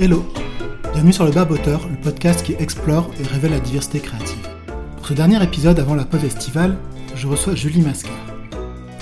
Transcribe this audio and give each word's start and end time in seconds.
Hello 0.00 0.24
Bienvenue 0.92 1.12
sur 1.12 1.24
le 1.24 1.32
Barboteur, 1.32 1.88
le 1.88 1.96
podcast 1.96 2.44
qui 2.44 2.52
explore 2.52 3.10
et 3.18 3.24
révèle 3.24 3.50
la 3.50 3.58
diversité 3.58 3.98
créative. 3.98 4.48
Pour 4.96 5.08
ce 5.08 5.12
dernier 5.12 5.42
épisode 5.42 5.80
avant 5.80 5.96
la 5.96 6.04
pause 6.04 6.22
estivale, 6.22 6.76
je 7.16 7.26
reçois 7.26 7.56
Julie 7.56 7.80
Mascar. 7.80 8.14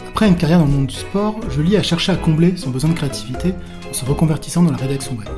Après 0.08 0.26
une 0.26 0.36
carrière 0.36 0.58
dans 0.58 0.64
le 0.64 0.70
monde 0.70 0.86
du 0.86 0.94
sport, 0.94 1.38
Julie 1.50 1.76
a 1.76 1.82
cherché 1.82 2.12
à 2.12 2.16
combler 2.16 2.56
son 2.56 2.70
besoin 2.70 2.88
de 2.88 2.94
créativité 2.94 3.52
en 3.90 3.92
se 3.92 4.06
reconvertissant 4.06 4.62
dans 4.62 4.70
la 4.70 4.78
rédaction 4.78 5.14
web. 5.18 5.28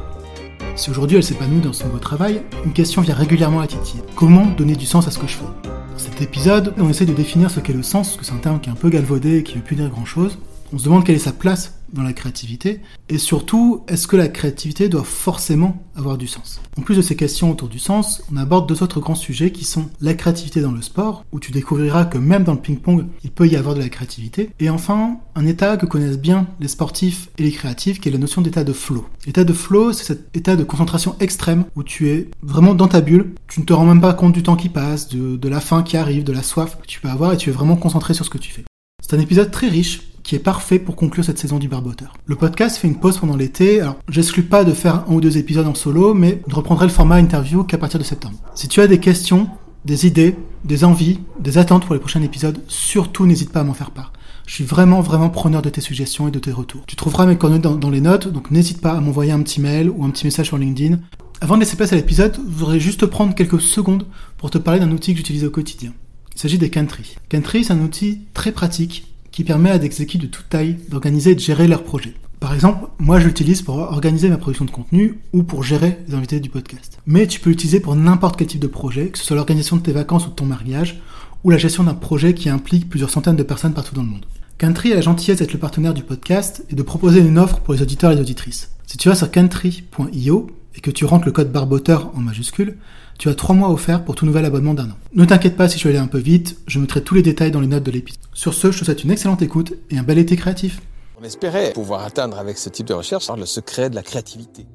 Si 0.77 0.91
aujourd'hui 0.91 1.17
elle 1.17 1.25
s'épanouit 1.25 1.61
dans 1.61 1.73
son 1.73 1.87
nouveau 1.87 1.99
travail, 1.99 2.41
une 2.65 2.73
question 2.73 3.03
vient 3.03 3.17
régulièrement 3.17 3.59
à 3.59 3.67
titiller. 3.67 4.05
Comment 4.15 4.47
donner 4.47 4.77
du 4.77 4.87
sens 4.87 5.09
à 5.09 5.11
ce 5.11 5.19
que 5.19 5.27
je 5.27 5.35
fais? 5.39 5.45
Dans 5.65 5.99
cet 5.99 6.23
épisode, 6.23 6.73
on 6.79 6.89
essaie 6.89 7.05
de 7.05 7.15
définir 7.15 7.51
ce 7.51 7.59
qu'est 7.59 7.73
le 7.73 7.83
sens, 7.83 8.11
parce 8.11 8.19
que 8.19 8.25
c'est 8.27 8.33
un 8.33 8.39
terme 8.41 8.61
qui 8.61 8.69
est 8.69 8.73
un 8.73 8.77
peu 8.77 8.91
galvaudé 8.91 9.39
et 9.39 9.43
qui 9.43 9.55
ne 9.55 9.59
veut 9.59 9.65
plus 9.65 9.75
dire 9.75 9.89
grand 9.89 10.05
chose. 10.05 10.39
On 10.73 10.79
se 10.79 10.85
demande 10.85 11.05
quelle 11.05 11.17
est 11.17 11.19
sa 11.19 11.33
place 11.33 11.78
dans 11.93 12.03
la 12.03 12.13
créativité 12.13 12.81
Et 13.09 13.19
surtout, 13.19 13.85
est-ce 13.89 14.07
que 14.07 14.17
la 14.17 14.29
créativité 14.29 14.89
doit 14.89 15.05
forcément 15.05 15.83
avoir 15.97 16.19
du 16.19 16.27
sens? 16.27 16.61
En 16.79 16.83
plus 16.83 16.97
de 16.97 17.03
ces 17.03 17.17
questions 17.17 17.51
autour 17.51 17.69
du 17.69 17.79
sens, 17.79 18.23
on 18.33 18.37
aborde 18.37 18.69
deux 18.69 18.83
autres 18.83 19.01
grands 19.01 19.15
sujets 19.15 19.51
qui 19.51 19.65
sont 19.65 19.87
la 20.01 20.15
créativité 20.15 20.61
dans 20.61 20.73
le 20.73 20.83
sport, 20.83 21.25
où 21.33 21.41
tu 21.41 21.53
découvriras 21.53 22.05
que 22.05 22.19
même 22.19 22.45
dans 22.45 22.55
le 22.55 22.61
ping-pong, 22.61 23.07
il 23.25 23.31
peut 23.31 23.49
y 23.49 23.57
avoir 23.57 23.75
de 23.75 23.81
la 23.81 23.89
créativité. 23.89 24.51
Et 24.61 24.71
enfin, 24.71 25.19
un 25.35 25.47
état 25.47 25.77
que 25.77 25.87
connaissent 25.87 26.19
bien 26.19 26.47
les 26.61 26.69
sportifs 26.69 27.31
et 27.39 27.43
les 27.43 27.53
créatifs, 27.53 28.01
qui 28.01 28.09
est 28.09 28.13
la 28.13 28.19
notion 28.19 28.43
d'état 28.43 28.65
de 28.65 28.73
flow. 28.73 29.07
L'état 29.27 29.45
de 29.45 29.53
flow, 29.53 29.93
c'est 29.93 30.05
cet 30.05 30.37
état 30.37 30.57
de 30.57 30.65
concentration 30.65 31.17
extrême 31.21 31.65
où 31.77 31.83
tu 31.83 32.09
es 32.09 32.31
vraiment 32.43 32.75
dans 32.75 32.89
ta 32.89 33.01
bulle, 33.01 33.35
tu 33.49 33.61
ne 33.61 33.65
te 33.65 33.73
rends 33.73 33.87
même 33.87 34.01
pas 34.01 34.15
compte 34.15 34.33
du 34.33 34.43
temps 34.43 34.57
qui 34.57 34.69
passe, 34.69 35.09
de, 35.09 35.37
de 35.37 35.49
la 35.49 35.61
faim 35.61 35.83
qui 35.83 35.97
arrive, 35.97 36.25
de 36.25 36.33
la 36.33 36.43
soif 36.43 36.79
que 36.81 36.87
tu 36.87 37.01
peux 37.01 37.09
avoir, 37.09 37.33
et 37.33 37.37
tu 37.37 37.51
es 37.51 37.53
vraiment 37.53 37.77
concentré 37.77 38.15
sur 38.15 38.25
ce 38.25 38.31
que 38.31 38.39
tu 38.39 38.51
fais. 38.51 38.65
C'est 39.01 39.17
un 39.17 39.21
épisode 39.21 39.51
très 39.51 39.69
riche 39.69 40.03
qui 40.29 40.35
est 40.35 40.41
parfait 40.41 40.79
pour 40.79 40.95
conclure 40.95 41.25
cette 41.25 41.39
saison 41.39 41.59
du 41.59 41.69
Barboteur. 41.69 42.13
Le 42.27 42.37
podcast 42.37 42.77
fait 42.77 42.87
une 42.87 42.99
pause 42.99 43.17
pendant 43.17 43.35
l'été, 43.35 43.81
alors 43.81 43.97
j'exclus 44.11 44.43
pas 44.43 44.63
de 44.63 44.75
faire 44.75 45.07
un 45.09 45.15
ou 45.15 45.23
deux 45.23 45.39
épisodes 45.39 45.67
en 45.67 45.75
solo, 45.75 46.13
mais 46.13 46.43
je 46.47 46.55
reprendrai 46.55 46.85
le 46.85 46.93
format 46.93 47.15
interview 47.15 47.65
qu'à 47.65 47.79
partir 47.79 47.99
de 47.99 48.05
septembre. 48.05 48.37
Si 48.55 48.69
tu 48.69 48.83
as 48.83 48.89
des 48.89 49.01
questions, 49.01 49.49
des 49.87 50.07
idées, 50.07 50.37
des 50.65 50.85
envies, 50.85 51.21
des 51.41 51.57
attentes 51.57 51.87
pour 51.87 51.95
les 51.95 52.01
prochains 52.01 52.21
épisodes, 52.21 52.61
surtout 52.69 53.25
n'hésite 53.25 53.53
pas 53.53 53.61
à 53.61 53.65
m'en 53.65 53.73
faire 53.73 53.91
part. 53.91 54.13
Je 54.47 54.53
suis 54.53 54.65
vraiment 54.65 55.01
vraiment 55.01 55.31
preneur 55.31 55.63
de 55.63 55.71
tes 55.71 55.81
suggestions 55.81 56.29
et 56.29 56.31
de 56.31 56.39
tes 56.39 56.53
retours. 56.53 56.83
Tu 56.87 56.95
trouveras 56.95 57.25
mes 57.25 57.39
coordonnées 57.39 57.79
dans, 57.79 57.89
les 57.89 58.03
notes, 58.03 58.29
donc 58.29 58.51
n'hésite 58.51 58.83
pas 58.83 58.93
à 58.93 59.01
m'envoyer 59.01 59.33
un 59.33 59.41
petit 59.41 59.63
mail 59.63 59.89
ou 59.89 60.05
un 60.05 60.11
petit 60.11 60.27
message 60.27 60.49
sur 60.49 60.59
LinkedIn. 60.59 60.99
Avant 61.41 61.55
de 61.55 61.61
laisser 61.61 61.77
place 61.79 61.95
à 61.95 61.97
l'épisode, 61.97 62.37
je 62.37 62.55
voudrais 62.55 62.81
juste 62.81 63.07
prendre 63.07 63.35
quelques 63.35 63.63
secondes 63.63 64.05
pour 64.37 64.51
te 64.51 64.59
parler 64.59 64.79
d'un 64.79 64.91
outil 64.91 65.13
que 65.13 65.17
j'utilise 65.17 65.47
au 65.47 65.51
quotidien. 65.51 65.95
Il 66.37 66.39
s'agit 66.39 66.59
des 66.59 66.69
Cantry. 66.69 67.17
Cantry, 67.31 67.65
c'est 67.65 67.73
un 67.73 67.81
outil 67.81 68.27
très 68.35 68.53
pratique 68.53 69.07
qui 69.39 69.45
permet 69.45 69.71
à 69.71 69.79
des 69.79 70.03
équipes 70.03 70.23
de 70.23 70.27
toute 70.27 70.49
taille 70.49 70.79
d'organiser 70.89 71.31
et 71.31 71.35
de 71.37 71.41
gérer 71.41 71.69
leurs 71.69 71.85
projets. 71.85 72.15
Par 72.41 72.55
exemple, 72.55 72.89
moi 72.99 73.21
je 73.21 73.29
l'utilise 73.29 73.63
pour 73.63 73.77
organiser 73.77 74.29
ma 74.29 74.37
production 74.37 74.65
de 74.65 74.73
contenu 74.73 75.21
ou 75.33 75.45
pour 75.45 75.63
gérer 75.63 75.97
les 76.09 76.15
invités 76.17 76.41
du 76.41 76.51
podcast. 76.51 76.99
Mais 77.07 77.29
tu 77.29 77.39
peux 77.39 77.51
l'utiliser 77.51 77.79
pour 77.79 77.95
n'importe 77.95 78.37
quel 78.37 78.49
type 78.49 78.59
de 78.59 78.67
projet, 78.67 79.11
que 79.11 79.19
ce 79.19 79.25
soit 79.25 79.37
l'organisation 79.37 79.77
de 79.77 79.83
tes 79.83 79.93
vacances 79.93 80.27
ou 80.27 80.31
de 80.31 80.35
ton 80.35 80.45
mariage, 80.45 81.01
ou 81.45 81.51
la 81.51 81.57
gestion 81.57 81.85
d'un 81.85 81.95
projet 81.95 82.35
qui 82.35 82.49
implique 82.49 82.89
plusieurs 82.89 83.11
centaines 83.11 83.37
de 83.37 83.45
personnes 83.45 83.75
partout 83.75 83.95
dans 83.95 84.03
le 84.03 84.09
monde. 84.09 84.27
Country 84.59 84.91
a 84.91 84.97
la 84.97 85.03
gentillesse 85.03 85.39
d'être 85.39 85.53
le 85.53 85.61
partenaire 85.61 85.95
du 85.95 86.03
podcast 86.03 86.65
et 86.69 86.75
de 86.75 86.83
proposer 86.83 87.21
une 87.21 87.39
offre 87.39 87.61
pour 87.61 87.75
les 87.75 87.83
auditeurs 87.83 88.11
et 88.11 88.17
les 88.17 88.23
auditrices. 88.23 88.73
Si 88.89 88.99
tu 88.99 89.09
vas 89.09 89.15
sur 89.15 89.31
country.io 89.31 90.51
et 90.75 90.81
que 90.81 90.91
tu 90.91 91.05
rentres 91.05 91.27
le 91.27 91.33
code 91.33 91.53
barboteur 91.53 92.11
en 92.17 92.21
majuscule, 92.23 92.77
tu 93.19 93.29
as 93.29 93.35
3 93.35 93.55
mois 93.55 93.71
offerts 93.71 94.05
pour 94.05 94.15
tout 94.15 94.27
nouvel 94.27 94.45
abonnement 94.45 94.75
d'un 94.75 94.91
an. 94.91 94.97
Ne 95.15 95.25
t'inquiète 95.25 95.57
pas 95.57 95.69
si 95.69 95.79
je 95.79 95.85
vais 95.85 95.91
aller 95.91 95.99
un 95.99 96.07
peu 96.07 96.19
vite, 96.19 96.57
je 96.67 96.79
mettrai 96.79 97.03
tous 97.03 97.15
les 97.15 97.23
détails 97.23 97.51
dans 97.51 97.61
les 97.61 97.67
notes 97.67 97.83
de 97.83 97.91
l'épisode. 97.91 98.21
Sur 98.33 98.55
ce, 98.55 98.71
je 98.71 98.79
te 98.81 98.85
souhaite 98.85 99.03
une 99.05 99.11
excellente 99.11 99.43
écoute 99.43 99.75
et 99.91 99.99
un 99.99 100.03
bel 100.05 100.19
été 100.19 100.37
créatif. 100.37 100.81
On 101.21 101.25
espérait 101.25 101.73
pouvoir 101.73 102.05
atteindre 102.05 102.39
avec 102.39 102.59
ce 102.59 102.69
type 102.69 102.87
de 102.87 102.95
recherche 102.95 103.29
le 103.37 103.45
secret 103.47 103.91
de 103.91 103.97
la 103.97 104.03
créativité. 104.03 104.67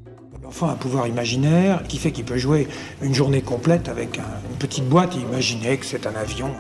L'enfant 0.44 0.68
a 0.68 0.74
un 0.74 0.76
pouvoir 0.76 1.08
imaginaire 1.08 1.84
qui 1.88 1.98
fait 1.98 2.12
qu'il 2.12 2.26
peut 2.26 2.38
jouer 2.38 2.68
une 3.02 3.14
journée 3.14 3.42
complète 3.42 3.88
avec 3.88 4.20
un- 4.20 4.24
une 4.52 4.58
petite 4.58 4.90
boîte 4.90 5.16
et 5.16 5.20
imaginer 5.22 5.78
que 5.78 5.86
c'est 5.86 6.06
un 6.06 6.14
avion. 6.16 6.52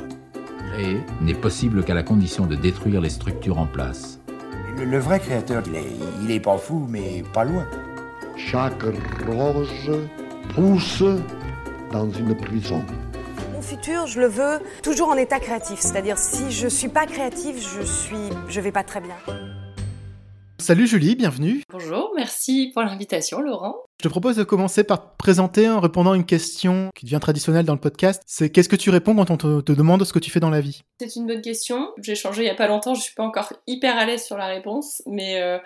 Créer 0.71 1.01
n'est 1.19 1.33
possible 1.33 1.83
qu'à 1.83 1.93
la 1.93 2.03
condition 2.03 2.45
de 2.45 2.55
détruire 2.55 3.01
les 3.01 3.09
structures 3.09 3.57
en 3.59 3.67
place. 3.67 4.19
Le, 4.77 4.85
le 4.85 4.99
vrai 4.99 5.19
créateur, 5.19 5.61
il 5.67 5.75
est, 5.75 5.83
il 6.23 6.31
est 6.31 6.39
pas 6.39 6.57
fou, 6.57 6.87
mais 6.89 7.23
pas 7.33 7.43
loin. 7.43 7.65
Chaque 8.37 8.83
rose 9.27 9.67
pousse 10.55 11.03
dans 11.93 12.09
une 12.09 12.35
prison. 12.35 12.83
Mon 13.53 13.61
futur, 13.61 14.07
je 14.07 14.19
le 14.19 14.25
veux 14.25 14.59
toujours 14.81 15.09
en 15.09 15.15
état 15.15 15.39
créatif, 15.39 15.79
c'est-à-dire 15.79 16.17
si 16.17 16.51
je 16.51 16.67
suis 16.67 16.89
pas 16.89 17.05
créative, 17.05 17.55
je 17.55 17.83
suis, 17.83 18.29
je 18.49 18.59
vais 18.59 18.71
pas 18.71 18.83
très 18.83 18.99
bien. 18.99 19.15
Salut 20.57 20.87
Julie, 20.87 21.15
bienvenue. 21.15 21.61
Bonjour, 21.69 22.11
merci 22.15 22.71
pour 22.73 22.81
l'invitation 22.81 23.41
Laurent. 23.41 23.75
Je 23.99 24.05
te 24.05 24.09
propose 24.09 24.37
de 24.37 24.43
commencer 24.43 24.83
par 24.83 25.01
te 25.01 25.17
présenter 25.17 25.69
en 25.69 25.79
répondant 25.79 26.13
à 26.13 26.15
une 26.15 26.25
question 26.25 26.89
qui 26.95 27.05
devient 27.05 27.19
traditionnelle 27.21 27.65
dans 27.65 27.73
le 27.73 27.79
podcast. 27.79 28.23
C'est 28.25 28.49
qu'est-ce 28.49 28.69
que 28.69 28.75
tu 28.75 28.89
réponds 28.89 29.15
quand 29.15 29.29
on 29.29 29.37
te, 29.37 29.61
te 29.61 29.71
demande 29.71 30.03
ce 30.03 30.13
que 30.13 30.19
tu 30.19 30.31
fais 30.31 30.39
dans 30.39 30.49
la 30.49 30.61
vie? 30.61 30.81
C'est 30.99 31.15
une 31.15 31.27
bonne 31.27 31.41
question. 31.41 31.91
J'ai 32.01 32.15
changé 32.15 32.43
il 32.43 32.47
y 32.47 32.49
a 32.49 32.55
pas 32.55 32.67
longtemps, 32.67 32.95
je 32.95 33.01
suis 33.01 33.13
pas 33.13 33.23
encore 33.23 33.53
hyper 33.67 33.97
à 33.97 34.05
l'aise 34.05 34.23
sur 34.23 34.37
la 34.37 34.47
réponse, 34.47 35.03
mais 35.05 35.41
euh, 35.41 35.59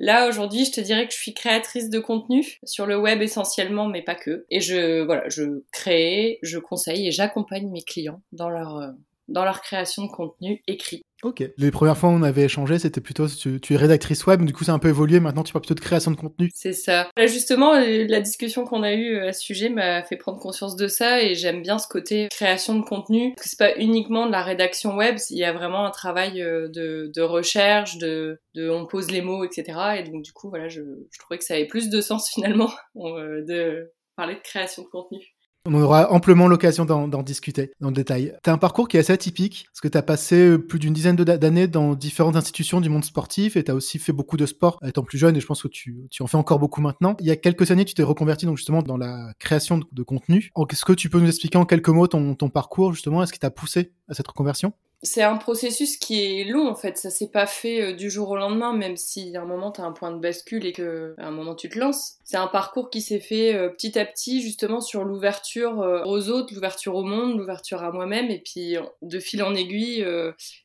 là 0.00 0.28
aujourd'hui, 0.28 0.64
je 0.64 0.72
te 0.72 0.80
dirais 0.80 1.06
que 1.06 1.12
je 1.12 1.18
suis 1.18 1.34
créatrice 1.34 1.90
de 1.90 2.00
contenu 2.00 2.58
sur 2.64 2.86
le 2.86 2.98
web 2.98 3.22
essentiellement, 3.22 3.86
mais 3.86 4.02
pas 4.02 4.16
que. 4.16 4.46
Et 4.50 4.60
je 4.60 5.02
voilà, 5.04 5.28
je 5.28 5.62
crée, 5.72 6.38
je 6.42 6.58
conseille 6.58 7.06
et 7.06 7.12
j'accompagne 7.12 7.68
mes 7.70 7.82
clients 7.82 8.22
dans 8.32 8.48
leur 8.48 8.76
euh, 8.78 8.90
dans 9.30 9.44
leur 9.44 9.62
création 9.62 10.04
de 10.04 10.10
contenu 10.10 10.62
écrit. 10.66 11.02
Ok. 11.22 11.44
Les 11.58 11.70
premières 11.70 11.98
fois 11.98 12.08
où 12.08 12.12
on 12.12 12.22
avait 12.22 12.44
échangé, 12.44 12.78
c'était 12.78 13.00
plutôt 13.00 13.28
tu, 13.28 13.60
tu 13.60 13.74
es 13.74 13.76
rédactrice 13.76 14.26
web, 14.26 14.40
mais 14.40 14.46
du 14.46 14.52
coup 14.54 14.64
ça 14.64 14.72
a 14.72 14.74
un 14.74 14.78
peu 14.78 14.88
évolué. 14.88 15.20
Maintenant, 15.20 15.42
tu 15.42 15.52
parles 15.52 15.62
plutôt 15.62 15.74
de 15.74 15.80
création 15.80 16.10
de 16.10 16.16
contenu. 16.16 16.50
C'est 16.54 16.72
ça. 16.72 17.08
Là, 17.16 17.26
justement, 17.26 17.74
euh, 17.74 18.06
la 18.08 18.20
discussion 18.20 18.64
qu'on 18.64 18.82
a 18.82 18.94
eue 18.94 19.18
à 19.18 19.32
ce 19.32 19.42
sujet 19.42 19.68
m'a 19.68 20.02
fait 20.02 20.16
prendre 20.16 20.38
conscience 20.38 20.76
de 20.76 20.88
ça 20.88 21.22
et 21.22 21.34
j'aime 21.34 21.62
bien 21.62 21.78
ce 21.78 21.88
côté 21.88 22.28
création 22.30 22.74
de 22.78 22.84
contenu. 22.84 23.34
Parce 23.36 23.44
que 23.44 23.50
c'est 23.50 23.58
pas 23.58 23.78
uniquement 23.78 24.26
de 24.26 24.32
la 24.32 24.42
rédaction 24.42 24.96
web, 24.96 25.16
il 25.28 25.38
y 25.38 25.44
a 25.44 25.52
vraiment 25.52 25.84
un 25.84 25.90
travail 25.90 26.40
euh, 26.42 26.68
de, 26.68 27.10
de 27.14 27.22
recherche, 27.22 27.98
de, 27.98 28.40
de 28.54 28.70
on 28.70 28.86
pose 28.86 29.10
les 29.10 29.20
mots, 29.20 29.44
etc. 29.44 29.78
Et 29.98 30.02
donc 30.04 30.22
du 30.22 30.32
coup, 30.32 30.48
voilà, 30.48 30.68
je, 30.68 30.80
je 31.10 31.18
trouvais 31.18 31.38
que 31.38 31.44
ça 31.44 31.54
avait 31.54 31.66
plus 31.66 31.90
de 31.90 32.00
sens 32.00 32.30
finalement 32.34 32.72
euh, 32.96 33.44
de 33.46 33.92
parler 34.16 34.34
de 34.34 34.40
création 34.40 34.82
de 34.82 34.88
contenu. 34.88 35.18
On 35.66 35.74
aura 35.74 36.10
amplement 36.10 36.48
l'occasion 36.48 36.86
d'en 36.86 37.22
discuter 37.22 37.72
dans 37.80 37.88
le 37.88 37.94
détail. 37.94 38.34
T'as 38.42 38.52
un 38.52 38.58
parcours 38.58 38.88
qui 38.88 38.96
est 38.96 39.00
assez 39.00 39.12
atypique, 39.12 39.66
parce 39.70 39.80
que 39.80 39.88
t'as 39.88 40.00
passé 40.00 40.36
euh, 40.36 40.58
plus 40.58 40.78
d'une 40.78 40.94
dizaine 40.94 41.16
d'années 41.16 41.68
dans 41.68 41.94
différentes 41.94 42.36
institutions 42.36 42.80
du 42.80 42.88
monde 42.88 43.04
sportif, 43.04 43.56
et 43.56 43.64
t'as 43.64 43.74
aussi 43.74 43.98
fait 43.98 44.12
beaucoup 44.12 44.38
de 44.38 44.46
sport 44.46 44.78
étant 44.82 45.02
plus 45.02 45.18
jeune, 45.18 45.36
et 45.36 45.40
je 45.40 45.46
pense 45.46 45.62
que 45.62 45.68
tu, 45.68 46.06
tu 46.10 46.22
en 46.22 46.26
fais 46.26 46.38
encore 46.38 46.58
beaucoup 46.58 46.80
maintenant. 46.80 47.14
Il 47.20 47.26
y 47.26 47.30
a 47.30 47.36
quelques 47.36 47.70
années, 47.70 47.84
tu 47.84 47.92
t'es 47.92 48.02
reconverti 48.02 48.46
donc 48.46 48.56
justement 48.56 48.82
dans 48.82 48.96
la 48.96 49.34
création 49.38 49.76
de, 49.76 49.84
de 49.92 50.02
contenu. 50.02 50.50
Est-ce 50.70 50.84
que 50.86 50.94
tu 50.94 51.10
peux 51.10 51.20
nous 51.20 51.28
expliquer 51.28 51.58
en 51.58 51.66
quelques 51.66 51.90
mots 51.90 52.06
ton, 52.06 52.34
ton 52.34 52.48
parcours 52.48 52.94
justement? 52.94 53.22
Est-ce 53.22 53.32
qui 53.32 53.38
t'a 53.38 53.50
poussé 53.50 53.92
à 54.08 54.14
cette 54.14 54.28
reconversion? 54.28 54.72
C'est 55.02 55.22
un 55.22 55.36
processus 55.36 55.96
qui 55.96 56.20
est 56.20 56.44
long 56.44 56.68
en 56.68 56.74
fait, 56.74 56.98
ça 56.98 57.08
s'est 57.08 57.30
pas 57.30 57.46
fait 57.46 57.80
euh, 57.80 57.92
du 57.94 58.10
jour 58.10 58.30
au 58.30 58.36
lendemain, 58.36 58.74
même 58.74 58.96
si 58.96 59.34
à 59.34 59.42
un 59.42 59.46
moment 59.46 59.70
t'as 59.70 59.84
un 59.84 59.92
point 59.92 60.12
de 60.12 60.20
bascule 60.20 60.66
et 60.66 60.72
que 60.72 61.14
à 61.16 61.28
un 61.28 61.30
moment 61.30 61.54
tu 61.54 61.68
te 61.70 61.78
lances. 61.78 62.18
C'est 62.22 62.36
un 62.36 62.46
parcours 62.46 62.90
qui 62.90 63.00
s'est 63.00 63.20
fait 63.20 63.54
euh, 63.54 63.70
petit 63.70 63.98
à 63.98 64.04
petit 64.04 64.42
justement 64.42 64.80
sur 64.80 65.04
l'ouverture 65.04 65.80
euh, 65.80 66.02
aux 66.04 66.28
autres, 66.28 66.54
l'ouverture 66.54 66.94
au 66.96 67.02
monde, 67.02 67.38
l'ouverture 67.38 67.82
à 67.82 67.92
moi-même 67.92 68.30
et 68.30 68.40
puis 68.40 68.76
de 69.00 69.18
fil 69.18 69.42
en 69.42 69.54
aiguille, 69.54 70.06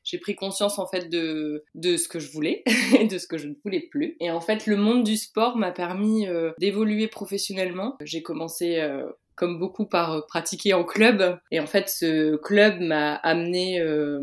j'ai 0.03 0.17
pris 0.17 0.35
conscience 0.35 0.79
en 0.79 0.87
fait 0.87 1.09
de 1.09 1.63
de 1.75 1.95
ce 1.95 2.07
que 2.07 2.19
je 2.19 2.31
voulais 2.31 2.63
et 2.99 3.07
de 3.07 3.17
ce 3.17 3.27
que 3.27 3.37
je 3.37 3.47
ne 3.47 3.55
voulais 3.63 3.87
plus. 3.89 4.17
Et 4.19 4.31
en 4.31 4.41
fait, 4.41 4.67
le 4.67 4.75
monde 4.75 5.03
du 5.03 5.15
sport 5.15 5.55
m'a 5.55 5.71
permis 5.71 6.27
d'évoluer 6.59 7.07
professionnellement. 7.07 7.95
J'ai 8.01 8.21
commencé 8.21 8.81
comme 9.35 9.59
beaucoup 9.59 9.85
par 9.85 10.13
euh, 10.13 10.21
pratiquer 10.27 10.73
en 10.73 10.83
club. 10.83 11.37
Et 11.51 11.59
en 11.59 11.67
fait, 11.67 11.89
ce 11.89 12.35
club 12.37 12.79
m'a 12.79 13.15
amené 13.15 13.79
euh, 13.79 14.21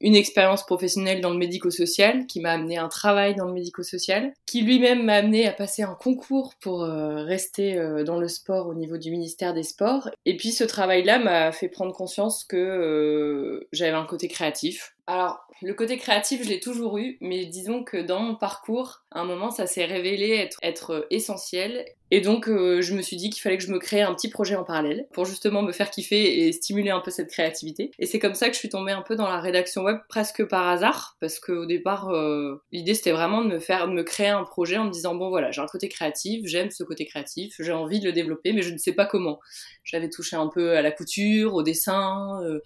une 0.00 0.16
expérience 0.16 0.64
professionnelle 0.64 1.20
dans 1.20 1.30
le 1.30 1.38
médico-social, 1.38 2.26
qui 2.26 2.40
m'a 2.40 2.52
amené 2.52 2.76
un 2.76 2.88
travail 2.88 3.36
dans 3.36 3.46
le 3.46 3.52
médico-social, 3.52 4.32
qui 4.46 4.62
lui-même 4.62 5.04
m'a 5.04 5.14
amené 5.14 5.46
à 5.46 5.52
passer 5.52 5.82
un 5.82 5.94
concours 5.94 6.54
pour 6.60 6.82
euh, 6.82 7.22
rester 7.22 7.80
dans 8.04 8.18
le 8.18 8.26
sport 8.26 8.66
au 8.66 8.74
niveau 8.74 8.98
du 8.98 9.10
ministère 9.10 9.54
des 9.54 9.62
Sports. 9.62 10.10
Et 10.26 10.36
puis 10.36 10.50
ce 10.50 10.64
travail-là 10.64 11.18
m'a 11.20 11.52
fait 11.52 11.68
prendre 11.68 11.94
conscience 11.94 12.44
que 12.44 13.66
j'avais 13.72 13.92
un 13.92 14.06
côté 14.06 14.26
créatif. 14.26 14.94
Alors, 15.08 15.40
le 15.62 15.74
côté 15.74 15.96
créatif, 15.96 16.44
je 16.44 16.48
l'ai 16.48 16.60
toujours 16.60 16.98
eu, 16.98 17.18
mais 17.20 17.44
disons 17.46 17.82
que 17.82 17.96
dans 17.96 18.20
mon 18.20 18.36
parcours, 18.36 19.02
à 19.10 19.20
un 19.20 19.24
moment, 19.24 19.50
ça 19.50 19.66
s'est 19.66 19.84
révélé 19.84 20.30
être, 20.30 20.58
être 20.62 21.06
essentiel. 21.10 21.84
Et 22.12 22.20
donc, 22.20 22.48
euh, 22.48 22.82
je 22.82 22.94
me 22.94 23.02
suis 23.02 23.16
dit 23.16 23.30
qu'il 23.30 23.40
fallait 23.42 23.58
que 23.58 23.64
je 23.64 23.72
me 23.72 23.78
crée 23.78 24.02
un 24.02 24.14
petit 24.14 24.28
projet 24.28 24.54
en 24.54 24.64
parallèle 24.64 25.06
pour 25.12 25.24
justement 25.24 25.62
me 25.62 25.72
faire 25.72 25.90
kiffer 25.90 26.46
et 26.46 26.52
stimuler 26.52 26.90
un 26.90 27.00
peu 27.00 27.10
cette 27.10 27.30
créativité. 27.30 27.90
Et 27.98 28.06
c'est 28.06 28.18
comme 28.18 28.34
ça 28.34 28.48
que 28.48 28.54
je 28.54 28.58
suis 28.58 28.68
tombée 28.68 28.92
un 28.92 29.02
peu 29.02 29.16
dans 29.16 29.26
la 29.26 29.40
rédaction 29.40 29.82
web 29.82 29.98
presque 30.08 30.44
par 30.44 30.68
hasard, 30.68 31.16
parce 31.20 31.40
qu'au 31.40 31.66
départ, 31.66 32.10
euh, 32.10 32.62
l'idée 32.70 32.94
c'était 32.94 33.12
vraiment 33.12 33.42
de 33.42 33.48
me 33.48 33.60
faire, 33.60 33.88
de 33.88 33.92
me 33.92 34.02
créer 34.02 34.28
un 34.28 34.44
projet 34.44 34.76
en 34.76 34.84
me 34.84 34.90
disant 34.90 35.14
bon 35.14 35.30
voilà, 35.30 35.50
j'ai 35.50 35.62
un 35.62 35.66
côté 35.66 35.88
créatif, 35.88 36.42
j'aime 36.44 36.70
ce 36.70 36.84
côté 36.84 37.06
créatif, 37.06 37.54
j'ai 37.58 37.72
envie 37.72 37.98
de 37.98 38.04
le 38.04 38.12
développer, 38.12 38.52
mais 38.52 38.62
je 38.62 38.72
ne 38.72 38.78
sais 38.78 38.92
pas 38.92 39.06
comment. 39.06 39.40
J'avais 39.84 40.10
touché 40.10 40.36
un 40.36 40.48
peu 40.48 40.76
à 40.76 40.82
la 40.82 40.92
couture, 40.92 41.54
au 41.54 41.62
dessin. 41.62 42.40
Euh, 42.44 42.60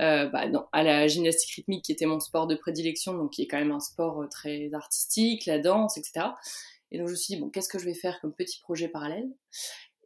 euh, 0.00 0.26
bah, 0.26 0.48
non, 0.48 0.66
à 0.72 0.82
la 0.82 1.06
gymnastique 1.06 1.54
rythmique 1.54 1.84
qui 1.84 1.92
était 1.92 2.06
mon 2.06 2.20
sport 2.20 2.46
de 2.46 2.54
prédilection, 2.54 3.14
donc 3.14 3.32
qui 3.32 3.42
est 3.42 3.46
quand 3.46 3.58
même 3.58 3.72
un 3.72 3.80
sport 3.80 4.22
euh, 4.22 4.28
très 4.28 4.70
artistique, 4.74 5.46
la 5.46 5.58
danse, 5.58 5.96
etc. 5.96 6.26
Et 6.92 6.98
donc 6.98 7.08
je 7.08 7.12
me 7.12 7.16
suis 7.16 7.34
dit, 7.34 7.40
bon, 7.40 7.50
qu'est-ce 7.50 7.68
que 7.68 7.78
je 7.78 7.84
vais 7.84 7.94
faire 7.94 8.20
comme 8.20 8.32
petit 8.32 8.60
projet 8.60 8.88
parallèle? 8.88 9.28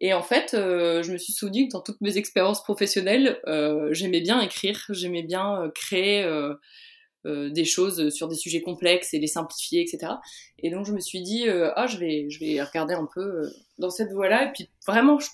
Et 0.01 0.15
en 0.15 0.23
fait, 0.23 0.55
euh, 0.55 1.03
je 1.03 1.13
me 1.13 1.19
suis 1.19 1.33
souvenu 1.33 1.69
que 1.69 1.73
dans 1.73 1.83
toutes 1.83 2.01
mes 2.01 2.17
expériences 2.17 2.63
professionnelles, 2.63 3.39
euh, 3.47 3.93
j'aimais 3.93 4.23
bien 4.23 4.41
écrire, 4.41 4.83
j'aimais 4.89 5.23
bien 5.23 5.63
euh, 5.63 5.71
créer 5.71 6.27
des 7.27 7.67
choses 7.67 8.09
sur 8.15 8.29
des 8.29 8.35
sujets 8.35 8.63
complexes 8.63 9.13
et 9.13 9.19
les 9.19 9.27
simplifier, 9.27 9.83
etc. 9.83 10.15
Et 10.59 10.71
donc 10.71 10.87
je 10.87 10.93
me 10.93 11.01
suis 11.01 11.21
dit, 11.21 11.45
ah, 11.51 11.87
je 11.87 11.99
vais, 11.99 12.31
je 12.31 12.41
vais 12.41 12.63
regarder 12.63 12.95
un 12.95 13.07
peu 13.15 13.43
dans 13.77 13.91
cette 13.91 14.11
voie-là. 14.13 14.47
Et 14.47 14.53
puis 14.53 14.71
vraiment, 14.87 15.19
je 15.19 15.29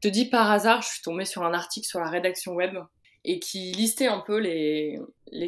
te 0.00 0.06
dis 0.06 0.26
par 0.26 0.48
hasard, 0.52 0.82
je 0.82 0.90
suis 0.90 1.02
tombée 1.02 1.24
sur 1.24 1.42
un 1.42 1.52
article 1.52 1.88
sur 1.88 1.98
la 1.98 2.08
rédaction 2.08 2.52
web 2.52 2.76
et 3.24 3.40
qui 3.40 3.72
listait 3.72 4.06
un 4.06 4.20
peu 4.20 4.38
les, 4.38 4.98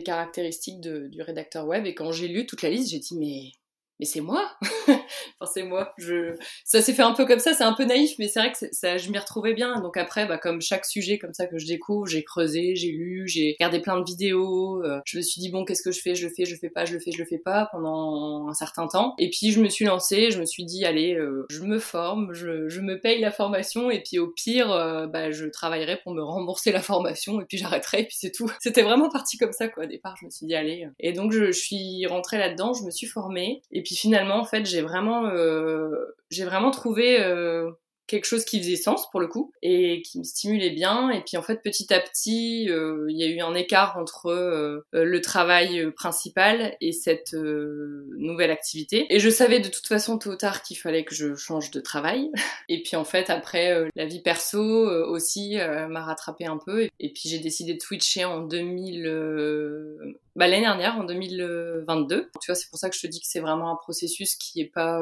caractéristiques 0.05 0.81
du 0.81 1.23
rédacteur 1.23 1.67
web. 1.67 1.87
Et 1.87 1.95
quand 1.95 2.13
j'ai 2.13 2.29
lu 2.29 2.47
toute 2.47 2.63
la 2.63 2.71
liste, 2.71 2.91
j'ai 2.91 2.99
dit, 2.99 3.17
mais 3.17 3.53
mais 3.99 4.07
c'est 4.07 4.21
moi 4.21 4.51
enfin 5.41 5.51
c'est 5.53 5.63
moi 5.63 5.93
je 5.99 6.37
ça 6.65 6.81
s'est 6.81 6.93
fait 6.93 7.03
un 7.03 7.13
peu 7.13 7.27
comme 7.27 7.39
ça 7.39 7.55
c'est 7.55 7.65
un 7.65 7.73
peu 7.73 7.85
naïf 7.85 8.13
mais 8.19 8.29
c'est 8.29 8.41
vrai 8.41 8.53
que 8.53 8.59
ça 8.73 8.97
je 8.99 9.11
m'y 9.11 9.19
retrouvais 9.19 9.55
bien. 9.55 9.81
Donc 9.81 9.97
après 9.97 10.27
bah 10.27 10.39
comme 10.39 10.61
chaque 10.61 10.85
sujet 10.85 11.19
comme 11.19 11.35
ça 11.35 11.47
que 11.47 11.59
je 11.59 11.67
découvre 11.67 12.07
j'ai 12.07 12.25
creusé 12.25 12.75
j'ai 12.77 12.91
lu 12.91 13.27
j'ai 13.27 13.57
regardé 13.59 13.81
plein 13.81 13.99
de 13.99 14.05
vidéos 14.05 14.83
euh, 14.85 15.01
je 15.05 15.19
me 15.19 15.23
suis 15.23 15.41
dit 15.41 15.51
bon 15.51 15.65
qu'est-ce 15.65 15.83
que 15.83 15.93
je 15.93 16.01
fais? 16.01 16.15
Je 16.15 16.27
le 16.27 16.33
fais 16.33 16.45
je 16.45 16.53
le 16.53 16.59
fais 16.59 16.71
pas 16.71 16.85
je 16.85 16.95
le 16.95 17.01
fais 17.01 17.13
je 17.13 17.19
le 17.19 17.25
fais 17.25 17.39
pas 17.39 17.69
pendant 17.73 18.49
un 18.49 18.55
certain 18.55 18.87
temps. 18.87 19.15
Et 19.19 19.31
puis 19.31 19.51
je 19.51 19.61
me 19.61 19.69
suis 19.69 19.85
lancée 19.85 20.31
je 20.31 20.41
me 20.41 20.47
suis 20.47 20.65
dit 20.65 20.85
allez 20.85 21.15
euh, 21.15 21.47
je 21.51 21.63
me 21.63 21.79
forme 21.79 22.33
je, 22.33 22.69
je, 22.69 22.81
me 22.81 23.01
paye 23.01 23.21
la 23.21 23.31
formation 23.31 23.91
et 23.91 24.03
puis 24.03 24.19
au 24.19 24.29
pire 24.29 24.71
euh, 24.71 25.07
bah 25.07 25.31
je 25.31 25.47
travaillerai 25.47 25.99
pour 26.03 26.15
me 26.15 26.23
rembourser 26.23 26.73
la 26.73 26.83
formation 26.83 27.41
et 27.41 27.45
puis 27.45 27.59
j'arrêterai 27.59 28.01
et 28.01 28.05
puis 28.05 28.17
c'est 28.19 28.33
tout. 28.33 28.51
C'était 28.61 28.83
vraiment 28.83 29.09
parti 29.09 29.37
comme 29.37 29.53
ça 29.53 29.69
quoi 29.69 29.85
au 29.85 29.87
départ 29.87 30.17
je 30.21 30.27
me 30.27 30.31
suis 30.31 30.47
dit 30.47 30.55
allez. 30.55 30.89
Et 31.01 31.13
donc 31.13 31.33
je, 31.33 31.47
je 31.47 31.59
suis 31.59 32.07
rentrée 32.07 32.39
là-dedans 32.39 32.73
je 32.75 32.85
me 32.85 32.91
suis 32.91 33.07
formée 33.07 33.63
et 33.73 33.83
puis 33.83 33.97
finalement, 33.97 34.37
en 34.37 34.45
fait, 34.45 34.65
j'ai 34.67 34.81
vraiment, 34.81 35.06
euh, 35.09 36.17
j'ai 36.31 36.45
vraiment 36.45 36.71
trouvé 36.71 37.21
euh, 37.21 37.71
quelque 38.07 38.25
chose 38.25 38.45
qui 38.45 38.61
faisait 38.61 38.77
sens 38.77 39.11
pour 39.11 39.21
le 39.21 39.27
coup 39.27 39.53
et 39.63 40.03
qui 40.03 40.19
me 40.19 40.25
stimulait 40.25 40.71
bien. 40.71 41.11
Et 41.11 41.23
puis 41.23 41.37
en 41.37 41.43
fait 41.43 41.63
petit 41.63 41.93
à 41.93 42.01
petit 42.01 42.71
euh, 42.71 43.07
il 43.09 43.19
y 43.19 43.25
a 43.25 43.27
eu 43.27 43.41
un 43.41 43.55
écart 43.55 43.97
entre 43.99 44.85
le 44.93 45.21
travail 45.21 45.91
principal 45.93 46.77
et 46.81 46.93
cette 46.93 47.35
nouvelle 47.35 48.51
activité. 48.51 49.07
Et 49.11 49.19
je 49.19 49.31
savais 49.31 49.61
de 49.61 49.69
toute 49.69 49.87
façon 49.87 50.19
tôt 50.19 50.31
ou 50.31 50.37
tard 50.37 50.63
qu'il 50.63 50.79
fallait 50.79 51.05
que 51.05 51.15
je 51.15 51.35
change 51.35 51.71
de 51.71 51.81
travail. 51.81 52.31
Et 52.69 52.83
puis 52.83 52.97
en 52.97 53.05
fait 53.05 53.31
après 53.31 53.89
la 53.95 54.07
vie 54.07 54.23
perso 54.23 54.61
aussi 54.61 55.57
m'a 55.57 56.05
rattrapé 56.05 56.47
un 56.47 56.59
peu. 56.59 56.89
Et, 57.01 57.13
puis 57.13 57.29
j'ai 57.29 57.39
décidé 57.39 57.75
de 57.75 57.81
switcher 57.81 58.25
en 58.25 58.43
2000 58.43 60.17
bah, 60.37 60.47
l'année 60.47 60.63
dernière 60.63 60.97
en 60.97 61.05
2022 61.05 62.31
tu 62.41 62.51
vois 62.51 62.55
c'est 62.55 62.69
pour 62.69 62.79
ça 62.79 62.89
que 62.89 62.97
je 62.97 63.01
te 63.01 63.07
dis 63.07 63.21
que 63.21 63.27
c'est 63.29 63.41
vraiment 63.41 63.71
un 63.73 63.77
processus 63.77 64.37
qui 64.37 64.61
est 64.61 64.71
pas 64.73 65.01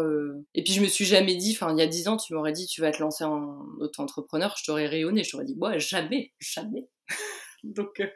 et 0.55 0.63
puis 0.63 0.73
je 0.73 0.81
me 0.81 0.87
suis 0.87 1.05
jamais 1.05 1.37
dit 1.37 1.57
enfin 1.59 1.73
il 1.73 1.79
y 1.79 1.83
a 1.83 1.87
dix 1.87 2.09
ans 2.09 2.17
tu 2.17 2.35
m'aurais 2.35 2.53
dit 2.53 2.67
tu 2.67 2.81
vas 2.81 2.91
te 2.91 3.01
lancer 3.01 3.25
en 3.25 3.65
auto-entrepreneur, 3.81 4.55
je 4.59 4.65
t'aurais 4.65 4.87
rayonné, 4.87 5.25
je 5.25 5.31
t'aurais 5.31 5.45
dit, 5.45 5.57
ouais, 5.59 5.79
jamais, 5.79 6.33
jamais. 6.39 6.89
donc 7.65 8.01
euh, 8.01 8.07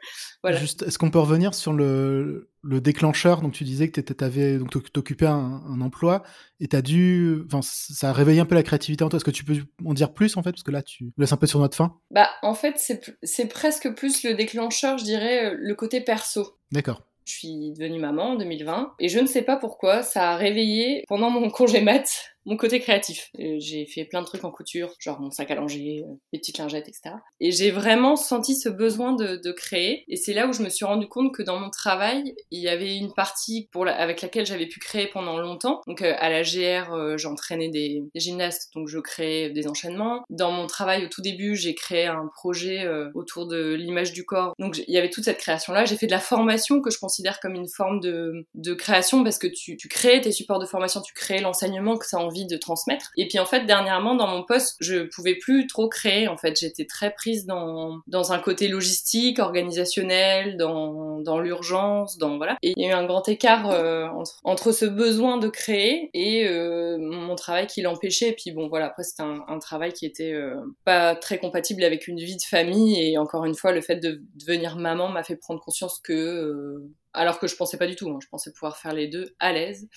voilà. 0.43 0.57
Juste, 0.57 0.83
est-ce 0.83 0.97
qu'on 0.97 1.09
peut 1.09 1.19
revenir 1.19 1.53
sur 1.53 1.73
le, 1.73 2.51
le 2.61 2.81
déclencheur? 2.81 3.41
Donc 3.41 3.53
tu 3.53 3.63
disais 3.63 3.89
que 3.89 3.99
tu 4.01 4.23
avais 4.23 4.57
donc 4.57 4.91
t'occupais 4.91 5.25
un, 5.25 5.61
un 5.67 5.81
emploi 5.81 6.23
et 6.59 6.67
t'as 6.67 6.81
dû, 6.81 7.43
enfin 7.45 7.61
ça 7.63 8.09
a 8.09 8.13
réveillé 8.13 8.39
un 8.39 8.45
peu 8.45 8.55
la 8.55 8.63
créativité 8.63 9.03
en 9.03 9.09
toi. 9.09 9.17
Est-ce 9.17 9.25
que 9.25 9.31
tu 9.31 9.43
peux 9.43 9.57
en 9.85 9.93
dire 9.93 10.13
plus 10.13 10.37
en 10.37 10.43
fait? 10.43 10.51
Parce 10.51 10.63
que 10.63 10.71
là 10.71 10.83
tu 10.83 11.11
laisses 11.17 11.33
un 11.33 11.37
peu 11.37 11.47
sur 11.47 11.59
notre 11.59 11.75
fin. 11.77 11.97
Bah 12.11 12.29
en 12.41 12.53
fait 12.53 12.75
c'est 13.23 13.47
presque 13.47 13.93
plus 13.95 14.23
le 14.23 14.33
déclencheur, 14.35 14.97
je 14.97 15.03
dirais, 15.03 15.55
le 15.55 15.75
côté 15.75 16.01
perso. 16.01 16.57
D'accord. 16.71 17.08
Je 17.29 17.35
suis 17.35 17.71
devenue 17.73 17.99
maman 17.99 18.31
en 18.31 18.35
2020 18.37 18.93
et 18.97 19.07
je 19.07 19.19
ne 19.19 19.27
sais 19.27 19.43
pas 19.43 19.55
pourquoi 19.55 20.01
ça 20.01 20.31
a 20.31 20.35
réveillé 20.35 21.03
pendant 21.07 21.29
mon 21.29 21.51
congé 21.51 21.79
mat 21.79 22.33
mon 22.45 22.57
côté 22.57 22.79
créatif. 22.79 23.29
Euh, 23.39 23.57
j'ai 23.59 23.85
fait 23.85 24.05
plein 24.05 24.21
de 24.21 24.25
trucs 24.25 24.43
en 24.43 24.51
couture, 24.51 24.93
genre 24.99 25.19
mon 25.19 25.31
sac 25.31 25.51
à 25.51 25.55
langer, 25.55 26.03
euh, 26.05 26.13
les 26.33 26.39
petites 26.39 26.57
lingettes, 26.57 26.87
etc. 26.87 27.15
Et 27.39 27.51
j'ai 27.51 27.71
vraiment 27.71 28.15
senti 28.15 28.55
ce 28.55 28.69
besoin 28.69 29.13
de, 29.13 29.35
de 29.35 29.51
créer. 29.51 30.03
Et 30.07 30.15
c'est 30.15 30.33
là 30.33 30.47
où 30.47 30.53
je 30.53 30.63
me 30.63 30.69
suis 30.69 30.85
rendu 30.85 31.07
compte 31.07 31.33
que 31.33 31.43
dans 31.43 31.59
mon 31.59 31.69
travail, 31.69 32.35
il 32.51 32.61
y 32.61 32.69
avait 32.69 32.95
une 32.95 33.13
partie 33.13 33.69
pour 33.71 33.87
avec 33.87 34.21
laquelle 34.21 34.45
j'avais 34.45 34.67
pu 34.67 34.79
créer 34.79 35.07
pendant 35.07 35.37
longtemps. 35.37 35.81
Donc 35.87 36.01
euh, 36.01 36.13
à 36.17 36.29
la 36.29 36.43
GR, 36.43 37.17
j'entraînais 37.17 37.69
des, 37.69 38.03
gymnastes, 38.15 38.73
donc 38.75 38.87
je 38.87 38.99
créais 38.99 39.49
des 39.49 39.67
enchaînements. 39.67 40.23
Dans 40.29 40.51
mon 40.51 40.67
travail 40.67 41.05
au 41.05 41.09
tout 41.09 41.21
début, 41.21 41.55
j'ai 41.55 41.75
créé 41.75 42.05
un 42.05 42.27
projet 42.33 42.87
autour 43.13 43.47
de 43.47 43.73
l'image 43.73 44.13
du 44.13 44.25
corps. 44.25 44.53
Donc 44.59 44.77
il 44.77 44.93
y 44.93 44.97
avait 44.97 45.09
toute 45.09 45.23
cette 45.23 45.37
création-là. 45.37 45.85
J'ai 45.85 45.95
fait 45.95 46.07
de 46.07 46.11
la 46.11 46.19
formation 46.19 46.81
que 46.81 46.89
je 46.89 46.99
considère 46.99 47.39
comme 47.39 47.55
une 47.55 47.67
forme 47.67 47.99
de, 47.99 48.45
de 48.55 48.73
création 48.73 49.23
parce 49.23 49.37
que 49.37 49.47
tu, 49.47 49.77
tu 49.77 49.87
crées 49.87 50.21
tes 50.21 50.31
supports 50.31 50.59
de 50.59 50.65
formation, 50.65 51.01
tu 51.01 51.13
crées 51.13 51.39
l'enseignement 51.39 51.97
que 51.97 52.05
ça 52.05 52.17
a 52.17 52.23
envie 52.29 52.45
de 52.45 52.57
transmettre. 52.57 53.11
Et 53.17 53.27
puis 53.27 53.39
en 53.39 53.45
fait, 53.45 53.65
dernièrement, 53.65 54.15
dans 54.15 54.27
mon 54.27 54.43
poste, 54.43 54.77
je 54.79 55.03
pouvais 55.13 55.35
plus 55.35 55.67
trop 55.67 55.89
créer. 55.89 56.27
En 56.27 56.37
fait, 56.37 56.59
j'étais 56.59 56.85
très 56.85 57.11
prise 57.11 57.45
dans, 57.45 57.99
dans 58.07 58.31
un 58.31 58.39
côté 58.39 58.67
logistique, 58.67 59.39
organisationnel, 59.39 60.57
dans, 60.57 61.19
dans 61.19 61.39
l'urgence, 61.39 62.17
dans 62.17 62.37
voilà. 62.37 62.57
Et 62.61 62.73
il 62.75 62.83
y 62.83 62.85
a 62.85 62.89
eu 62.89 62.93
un 62.93 63.05
grand 63.05 63.27
écart 63.27 63.69
euh, 63.71 64.07
entre, 64.43 64.71
ce 64.71 64.85
besoin 64.85 65.37
de 65.37 65.47
créer 65.47 66.09
et 66.13 66.47
euh, 66.47 66.97
mon 66.99 67.35
travail 67.35 67.67
qui 67.67 67.81
l'empêchait. 67.81 68.29
Et 68.29 68.33
puis 68.33 68.51
bon, 68.51 68.69
voilà, 68.69 68.85
après 68.87 69.03
c'était 69.03 69.23
un, 69.23 69.43
un, 69.47 69.59
travail 69.59 69.93
qui 69.93 70.05
était 70.05 70.33
euh, 70.33 70.55
pas 70.85 71.15
très 71.15 71.39
compatible 71.39 71.83
avec 71.83 72.07
une 72.07 72.19
vie 72.19 72.37
de 72.37 72.43
famille. 72.43 73.01
Et 73.01 73.17
encore 73.17 73.45
une 73.45 73.55
fois, 73.55 73.71
le 73.71 73.81
fait 73.81 73.97
de 73.97 74.21
devenir 74.35 74.77
maman 74.77 75.09
m'a 75.09 75.23
fait 75.23 75.35
prendre 75.35 75.59
conscience 75.59 75.99
que 75.99 76.79
alors 77.13 77.39
que 77.39 77.47
je 77.47 77.55
pensais 77.55 77.77
pas 77.77 77.87
du 77.87 77.95
tout, 77.95 78.09
hein, 78.09 78.19
je 78.21 78.27
pensais 78.27 78.51
pouvoir 78.53 78.77
faire 78.77 78.93
les 78.93 79.07
deux 79.07 79.35
à 79.39 79.51
l'aise. 79.51 79.87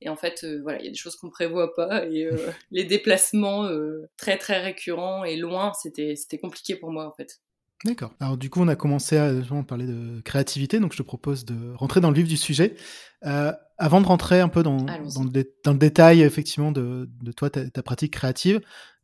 Et 0.00 0.08
en 0.08 0.16
fait, 0.16 0.44
euh, 0.44 0.60
voilà, 0.62 0.80
il 0.80 0.84
y 0.84 0.88
a 0.88 0.90
des 0.90 0.96
choses 0.96 1.16
qu'on 1.16 1.30
prévoit 1.30 1.74
pas 1.74 2.06
et 2.06 2.24
euh, 2.24 2.36
les 2.70 2.84
déplacements 2.84 3.64
euh, 3.64 4.08
très 4.16 4.36
très 4.38 4.60
récurrents 4.60 5.24
et 5.24 5.36
loin, 5.36 5.72
c'était 5.80 6.14
c'était 6.16 6.38
compliqué 6.38 6.76
pour 6.76 6.92
moi 6.92 7.06
en 7.06 7.12
fait. 7.12 7.40
D'accord. 7.84 8.12
Alors 8.18 8.36
du 8.36 8.50
coup, 8.50 8.60
on 8.60 8.68
a 8.68 8.74
commencé 8.74 9.16
à 9.16 9.32
parler 9.66 9.86
de 9.86 10.20
créativité, 10.22 10.80
donc 10.80 10.92
je 10.92 10.98
te 10.98 11.02
propose 11.02 11.44
de 11.44 11.74
rentrer 11.74 12.00
dans 12.00 12.10
le 12.10 12.16
vif 12.16 12.26
du 12.26 12.36
sujet. 12.36 12.74
avant 13.22 14.00
de 14.00 14.06
rentrer 14.06 14.40
un 14.40 14.48
peu 14.48 14.64
dans, 14.64 14.78
dans, 14.78 14.98
le, 14.98 15.44
dans 15.64 15.72
le, 15.72 15.78
détail 15.78 16.22
effectivement 16.22 16.72
de, 16.72 17.08
de 17.22 17.30
toi, 17.30 17.50
ta, 17.50 17.70
ta, 17.70 17.84
pratique 17.84 18.14
créative, 18.14 18.60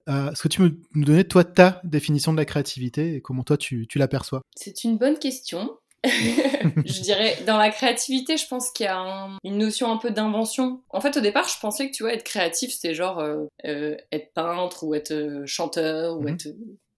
est-ce 0.09 0.43
que 0.43 0.49
tu 0.49 0.61
peux 0.61 0.77
nous 0.97 1.05
donner 1.05 1.23
toi 1.23 1.45
ta 1.45 1.81
définition 1.85 2.33
de 2.33 2.37
la 2.37 2.45
créativité 2.45 3.15
et 3.15 3.21
comment 3.21 3.45
toi 3.45 3.57
tu, 3.57 3.87
tu 3.87 4.01
l'aperçois? 4.01 4.43
C'est 4.57 4.83
une 4.83 4.99
bonne 4.99 5.21
question. 5.21 5.71
je 6.85 7.01
dirais, 7.01 7.39
dans 7.47 7.57
la 7.57 7.71
créativité, 7.71 8.37
je 8.37 8.47
pense 8.47 8.71
qu'il 8.71 8.85
y 8.85 8.89
a 8.89 9.29
une 9.43 9.59
notion 9.59 9.91
un 9.91 9.97
peu 9.97 10.11
d'invention. 10.11 10.83
En 10.91 11.01
fait, 11.01 11.17
au 11.17 11.21
départ, 11.21 11.49
je 11.49 11.59
pensais 11.59 11.89
que, 11.89 11.95
tu 11.95 12.03
vois, 12.03 12.13
être 12.13 12.25
créatif, 12.25 12.73
c'était 12.73 12.95
genre 12.95 13.21
euh, 13.21 13.45
euh, 13.65 13.97
être 14.13 14.33
peintre 14.35 14.85
ou 14.85 14.95
être 14.95 15.13
euh, 15.13 15.47
chanteur 15.47 16.19
ou 16.19 16.23
mhm. 16.23 16.35
être 16.35 16.49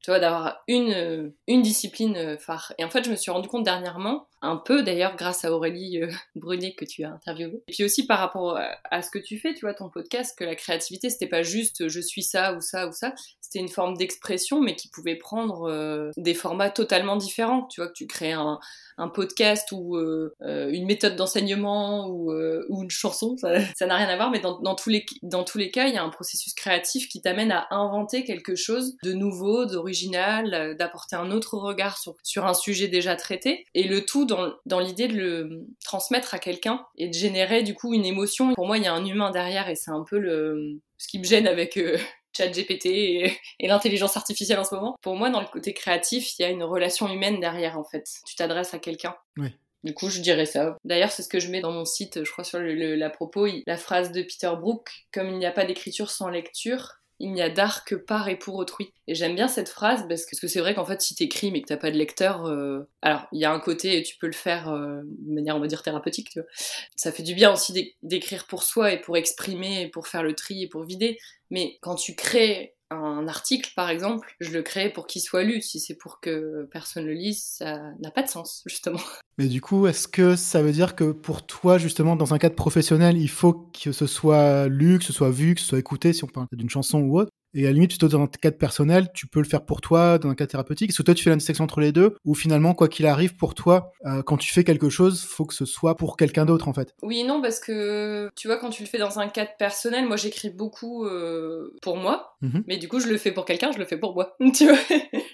tu 0.02 0.12
vois, 0.12 0.20
d'avoir 0.20 0.62
une, 0.68 1.32
une 1.48 1.62
discipline 1.62 2.38
phare. 2.38 2.72
Et 2.78 2.84
en 2.84 2.90
fait, 2.90 3.02
je 3.04 3.10
me 3.10 3.16
suis 3.16 3.32
rendu 3.32 3.48
compte 3.48 3.64
dernièrement, 3.64 4.28
un 4.42 4.56
peu 4.56 4.82
d'ailleurs 4.82 5.16
grâce 5.16 5.44
à 5.44 5.52
Aurélie 5.52 6.00
Brunet 6.34 6.74
que 6.74 6.84
tu 6.84 7.04
as 7.04 7.10
interviewé, 7.10 7.62
et 7.68 7.72
puis 7.72 7.84
aussi 7.84 8.06
par 8.06 8.18
rapport 8.18 8.58
à, 8.90 9.02
ce 9.02 9.10
que 9.10 9.18
tu 9.18 9.38
fais, 9.38 9.54
tu 9.54 9.60
vois, 9.60 9.74
ton 9.74 9.88
podcast, 9.88 10.36
que 10.38 10.44
la 10.44 10.54
créativité, 10.54 11.10
c'était 11.10 11.26
pas 11.26 11.42
juste 11.42 11.88
je 11.88 12.00
suis 12.00 12.22
ça 12.22 12.54
ou 12.54 12.60
ça 12.60 12.88
ou 12.88 12.92
ça, 12.92 13.14
c'était 13.40 13.58
une 13.58 13.68
forme 13.68 13.96
d'expression, 13.96 14.60
mais 14.60 14.74
qui 14.74 14.88
pouvait 14.88 15.16
prendre 15.16 16.10
des 16.16 16.34
formats 16.34 16.70
totalement 16.70 17.16
différents. 17.16 17.66
Tu 17.66 17.80
vois, 17.80 17.88
que 17.88 17.94
tu 17.94 18.06
crées 18.06 18.32
un, 18.32 18.58
un 18.98 19.08
podcast 19.08 19.72
ou 19.72 19.96
euh, 19.96 20.34
euh, 20.42 20.70
une 20.70 20.86
méthode 20.86 21.16
d'enseignement 21.16 22.08
ou, 22.08 22.32
euh, 22.32 22.64
ou, 22.68 22.82
une 22.82 22.90
chanson, 22.90 23.36
ça 23.76 23.86
n'a 23.86 23.96
rien 23.96 24.08
à 24.08 24.16
voir, 24.16 24.30
mais 24.30 24.40
dans, 24.40 24.58
dans, 24.60 24.74
tous 24.74 24.90
les, 24.90 25.04
dans 25.22 25.44
tous 25.44 25.58
les 25.58 25.70
cas, 25.70 25.86
il 25.86 25.94
y 25.94 25.98
a 25.98 26.02
un 26.02 26.08
processus 26.08 26.54
créatif 26.54 27.08
qui 27.08 27.20
t'amène 27.20 27.52
à 27.52 27.66
inventer 27.70 28.24
quelque 28.24 28.54
chose 28.54 28.96
de 29.02 29.12
nouveau, 29.12 29.66
d'original, 29.66 30.76
d'apporter 30.78 31.16
un 31.16 31.30
autre 31.30 31.56
regard 31.58 31.98
sur, 31.98 32.14
sur 32.22 32.46
un 32.46 32.54
sujet 32.54 32.88
déjà 32.88 33.16
traité, 33.16 33.66
et 33.74 33.84
le 33.84 34.04
tout 34.04 34.24
dans, 34.26 34.52
dans 34.66 34.80
l'idée 34.80 35.08
de 35.08 35.16
le 35.16 35.66
transmettre 35.84 36.34
à 36.34 36.38
quelqu'un 36.38 36.84
et 36.96 37.08
de 37.08 37.14
générer 37.14 37.62
du 37.62 37.74
coup 37.74 37.94
une 37.94 38.04
émotion. 38.04 38.54
Pour 38.54 38.66
moi, 38.66 38.78
il 38.78 38.84
y 38.84 38.86
a 38.86 38.92
un 38.92 39.04
humain 39.04 39.30
derrière 39.30 39.68
et 39.68 39.76
c'est 39.76 39.90
un 39.90 40.04
peu 40.08 40.18
le, 40.18 40.80
ce 40.98 41.08
qui 41.08 41.18
me 41.18 41.24
gêne 41.24 41.46
avec 41.46 41.78
ChatGPT 42.36 42.86
et, 42.86 43.38
et 43.60 43.68
l'intelligence 43.68 44.16
artificielle 44.16 44.58
en 44.58 44.64
ce 44.64 44.74
moment. 44.74 44.96
Pour 45.02 45.16
moi, 45.16 45.30
dans 45.30 45.40
le 45.40 45.46
côté 45.46 45.72
créatif, 45.72 46.38
il 46.38 46.42
y 46.42 46.44
a 46.44 46.50
une 46.50 46.62
relation 46.62 47.08
humaine 47.08 47.40
derrière, 47.40 47.78
en 47.78 47.84
fait. 47.84 48.06
Tu 48.26 48.34
t'adresses 48.36 48.74
à 48.74 48.78
quelqu'un. 48.78 49.16
Oui. 49.36 49.48
Du 49.86 49.94
coup, 49.94 50.08
je 50.08 50.20
dirais 50.20 50.46
ça. 50.46 50.76
D'ailleurs, 50.84 51.12
c'est 51.12 51.22
ce 51.22 51.28
que 51.28 51.38
je 51.38 51.48
mets 51.48 51.60
dans 51.60 51.70
mon 51.70 51.84
site, 51.84 52.24
je 52.24 52.30
crois, 52.32 52.42
sur 52.42 52.58
le, 52.58 52.96
la 52.96 53.08
propos, 53.08 53.46
la 53.66 53.76
phrase 53.76 54.10
de 54.10 54.22
Peter 54.22 54.50
Brook, 54.58 54.90
comme 55.12 55.28
il 55.28 55.38
n'y 55.38 55.46
a 55.46 55.52
pas 55.52 55.64
d'écriture 55.64 56.10
sans 56.10 56.28
lecture, 56.28 56.96
il 57.18 57.32
n'y 57.32 57.42
a 57.42 57.48
d'art 57.48 57.84
que 57.84 57.94
par 57.94 58.28
et 58.28 58.38
pour 58.38 58.56
autrui. 58.56 58.92
Et 59.06 59.14
j'aime 59.14 59.34
bien 59.34 59.48
cette 59.48 59.68
phrase 59.68 60.06
parce 60.08 60.24
que 60.24 60.46
c'est 60.46 60.60
vrai 60.60 60.74
qu'en 60.74 60.84
fait, 60.84 61.00
si 61.00 61.14
t'écris 61.14 61.50
mais 61.50 61.62
que 61.62 61.68
t'as 61.68 61.76
pas 61.76 61.90
de 61.90 61.96
lecteur, 61.96 62.46
euh, 62.46 62.88
alors 63.02 63.26
il 63.32 63.40
y 63.40 63.44
a 63.44 63.52
un 63.52 63.60
côté, 63.60 64.02
tu 64.02 64.16
peux 64.18 64.26
le 64.26 64.32
faire 64.32 64.68
euh, 64.68 65.00
de 65.04 65.34
manière, 65.34 65.56
on 65.56 65.60
va 65.60 65.66
dire, 65.66 65.82
thérapeutique, 65.82 66.30
tu 66.30 66.40
vois. 66.40 66.48
Ça 66.96 67.12
fait 67.12 67.22
du 67.22 67.34
bien 67.34 67.52
aussi 67.52 67.94
d'écrire 68.02 68.46
pour 68.46 68.62
soi 68.62 68.92
et 68.92 69.00
pour 69.00 69.16
exprimer 69.16 69.82
et 69.82 69.88
pour 69.88 70.08
faire 70.08 70.22
le 70.22 70.34
tri 70.34 70.62
et 70.62 70.68
pour 70.68 70.84
vider. 70.84 71.18
Mais 71.50 71.78
quand 71.80 71.94
tu 71.94 72.14
crées 72.14 72.74
un 72.90 73.26
article, 73.26 73.72
par 73.74 73.90
exemple, 73.90 74.34
je 74.40 74.50
le 74.50 74.62
crée 74.62 74.90
pour 74.90 75.06
qu'il 75.06 75.22
soit 75.22 75.42
lu. 75.42 75.60
Si 75.60 75.80
c'est 75.80 75.96
pour 75.96 76.20
que 76.20 76.68
personne 76.70 77.04
le 77.06 77.14
lise, 77.14 77.44
ça 77.44 77.80
n'a 78.00 78.10
pas 78.10 78.22
de 78.22 78.28
sens, 78.28 78.62
justement. 78.66 79.00
Mais 79.38 79.48
du 79.48 79.60
coup, 79.60 79.86
est-ce 79.86 80.08
que 80.08 80.34
ça 80.34 80.62
veut 80.62 80.72
dire 80.72 80.96
que 80.96 81.12
pour 81.12 81.46
toi, 81.46 81.76
justement, 81.76 82.16
dans 82.16 82.32
un 82.32 82.38
cadre 82.38 82.54
professionnel, 82.54 83.18
il 83.18 83.28
faut 83.28 83.52
que 83.52 83.92
ce 83.92 84.06
soit 84.06 84.66
lu, 84.68 84.98
que 84.98 85.04
ce 85.04 85.12
soit 85.12 85.30
vu, 85.30 85.54
que 85.54 85.60
ce 85.60 85.66
soit 85.66 85.78
écouté, 85.78 86.12
si 86.14 86.24
on 86.24 86.26
parle 86.26 86.46
d'une 86.52 86.70
chanson 86.70 87.00
ou 87.00 87.18
autre? 87.20 87.30
Et 87.54 87.64
à 87.64 87.68
la 87.68 87.72
limite, 87.72 87.90
plutôt 87.90 88.08
dans 88.08 88.22
un 88.22 88.26
cadre 88.26 88.56
personnel, 88.58 89.08
tu 89.14 89.26
peux 89.26 89.40
le 89.40 89.46
faire 89.48 89.64
pour 89.64 89.80
toi, 89.80 90.18
dans 90.18 90.28
un 90.28 90.34
cadre 90.34 90.50
thérapeutique. 90.50 90.90
Est-ce 90.90 90.98
que 90.98 91.02
toi, 91.02 91.14
tu 91.14 91.22
fais 91.24 91.30
la 91.30 91.36
distinction 91.36 91.64
entre 91.64 91.80
les 91.80 91.92
deux? 91.92 92.16
Ou 92.24 92.34
finalement, 92.34 92.74
quoi 92.74 92.88
qu'il 92.88 93.06
arrive 93.06 93.36
pour 93.36 93.54
toi, 93.54 93.92
euh, 94.04 94.22
quand 94.22 94.36
tu 94.36 94.52
fais 94.52 94.64
quelque 94.64 94.88
chose, 94.90 95.22
faut 95.22 95.44
que 95.46 95.54
ce 95.54 95.64
soit 95.64 95.96
pour 95.96 96.16
quelqu'un 96.16 96.44
d'autre, 96.44 96.68
en 96.68 96.72
fait? 96.74 96.94
Oui 97.02 97.24
non, 97.24 97.40
parce 97.40 97.60
que 97.60 98.28
tu 98.36 98.48
vois, 98.48 98.58
quand 98.58 98.70
tu 98.70 98.82
le 98.82 98.88
fais 98.88 98.98
dans 98.98 99.18
un 99.18 99.28
cadre 99.28 99.50
personnel, 99.58 100.06
moi 100.06 100.16
j'écris 100.16 100.50
beaucoup 100.50 101.04
euh, 101.06 101.74
pour 101.82 101.96
moi, 101.96 102.32
Mhm. 102.42 102.64
mais 102.66 102.76
du 102.76 102.86
coup, 102.88 103.00
je 103.00 103.08
le 103.08 103.16
fais 103.16 103.32
pour 103.32 103.46
quelqu'un, 103.46 103.72
je 103.72 103.78
le 103.78 103.86
fais 103.86 103.96
pour 103.96 104.12
moi. 104.14 104.36
tu 104.54 104.66
vois? 104.66 104.76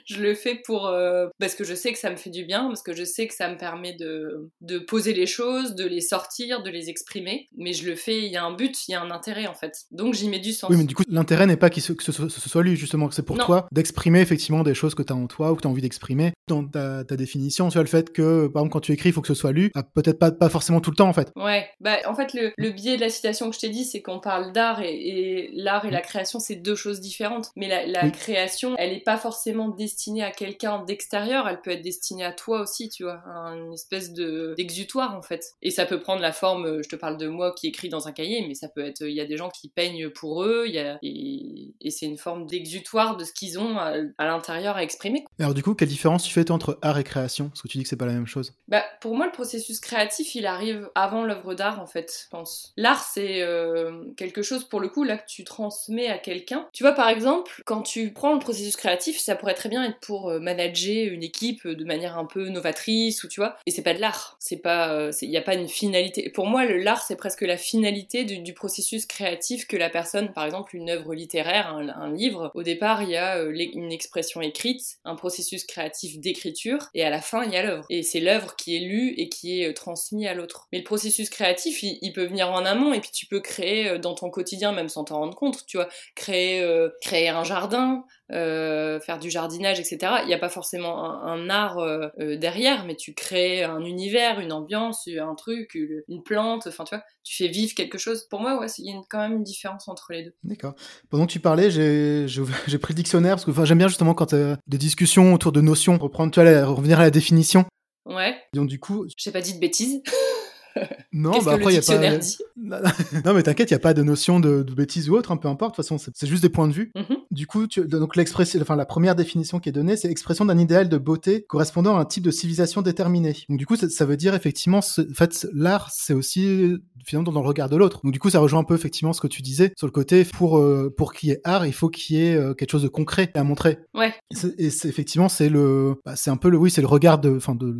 Je 0.07 0.23
le 0.23 0.35
fais 0.35 0.55
pour. 0.65 0.87
euh, 0.87 1.27
parce 1.41 1.55
que 1.57 1.65
je 1.65 1.75
sais 1.75 1.93
que 1.93 1.99
ça 1.99 2.11
me 2.11 2.17
fait 2.17 2.31
du 2.31 2.45
bien, 2.45 2.69
parce 2.69 2.83
que 2.83 2.95
je 2.95 3.03
sais 3.05 3.27
que 3.27 3.35
ça 3.35 3.49
me 3.49 3.57
permet 3.57 3.95
de, 3.95 4.49
de 4.61 4.79
poser 4.79 5.13
les 5.13 5.27
choses, 5.27 5.75
de 5.75 5.85
les 5.87 6.01
sortir, 6.01 6.63
de 6.63 6.71
les 6.71 6.91
exprimer. 6.91 7.49
Mais 7.57 7.73
je 7.73 7.87
le 7.89 7.97
fais, 7.97 8.19
il 8.25 8.31
y 8.33 8.37
a 8.37 8.45
un 8.45 8.53
but, 8.55 8.87
il 8.89 8.93
y 8.93 8.95
a 8.95 9.03
un 9.03 9.11
intérêt 9.11 9.47
en 9.47 9.55
fait. 9.55 9.73
Donc 9.91 10.15
j'y 10.15 10.29
mets 10.29 10.39
du 10.39 10.53
sens. 10.53 10.71
Oui, 10.71 10.77
mais 10.77 10.85
du 10.85 10.95
coup, 10.95 11.03
l'intérêt 11.09 11.47
n'est 11.47 11.57
pas 11.57 11.71
qu'il 11.71 11.83
se- 11.83 11.93
que 12.05 12.13
ce, 12.13 12.13
soit- 12.13 12.31
ce 12.31 12.49
soit 12.49 12.63
lu, 12.63 12.77
justement, 12.77 13.09
que 13.09 13.15
c'est 13.15 13.25
pour 13.25 13.37
Non. 13.37 13.45
toi 13.45 13.67
d'exprimer 13.73 14.21
effectivement 14.21 14.63
des 14.63 14.75
choses 14.75 14.95
que 14.95 15.03
tu 15.03 15.13
as 15.13 15.17
en 15.17 15.27
toi 15.27 15.53
ou 15.53 15.57
que 15.57 15.63
tu 15.63 15.69
as 15.69 15.71
envie 15.71 15.83
d'exprimer. 15.83 16.33
Dans 16.49 16.65
ta, 16.67 17.05
ta 17.05 17.17
définition, 17.17 17.69
tu 17.69 17.75
vois, 17.75 17.83
le 17.85 17.89
fait 17.89 18.13
que, 18.13 18.49
par 18.49 18.63
exemple, 18.63 18.73
quand 18.73 18.81
tu 18.81 18.93
écris, 18.93 19.11
il 19.11 19.13
faut 19.13 19.21
que 19.23 19.29
ce 19.29 19.35
soit 19.35 19.53
lu, 19.53 19.71
ah, 19.75 19.83
peut-être 19.85 20.19
pas, 20.19 20.33
pas 20.33 20.49
forcément 20.49 20.81
tout 20.81 20.91
le 20.91 20.97
temps, 20.97 21.09
en 21.09 21.13
fait. 21.13 21.31
Ouais, 21.37 21.69
bah 21.81 21.99
en 22.07 22.15
fait 22.15 22.35
le, 22.35 22.53
le 22.57 22.71
biais 22.71 22.97
de 22.97 23.01
la 23.01 23.11
citation 23.11 23.49
que 23.49 23.55
je 23.55 23.61
t'ai 23.61 23.69
dit, 23.69 23.85
c'est 23.85 24.03
qu'on 24.03 24.19
parle 24.21 24.53
d'art 24.53 24.83
et, 24.83 24.93
et 24.93 25.51
l'art 25.55 25.85
et 25.85 25.91
la 25.91 26.01
création, 26.01 26.41
c'est 26.41 26.57
deux 26.57 26.75
choses 26.75 27.01
différentes. 27.01 27.51
Mais 27.57 27.69
la, 27.69 27.87
la 27.87 28.05
Oui. 28.07 28.13
création, 28.13 28.75
elle 28.77 28.93
est 28.93 29.05
pas 29.05 29.17
forcément 29.17 29.69
destinée 29.69 30.23
à 30.25 30.31
quelqu'un 30.33 30.85
d'extérieur, 30.85 31.49
elle 31.49 31.61
peut 31.61 31.71
être 31.71 31.83
destinée 31.83 32.25
à 32.25 32.33
toi 32.33 32.61
aussi, 32.63 32.89
tu 32.89 33.05
vois, 33.05 33.23
un- 33.27 33.57
une 33.67 33.73
espèce 33.75 34.13
de 34.13 34.55
d'exutoire 34.57 35.17
en 35.17 35.23
fait. 35.23 35.53
Et 35.63 35.71
ça 35.71 35.87
peut 35.87 36.01
prendre 36.01 36.21
la 36.21 36.33
forme, 36.33 36.67
euh, 36.67 36.83
je 36.83 36.89
te 36.89 36.97
parle 36.97 37.17
de 37.19 37.29
moi 37.29 37.55
qui 37.57 37.69
écris 37.69 37.89
dans 37.89 38.09
un 38.09 38.13
cahier, 38.13 38.45
mais 38.49 38.55
ça 38.55 38.69
peut 38.69 38.85
être, 38.85 39.03
il 39.03 39.15
y 39.15 39.21
a 39.21 39.27
des 39.27 39.37
gens 39.37 39.49
qui 39.51 39.69
peignent 39.69 40.11
pour 40.11 40.43
eux, 40.45 40.65
il 40.67 40.75
y 40.75 40.79
a, 40.81 40.99
et, 41.03 41.73
et 41.81 41.91
c'est 41.93 42.07
une 42.07 42.19
forme 42.19 42.47
d'exutoire 42.47 43.17
de 43.17 43.25
ce 43.25 43.33
qu'ils 43.33 43.59
ont 43.59 43.79
à, 43.79 43.95
à 44.19 44.27
l'intérieur 44.27 44.77
à 44.77 44.83
exprimer. 44.83 45.25
Alors, 45.39 45.55
du 45.55 45.63
coup, 45.63 45.75
quelle 45.75 45.89
différence 45.89 46.25
tu 46.25 46.33
fais 46.33 46.51
entre 46.51 46.79
art 46.83 46.99
et 46.99 47.05
création? 47.05 47.49
Parce 47.49 47.63
que 47.63 47.69
tu 47.69 47.79
dis 47.79 47.85
que 47.85 47.89
c'est 47.89 47.97
pas 47.97 48.07
la 48.07 48.15
même 48.15 48.27
chose. 48.27 48.55
Bah, 48.69 48.83
pour 49.01 49.15
moi, 49.15 49.27
le 49.27 49.33
processus 49.33 49.81
créatif, 49.81 50.35
il 50.35 50.47
arrive 50.47 50.91
avant 50.95 51.25
l'œuvre 51.25 51.55
d'art, 51.55 51.81
en 51.81 51.87
fait, 51.87 52.25
je 52.25 52.29
pense. 52.31 52.73
L'art, 52.77 53.05
c'est 53.05 53.43
euh, 53.43 54.05
quelque 54.17 54.43
chose, 54.43 54.65
pour 54.65 54.81
le 54.81 54.89
coup, 54.89 55.05
là, 55.05 55.19
que 55.19 55.27
tu 55.27 55.45
transmets 55.45 56.09
à 56.09 56.19
quelqu'un. 56.19 56.67
Tu 56.73 56.83
vois, 56.83 56.93
par 56.93 57.09
exemple, 57.09 57.63
quand 57.67 57.83
tu 57.83 58.13
prends 58.13 58.33
le 58.33 58.39
processus 58.39 58.77
créatif, 58.77 59.19
ça 59.19 59.37
pourrait 59.37 59.55
très 59.55 59.69
bien 59.69 59.85
être 59.85 60.01
pour 60.01 60.31
euh, 60.31 60.41
manager 60.41 61.13
une 61.13 61.23
équipe 61.23 61.67
de 61.67 61.85
manière 61.85 62.19
un 62.19 62.25
peu 62.25 62.49
novatrice, 62.49 63.23
ou 63.25 63.29
tu 63.29 63.41
vois, 63.41 63.57
et 63.67 63.71
c'est 63.71 63.83
pas 63.83 63.95
de 63.95 64.01
l'art. 64.01 64.37
C'est 64.39 64.57
pas, 64.57 65.11
il 65.21 65.31
n'y 65.31 65.37
a 65.37 65.43
pas 65.43 65.55
une 65.55 65.69
finalité. 65.69 66.31
Pour 66.31 66.47
moi, 66.47 66.65
l'art, 66.65 67.03
c'est 67.03 67.17
presque 67.17 67.43
la 67.43 67.57
finalité 67.57 68.25
du, 68.25 68.39
du 68.39 68.55
processus 68.55 69.07
créatif 69.07 69.67
que 69.67 69.77
la 69.77 69.91
personne, 69.91 70.33
par 70.33 70.45
exemple, 70.45 70.77
une 70.77 70.91
œuvre 70.91 71.15
littéraire, 71.15 71.82
un, 71.91 72.13
livre, 72.13 72.51
au 72.55 72.63
départ, 72.63 73.03
il 73.03 73.11
y 73.11 73.17
a 73.17 73.39
euh, 73.39 73.53
une 73.75 73.93
expression 73.93 74.41
écrite, 74.41 74.99
un 75.05 75.15
processus 75.15 75.65
créatif 75.65 76.19
d'écriture, 76.19 76.89
et 76.95 77.05
à 77.05 77.11
la 77.11 77.21
fin, 77.21 77.45
il 77.45 77.53
y 77.53 77.57
a 77.57 77.63
l'œuvre. 77.63 77.85
Et 77.91 78.03
c'est 78.03 78.21
l'œuvre 78.21 78.57
qui 78.57 78.77
est 78.77 78.81
lue 78.81 79.15
et 79.17 79.29
qui 79.29 79.61
est 79.61 79.71
euh, 79.71 79.73
transmise 79.73 80.27
à 80.27 80.35
l'autre. 80.35 80.69
Mais 80.73 80.79
le 80.79 80.85
processus 80.85 81.31
créatif, 81.31 81.83
il, 81.83 82.13
peut 82.13 82.25
venir 82.25 82.51
en 82.51 82.65
amont, 82.65 82.93
et 82.93 83.01
puis 83.01 83.11
tu 83.13 83.27
peux 83.27 83.41
créer 83.41 83.89
euh, 83.89 83.99
dans 83.99 84.15
ton 84.15 84.31
quotidien, 84.31 84.73
même 84.73 84.89
sans 84.89 85.05
t'en 85.05 85.19
rendre 85.19 85.35
compte, 85.35 85.65
tu 85.67 85.77
vois, 85.77 85.89
créer, 86.15 86.67
créer 87.01 87.29
un 87.29 87.45
jardin, 87.45 88.05
euh, 88.33 88.99
faire 89.01 89.19
du 89.19 89.31
jardinage, 89.31 89.79
etc. 89.81 89.99
Il 90.23 90.27
n'y 90.27 90.35
a 90.35 90.39
pas 90.39 90.49
forcément 90.49 91.05
un, 91.05 91.27
un 91.33 91.51
art 91.51 91.79
euh, 91.79 92.09
euh, 92.21 92.37
derrière, 92.37 92.85
mais 92.87 92.97
tu 92.97 93.15
crées 93.15 93.63
un 93.63 93.81
univers, 93.85 94.41
une 94.41 94.53
ambiance, 94.53 95.09
un 95.09 95.35
truc, 95.35 95.75
une, 95.75 96.23
plante, 96.23 96.67
enfin 96.67 96.85
tu 96.85 96.95
vois, 96.95 97.05
tu 97.25 97.37
fais 97.37 97.49
vivre 97.49 97.75
quelque 97.75 97.99
chose. 97.99 98.27
Pour 98.31 98.41
moi, 98.41 98.59
ouais, 98.61 98.67
il 98.79 98.87
y 98.87 98.91
a 98.91 98.95
une- 98.95 99.03
quand 99.09 99.19
même 99.19 99.33
une 99.35 99.43
différence 99.45 99.89
entre 99.89 100.13
les 100.13 100.25
deux. 100.25 100.35
D'accord. 100.45 100.75
Pendant 101.11 101.27
que 101.27 101.33
tu 101.33 101.41
parlais, 101.41 101.71
j'ai 101.71 102.27
pris 102.81 102.93
le 102.93 102.97
dictionnaire, 102.97 103.35
parce 103.35 103.45
que 103.45 103.51
enfin, 103.51 103.65
j'aime 103.65 103.79
bien 103.79 103.89
justement 103.89 104.15
quand 104.15 104.33
euh, 104.33 104.57
des 104.67 104.79
discussions 104.79 105.35
autour 105.35 105.53
de 105.53 105.61
notions, 105.61 105.99
reprendre, 105.99 106.33
tu 106.33 106.41
vois, 106.41 106.51
la- 106.51 106.67
revenir 106.67 107.01
à 107.01 107.03
la 107.03 107.11
définition. 107.11 107.65
Ouais, 108.07 108.35
Donc, 108.55 108.69
du 108.69 108.81
coup, 108.81 109.07
j'ai 109.17 109.31
pas 109.31 109.41
dit 109.41 109.55
de 109.55 109.61
bêtises. 109.61 110.03
non, 111.13 111.33
bah 111.43 111.53
après, 111.53 111.73
il 111.73 111.77
y 111.77 111.79
a 111.79 111.83
pas. 111.83 112.17
dit? 112.17 112.39
Non, 113.25 113.35
mais 113.35 113.43
t'inquiète, 113.43 113.71
il 113.71 113.75
n'y 113.75 113.77
a 113.77 113.81
pas 113.81 113.95
de 113.95 114.03
notion 114.03 114.41
de, 114.41 114.63
de 114.63 114.75
bêtise 114.75 115.11
ou 115.11 115.15
autre, 115.17 115.31
hein, 115.33 115.37
peu 115.37 115.49
importe, 115.49 115.73
de 115.73 115.77
toute 115.83 115.85
façon, 115.87 115.99
c'est 116.15 116.27
juste 116.27 116.43
des 116.43 116.49
points 116.49 116.67
de 116.69 116.73
vue. 116.73 116.91
Mhm. 116.97 117.17
Du 117.33 117.47
coup, 117.47 117.67
tu, 117.67 117.85
donc 117.87 118.15
l'expression, 118.15 118.61
enfin 118.61 118.77
la 118.77 118.85
première 118.87 119.15
définition 119.15 119.59
qui 119.59 119.69
est 119.71 119.73
donnée, 119.73 119.97
c'est 119.97 120.09
expression 120.11 120.45
d'un 120.45 120.59
idéal 120.59 120.89
de 120.89 120.99
beauté 120.99 121.45
correspondant 121.49 121.97
à 121.97 122.01
un 122.01 122.05
type 122.05 122.23
de 122.23 122.31
civilisation 122.31 122.83
déterminé. 122.83 123.35
Donc 123.49 123.59
du 123.59 123.65
coup, 123.67 123.75
ça, 123.75 123.89
ça 123.89 124.05
veut 124.05 124.17
dire 124.19 124.35
effectivement, 124.35 124.79
en 124.79 125.15
fait, 125.15 125.47
l'art, 125.55 125.91
c'est 125.93 126.13
aussi 126.13 126.77
finalement 127.07 127.33
dans 127.33 127.41
le 127.43 127.49
regard 127.49 127.69
de 127.71 127.77
l'autre. 127.77 128.01
Donc 128.05 128.13
du 128.13 128.19
coup, 128.19 128.29
ça 128.31 128.39
rejoint 128.39 128.61
un 128.61 128.65
peu 128.65 128.75
effectivement 128.75 129.13
ce 129.15 129.21
que 129.21 129.27
tu 129.29 129.41
disais 129.43 129.73
sur 129.79 129.87
le 129.87 129.93
côté 129.93 130.25
pour 130.25 130.59
euh, 130.59 130.93
pour 130.97 131.13
qu'il 131.15 131.31
y 131.31 131.33
ait 131.33 131.41
art, 131.45 131.67
il 131.67 131.73
faut 131.73 131.89
qu'il 131.89 132.17
y 132.17 132.21
ait 132.27 132.37
euh, 132.37 132.53
quelque 132.55 132.71
chose 132.71 132.83
de 132.83 132.89
concret 132.89 133.31
à 133.35 133.43
montrer. 133.45 133.79
Ouais. 133.95 134.13
Et 134.59 134.69
c'est- 134.71 134.89
effectivement, 134.89 135.29
c'est 135.31 135.49
le, 135.49 135.95
bah, 136.05 136.15
c'est 136.17 136.31
un 136.31 136.37
peu 136.37 136.51
le, 136.51 136.59
oui, 136.59 136.71
c'est 136.71 136.83
le 136.83 136.87
regard 136.87 137.19
de, 137.19 137.35
enfin 137.35 137.55
de 137.55 137.75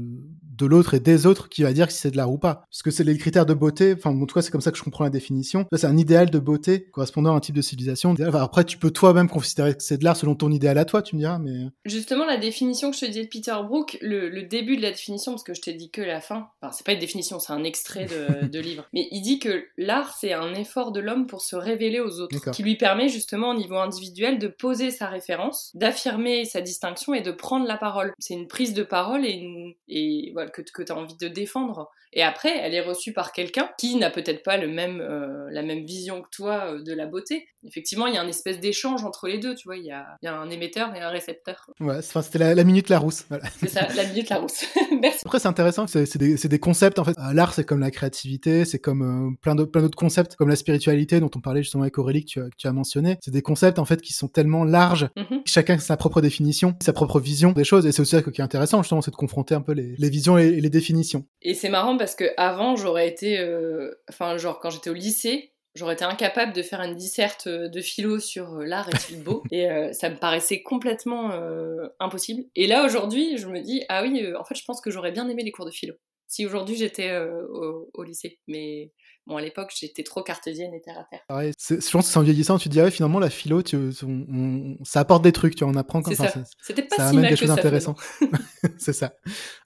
de 0.55 0.67
l'autre 0.67 0.93
et 0.95 1.01
des 1.01 1.27
autres 1.27 1.49
qui 1.49 1.63
va 1.63 1.73
dire 1.73 1.91
si 1.91 1.99
c'est 1.99 2.11
de 2.11 2.17
l'art 2.17 2.31
ou 2.31 2.39
pas. 2.39 2.65
Parce 2.71 2.83
que 2.83 2.91
c'est 2.91 3.05
les 3.05 3.17
critères 3.17 3.47
de 3.47 3.55
beauté, 3.55 3.95
enfin, 3.97 4.11
en 4.11 4.27
tout 4.27 4.35
cas, 4.35 4.43
c'est 4.43 4.51
comme 4.51 4.61
ça 4.61 4.71
que 4.71 4.77
je 4.79 4.83
comprends 4.83 5.03
la 5.03 5.11
définition. 5.11 5.65
C'est 5.75 5.87
un 5.87 5.97
idéal 5.97 6.31
de 6.31 6.39
beauté 6.39 6.85
correspondant 6.93 7.33
à 7.33 7.37
un 7.37 7.41
type 7.41 7.57
de 7.57 7.63
civilisation. 7.63 8.15
Enfin, 8.21 8.43
après, 8.43 8.63
tu 8.65 8.77
peux 8.79 8.91
toi-même 8.91 9.29
considérer 9.43 9.75
que 9.77 9.83
c'est 9.83 9.99
de 9.99 10.05
l'art 10.05 10.17
selon 10.17 10.35
ton 10.35 10.51
idéal 10.51 10.79
à 10.79 10.85
toi, 10.85 11.03
tu 11.03 11.17
me 11.17 11.21
diras, 11.21 11.39
mais. 11.39 11.67
Justement, 11.85 12.25
la 12.25 12.37
définition 12.37 12.91
que 12.91 12.97
je 12.97 13.01
te 13.03 13.07
disais 13.07 13.25
de 13.25 13.29
Peter 13.29 13.55
Brook, 13.65 13.99
le, 14.01 14.29
le 14.29 14.43
début 14.45 14.77
de 14.77 14.83
la 14.83 14.91
définition, 14.91 15.33
parce 15.33 15.43
que 15.45 15.55
je 15.55 15.61
t'ai 15.61 15.75
dit 15.75 15.91
que 15.91 16.01
la 16.01 16.21
fin, 16.21 16.49
enfin, 16.61 16.73
c'est 16.73 16.87
pas 16.87 16.93
une 16.93 16.99
définition, 16.99 17.39
c'est 17.39 17.53
un 17.53 17.65
extrait 17.65 18.07
de, 18.07 18.47
de 18.49 18.59
livre, 18.61 18.87
mais 18.93 19.09
il 19.11 19.21
dit 19.21 19.39
que 19.39 19.65
l'art, 19.77 20.17
c'est 20.19 20.33
un 20.33 20.55
effort 20.55 20.93
de 20.93 21.01
l'homme 21.01 21.27
pour 21.27 21.43
se 21.43 21.57
révéler 21.57 22.01
aux 22.01 22.21
autres, 22.21 22.37
qui 22.53 22.63
lui 22.63 22.77
permet 22.77 23.09
justement 23.09 23.51
au 23.51 23.55
niveau 23.55 23.77
individuel 23.77 24.39
de 24.39 24.49
poser 24.49 24.91
sa 24.91 25.09
référence, 25.09 25.71
d'affirmer 25.75 26.45
sa 26.45 26.61
distinction 26.61 27.15
et 27.15 27.21
de 27.21 27.33
prendre 27.33 27.67
la 27.67 27.77
parole. 27.77 28.13
C'est 28.19 28.35
une 28.35 28.49
prise 28.49 28.75
de 28.75 28.83
parole 28.83 29.27
et, 29.27 29.33
une- 29.33 29.75
et 29.89 30.31
voilà, 30.33 30.51
que, 30.51 30.63
que 30.63 30.83
tu 30.83 30.93
as 30.93 30.97
envie 30.97 31.17
de 31.17 31.29
défendre. 31.29 31.91
Et 32.15 32.23
après, 32.23 32.51
elle 32.59 32.75
est 32.75 32.83
reçue 32.83 33.15
par 33.15 33.33
quelqu'un 33.33 33.71
qui 33.79 33.97
n'a 33.97 34.11
peut-être 34.11 34.43
pas 34.43 34.59
le 34.59 34.69
même, 34.69 35.01
euh, 35.01 35.49
la 35.51 35.63
même 35.63 35.85
vision 35.87 36.21
que 36.21 36.29
toi 36.31 36.75
euh, 36.75 36.83
de 36.83 36.93
la 36.93 37.07
beauté. 37.07 37.47
Effectivement, 37.67 38.07
il 38.07 38.15
y 38.15 38.19
a 38.19 38.23
un 38.23 38.29
espèce 38.29 38.61
d'échange 38.61 39.03
entre 39.05 39.29
les 39.29 39.32
deux, 39.39 39.55
tu 39.55 39.69
vois, 39.69 39.77
il 39.77 39.85
y 39.85 39.91
a, 39.91 40.07
il 40.23 40.27
y 40.27 40.29
a 40.29 40.35
un 40.37 40.51
émetteur 40.51 40.95
et 40.95 41.01
un 41.01 41.09
récepteur. 41.11 41.71
Ouais, 41.81 42.03
c'était 42.03 42.39
la, 42.39 42.55
la 42.55 42.65
minute 42.65 42.89
Larousse. 42.89 43.25
Voilà. 43.29 43.45
C'est 43.59 43.69
ça, 43.69 43.87
la 43.95 44.05
minute 44.05 44.29
Larousse. 44.29 44.65
Merci. 45.01 45.21
Après, 45.25 45.39
c'est 45.39 45.49
intéressant, 45.49 45.87
c'est 45.87 46.07
c'est 46.07 46.49
des, 46.49 46.59
concepts, 46.59 46.99
en 46.99 47.05
fait. 47.05 47.17
Euh, 47.19 47.33
L'art, 47.33 47.55
c'est 47.55 47.65
comme 47.65 47.81
la 47.81 47.91
créativité, 47.91 48.65
c'est 48.65 48.79
comme 48.79 49.03
euh, 49.03 49.37
plein 49.41 49.55
d'autres 49.55 49.71
plein 49.71 49.83
d'autres 49.83 49.97
concepts, 49.99 50.37
comme 50.37 50.49
la 50.49 50.57
spiritualité, 50.57 51.21
dont 51.21 51.31
on 51.35 51.41
parlait 51.41 51.63
justement 51.63 51.83
avec 51.83 51.99
Aurélie, 51.99 52.25
que 52.25 52.31
tu 52.31 52.41
as, 52.41 52.45
que 52.45 52.57
tu 52.57 52.67
as 52.67 52.73
mentionné. 52.73 53.17
C'est 53.23 53.31
des 53.31 53.43
concepts, 53.43 53.79
en 53.79 53.85
fait, 53.85 54.01
qui 54.03 54.13
sont 54.13 54.29
tellement 54.29 54.65
larges, 54.65 55.09
Mhm. 55.17 55.43
chacun 55.47 55.75
a 55.75 55.79
sa 55.79 55.97
propre 55.97 56.21
définition, 56.21 56.75
sa 56.83 56.93
propre 56.93 57.21
vision 57.21 57.53
des 57.53 57.65
choses, 57.65 57.87
et 57.87 57.93
c'est 57.93 58.03
aussi 58.03 58.11
ça 58.17 58.23
qui 58.23 58.41
est 58.41 58.45
intéressant, 58.45 58.83
justement, 58.83 59.01
c'est 59.03 59.11
de 59.11 59.17
confronter 59.17 59.55
un 59.55 59.61
peu 59.61 59.73
les, 59.73 59.95
les 59.99 60.11
visions 60.11 60.39
et, 60.39 60.47
et 60.49 60.61
les 60.61 60.71
définitions. 60.71 61.25
Et 61.43 61.55
c'est 61.55 61.69
marrant 61.69 61.97
parce 61.97 62.15
que 62.15 62.25
avant, 62.37 62.77
j'aurais 62.77 63.09
été, 63.09 63.39
euh, 63.39 63.91
enfin, 64.09 64.37
genre 64.39 64.59
quand 64.61 64.71
j'étais 64.71 64.91
au 64.91 64.95
lycée, 64.95 65.52
j'aurais 65.75 65.95
été 65.95 66.05
incapable 66.05 66.53
de 66.53 66.63
faire 66.63 66.81
une 66.81 66.95
disserte 66.95 67.47
euh, 67.47 67.69
de 67.69 67.81
philo 67.81 68.19
sur 68.19 68.55
euh, 68.55 68.65
l'art 68.65 68.89
est-il 68.89 69.23
beau 69.23 69.43
et 69.51 69.71
euh, 69.71 69.93
ça 69.93 70.11
me 70.11 70.17
paraissait 70.17 70.63
complètement 70.63 71.33
euh, 71.33 71.89
impossible. 72.01 72.45
Et 72.57 72.67
là 72.67 72.85
aujourd'hui, 72.85 73.39
je 73.39 73.49
me 73.49 73.61
dis 73.61 73.85
ah 73.89 74.03
oui, 74.03 74.23
euh, 74.23 74.39
en 74.39 74.45
fait, 74.45 74.55
je 74.55 74.65
pense 74.65 74.81
que 74.81 74.91
j'aurais 74.91 75.13
bien 75.13 75.29
aimé 75.29 75.43
les 75.43 75.53
cours 75.53 75.67
de 75.67 75.71
philo 75.71 75.95
si 76.29 76.47
aujourd'hui 76.47 76.77
j'étais 76.77 77.11
euh, 77.11 77.47
au, 77.49 77.91
au 77.93 78.03
lycée. 78.05 78.39
Mais 78.49 78.91
bon, 79.27 79.37
à 79.37 79.41
l'époque, 79.43 79.73
j'étais 79.79 80.03
trop 80.03 80.23
cartésienne 80.23 80.73
et 80.75 80.81
terre 80.81 80.99
à 80.99 81.05
terre. 81.05 81.53
C'est- 81.59 81.85
je 81.87 81.91
pense 81.91 82.07
que 82.07 82.13
c'est 82.13 82.19
en 82.19 82.23
vieillissant, 82.23 82.59
tu 82.59 82.69
te 82.69 82.73
dis, 82.73 82.81
ah 82.81 82.85
ouais, 82.85 82.91
finalement, 82.91 83.19
la 83.19 83.31
philo, 83.31 83.63
tu, 83.63 83.77
on- 83.77 83.91
on- 84.07 84.77
ça 84.85 85.01
apporte 85.01 85.23
des 85.23 85.33
trucs, 85.33 85.55
tu 85.57 85.65
vois, 85.65 85.73
on 85.73 85.77
apprend 85.77 86.03
comme 86.03 86.15
ça. 86.15 86.33
C'était 86.63 86.83
pas 86.83 86.97
ça 86.97 87.03
si 87.05 87.09
amène 87.11 87.23
mal 87.23 87.31
des 87.31 87.35
que 87.37 87.41
choses 87.41 87.49
ça. 87.49 87.55
intéressantes. 87.55 87.99
c'est 88.79 88.93
ça. 88.93 89.15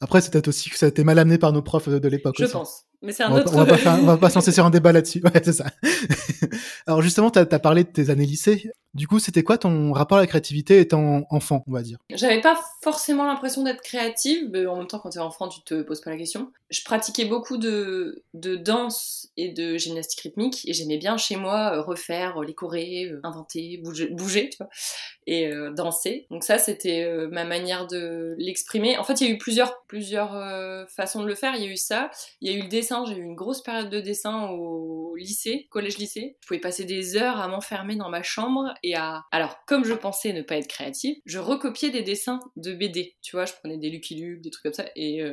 Après, 0.00 0.20
c'est 0.20 0.30
peut-être 0.32 0.48
aussi 0.48 0.70
que 0.70 0.76
ça 0.78 0.86
a 0.86 0.88
été 0.88 1.04
mal 1.04 1.18
amené 1.18 1.38
par 1.38 1.52
nos 1.52 1.62
profs 1.62 1.88
de, 1.88 1.98
de 1.98 2.08
l'époque. 2.08 2.36
Je 2.38 2.44
aussi. 2.44 2.52
pense. 2.52 2.82
Mais 3.02 3.12
c'est 3.12 3.24
un 3.24 3.30
On 3.30 3.34
va, 3.34 3.40
autre. 3.40 3.52
pas- 3.52 3.56
on 3.56 3.60
va 3.60 3.66
pas 3.66 3.76
faire- 3.78 3.98
on 4.00 4.06
va 4.06 4.16
pas 4.16 4.30
se 4.30 4.34
lancer 4.36 4.52
sur 4.52 4.64
un 4.64 4.70
débat 4.70 4.90
là-dessus. 4.92 5.20
Ouais, 5.22 5.42
c'est 5.44 5.52
ça. 5.52 5.66
Alors 6.86 7.02
justement, 7.02 7.30
tu 7.30 7.38
as, 7.38 7.46
parlé 7.58 7.84
de 7.84 7.88
tes 7.90 8.10
années 8.10 8.26
lycée. 8.26 8.70
Du 8.94 9.06
coup, 9.06 9.18
c'était 9.18 9.42
quoi 9.42 9.58
ton 9.58 9.92
rapport 9.92 10.16
à 10.16 10.22
la 10.22 10.26
créativité 10.26 10.80
étant 10.80 11.26
enfant, 11.28 11.62
on 11.66 11.72
va 11.72 11.82
dire? 11.82 11.98
J'avais 12.14 12.40
pas 12.40 12.58
forcément 12.82 13.26
l'impression 13.26 13.62
d'être 13.62 13.82
créative, 13.82 14.48
mais 14.50 14.64
en 14.66 14.76
même 14.78 14.86
temps, 14.86 14.98
quand 14.98 15.10
t'es 15.10 15.18
enfant, 15.18 15.48
tu 15.48 15.60
te 15.62 15.82
poses 15.82 16.00
pas 16.00 16.10
la 16.10 16.16
question. 16.16 16.50
Je 16.70 16.82
pratiquais 16.82 17.26
beaucoup 17.26 17.58
de, 17.58 18.24
de 18.32 18.56
danse 18.56 19.28
et 19.36 19.45
de 19.52 19.76
gymnastique 19.76 20.20
rythmique 20.20 20.68
et 20.68 20.72
j'aimais 20.72 20.98
bien 20.98 21.16
chez 21.16 21.36
moi 21.36 21.72
euh, 21.74 21.82
refaire 21.82 22.40
les 22.40 22.54
chorés, 22.54 23.10
inventer, 23.22 23.78
bouger, 23.82 24.08
bouger, 24.08 24.48
tu 24.50 24.58
vois, 24.58 24.68
et 25.26 25.50
danser. 25.74 26.26
Donc 26.30 26.44
ça, 26.44 26.58
c'était 26.58 27.04
ma 27.32 27.44
manière 27.44 27.88
de 27.88 28.36
l'exprimer. 28.38 28.96
En 28.96 29.02
fait, 29.02 29.20
il 29.20 29.26
y 29.26 29.30
a 29.30 29.34
eu 29.34 29.38
plusieurs, 29.38 29.82
plusieurs 29.88 30.30
façons 30.88 31.20
de 31.22 31.26
le 31.26 31.34
faire. 31.34 31.54
Il 31.56 31.64
y 31.64 31.66
a 31.66 31.70
eu 31.70 31.76
ça, 31.76 32.12
il 32.40 32.50
y 32.50 32.54
a 32.54 32.56
eu 32.56 32.62
le 32.62 32.68
dessin. 32.68 33.04
J'ai 33.06 33.16
eu 33.16 33.22
une 33.22 33.34
grosse 33.34 33.60
période 33.60 33.90
de 33.90 34.00
dessin 34.00 34.50
au 34.50 35.16
lycée, 35.16 35.66
collège-lycée. 35.70 36.36
Je 36.40 36.46
pouvais 36.46 36.60
passer 36.60 36.84
des 36.84 37.16
heures 37.16 37.40
à 37.40 37.48
m'enfermer 37.48 37.96
dans 37.96 38.08
ma 38.08 38.22
chambre 38.22 38.72
et 38.84 38.94
à... 38.94 39.24
Alors, 39.32 39.64
comme 39.66 39.84
je 39.84 39.94
pensais 39.94 40.32
ne 40.32 40.42
pas 40.42 40.58
être 40.58 40.68
créative, 40.68 41.16
je 41.24 41.40
recopiais 41.40 41.90
des 41.90 42.02
dessins 42.02 42.38
de 42.54 42.72
BD. 42.72 43.16
Tu 43.22 43.34
vois, 43.34 43.46
je 43.46 43.52
prenais 43.54 43.78
des 43.78 43.90
Lucky 43.90 44.14
Luke, 44.14 44.42
des 44.42 44.50
trucs 44.50 44.62
comme 44.62 44.74
ça, 44.74 44.86
et 44.94 45.24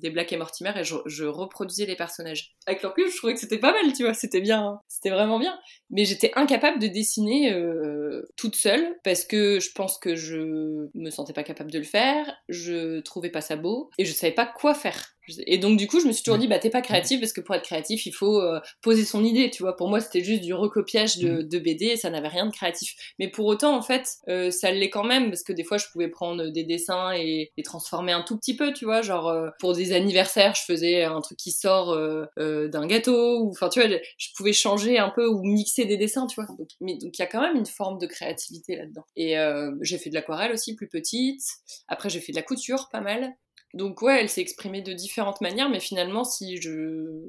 des 0.00 0.10
Black 0.10 0.32
et 0.32 0.36
Mortimer, 0.36 0.72
et 0.76 0.84
je, 0.84 1.24
reproduisais 1.24 1.86
les 1.86 1.96
personnages. 1.96 2.56
Avec 2.66 2.82
leur 2.82 2.92
plus, 2.92 3.10
je 3.10 3.16
trouvais 3.16 3.34
que 3.34 3.40
c'était 3.40 3.57
pas 3.58 3.72
mal, 3.72 3.92
tu 3.92 4.04
vois, 4.04 4.14
c'était 4.14 4.40
bien, 4.40 4.80
c'était 4.88 5.10
vraiment 5.10 5.38
bien. 5.38 5.58
Mais 5.90 6.04
j'étais 6.04 6.32
incapable 6.34 6.78
de 6.78 6.86
dessiner 6.86 7.52
euh, 7.52 8.22
toute 8.36 8.56
seule, 8.56 8.96
parce 9.04 9.24
que 9.24 9.60
je 9.60 9.70
pense 9.72 9.98
que 9.98 10.16
je 10.16 10.88
me 10.94 11.10
sentais 11.10 11.32
pas 11.32 11.42
capable 11.42 11.70
de 11.70 11.78
le 11.78 11.84
faire, 11.84 12.34
je 12.48 13.00
trouvais 13.00 13.30
pas 13.30 13.40
ça 13.40 13.56
beau, 13.56 13.90
et 13.98 14.04
je 14.04 14.12
savais 14.12 14.32
pas 14.32 14.46
quoi 14.46 14.74
faire. 14.74 15.17
Et 15.46 15.58
donc, 15.58 15.78
du 15.78 15.86
coup, 15.86 16.00
je 16.00 16.06
me 16.06 16.12
suis 16.12 16.22
toujours 16.22 16.38
dit, 16.38 16.48
bah, 16.48 16.58
t'es 16.58 16.70
pas 16.70 16.82
créatif 16.82 17.20
parce 17.20 17.32
que 17.32 17.40
pour 17.40 17.54
être 17.54 17.64
créatif, 17.64 18.06
il 18.06 18.12
faut 18.12 18.40
euh, 18.40 18.60
poser 18.82 19.04
son 19.04 19.24
idée, 19.24 19.50
tu 19.50 19.62
vois. 19.62 19.76
Pour 19.76 19.88
moi, 19.88 20.00
c'était 20.00 20.22
juste 20.22 20.42
du 20.42 20.54
recopiage 20.54 21.18
de, 21.18 21.42
mm. 21.42 21.48
de 21.48 21.58
BD 21.58 21.84
et 21.86 21.96
ça 21.96 22.10
n'avait 22.10 22.28
rien 22.28 22.46
de 22.46 22.52
créatif. 22.52 22.94
Mais 23.18 23.28
pour 23.28 23.46
autant, 23.46 23.76
en 23.76 23.82
fait, 23.82 24.16
euh, 24.28 24.50
ça 24.50 24.70
l'est 24.70 24.90
quand 24.90 25.04
même 25.04 25.30
parce 25.30 25.42
que 25.42 25.52
des 25.52 25.64
fois, 25.64 25.78
je 25.78 25.86
pouvais 25.92 26.08
prendre 26.08 26.48
des 26.48 26.64
dessins 26.64 27.12
et 27.12 27.52
les 27.56 27.62
transformer 27.62 28.12
un 28.12 28.22
tout 28.22 28.36
petit 28.36 28.56
peu, 28.56 28.72
tu 28.72 28.84
vois. 28.84 29.02
Genre, 29.02 29.28
euh, 29.28 29.50
pour 29.58 29.74
des 29.74 29.92
anniversaires, 29.92 30.54
je 30.54 30.62
faisais 30.64 31.04
un 31.04 31.20
truc 31.20 31.38
qui 31.38 31.52
sort 31.52 31.96
d'un 32.36 32.86
gâteau 32.86 33.40
ou, 33.42 33.50
enfin, 33.50 33.68
tu 33.68 33.80
vois, 33.80 33.88
je 34.16 34.28
pouvais 34.36 34.52
changer 34.52 34.98
un 34.98 35.10
peu 35.10 35.26
ou 35.26 35.42
mixer 35.42 35.84
des 35.84 35.96
dessins, 35.96 36.26
tu 36.26 36.36
vois. 36.36 36.46
Donc, 36.58 36.68
mais, 36.80 36.94
donc, 36.94 37.18
il 37.18 37.20
y 37.20 37.24
a 37.24 37.26
quand 37.26 37.40
même 37.40 37.56
une 37.56 37.66
forme 37.66 37.98
de 37.98 38.06
créativité 38.06 38.76
là-dedans. 38.76 39.04
Et 39.16 39.36
j'ai 39.82 39.98
fait 39.98 40.10
de 40.10 40.14
l'aquarelle 40.14 40.52
aussi, 40.52 40.74
plus 40.74 40.88
petite. 40.88 41.42
Après, 41.88 42.08
j'ai 42.10 42.20
fait 42.20 42.32
de 42.32 42.36
la 42.36 42.42
couture, 42.42 42.88
pas 42.90 43.00
mal. 43.00 43.34
Donc 43.74 44.02
ouais, 44.02 44.20
elle 44.20 44.28
s'est 44.28 44.40
exprimée 44.40 44.82
de 44.82 44.92
différentes 44.92 45.40
manières, 45.40 45.68
mais 45.68 45.80
finalement, 45.80 46.24
si 46.24 46.60
je... 46.60 47.22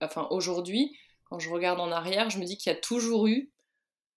Enfin, 0.00 0.26
aujourd'hui, 0.30 0.96
quand 1.24 1.38
je 1.38 1.50
regarde 1.50 1.80
en 1.80 1.92
arrière, 1.92 2.30
je 2.30 2.38
me 2.38 2.44
dis 2.44 2.56
qu'il 2.56 2.72
y 2.72 2.74
a 2.74 2.78
toujours 2.78 3.26
eu... 3.26 3.50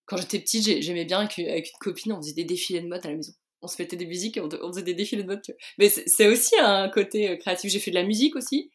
Quand 0.06 0.18
j'étais 0.18 0.40
petite, 0.40 0.84
j'aimais 0.84 1.06
bien 1.06 1.22
avec 1.22 1.38
une 1.38 1.80
copine, 1.80 2.14
on 2.14 2.18
faisait 2.18 2.34
des 2.34 2.44
défilés 2.44 2.82
de 2.82 2.88
mode 2.88 3.04
à 3.06 3.10
la 3.10 3.16
maison. 3.16 3.34
On 3.62 3.68
se 3.68 3.82
mettait 3.82 3.96
des 3.96 4.06
musiques 4.06 4.38
et 4.38 4.42
on, 4.42 4.50
faisait 4.50 4.84
des 4.84 4.94
défilés 4.94 5.24
de 5.24 5.28
mode. 5.28 5.42
Mais 5.80 5.90
c'est 5.90 6.28
aussi 6.28 6.56
un 6.60 6.90
côté 6.90 7.30
euh, 7.30 7.36
créatif. 7.38 7.72
J'ai 7.72 7.80
fait 7.80 7.90
de 7.90 7.96
la 7.96 8.04
musique 8.04 8.36
aussi. 8.36 8.72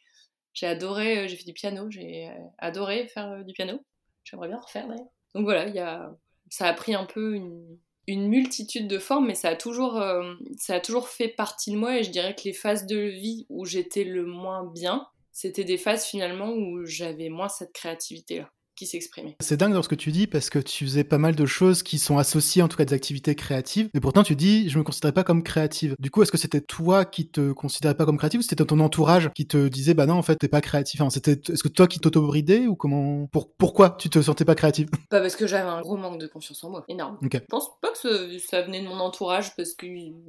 J'ai 0.55 0.67
adoré, 0.67 1.19
euh, 1.19 1.29
j'ai 1.29 1.37
fait 1.37 1.45
du 1.45 1.53
piano, 1.53 1.89
j'ai 1.89 2.27
euh, 2.27 2.33
adoré 2.59 3.07
faire 3.07 3.45
du 3.45 3.53
piano. 3.53 3.81
J'aimerais 4.25 4.49
bien 4.49 4.59
refaire 4.59 4.89
d'ailleurs. 4.89 5.07
Donc 5.37 5.45
voilà, 5.45 5.69
il 5.69 5.75
y 5.77 5.79
a... 5.79 6.13
ça 6.49 6.67
a 6.67 6.73
pris 6.73 6.95
un 6.95 7.05
peu 7.05 7.35
une, 7.35 7.79
une 8.13 8.29
multitude 8.29 8.89
de 8.89 8.99
formes, 8.99 9.27
mais 9.27 9.35
ça 9.35 9.51
a 9.51 9.57
toujours, 9.57 10.01
euh, 10.01 10.35
ça 10.57 10.75
a 10.75 10.81
toujours 10.81 11.09
fait 11.09 11.29
partie 11.29 11.73
de 11.73 11.77
moi. 11.77 11.99
Et 11.99 12.05
je 12.05 12.11
dirais 12.11 12.35
que 12.35 12.43
les 12.45 12.53
phases 12.53 12.87
de 12.87 12.99
vie 12.99 13.47
où 13.49 13.65
j'étais 13.65 14.05
le 14.05 14.25
moins 14.25 14.65
bien, 14.65 15.07
c'était 15.33 15.65
des 15.65 15.79
phases 15.79 16.05
finalement 16.05 16.53
où 16.53 16.85
j'avais 16.85 17.29
moins 17.29 17.49
cette 17.49 17.73
créativité-là 17.73 18.51
s'exprimer. 18.87 19.37
C'est 19.41 19.57
dingue 19.57 19.73
dans 19.73 19.83
ce 19.83 19.89
que 19.89 19.95
tu 19.95 20.13
dis 20.13 20.27
parce 20.27 20.51
que 20.51 20.59
tu 20.59 20.85
faisais 20.85 21.05
pas 21.05 21.19
mal 21.19 21.35
de 21.35 21.47
choses 21.47 21.83
qui 21.83 21.99
sont 21.99 22.19
associées 22.19 22.63
en 22.63 22.69
tout 22.69 22.77
cas 22.77 22.85
des 22.85 22.95
activités 22.95 23.35
créatives, 23.35 23.89
mais 23.95 24.01
pourtant 24.01 24.23
tu 24.23 24.37
dis 24.37 24.69
je 24.69 24.79
me 24.79 24.85
considérais 24.85 25.13
pas 25.13 25.25
comme 25.25 25.43
créative. 25.43 25.95
Du 25.99 26.11
coup, 26.11 26.23
est-ce 26.23 26.33
que 26.33 26.39
c'était 26.39 26.61
toi 26.61 27.05
qui 27.05 27.29
te 27.29 27.53
considérais 27.53 27.95
pas 27.95 28.05
comme 28.05 28.19
créative 28.19 28.41
ou 28.41 28.43
c'était 28.43 28.65
ton 28.65 28.81
entourage 28.81 29.31
qui 29.35 29.47
te 29.47 29.69
disait 29.69 29.95
bah 29.95 30.07
non 30.07 30.15
en 30.15 30.23
fait 30.23 30.37
t'es 30.37 30.49
pas 30.49 30.61
créatif? 30.61 31.01
Enfin, 31.01 31.11
c'était 31.11 31.33
est-ce 31.33 31.63
que 31.63 31.69
toi 31.69 31.87
qui 31.87 32.01
t'auto-bridais 32.01 32.67
ou 32.67 32.77
comment 32.77 33.27
pour 33.27 33.53
pourquoi 33.53 33.91
tu 33.91 34.11
te 34.11 34.21
sentais 34.21 34.45
pas 34.45 34.55
créative? 34.55 34.89
Pas 35.09 35.21
parce 35.21 35.37
que 35.37 35.47
j'avais 35.47 35.69
un 35.69 35.81
gros 35.81 35.97
manque 35.97 36.21
de 36.21 36.27
confiance 36.27 36.63
en 36.65 36.71
moi, 36.71 36.85
énorme. 36.89 37.19
Je 37.23 37.39
pense 37.49 37.69
pas 37.81 37.91
que 37.91 38.39
ça, 38.39 38.63
venait 38.63 38.83
de 38.83 38.89
mon 38.89 39.01
entourage 39.01 39.55
parce 39.57 39.75
que 39.75 39.87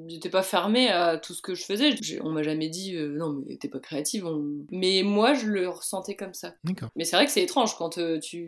j'étais 0.08 0.30
pas 0.30 0.44
fermé 0.44 0.90
à 0.90 1.18
tout 1.18 1.34
ce 1.34 1.42
que 1.42 1.56
je 1.56 1.64
faisais. 1.64 1.96
On 2.24 2.32
m'a 2.32 2.44
jamais 2.44 2.70
dit 2.70 2.96
euh, 2.96 3.16
non 3.18 3.42
mais 3.48 3.58
t'es 3.58 3.68
pas 3.68 3.80
créative. 3.80 4.26
Mais 4.72 5.04
moi 5.04 5.34
je 5.34 5.48
le 5.48 5.70
ressentais 5.70 6.16
comme 6.16 6.34
ça. 6.34 6.54
Mais 6.96 7.06
c'est 7.06 7.16
vrai 7.16 7.26
que 7.26 7.32
c'est 7.32 7.44
étrange 7.44 7.76
quand 7.78 7.98
euh, 7.98 8.20
tu 8.20 8.41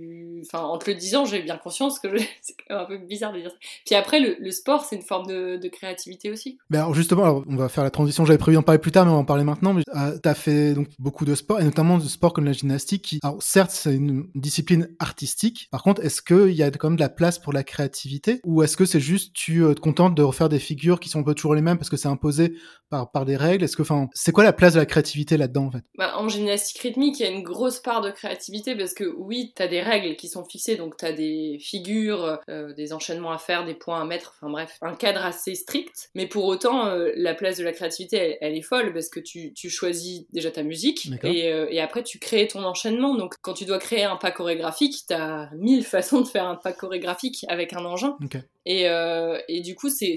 Enfin, 0.46 0.64
en 0.64 0.78
te 0.78 0.90
le 0.90 0.98
disant, 0.98 1.26
j'ai 1.26 1.42
bien 1.42 1.58
conscience 1.58 2.00
que 2.00 2.08
c'est 2.42 2.56
un 2.70 2.86
peu 2.86 2.98
bizarre 2.98 3.34
de 3.34 3.40
dire 3.40 3.52
ça. 3.52 3.58
Puis 3.86 3.96
après, 3.96 4.20
le, 4.20 4.52
sport, 4.52 4.86
c'est 4.86 4.96
une 4.96 5.02
forme 5.02 5.28
de, 5.28 5.68
créativité 5.68 6.30
aussi. 6.30 6.60
Mais 6.70 6.78
alors 6.78 6.94
justement, 6.94 7.44
on 7.48 7.56
va 7.56 7.70
faire 7.70 7.84
la 7.84 7.90
transition. 7.90 8.26
J'avais 8.26 8.38
prévu 8.38 8.56
d'en 8.56 8.62
parler 8.62 8.80
plus 8.80 8.92
tard, 8.92 9.06
mais 9.06 9.12
on 9.12 9.16
va 9.16 9.22
en 9.22 9.26
parler 9.26 9.44
maintenant. 9.44 9.74
Mais 9.74 9.84
euh, 9.96 10.18
tu 10.22 10.30
as 10.30 10.36
fait 10.36 10.74
donc 10.74 10.88
beaucoup 11.00 11.26
de 11.26 11.36
sport, 11.36 11.60
et 11.60 11.64
notamment 11.64 11.98
de 11.98 12.04
sport 12.04 12.34
comme 12.34 12.46
la 12.46 12.54
gymnastique. 12.54 13.04
Qui, 13.04 13.20
alors 13.24 13.42
certes, 13.42 13.72
c'est 13.72 13.96
une 13.96 14.28
discipline 14.36 14.90
artistique. 15.00 15.68
Par 15.72 15.84
contre, 15.84 16.04
est-ce 16.04 16.22
qu'il 16.22 16.54
y 16.54 16.64
a 16.64 16.70
quand 16.70 16.90
même 16.90 16.98
de 16.98 17.02
la 17.02 17.10
place 17.10 17.40
pour 17.40 17.54
la 17.54 17.64
créativité, 17.64 18.42
ou 18.44 18.62
est-ce 18.62 18.78
que 18.78 18.86
c'est 18.86 19.00
juste 19.00 19.34
tu 19.34 19.64
euh, 19.64 19.74
te 19.74 19.80
contentes 19.80 20.16
de 20.16 20.24
refaire 20.24 20.50
des 20.50 20.60
figures 20.60 21.00
qui 21.00 21.10
sont 21.10 21.20
un 21.20 21.24
peu 21.24 21.34
toujours 21.34 21.56
les 21.56 21.62
mêmes 21.62 21.78
parce 21.78 21.90
que 21.90 21.98
c'est 21.98 22.08
imposé 22.08 22.56
par 22.90 23.12
par 23.12 23.26
des 23.26 23.38
règles? 23.38 23.64
Est-ce 23.64 23.76
que, 23.76 23.82
enfin, 23.82 24.10
c'est 24.14 24.32
quoi 24.32 24.44
la 24.44 24.54
place 24.54 24.74
de 24.74 24.80
la 24.80 24.86
créativité 24.86 25.38
là-dedans 25.38 25.66
en 25.66 25.72
fait? 25.72 25.84
Bah, 25.98 26.14
En 26.18 26.28
gymnastique 26.28 26.82
rythmique, 26.82 27.20
il 27.20 27.24
y 27.24 27.26
a 27.26 27.32
une 27.32 27.44
grosse 27.44 27.80
part 27.80 28.02
de 28.02 28.12
créativité 28.12 28.76
parce 28.76 28.94
que 28.94 29.06
oui, 29.18 29.54
tu 29.56 29.62
as 29.62 29.68
des 29.68 29.82
règles 29.84 30.16
qui 30.16 30.28
sont 30.28 30.44
fixées, 30.44 30.76
donc 30.76 30.98
tu 30.98 31.06
as 31.06 31.12
des 31.12 31.58
figures, 31.60 32.40
euh, 32.50 32.74
des 32.74 32.94
enchaînements 32.94 33.32
à 33.32 33.38
faire, 33.38 33.66
des 33.66 33.76
points 33.76 34.02
à 34.02 34.06
mettre, 34.06 34.36
enfin 34.36 34.50
bref, 34.52 34.78
un 34.82 34.96
cadre 34.96 35.24
assez 35.24 35.56
strict. 35.56 36.10
Mais 36.16 36.28
pour 36.28 36.46
autant, 36.46 36.88
euh, 36.88 37.12
la 37.16 37.34
place 37.36 37.58
de 37.58 37.64
la 37.64 37.72
créativité, 37.72 38.38
elle, 38.42 38.56
est 38.56 38.62
folle 38.62 38.94
parce 38.94 39.10
que 39.10 39.20
tu, 39.20 39.54
tu 39.54 39.70
choisis 39.70 40.26
déjà 40.32 40.52
ta 40.52 40.64
musique 40.64 41.10
et, 41.24 41.52
euh, 41.52 41.68
et, 41.70 41.80
après 41.80 42.04
tu 42.04 42.20
crées 42.20 42.48
ton 42.48 42.64
enchaînement. 42.64 43.16
Donc 43.16 43.36
quand 43.42 43.54
tu 43.54 43.66
dois 43.66 43.80
créer 43.80 44.04
un 44.04 44.16
pas 44.16 44.32
chorégraphique, 44.32 45.04
tu 45.08 45.14
as 45.14 45.50
mille 45.56 45.84
façons 45.86 46.22
de 46.22 46.28
faire 46.28 46.48
un 46.48 46.56
pas 46.56 46.74
chorégraphique 46.74 47.46
avec 47.48 47.74
un 47.74 47.86
engin. 47.86 48.18
Et, 48.66 48.88
euh, 48.88 49.40
et, 49.48 49.62
du 49.62 49.76
coup, 49.76 49.90
c'est 49.90 50.16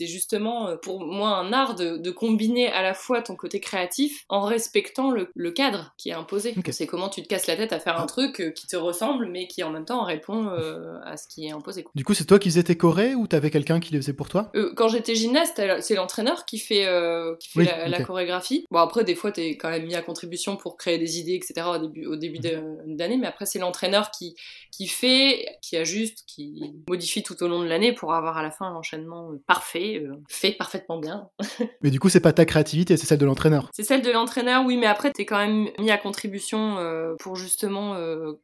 justement 0.00 0.68
euh, 0.68 0.76
pour 0.76 1.04
moi 1.04 1.36
un 1.36 1.52
art 1.52 1.74
de, 1.74 1.96
de, 1.96 2.10
combiner 2.10 2.68
à 2.68 2.82
la 2.82 2.94
fois 2.94 3.22
ton 3.22 3.36
côté 3.36 3.60
créatif 3.60 4.24
en 4.28 4.42
respectant 4.42 5.10
le, 5.10 5.30
le 5.34 5.50
cadre 5.50 5.94
qui 5.98 6.10
est 6.10 6.14
imposé. 6.14 6.54
C'est 6.70 6.86
comment 6.86 7.08
tu 7.08 7.22
te 7.22 7.28
casses 7.28 7.46
la 7.46 7.56
tête 7.56 7.72
à 7.72 7.80
faire 7.80 7.98
un 7.98 8.04
ah. 8.04 8.06
truc 8.06 8.40
euh, 8.40 8.50
qui 8.50 8.66
te 8.66 8.76
ressemble, 8.76 9.26
mais 9.26 9.46
qui 9.46 9.62
en 9.62 9.70
même 9.70 9.84
temps 9.84 10.04
répond 10.04 10.48
euh, 10.48 10.98
à 11.04 11.16
ce 11.16 11.28
qui 11.28 11.46
est 11.46 11.52
imposé. 11.52 11.84
Du 11.94 12.04
coup, 12.04 12.14
c'est 12.14 12.24
toi 12.24 12.38
qui 12.38 12.48
faisais 12.48 12.62
tes 12.62 12.76
chorés 12.76 13.14
ou 13.14 13.26
t'avais 13.26 13.50
quelqu'un 13.50 13.80
qui 13.80 13.92
les 13.92 14.00
faisait 14.00 14.12
pour 14.12 14.28
toi? 14.28 14.50
Euh, 14.54 14.72
Quand 14.76 14.88
j'étais 14.88 15.14
gymnaste, 15.14 15.60
c'est 15.80 15.94
l'entraîneur 15.94 16.44
qui 16.44 16.58
fait, 16.58 16.86
qui 17.40 17.48
fait 17.50 17.64
la, 17.64 17.88
la, 17.88 18.02
chorégraphie. 18.02 18.66
Bon, 18.70 18.78
après, 18.78 19.04
des 19.04 19.14
fois, 19.14 19.32
t'es 19.32 19.56
quand 19.56 19.70
même 19.70 19.86
mis 19.86 19.94
à 19.94 20.02
contribution 20.02 20.56
pour 20.56 20.76
créer 20.76 20.98
des 20.98 21.18
idées, 21.18 21.34
etc. 21.34 21.66
au 21.74 21.78
début, 21.78 22.06
au 22.06 22.16
début 22.16 22.38
d'année, 22.38 23.16
mais 23.16 23.26
après, 23.26 23.46
c'est 23.46 23.58
l'entraîneur 23.58 24.10
qui, 24.10 24.34
qui 24.70 24.86
fait, 24.86 25.46
qui 25.62 25.76
ajuste, 25.76 26.24
qui 26.26 26.74
modifie 26.88 27.22
tout 27.22 27.42
au 27.42 27.48
long 27.48 27.62
de 27.62 27.68
la 27.68 27.73
pour 27.92 28.14
avoir 28.14 28.38
à 28.38 28.42
la 28.42 28.50
fin 28.50 28.66
un 28.66 28.74
enchaînement 28.74 29.32
euh, 29.32 29.42
parfait, 29.46 30.02
euh, 30.04 30.14
fait 30.28 30.52
parfaitement 30.52 30.98
bien. 30.98 31.28
mais 31.82 31.90
du 31.90 32.00
coup, 32.00 32.08
c'est 32.08 32.20
pas 32.20 32.32
ta 32.32 32.44
créativité, 32.44 32.96
c'est 32.96 33.06
celle 33.06 33.18
de 33.18 33.26
l'entraîneur. 33.26 33.68
C'est 33.72 33.84
celle 33.84 34.02
de 34.02 34.10
l'entraîneur, 34.10 34.64
oui, 34.64 34.76
mais 34.76 34.86
après, 34.86 35.12
t'es 35.12 35.24
quand 35.24 35.38
même 35.38 35.68
mis 35.78 35.90
à 35.90 35.98
contribution 35.98 36.78
euh, 36.78 37.14
pour 37.18 37.36
justement 37.36 37.96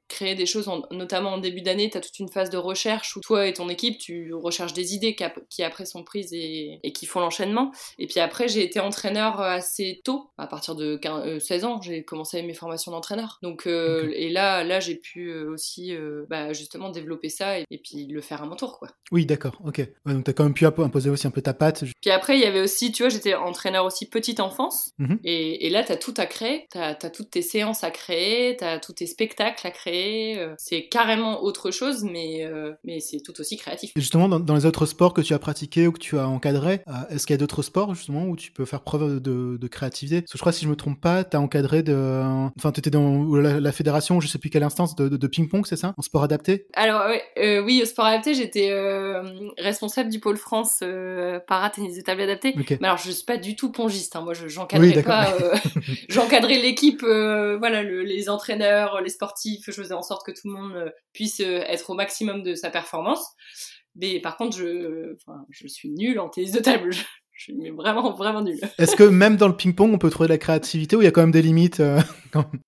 créer 0.09 0.35
des 0.35 0.47
choses, 0.47 0.71
notamment 0.91 1.35
en 1.35 1.39
début 1.39 1.63
d'année, 1.63 1.91
t'as 1.91 2.01
toute 2.01 2.19
une 2.19 2.31
phase 2.31 2.51
de 2.51 2.57
recherche 2.57 3.17
où 3.17 3.21
toi 3.21 3.47
et 3.47 3.53
ton 3.53 3.69
équipe, 3.69 3.99
tu 3.99 4.33
recherches 4.35 4.73
des 4.73 4.95
idées 4.95 5.17
qui, 5.49 5.63
après 5.63 5.85
sont 5.85 6.05
prises 6.05 6.33
et, 6.33 6.81
qui 6.95 7.07
font 7.07 7.21
l'enchaînement. 7.21 7.73
Et 7.99 8.07
puis 8.07 8.21
après, 8.21 8.49
j'ai 8.49 8.65
été 8.65 8.81
entraîneur 8.81 9.41
assez 9.41 10.01
tôt, 10.05 10.31
à 10.39 10.47
partir 10.47 10.75
de 10.75 10.99
16 11.39 11.65
ans, 11.65 11.81
j'ai 11.81 12.05
commencé 12.05 12.43
mes 12.43 12.55
formations 12.55 12.93
d'entraîneur. 12.93 13.39
Donc, 13.43 13.67
et 13.67 14.29
là, 14.31 14.65
là 14.65 14.81
j'ai 14.81 14.97
pu 14.97 15.33
aussi 15.45 15.95
bah, 16.29 16.53
justement 16.53 16.91
développer 16.91 17.29
ça 17.29 17.59
et, 17.59 17.65
et, 17.71 17.79
puis 17.79 18.07
le 18.07 18.21
faire 18.21 18.43
à 18.43 18.47
mon 18.47 18.57
tour, 18.57 18.79
quoi. 18.79 18.89
Oui, 19.13 19.20
d'accord, 19.27 19.61
ok. 19.65 19.79
Ouais, 19.79 20.13
donc 20.15 20.25
t'as 20.25 20.33
quand 20.33 20.45
même 20.45 20.55
pu 20.55 20.67
imposer 20.67 21.11
aussi 21.11 21.27
un 21.27 21.31
peu 21.31 21.43
ta 21.43 21.55
patte. 21.55 21.85
Puis 22.01 22.11
après, 22.11 22.37
il 22.37 22.43
y 22.43 22.47
avait 22.47 22.61
aussi, 22.61 22.93
tu 22.93 23.03
vois, 23.03 23.11
j'étais 23.11 23.35
entraîneur 23.35 23.85
aussi 23.85 24.09
petite 24.09 24.41
enfance. 24.41 24.93
Mhm. 24.99 25.19
et, 25.25 25.67
et, 25.67 25.71
là, 25.71 25.83
t'as 25.85 25.97
tout 25.97 26.15
à 26.17 26.27
créer. 26.27 26.67
T'as 26.71 26.91
as 26.91 27.11
toutes 27.11 27.31
tes 27.31 27.43
séances 27.43 27.85
à 27.85 27.91
créer, 27.91 28.57
t'as 28.57 28.79
tous 28.79 28.93
tes 28.93 29.07
spectacles 29.07 29.67
à 29.67 29.71
créer. 29.71 30.39
Euh, 30.39 30.55
c'est 30.59 30.89
carrément 30.89 31.43
autre 31.43 31.71
chose, 31.71 32.05
mais, 32.05 32.45
euh, 32.45 32.73
mais 32.85 33.01
c'est 33.01 33.21
tout 33.21 33.39
aussi 33.41 33.57
créatif. 33.57 33.93
Et 33.97 34.01
justement, 34.01 34.29
dans, 34.29 34.55
les 34.55 34.67
autres 34.67 34.87
sports 34.87 35.15
que 35.15 35.21
tu 35.21 35.35
as 35.35 35.39
pratiqués 35.39 35.87
ou 35.87 35.93
que 35.93 35.99
tu 35.99 36.19
as 36.19 36.29
encadrés, 36.29 36.83
euh, 36.89 36.93
est-ce 37.11 37.27
qu'il 37.27 37.35
y 37.35 37.39
a 37.39 37.39
d'autres 37.39 37.63
sports 37.63 37.95
justement 37.95 38.27
où 38.27 38.37
tu 38.37 38.53
peux 38.53 38.65
faire 38.65 38.83
preuve 38.83 39.21
de, 39.21 39.57
de 39.57 39.69
créativité? 39.69 40.23
Parce 40.23 40.33
que 40.33 40.39
je 40.39 40.43
crois, 40.43 40.53
si 40.53 40.65
je 40.65 40.71
me 40.71 40.77
trompe 40.77 41.01
pas, 41.01 41.25
t'as 41.25 41.39
encadré 41.39 41.83
de. 41.83 42.23
Enfin, 42.57 42.73
t'étais 42.73 42.91
dans 42.91 43.35
la, 43.37 43.73
fédération, 43.73 44.21
je 44.21 44.29
sais 44.29 44.39
plus 44.39 44.51
quelle 44.51 44.63
instance, 44.63 44.97
de, 44.97 45.09
de, 45.09 45.27
ping-pong, 45.27 45.65
c'est 45.67 45.77
ça? 45.77 45.95
En 45.97 46.03
sport 46.03 46.23
adapté? 46.23 46.67
Alors, 46.75 47.03
oui, 47.37 47.81
au 47.83 47.87
sport 47.87 48.07
adapté, 48.07 48.35
j'étais 48.35 48.71
responsable 49.59 50.11
du 50.11 50.21
pôle 50.21 50.37
France 50.37 50.81
euh, 50.83 51.41
para 51.41 51.71
tennis 51.71 51.97
de 51.97 52.03
table 52.03 52.23
adapté. 52.23 52.55
Mais 52.57 52.87
alors 52.87 52.99
je 52.99 53.11
suis 53.11 53.25
pas 53.25 53.37
du 53.37 53.57
tout 53.57 53.73
pongiste. 53.73 54.17
Hein. 54.17 54.23
Moi, 54.23 54.35
j'encadrais 54.35 55.03
pas. 55.03 55.33
Euh, 55.35 55.55
j'encadrais 56.09 56.59
l'équipe, 56.59 57.03
euh, 57.03 57.57
voilà, 57.59 57.83
les 57.83 58.29
entraîneurs, 58.29 59.01
les 59.01 59.11
sportifs. 59.11 59.65
Je 59.67 59.73
faisais 59.73 59.95
en 59.95 60.03
sorte 60.03 60.25
que 60.27 60.33
tout 60.33 60.49
le 60.49 60.53
monde 60.53 60.93
puisse 61.13 61.41
être 61.41 61.91
au 61.91 61.95
maximum 61.95 62.43
de 62.43 62.55
sa 62.55 62.71
performance. 62.71 63.25
Mais 63.97 64.21
par 64.21 64.37
contre, 64.37 64.57
je, 64.57 65.15
je 65.51 65.67
suis 65.67 65.91
nulle 65.91 66.21
en 66.21 66.29
tennis 66.29 66.53
de 66.53 66.61
table. 66.61 66.91
Je 67.41 67.55
suis 67.55 67.71
vraiment, 67.71 68.13
vraiment 68.13 68.43
nulle. 68.43 68.61
Est-ce 68.77 68.95
que 68.95 69.03
même 69.03 69.39
dans 69.39 69.49
le 69.49 69.57
ping-pong, 69.57 69.95
on 69.95 69.97
peut 69.97 70.11
trouver 70.11 70.27
de 70.27 70.35
la 70.35 70.39
créativité 70.39 70.95
ou 70.95 71.01
il 71.01 71.07
y 71.07 71.09
a 71.09 71.11
quand 71.11 71.23
même 71.23 71.31
des 71.31 71.41
limites 71.41 71.81
euh, 71.81 71.99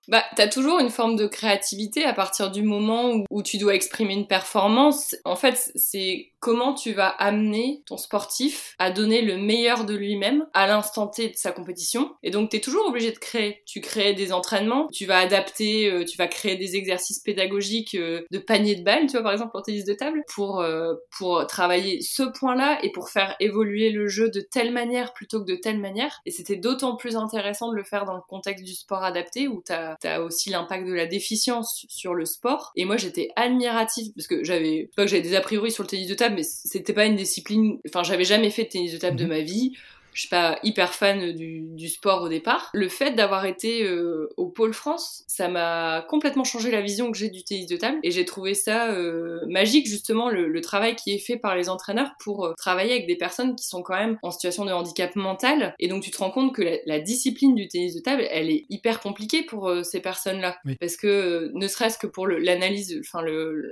Bah, 0.09 0.25
t'as 0.35 0.49
toujours 0.49 0.79
une 0.79 0.89
forme 0.89 1.15
de 1.15 1.27
créativité 1.27 2.05
à 2.05 2.15
partir 2.15 2.51
du 2.51 2.63
moment 2.63 3.11
où, 3.11 3.27
où 3.29 3.43
tu 3.43 3.59
dois 3.59 3.75
exprimer 3.75 4.15
une 4.15 4.27
performance. 4.27 5.15
En 5.27 5.37
fait, 5.37 5.73
c'est 5.75 6.32
comment 6.43 6.75
tu 6.75 6.93
vas 6.93 7.07
amener 7.07 7.85
ton 7.87 7.97
sportif 7.97 8.75
à 8.81 8.91
donner 8.91 9.23
le 9.23 9.39
meilleur 9.39 9.85
de 9.85 9.95
lui-même 9.95 10.45
à 10.55 10.67
l'instant 10.67 11.07
T 11.07 11.29
de 11.29 11.37
sa 11.37 11.53
compétition. 11.53 12.17
Et 12.25 12.31
donc, 12.31 12.51
t'es 12.51 12.59
toujours 12.59 12.89
obligé 12.89 13.13
de 13.13 13.19
créer. 13.19 13.63
Tu 13.65 13.81
crées 13.81 14.13
des 14.13 14.33
entraînements, 14.33 14.89
tu 14.93 15.07
vas 15.07 15.19
adapter, 15.19 15.89
euh, 15.89 16.05
tu 16.05 16.19
vas 16.19 16.27
créer 16.27 16.57
des 16.57 16.75
exercices 16.75 17.21
pédagogiques 17.21 17.95
euh, 17.95 18.23
de 18.33 18.41
panier 18.41 18.75
de 18.75 18.83
balles, 18.83 19.07
tu 19.07 19.13
vois, 19.13 19.23
par 19.23 19.31
exemple, 19.31 19.57
en 19.57 19.63
tennis 19.63 19.85
de 19.85 19.95
table, 19.95 20.25
pour, 20.35 20.61
euh, 20.61 20.95
pour 21.17 21.47
travailler 21.47 22.01
ce 22.01 22.25
point-là 22.25 22.81
et 22.83 22.91
pour 22.91 23.09
faire 23.09 23.37
évoluer 23.39 23.91
le 23.91 24.09
jeu 24.09 24.29
de 24.29 24.41
telle 24.41 24.73
manière 24.73 25.13
plutôt 25.13 25.45
que 25.45 25.49
de 25.49 25.57
telle 25.57 25.79
manière. 25.79 26.23
Et 26.27 26.33
c'était 26.33 26.57
d'autant 26.57 26.97
plus 26.97 27.15
intéressant 27.15 27.71
de 27.71 27.77
le 27.77 27.85
faire 27.85 28.05
dans 28.05 28.17
le 28.17 28.23
contexte 28.29 28.65
du 28.65 28.75
sport 28.75 29.05
adapté 29.05 29.47
où 29.47 29.63
t'as 29.65 29.95
as 30.03 30.21
aussi 30.21 30.51
l'impact 30.51 30.89
de 30.89 30.93
la 30.93 31.07
déficience 31.07 31.87
sur 31.89 32.15
le 32.15 32.25
sport. 32.25 32.73
Et 32.75 32.85
moi, 32.85 32.97
j'étais 32.97 33.29
admirative 33.37 34.13
parce 34.17 34.27
que 34.27 34.43
j'avais, 34.43 34.91
pas 34.97 35.05
que 35.05 35.09
j'avais 35.09 35.23
des 35.23 35.37
a 35.37 35.41
priori 35.41 35.71
sur 35.71 35.85
le 35.85 35.89
tennis 35.89 36.09
de 36.09 36.15
table, 36.15 36.32
mais 36.33 36.43
c'était 36.43 36.93
pas 36.93 37.07
une 37.07 37.17
discipline, 37.17 37.79
enfin, 37.89 38.03
j'avais 38.03 38.25
jamais 38.25 38.51
fait 38.51 38.65
de 38.65 38.69
tennis 38.69 38.93
de 38.93 38.99
table 38.99 39.17
de 39.17 39.25
Mhm. 39.25 39.29
ma 39.31 39.41
vie. 39.41 39.73
Je 40.13 40.21
suis 40.21 40.29
pas 40.29 40.59
hyper 40.63 40.93
fan 40.95 41.33
du, 41.33 41.61
du 41.63 41.89
sport 41.89 42.23
au 42.23 42.29
départ. 42.29 42.71
Le 42.75 42.89
fait 42.89 43.13
d'avoir 43.13 43.47
été 43.47 43.85
euh, 43.85 44.29
au 44.37 44.47
Pôle 44.47 44.75
France, 44.75 45.25
ça 45.27 45.49
m'a 45.49 46.05
complètement 46.09 46.45
changé 46.45 46.71
la 46.71 46.81
vision 46.83 47.11
que 47.11 47.17
j'ai 47.19 47.31
du 47.31 47.43
tennis 47.45 47.67
de 47.67 47.77
table 47.77 47.99
et 48.03 48.11
j'ai 48.11 48.25
trouvé 48.25 48.55
ça 48.55 48.91
euh, 48.93 49.41
magique 49.49 49.87
justement 49.89 50.29
le, 50.29 50.49
le 50.49 50.61
travail 50.61 50.97
qui 50.97 51.13
est 51.15 51.19
fait 51.19 51.37
par 51.37 51.57
les 51.57 51.69
entraîneurs 51.69 52.11
pour 52.23 52.45
euh, 52.47 52.53
travailler 52.57 52.93
avec 52.93 53.07
des 53.07 53.17
personnes 53.17 53.57
qui 53.57 53.67
sont 53.67 53.83
quand 53.83 53.97
même 53.97 54.19
en 54.23 54.31
situation 54.31 54.65
de 54.65 54.73
handicap 54.73 55.15
mental 55.17 55.75
et 55.79 55.89
donc 55.89 56.03
tu 56.03 56.11
te 56.11 56.19
rends 56.19 56.31
compte 56.31 56.55
que 56.55 56.63
la, 56.63 56.77
la 56.87 57.01
discipline 57.01 57.55
du 57.55 57.69
tennis 57.69 57.95
de 57.95 58.01
table 58.01 58.27
elle 58.31 58.51
est 58.51 58.67
hyper 58.69 59.01
compliquée 59.01 59.43
pour 59.43 59.69
euh, 59.69 59.83
ces 59.83 60.01
personnes-là 60.01 60.57
Oui. 60.65 60.77
parce 60.79 60.97
que 60.97 61.07
euh, 61.07 61.51
ne 61.55 61.67
serait-ce 61.69 61.99
que 61.99 62.07
pour 62.07 62.27
l'analyse, 62.27 63.01
enfin 63.01 63.23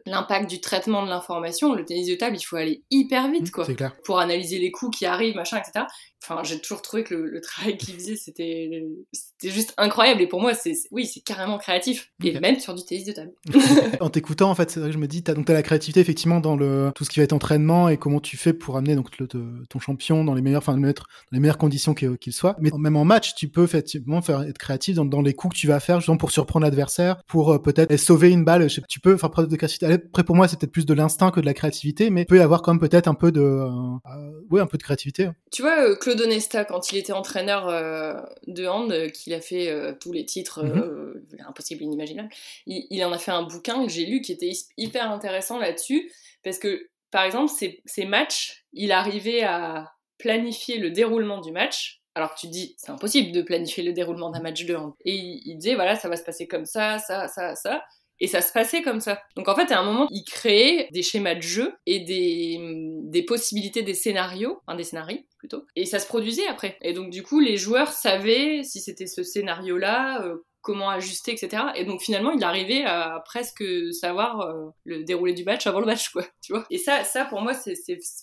l'impact 0.06 0.48
du 0.48 0.60
traitement 0.60 1.04
de 1.04 1.08
l'information, 1.10 1.74
le 1.74 1.84
tennis 1.84 2.08
de 2.08 2.14
table 2.14 2.36
il 2.36 2.42
faut 2.42 2.56
aller 2.56 2.82
hyper 2.90 3.30
vite 3.30 3.50
quoi 3.50 3.64
C'est 3.64 3.74
clair. 3.74 3.92
pour 4.04 4.18
analyser 4.20 4.58
les 4.58 4.70
coups 4.70 4.98
qui 4.98 5.06
arrivent, 5.06 5.36
machin, 5.36 5.58
etc. 5.58 5.84
Enfin, 6.22 6.42
j'ai 6.44 6.60
toujours 6.60 6.82
trouvé 6.82 7.02
que 7.02 7.14
le, 7.14 7.40
travail 7.40 7.78
qu'il 7.78 7.94
faisait, 7.94 8.16
c'était, 8.16 8.84
c'était 9.40 9.54
juste 9.54 9.72
incroyable. 9.78 10.20
Et 10.20 10.26
pour 10.26 10.40
moi, 10.40 10.54
c'est, 10.54 10.74
c'est- 10.74 10.88
oui, 10.90 11.06
c'est 11.06 11.20
carrément 11.20 11.58
créatif. 11.58 12.12
Et 12.22 12.34
Ok. 12.34 12.40
même 12.42 12.58
sur 12.60 12.74
du 12.74 12.84
tennis 12.84 13.04
de 13.06 13.12
table. 13.12 13.32
En 14.00 14.10
t'écoutant, 14.10 14.50
en 14.50 14.54
fait, 14.54 14.70
c'est 14.70 14.80
vrai 14.80 14.90
que 14.90 14.94
je 14.94 14.98
me 14.98 15.06
dis, 15.08 15.22
t'as 15.22 15.34
donc 15.34 15.46
t'as 15.46 15.52
la 15.52 15.62
créativité 15.62 16.00
effectivement 16.00 16.40
dans 16.40 16.56
le 16.56 16.90
tout 16.94 17.04
ce 17.04 17.10
qui 17.10 17.18
va 17.20 17.24
être 17.24 17.32
entraînement 17.32 17.88
et 17.88 17.96
comment 17.96 18.20
tu 18.20 18.36
fais 18.36 18.52
pour 18.52 18.76
amener 18.76 18.94
donc 18.94 19.18
le- 19.18 19.26
te- 19.28 19.38
ton 19.68 19.78
champion 19.78 20.24
dans 20.24 20.34
les 20.34 20.42
meilleures, 20.42 20.58
enfin 20.62 20.74
le 20.74 20.80
mettre 20.80 21.02
dans 21.30 21.36
les 21.36 21.40
meilleures 21.40 21.58
conditions 21.58 21.94
qu'il 21.94 22.32
soit. 22.32 22.56
Mais 22.60 22.70
même 22.76 22.96
en 22.96 23.04
match, 23.04 23.34
tu 23.34 23.48
peux 23.48 23.64
effectivement 23.64 24.22
faire 24.22 24.42
être 24.42 24.58
créatif 24.58 24.96
dans, 24.96 25.04
dans 25.04 25.20
les 25.22 25.34
coups 25.34 25.54
que 25.54 25.60
tu 25.60 25.66
vas 25.66 25.80
faire, 25.80 26.00
justement 26.00 26.16
pour 26.18 26.30
surprendre 26.30 26.64
l'adversaire, 26.64 27.22
pour 27.26 27.52
euh, 27.52 27.58
peut-être 27.58 27.96
sauver 27.96 28.30
une 28.30 28.44
balle. 28.44 28.68
Je 28.68 28.76
sais- 28.76 28.82
tu 28.88 29.00
peux 29.00 29.16
faire 29.16 29.30
preuve 29.30 29.48
de 29.48 29.56
créativité. 29.56 29.86
Après, 29.92 30.24
pour 30.24 30.36
moi, 30.36 30.48
c'est 30.48 30.58
peut-être 30.58 30.72
plus 30.72 30.86
de 30.86 30.94
l'instinct 30.94 31.30
que 31.30 31.40
de 31.40 31.46
la 31.46 31.54
créativité, 31.54 32.10
mais 32.10 32.22
il 32.22 32.26
peut 32.26 32.36
y 32.38 32.40
avoir 32.40 32.62
quand 32.62 32.72
même 32.72 32.80
peut-être 32.80 33.08
un 33.08 33.14
peu 33.14 33.32
de, 33.32 33.40
euh, 33.40 33.66
euh, 33.68 34.30
ouais, 34.50 34.60
un 34.60 34.66
peu 34.66 34.78
de 34.78 34.82
créativité. 34.82 35.28
Tu 35.52 35.62
vois, 35.62 35.80
euh, 35.88 35.96
Claude 35.96 36.20
Onesta, 36.20 36.64
quand 36.64 36.92
il 36.92 36.98
était 36.98 37.12
entraîneur 37.12 37.66
de 38.46 38.66
hand, 38.66 38.90
euh, 38.92 39.08
qu'il 39.30 39.38
a 39.38 39.40
fait 39.40 39.70
euh, 39.70 39.94
tous 40.00 40.12
les 40.12 40.24
titres 40.24 40.64
euh, 40.64 41.24
impossibles, 41.46 41.84
inimaginables, 41.84 42.30
il, 42.66 42.86
il 42.90 43.04
en 43.04 43.12
a 43.12 43.18
fait 43.18 43.30
un 43.30 43.42
bouquin 43.42 43.84
que 43.84 43.90
j'ai 43.90 44.06
lu 44.06 44.20
qui 44.20 44.32
était 44.32 44.48
hy- 44.48 44.68
hyper 44.76 45.10
intéressant 45.10 45.58
là-dessus. 45.58 46.10
Parce 46.42 46.58
que, 46.58 46.88
par 47.10 47.24
exemple, 47.24 47.50
ces, 47.50 47.80
ces 47.84 48.04
matchs, 48.06 48.64
il 48.72 48.92
arrivait 48.92 49.42
à 49.42 49.92
planifier 50.18 50.78
le 50.78 50.90
déroulement 50.90 51.40
du 51.40 51.52
match. 51.52 52.00
Alors 52.16 52.34
que 52.34 52.40
tu 52.40 52.48
te 52.48 52.52
dis, 52.52 52.74
c'est 52.76 52.90
impossible 52.90 53.30
de 53.30 53.42
planifier 53.42 53.84
le 53.84 53.92
déroulement 53.92 54.30
d'un 54.30 54.40
match 54.40 54.64
de 54.64 54.74
hand. 54.74 54.94
Et 55.04 55.14
il, 55.14 55.42
il 55.44 55.56
disait, 55.58 55.76
voilà, 55.76 55.94
ça 55.94 56.08
va 56.08 56.16
se 56.16 56.24
passer 56.24 56.48
comme 56.48 56.66
ça, 56.66 56.98
ça, 56.98 57.28
ça, 57.28 57.54
ça. 57.54 57.84
Et 58.20 58.26
ça 58.26 58.42
se 58.42 58.52
passait 58.52 58.82
comme 58.82 59.00
ça. 59.00 59.20
Donc 59.36 59.48
en 59.48 59.54
fait, 59.54 59.70
à 59.72 59.80
un 59.80 59.84
moment, 59.84 60.06
il 60.10 60.24
créait 60.24 60.88
des 60.92 61.02
schémas 61.02 61.34
de 61.34 61.42
jeu 61.42 61.72
et 61.86 62.00
des, 62.00 62.58
des 63.04 63.22
possibilités, 63.22 63.82
des 63.82 63.94
scénarios, 63.94 64.60
enfin 64.66 64.76
des 64.76 64.84
scénarios 64.84 65.20
plutôt. 65.38 65.64
Et 65.76 65.86
ça 65.86 65.98
se 65.98 66.06
produisait 66.06 66.46
après. 66.46 66.76
Et 66.82 66.92
donc 66.92 67.10
du 67.10 67.22
coup, 67.22 67.40
les 67.40 67.56
joueurs 67.56 67.92
savaient 67.92 68.62
si 68.62 68.80
c'était 68.80 69.06
ce 69.06 69.22
scénario-là, 69.22 70.22
euh, 70.24 70.36
comment 70.62 70.90
ajuster, 70.90 71.32
etc. 71.32 71.62
Et 71.76 71.86
donc 71.86 72.02
finalement, 72.02 72.32
il 72.32 72.44
arrivait 72.44 72.84
à 72.84 73.22
presque 73.24 73.64
savoir 73.92 74.40
euh, 74.42 74.66
le 74.84 75.04
déroulé 75.04 75.32
du 75.32 75.42
match 75.44 75.66
avant 75.66 75.80
le 75.80 75.86
match, 75.86 76.10
quoi. 76.10 76.26
Tu 76.42 76.52
vois 76.52 76.66
Et 76.70 76.76
ça, 76.76 77.02
ça 77.04 77.24
pour 77.24 77.40
moi, 77.40 77.54
c'est 77.54 77.74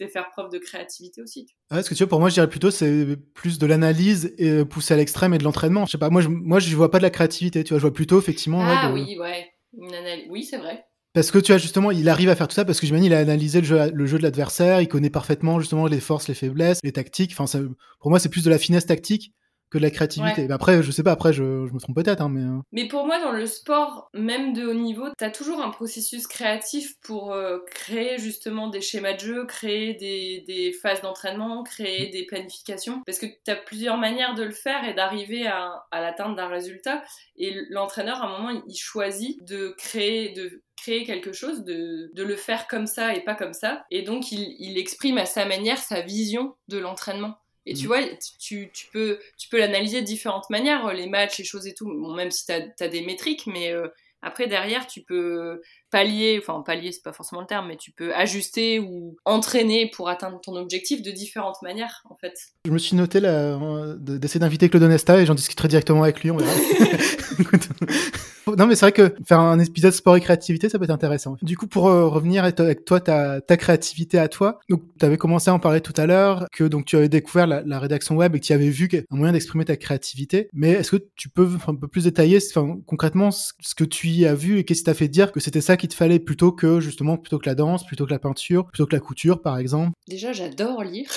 faire 0.10 0.30
preuve 0.30 0.52
de 0.52 0.60
créativité 0.60 1.22
aussi. 1.24 1.48
Ouais, 1.72 1.82
ce 1.82 1.90
que 1.90 1.96
tu 1.96 2.04
veux, 2.04 2.08
pour 2.10 2.20
moi, 2.20 2.30
je 2.30 2.36
dirais 2.36 2.50
plutôt 2.50 2.70
c'est 2.70 3.18
plus 3.34 3.58
de 3.58 3.66
l'analyse 3.66 4.36
et 4.38 4.64
poussé 4.66 4.94
à 4.94 4.98
l'extrême 4.98 5.34
et 5.34 5.40
de 5.40 5.44
l'entraînement. 5.44 5.86
Je 5.88 5.92
sais 5.94 5.98
pas, 5.98 6.12
moi, 6.12 6.22
je, 6.22 6.28
moi, 6.30 6.60
je 6.60 6.76
vois 6.76 6.92
pas 6.92 7.00
de 7.00 7.04
la 7.04 7.10
créativité. 7.10 7.64
Tu 7.64 7.70
vois, 7.74 7.80
je 7.80 7.84
vois 7.88 7.94
plutôt 7.94 8.20
effectivement. 8.20 8.60
ouais, 8.60 8.66
Ah 8.70 8.90
de- 8.90 8.94
oui, 8.94 9.18
ouais. 9.20 9.50
Oui, 9.78 10.44
c'est 10.44 10.58
vrai. 10.58 10.86
Parce 11.14 11.32
que 11.32 11.40
tu 11.40 11.52
vois 11.52 11.58
justement, 11.58 11.90
il 11.92 12.10
arrive 12.10 12.30
à 12.30 12.36
faire 12.36 12.48
tout 12.48 12.54
ça 12.54 12.66
parce 12.66 12.80
que 12.80 12.86
j'imagine 12.86 13.08
il 13.08 13.14
a 13.14 13.20
analysé 13.20 13.62
le 13.62 14.06
jeu, 14.06 14.18
de 14.18 14.24
l'adversaire, 14.24 14.82
il 14.82 14.88
connaît 14.88 15.10
parfaitement 15.10 15.60
justement 15.60 15.88
les 15.88 16.00
forces, 16.00 16.28
les 16.28 16.36
faiblesses, 16.36 16.80
les 16.84 16.92
tactiques. 16.92 17.36
Pour 17.36 18.10
moi, 18.12 18.20
c'est 18.20 18.30
plus 18.30 18.44
de 18.44 18.50
la 18.50 18.60
finesse 18.60 18.86
tactique 18.86 19.34
que 19.70 19.78
de 19.78 19.84
la 19.84 19.92
créativité. 19.92 20.46
Ouais. 20.46 20.52
Après, 20.52 20.82
je 20.82 20.92
sais 20.92 21.04
pas. 21.04 21.12
Après, 21.12 21.34
je, 21.34 21.66
je 21.68 21.74
me 21.74 21.80
trompe 21.80 21.96
peut-être, 21.96 22.22
hein, 22.22 22.30
mais 22.30 22.42
euh, 22.42 22.60
Mais 22.72 22.88
pour 22.88 23.06
moi, 23.06 23.20
dans 23.20 23.32
le 23.32 23.46
sport, 23.46 24.10
même 24.14 24.54
de 24.54 24.66
haut 24.66 24.74
niveau, 24.74 25.06
t'as 25.18 25.30
toujours 25.30 25.62
un 25.62 25.70
processus 25.70 26.28
créatif 26.28 26.96
pour 27.02 27.34
euh, 27.34 27.60
créer 27.72 28.18
justement 28.18 28.70
des 28.70 28.82
schémas 28.82 29.14
de 29.14 29.20
jeu, 29.20 29.46
créer 29.46 29.94
des, 29.96 30.44
des 30.48 30.72
phases 30.72 31.02
d'entraînement, 31.02 31.64
créer 31.64 32.08
des 32.08 32.26
planifications. 32.26 33.02
Parce 33.06 33.20
que 33.20 33.26
t'as 33.44 33.56
plusieurs 33.56 33.98
manières 33.98 34.36
de 34.36 34.44
le 34.44 34.52
faire 34.52 34.88
et 34.88 34.94
d'arriver 34.94 35.48
à, 35.48 35.86
à 35.92 36.02
l'atteinte 36.02 36.36
d'un 36.36 36.48
résultat. 36.48 37.04
Et 37.36 37.54
l'entraîneur, 37.70 38.22
à 38.22 38.28
un 38.28 38.38
moment, 38.38 38.62
il 38.68 38.78
choisit 38.78 39.44
de 39.44 39.76
créer, 39.78 40.34
de 40.34 40.64
créer 40.78 41.04
quelque 41.04 41.34
chose, 41.34 41.64
de, 41.64 42.12
de 42.14 42.24
le 42.24 42.36
faire 42.36 42.68
comme 42.68 42.88
ça 42.88 43.16
et 43.16 43.22
pas 43.22 43.36
comme 43.36 43.54
ça. 43.54 43.86
Et 43.92 44.04
donc, 44.04 44.32
il, 44.32 44.56
il 44.60 44.78
exprime 44.78 45.18
à 45.18 45.26
sa 45.26 45.46
manière 45.46 45.80
sa 45.80 46.02
vision 46.02 46.56
de 46.68 46.78
l'entraînement. 46.78 47.38
Et 47.70 47.74
tu 47.74 47.84
Mhm. 47.84 47.88
vois, 47.88 48.00
tu, 48.40 48.70
tu 48.74 48.88
peux, 48.94 49.20
tu 49.38 49.50
peux 49.50 49.58
l'analyser 49.60 50.02
de 50.02 50.06
différentes 50.06 50.50
manières, 50.50 50.92
les 50.94 51.08
matchs, 51.08 51.38
les 51.40 51.44
choses 51.46 51.68
et 51.68 51.74
tout. 51.74 51.86
Bon, 51.86 52.14
même 52.16 52.32
si 52.32 52.46
tu 52.46 52.54
as, 52.54 52.88
des 52.88 53.02
métriques, 53.02 53.46
mais 53.46 53.72
euh, 53.74 53.88
après, 54.22 54.48
derrière, 54.48 54.88
tu 54.88 55.02
peux 55.02 55.62
pallier, 55.92 56.40
enfin, 56.42 56.62
pallier, 56.66 56.92
c'est 56.92 57.04
pas 57.04 57.14
forcément 57.14 57.42
le 57.42 57.48
terme, 57.48 57.68
mais 57.68 57.78
tu 57.78 57.92
peux 57.92 58.14
ajuster 58.16 58.80
ou 58.80 59.16
entraîner 59.26 59.92
pour 59.94 60.10
atteindre 60.10 60.40
ton 60.42 60.56
objectif 60.56 61.02
de 61.02 61.12
différentes 61.12 61.62
manières, 61.62 62.02
en 62.10 62.16
fait. 62.16 62.34
je 62.66 62.72
me 62.72 62.78
suis 62.80 62.96
noté 62.96 63.20
euh, 63.24 63.96
de- 64.00 64.18
d'essayer 64.18 64.40
d'inviter 64.40 64.70
Claude 64.70 64.84
Onesta 64.84 65.20
et 65.22 65.26
j'en 65.26 65.36
discuterai 65.36 65.68
directement 65.68 66.04
avec 66.04 66.22
lui. 66.24 66.32
On 66.32 66.38
verra. 66.38 66.52
Non, 68.56 68.68
mais 68.68 68.76
c'est 68.76 68.86
vrai 68.86 68.92
que 68.92 69.14
faire 69.26 69.40
un 69.40 69.60
épisode 69.60 69.94
sport 69.94 70.16
et 70.16 70.22
créativité, 70.22 70.70
ça 70.70 70.78
peut 70.78 70.86
être 70.86 70.92
intéressant. 70.92 71.36
Du 71.42 71.58
coup, 71.58 71.68
pour 71.68 71.88
euh, 71.88 72.08
revenir 72.08 72.44
avec 72.44 72.86
toi, 72.86 73.00
ta, 73.00 73.42
créativité 73.58 74.20
à 74.20 74.28
toi, 74.28 74.60
donc 74.70 74.84
tu 75.00 75.06
avais 75.06 75.18
commencé 75.18 75.50
à 75.50 75.54
en 75.54 75.60
parler 75.60 75.82
tout 75.82 75.94
à 75.98 76.06
l'heure, 76.06 76.46
que 76.52 76.64
donc 76.64 76.86
tu 76.86 76.96
avais 76.96 77.10
découvert 77.10 77.48
la, 77.48 77.80
rédaction 77.80 78.16
web 78.16 78.36
et 78.36 78.40
que 78.40 78.46
tu 78.46 78.54
avais 78.54 78.70
vu 78.70 78.90
un 79.12 79.16
moyen 79.16 79.34
d'exprimer 79.34 79.66
ta 79.66 79.76
créativité. 79.76 80.50
Mais 80.54 80.72
est-ce 80.72 80.92
que 80.92 81.04
tu 81.16 81.30
peux 81.30 81.48
un 81.68 81.76
peu 81.76 81.88
plus 81.88 82.06
détailler, 82.06 82.40
concrètement, 82.86 83.32
ce 83.32 83.52
ce 83.60 83.76
que 83.76 83.84
tu 83.84 84.08
y 84.08 84.26
as 84.26 84.36
vu 84.36 84.60
et 84.60 84.64
qu'est-ce 84.64 84.80
qui 84.80 84.86
t'a 84.86 84.94
fait 84.94 85.08
dire 85.08 85.32
que 85.32 85.40
c'était 85.40 85.62
ça 85.62 85.78
qu'il 85.78 85.90
te 85.90 85.96
fallait 85.96 86.20
plutôt 86.20 86.52
que 86.52 86.80
justement 86.80 87.18
plutôt 87.18 87.38
que 87.38 87.48
la 87.48 87.56
danse, 87.56 87.86
plutôt 87.86 88.06
que 88.06 88.12
la 88.12 88.20
peinture, 88.20 88.66
plutôt 88.68 88.86
que 88.86 88.96
la 88.96 89.02
couture, 89.02 89.42
par 89.42 89.58
exemple? 89.58 89.92
Déjà, 90.08 90.32
j'adore 90.32 90.84
lire. 90.84 91.10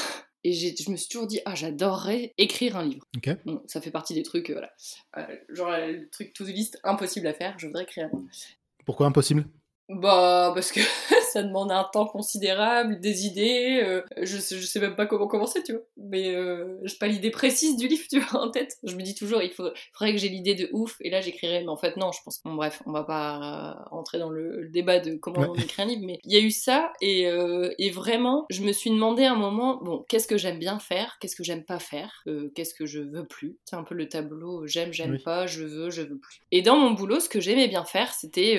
Et 0.45 0.53
j'ai- 0.53 0.75
je 0.77 0.91
me 0.91 0.97
suis 0.97 1.09
toujours 1.09 1.27
dit, 1.27 1.41
ah, 1.45 1.55
j'adorerais 1.55 2.33
écrire 2.39 2.77
un 2.77 2.85
livre. 2.85 3.07
Ok. 3.17 3.29
Bon, 3.45 3.63
ça 3.67 3.81
fait 3.81 3.91
partie 3.91 4.15
des 4.15 4.23
trucs, 4.23 4.51
euh, 4.51 4.55
voilà. 4.55 4.73
Euh, 5.19 5.37
genre, 5.51 5.69
euh, 5.71 5.87
le 5.93 6.09
truc 6.11 6.33
to-do 6.33 6.51
list 6.51 6.79
impossible 6.85 7.27
à 7.27 7.35
faire, 7.35 7.59
je 7.59 7.67
voudrais 7.67 7.83
écrire 7.85 8.07
un 8.13 8.17
livre. 8.17 8.29
Pourquoi 8.87 9.07
impossible? 9.07 9.45
Bah, 9.89 10.53
parce 10.55 10.73
que 10.73 10.81
ça 11.31 11.43
demande 11.43 11.73
un 11.73 11.85
temps 11.85 12.07
considérable, 12.07 13.01
des 13.01 13.27
idées. 13.27 13.81
euh, 13.85 14.03
je, 14.23 14.39
sais, 14.39 14.59
je 14.59 14.67
sais 14.67 14.81
même 14.81 14.97
pas 14.97 15.07
comment 15.07 15.27
commencer, 15.27 15.63
tu 15.63 15.73
vois. 15.73 15.83
Mais 15.97 16.35
euh, 16.35 16.79
j'ai 16.85 16.97
pas 16.99 17.07
l'idée 17.07 17.31
précise 17.31 17.77
du 17.77 17.89
livre, 17.89 18.05
tu 18.11 18.21
vois, 18.21 18.43
en 18.43 18.51
tête. 18.51 18.77
Je 18.83 18.95
me 18.97 19.03
dis 19.03 19.15
toujours, 19.15 19.43
il 19.43 19.51
faudrait 19.53 20.13
que 20.13 20.19
j'ai 20.19 20.29
l'idée 20.29 20.55
de 20.55 20.69
ouf, 20.73 20.97
et 21.01 21.11
là 21.11 21.21
j'écrirai. 21.21 21.61
Mais 21.61 21.69
en 21.69 21.77
fait, 21.77 21.97
non, 21.97 22.13
je 22.13 22.19
pense. 22.25 22.41
Bon, 22.45 22.55
bref, 22.55 22.83
on 22.87 22.93
va 22.93 23.05
pas 23.05 23.85
rentrer 23.91 24.19
dans 24.19 24.31
le, 24.31 24.63
le 24.63 24.69
débat 24.69 24.99
de 25.01 25.15
comment 25.17 25.41
Ouais. 25.41 25.49
on 25.49 25.55
écrit 25.55 25.83
un 25.83 25.87
livre, 25.87 26.03
mais 26.05 26.19
il 26.25 26.33
y 26.33 26.37
a 26.37 26.41
eu 26.41 26.51
ça, 26.51 26.93
et, 27.01 27.27
euh, 27.29 27.71
et 27.79 27.91
vraiment, 27.91 28.47
je 28.51 28.63
me 28.63 28.73
suis 28.73 28.91
demandé 28.91 29.25
un 29.25 29.37
moment, 29.37 29.79
bon, 29.83 30.05
qu'est-ce 30.09 30.27
que 30.27 30.37
j'aime 30.37 30.59
bien 30.59 30.79
faire, 30.79 31.17
qu'est-ce 31.21 31.37
que 31.37 31.45
j'aime 31.45 31.65
pas 31.65 31.79
faire, 31.79 32.23
euh, 32.27 32.51
qu'est-ce 32.55 32.75
que 32.75 32.87
je 32.87 33.01
veux 33.01 33.27
plus. 33.27 33.57
C'est 33.65 33.77
un 33.77 33.85
peu 33.85 33.95
le 33.95 34.09
tableau, 34.09 34.67
j'aime, 34.67 34.93
j'aime 34.93 35.13
Oui. 35.13 35.23
pas, 35.23 35.47
je 35.47 35.65
veux, 35.65 35.91
je 35.91 36.03
veux 36.03 36.19
plus. 36.19 36.41
Et 36.51 36.63
dans 36.63 36.77
mon 36.77 36.91
boulot, 36.93 37.21
ce 37.21 37.29
que 37.29 37.41
j'aimais 37.41 37.69
bien 37.69 37.85
faire, 37.85 38.13
c'était. 38.13 38.57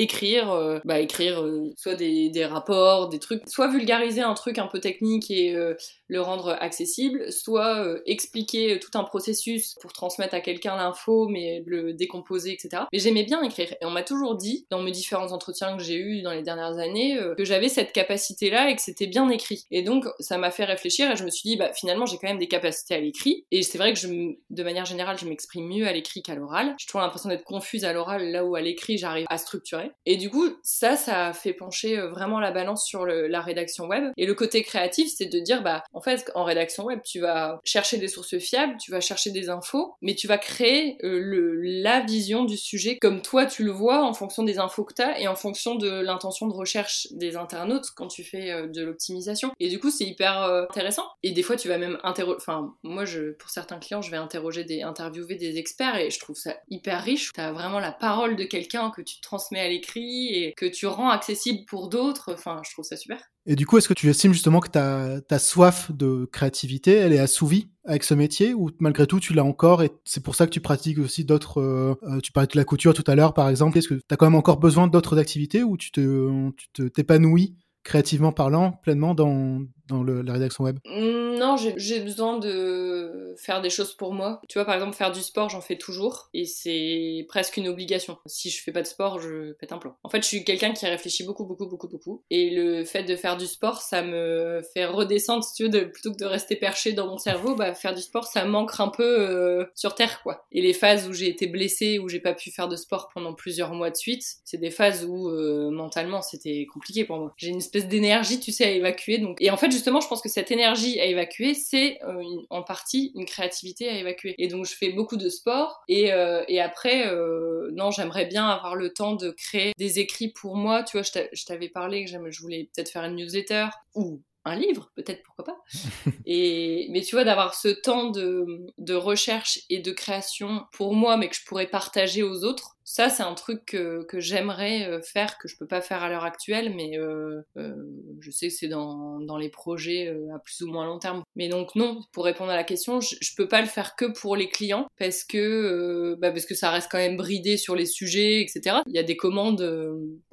Écrire, 0.00 0.50
euh, 0.50 0.78
bah 0.84 0.98
écrire 0.98 1.42
euh, 1.42 1.72
soit 1.76 1.94
des, 1.94 2.30
des, 2.30 2.46
rapports, 2.46 3.08
des 3.08 3.18
trucs, 3.18 3.42
soit 3.46 3.68
vulgariser 3.68 4.22
un 4.22 4.34
truc 4.34 4.58
un 4.58 4.66
peu 4.66 4.80
technique 4.80 5.30
et 5.30 5.54
euh, 5.54 5.74
le 6.08 6.20
rendre 6.20 6.56
accessible, 6.60 7.30
soit 7.30 7.86
expliquer 8.06 8.78
tout 8.80 8.98
un 8.98 9.04
processus 9.04 9.74
pour 9.80 9.92
transmettre 9.92 10.34
à 10.34 10.40
quelqu'un 10.40 10.76
l'info 10.76 11.28
mais 11.28 11.62
le 11.66 11.92
décomposer, 11.92 12.52
etc. 12.52 12.84
Mais 12.92 12.98
j'aimais 12.98 13.24
bien 13.24 13.42
écrire 13.42 13.72
et 13.80 13.84
on 13.84 13.90
m'a 13.90 14.02
toujours 14.02 14.34
dit 14.34 14.66
dans 14.70 14.80
mes 14.82 14.90
différents 14.90 15.32
entretiens 15.32 15.76
que 15.76 15.82
j'ai 15.82 15.96
eus 15.96 16.22
dans 16.22 16.32
les 16.32 16.42
dernières 16.42 16.78
années 16.78 17.18
que 17.36 17.44
j'avais 17.44 17.68
cette 17.68 17.92
capacité-là 17.92 18.70
et 18.70 18.76
que 18.76 18.82
c'était 18.82 19.06
bien 19.06 19.28
écrit. 19.28 19.66
Et 19.70 19.82
donc 19.82 20.06
ça 20.18 20.38
m'a 20.38 20.50
fait 20.50 20.64
réfléchir 20.64 21.10
et 21.10 21.16
je 21.16 21.24
me 21.24 21.30
suis 21.30 21.48
dit 21.48 21.56
bah 21.56 21.72
finalement 21.74 22.06
j'ai 22.06 22.16
quand 22.16 22.28
même 22.28 22.38
des 22.38 22.48
capacités 22.48 22.94
à 22.94 23.00
l'écrit 23.00 23.44
et 23.50 23.62
c'est 23.62 23.78
vrai 23.78 23.92
que 23.92 23.98
je, 23.98 24.08
de 24.08 24.62
manière 24.62 24.86
générale 24.86 25.18
je 25.18 25.26
m'exprime 25.26 25.68
mieux 25.68 25.86
à 25.86 25.92
l'écrit 25.92 26.22
qu'à 26.22 26.34
l'oral. 26.34 26.74
J'ai 26.78 26.86
toujours 26.86 27.02
l'impression 27.02 27.28
d'être 27.28 27.44
confuse 27.44 27.84
à 27.84 27.92
l'oral 27.92 28.30
là 28.32 28.44
où 28.44 28.56
à 28.56 28.60
l'écrit 28.60 28.98
j'arrive 28.98 29.26
à 29.28 29.38
structurer. 29.38 29.89
Et 30.06 30.16
du 30.16 30.30
coup, 30.30 30.46
ça, 30.62 30.96
ça 30.96 31.26
a 31.28 31.32
fait 31.32 31.52
pencher 31.52 31.98
euh, 31.98 32.08
vraiment 32.08 32.40
la 32.40 32.50
balance 32.50 32.86
sur 32.86 33.06
la 33.06 33.40
rédaction 33.40 33.86
web. 33.86 34.12
Et 34.16 34.26
le 34.26 34.34
côté 34.34 34.62
créatif, 34.62 35.10
c'est 35.14 35.26
de 35.26 35.38
dire, 35.38 35.62
bah, 35.62 35.82
en 35.92 36.00
fait, 36.00 36.30
en 36.34 36.44
rédaction 36.44 36.84
web, 36.84 37.00
tu 37.04 37.20
vas 37.20 37.60
chercher 37.64 37.98
des 37.98 38.08
sources 38.08 38.38
fiables, 38.38 38.76
tu 38.78 38.90
vas 38.90 39.00
chercher 39.00 39.30
des 39.30 39.48
infos, 39.48 39.94
mais 40.02 40.14
tu 40.14 40.26
vas 40.26 40.38
créer 40.38 40.96
euh, 41.04 41.58
la 41.62 42.00
vision 42.00 42.44
du 42.44 42.56
sujet 42.56 42.98
comme 43.00 43.22
toi 43.22 43.46
tu 43.46 43.64
le 43.64 43.70
vois 43.70 44.04
en 44.04 44.12
fonction 44.12 44.42
des 44.42 44.58
infos 44.58 44.84
que 44.84 44.94
tu 44.94 45.02
as 45.02 45.18
et 45.20 45.28
en 45.28 45.34
fonction 45.34 45.74
de 45.74 45.88
l'intention 45.88 46.46
de 46.48 46.52
recherche 46.52 47.08
des 47.12 47.36
internautes 47.36 47.86
quand 47.94 48.08
tu 48.08 48.24
fais 48.24 48.50
euh, 48.50 48.66
de 48.66 48.82
l'optimisation. 48.82 49.52
Et 49.60 49.68
du 49.68 49.78
coup, 49.78 49.90
c'est 49.90 50.04
hyper 50.04 50.42
intéressant. 50.42 51.04
Et 51.22 51.32
des 51.32 51.42
fois, 51.42 51.56
tu 51.56 51.68
vas 51.68 51.78
même 51.78 51.98
interroger, 52.02 52.36
enfin, 52.38 52.74
moi, 52.82 53.04
pour 53.38 53.50
certains 53.50 53.78
clients, 53.78 54.02
je 54.02 54.10
vais 54.10 54.16
interroger 54.16 54.64
des, 54.64 54.82
interviewer 54.82 55.34
des 55.34 55.58
experts 55.58 55.96
et 55.96 56.10
je 56.10 56.18
trouve 56.18 56.36
ça 56.36 56.56
hyper 56.68 57.02
riche. 57.02 57.32
Tu 57.32 57.40
as 57.40 57.52
vraiment 57.52 57.78
la 57.78 57.92
parole 57.92 58.36
de 58.36 58.44
quelqu'un 58.44 58.90
que 58.90 59.02
tu 59.02 59.20
transmets 59.20 59.60
à 59.60 59.68
l'écrit 59.70 60.28
et 60.34 60.52
que 60.54 60.66
tu 60.66 60.86
rends 60.86 61.08
accessible 61.08 61.64
pour 61.66 61.88
d'autres. 61.88 62.32
Enfin, 62.34 62.60
je 62.66 62.72
trouve 62.72 62.84
ça 62.84 62.96
super. 62.96 63.18
Et 63.46 63.56
du 63.56 63.66
coup, 63.66 63.78
est-ce 63.78 63.88
que 63.88 63.94
tu 63.94 64.08
estimes 64.08 64.32
justement 64.32 64.60
que 64.60 64.68
ta, 64.68 65.20
ta 65.22 65.38
soif 65.38 65.90
de 65.92 66.28
créativité, 66.30 66.92
elle 66.92 67.12
est 67.12 67.18
assouvie 67.18 67.70
avec 67.84 68.04
ce 68.04 68.14
métier 68.14 68.52
ou 68.54 68.70
malgré 68.78 69.06
tout 69.06 69.20
tu 69.20 69.32
l'as 69.32 69.44
encore 69.44 69.82
et 69.82 69.90
c'est 70.04 70.22
pour 70.22 70.34
ça 70.34 70.46
que 70.46 70.50
tu 70.50 70.60
pratiques 70.60 70.98
aussi 70.98 71.24
d'autres 71.24 71.60
euh, 71.60 71.94
euh, 72.02 72.20
tu 72.20 72.30
parlais 72.30 72.46
de 72.46 72.56
la 72.56 72.64
couture 72.64 72.92
tout 72.92 73.04
à 73.06 73.14
l'heure 73.14 73.32
par 73.32 73.48
exemple 73.48 73.78
est-ce 73.78 73.88
que 73.88 73.94
tu 73.94 74.02
as 74.10 74.16
quand 74.16 74.26
même 74.26 74.34
encore 74.34 74.58
besoin 74.58 74.86
d'autres 74.86 75.18
activités 75.18 75.62
ou 75.62 75.78
tu 75.78 75.90
te 75.90 76.50
tu 76.72 76.90
t'épanouis 76.90 77.56
créativement 77.82 78.32
parlant 78.32 78.72
pleinement 78.82 79.14
dans 79.14 79.62
la 79.90 80.32
rédaction 80.32 80.64
web 80.64 80.78
mmh, 80.84 81.38
Non, 81.38 81.56
j'ai 81.56 82.00
besoin 82.00 82.38
de 82.38 83.34
faire 83.36 83.60
des 83.60 83.70
choses 83.70 83.94
pour 83.94 84.12
moi. 84.12 84.40
Tu 84.48 84.58
vois, 84.58 84.64
par 84.64 84.74
exemple, 84.74 84.96
faire 84.96 85.12
du 85.12 85.20
sport, 85.20 85.48
j'en 85.48 85.60
fais 85.60 85.76
toujours 85.76 86.28
et 86.34 86.44
c'est 86.44 87.24
presque 87.28 87.56
une 87.56 87.68
obligation. 87.68 88.18
Si 88.26 88.50
je 88.50 88.62
fais 88.62 88.72
pas 88.72 88.82
de 88.82 88.86
sport, 88.86 89.20
je 89.20 89.52
pète 89.52 89.72
un 89.72 89.78
plan. 89.78 89.96
En 90.02 90.08
fait, 90.08 90.22
je 90.22 90.26
suis 90.26 90.44
quelqu'un 90.44 90.72
qui 90.72 90.86
réfléchit 90.86 91.24
beaucoup, 91.24 91.44
beaucoup, 91.44 91.66
beaucoup, 91.66 91.88
beaucoup. 91.88 92.22
Et 92.30 92.50
le 92.50 92.84
fait 92.84 93.04
de 93.04 93.16
faire 93.16 93.36
du 93.36 93.46
sport, 93.46 93.80
ça 93.80 94.02
me 94.02 94.62
fait 94.74 94.86
redescendre, 94.86 95.44
si 95.44 95.54
tu 95.54 95.68
veux, 95.68 95.90
plutôt 95.90 96.12
que 96.12 96.18
de 96.18 96.26
rester 96.26 96.56
perché 96.56 96.92
dans 96.92 97.06
mon 97.06 97.18
cerveau, 97.18 97.54
bah, 97.54 97.74
faire 97.74 97.94
du 97.94 98.02
sport, 98.02 98.26
ça 98.26 98.44
manque 98.44 98.72
un 98.78 98.88
peu 98.88 99.20
euh, 99.20 99.64
sur 99.74 99.94
terre, 99.94 100.22
quoi. 100.22 100.46
Et 100.52 100.62
les 100.62 100.72
phases 100.72 101.08
où 101.08 101.12
j'ai 101.12 101.28
été 101.28 101.46
blessée, 101.46 101.98
où 101.98 102.08
j'ai 102.08 102.20
pas 102.20 102.34
pu 102.34 102.50
faire 102.50 102.68
de 102.68 102.76
sport 102.76 103.10
pendant 103.12 103.34
plusieurs 103.34 103.72
mois 103.72 103.90
de 103.90 103.96
suite, 103.96 104.22
c'est 104.44 104.58
des 104.58 104.70
phases 104.70 105.04
où 105.04 105.28
euh, 105.28 105.70
mentalement 105.70 106.22
c'était 106.22 106.66
compliqué 106.72 107.04
pour 107.04 107.18
moi. 107.18 107.34
J'ai 107.36 107.48
une 107.48 107.58
espèce 107.58 107.88
d'énergie, 107.88 108.40
tu 108.40 108.52
sais, 108.52 108.64
à 108.64 108.70
évacuer. 108.70 109.18
Donc, 109.18 109.38
et 109.40 109.50
en 109.50 109.56
fait, 109.56 109.70
justement, 109.80 110.02
je 110.02 110.08
pense 110.08 110.20
que 110.20 110.28
cette 110.28 110.50
énergie 110.50 111.00
à 111.00 111.06
évacuer, 111.06 111.54
c'est 111.54 111.98
euh, 112.04 112.22
en 112.50 112.62
partie 112.62 113.12
une 113.14 113.24
créativité 113.24 113.88
à 113.88 113.94
évacuer. 113.96 114.34
Et 114.36 114.46
donc, 114.46 114.66
je 114.66 114.74
fais 114.74 114.90
beaucoup 114.90 115.16
de 115.16 115.30
sport. 115.30 115.80
Et, 115.88 116.12
euh, 116.12 116.44
et 116.48 116.60
après, 116.60 117.06
euh, 117.06 117.70
non, 117.72 117.90
j'aimerais 117.90 118.26
bien 118.26 118.46
avoir 118.46 118.76
le 118.76 118.92
temps 118.92 119.14
de 119.14 119.30
créer 119.30 119.72
des 119.78 119.98
écrits 119.98 120.28
pour 120.28 120.56
moi. 120.56 120.82
Tu 120.82 120.98
vois, 120.98 121.02
je 121.02 121.44
t'avais 121.46 121.70
parlé 121.70 122.04
que 122.04 122.10
je 122.10 122.42
voulais 122.42 122.68
peut-être 122.74 122.90
faire 122.90 123.04
une 123.04 123.16
newsletter 123.16 123.68
ou 123.94 124.22
un 124.44 124.56
livre, 124.56 124.90
peut-être, 124.94 125.22
pourquoi 125.22 125.46
pas. 125.46 125.58
et, 126.26 126.88
mais 126.90 127.00
tu 127.00 127.14
vois, 127.14 127.24
d'avoir 127.24 127.54
ce 127.54 127.68
temps 127.68 128.10
de, 128.10 128.66
de, 128.76 128.94
recherche 128.94 129.60
et 129.70 129.78
de 129.78 129.92
création 129.92 130.64
pour 130.72 130.94
moi, 130.94 131.16
mais 131.16 131.28
que 131.28 131.36
je 131.36 131.44
pourrais 131.46 131.66
partager 131.66 132.22
aux 132.22 132.44
autres, 132.44 132.76
ça, 132.84 133.08
c'est 133.08 133.22
un 133.22 133.34
truc 133.34 133.64
que, 133.66 134.04
que 134.04 134.20
j'aimerais 134.20 134.88
euh, 134.88 135.00
faire, 135.00 135.38
que 135.38 135.48
je 135.48 135.56
peux 135.56 135.66
pas 135.66 135.80
faire 135.80 136.02
à 136.02 136.08
l'heure 136.08 136.24
actuelle, 136.24 136.74
mais 136.74 136.98
euh, 136.98 137.42
euh, 137.56 137.74
je 138.20 138.30
sais 138.30 138.48
que 138.48 138.54
c'est 138.54 138.68
dans, 138.68 139.20
dans, 139.20 139.36
les 139.36 139.48
projets 139.48 140.08
à 140.34 140.38
plus 140.38 140.60
ou 140.62 140.68
moins 140.70 140.86
long 140.86 140.98
terme. 140.98 141.22
Mais 141.36 141.48
donc 141.48 141.74
non, 141.76 142.00
pour 142.12 142.24
répondre 142.24 142.50
à 142.50 142.56
la 142.56 142.64
question, 142.64 143.00
je, 143.00 143.16
je 143.20 143.34
peux 143.36 143.48
pas 143.48 143.60
le 143.60 143.66
faire 143.66 143.96
que 143.96 144.06
pour 144.06 144.36
les 144.36 144.48
clients 144.48 144.86
parce 144.98 145.24
que 145.24 146.16
bah 146.18 146.30
parce 146.30 146.44
que 146.44 146.54
ça 146.54 146.70
reste 146.70 146.88
quand 146.90 146.98
même 146.98 147.16
bridé 147.16 147.56
sur 147.56 147.74
les 147.74 147.86
sujets, 147.86 148.42
etc. 148.42 148.78
Il 148.86 148.94
y 148.94 148.98
a 148.98 149.02
des 149.02 149.16
commandes 149.16 149.60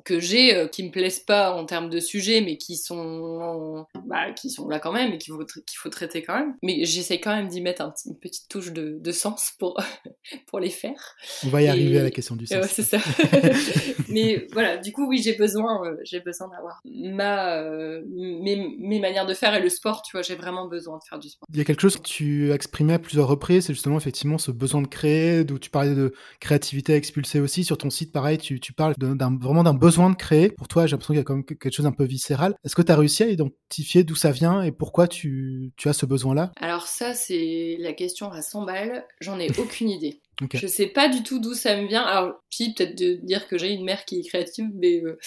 que 0.03 0.19
j'ai 0.19 0.67
qui 0.71 0.83
me 0.83 0.91
plaisent 0.91 1.19
pas 1.19 1.53
en 1.53 1.65
termes 1.65 1.89
de 1.89 1.99
sujets, 1.99 2.41
mais 2.41 2.57
qui 2.57 2.75
sont 2.75 3.85
bah, 4.05 4.31
qui 4.33 4.49
sont 4.49 4.67
là 4.67 4.79
quand 4.79 4.91
même 4.91 5.13
et 5.13 5.17
qu'il 5.17 5.33
faut, 5.33 5.45
qu'il 5.45 5.77
faut 5.77 5.89
traiter 5.89 6.23
quand 6.23 6.37
même. 6.37 6.55
Mais 6.63 6.83
j'essaie 6.85 7.19
quand 7.19 7.35
même 7.35 7.47
d'y 7.47 7.61
mettre 7.61 7.81
un 7.81 7.93
une 8.05 8.17
petite 8.17 8.49
touche 8.49 8.71
de, 8.71 8.97
de 8.99 9.11
sens 9.11 9.53
pour 9.57 9.77
pour 10.47 10.59
les 10.59 10.69
faire. 10.69 11.15
On 11.45 11.49
va 11.49 11.61
y 11.61 11.67
arriver 11.67 11.99
à 11.99 12.03
la 12.03 12.11
question 12.11 12.35
du 12.35 12.46
c'est 12.47 12.83
ça. 12.83 12.97
mais 14.09 14.47
voilà, 14.51 14.77
du 14.77 14.91
coup, 14.91 15.07
oui, 15.07 15.21
j'ai 15.23 15.33
besoin, 15.33 15.85
euh, 15.85 15.97
j'ai 16.03 16.19
besoin 16.19 16.47
d'avoir 16.47 16.81
ma, 16.85 17.57
euh, 17.57 18.03
mes, 18.07 18.75
mes, 18.79 18.99
manières 18.99 19.25
de 19.25 19.33
faire 19.33 19.53
et 19.55 19.61
le 19.61 19.69
sport, 19.69 20.01
tu 20.01 20.11
vois, 20.13 20.21
j'ai 20.21 20.35
vraiment 20.35 20.67
besoin 20.67 20.97
de 20.97 21.03
faire 21.07 21.19
du 21.19 21.29
sport. 21.29 21.47
Il 21.51 21.57
y 21.57 21.61
a 21.61 21.63
quelque 21.63 21.81
chose 21.81 21.97
que 21.97 22.01
tu 22.01 22.51
as 22.51 22.55
exprimé 22.55 22.93
à 22.93 22.99
plusieurs 22.99 23.27
reprises, 23.27 23.65
c'est 23.65 23.73
justement 23.73 23.97
effectivement 23.97 24.37
ce 24.37 24.51
besoin 24.51 24.81
de 24.81 24.87
créer, 24.87 25.43
d'où 25.43 25.59
tu 25.59 25.69
parlais 25.69 25.95
de 25.95 26.13
créativité 26.39 26.93
expulsée 26.93 27.39
aussi. 27.39 27.63
Sur 27.63 27.77
ton 27.77 27.89
site, 27.89 28.11
pareil, 28.11 28.37
tu, 28.37 28.59
tu 28.59 28.73
parles 28.73 28.95
d'un, 28.97 29.37
vraiment 29.37 29.63
d'un 29.63 29.73
besoin 29.73 30.09
de 30.09 30.15
créer. 30.15 30.49
Pour 30.49 30.67
toi, 30.67 30.85
j'ai 30.85 30.91
l'impression 30.91 31.13
qu'il 31.13 31.19
y 31.19 31.21
a 31.21 31.25
quand 31.25 31.35
même 31.35 31.45
quelque 31.45 31.71
chose 31.71 31.85
un 31.85 31.91
peu 31.91 32.05
viscéral. 32.05 32.55
Est-ce 32.63 32.75
que 32.75 32.81
tu 32.81 32.91
as 32.91 32.95
réussi 32.95 33.23
à 33.23 33.27
identifier 33.27 34.03
d'où 34.03 34.15
ça 34.15 34.31
vient 34.31 34.61
et 34.61 34.71
pourquoi 34.71 35.07
tu, 35.07 35.71
tu 35.77 35.89
as 35.89 35.93
ce 35.93 36.05
besoin-là? 36.05 36.51
Alors 36.59 36.87
ça, 36.87 37.13
c'est 37.13 37.77
la 37.79 37.93
question 37.93 38.31
à 38.31 38.41
100 38.41 38.65
balles. 38.65 39.05
J'en 39.21 39.39
ai 39.39 39.49
aucune 39.59 39.89
idée. 39.89 40.21
Je 40.53 40.67
sais 40.67 40.87
pas 40.87 41.09
du 41.09 41.23
tout 41.23 41.39
d'où 41.39 41.53
ça 41.53 41.77
me 41.77 41.87
vient. 41.87 42.03
Alors, 42.03 42.35
si, 42.49 42.73
peut-être 42.73 42.97
de 42.97 43.13
dire 43.23 43.47
que 43.47 43.57
j'ai 43.57 43.71
une 43.71 43.83
mère 43.83 44.05
qui 44.05 44.19
est 44.19 44.27
créative, 44.27 44.69
mais 44.75 45.01
euh, 45.03 45.17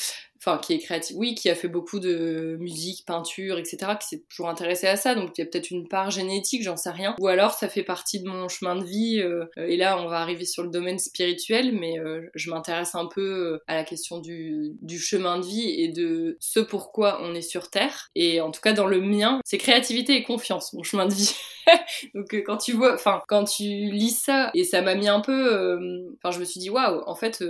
enfin 0.40 0.58
qui 0.58 0.72
est 0.72 0.78
créative, 0.78 1.16
oui, 1.18 1.34
qui 1.34 1.50
a 1.50 1.54
fait 1.54 1.68
beaucoup 1.68 2.00
de 2.00 2.56
musique, 2.58 3.04
peinture, 3.06 3.58
etc., 3.58 3.92
qui 4.00 4.08
s'est 4.08 4.24
toujours 4.28 4.48
intéressée 4.48 4.86
à 4.86 4.96
ça, 4.96 5.14
donc 5.14 5.36
il 5.36 5.42
y 5.42 5.44
a 5.44 5.46
peut-être 5.46 5.70
une 5.70 5.86
part 5.86 6.10
génétique, 6.10 6.62
j'en 6.62 6.76
sais 6.76 6.90
rien. 6.90 7.14
Ou 7.20 7.28
alors 7.28 7.52
ça 7.52 7.68
fait 7.68 7.82
partie 7.82 8.20
de 8.22 8.28
mon 8.28 8.48
chemin 8.48 8.76
de 8.76 8.84
vie, 8.84 9.20
euh, 9.20 9.44
et 9.56 9.76
là 9.76 10.00
on 10.02 10.08
va 10.08 10.20
arriver 10.20 10.46
sur 10.46 10.62
le 10.62 10.70
domaine 10.70 10.98
spirituel, 10.98 11.72
mais 11.78 11.98
euh, 11.98 12.22
je 12.34 12.50
m'intéresse 12.50 12.94
un 12.94 13.06
peu 13.06 13.20
euh, 13.20 13.58
à 13.66 13.74
la 13.74 13.84
question 13.84 14.18
du, 14.18 14.76
du 14.80 14.98
chemin 14.98 15.38
de 15.38 15.46
vie 15.46 15.68
et 15.68 15.88
de 15.88 16.38
ce 16.40 16.60
pourquoi 16.60 17.20
on 17.22 17.34
est 17.34 17.42
sur 17.42 17.70
Terre. 17.70 18.10
Et 18.14 18.40
en 18.40 18.50
tout 18.50 18.60
cas 18.60 18.72
dans 18.72 18.86
le 18.86 19.00
mien, 19.00 19.40
c'est 19.44 19.58
créativité 19.58 20.16
et 20.16 20.22
confiance, 20.22 20.72
mon 20.72 20.82
chemin 20.82 21.06
de 21.06 21.14
vie. 21.14 21.34
donc 22.14 22.34
quand 22.46 22.56
tu 22.58 22.72
vois, 22.72 22.94
enfin 22.94 23.22
quand 23.28 23.44
tu 23.44 23.64
lis 23.64 24.10
ça, 24.10 24.50
et 24.54 24.64
ça 24.64 24.82
m'a 24.82 24.94
mis 24.94 25.08
un 25.08 25.20
peu, 25.20 25.78
enfin 26.22 26.30
je 26.30 26.40
me 26.40 26.44
suis 26.44 26.60
dit 26.60 26.70
waouh, 26.70 27.02
en 27.06 27.14
fait 27.14 27.42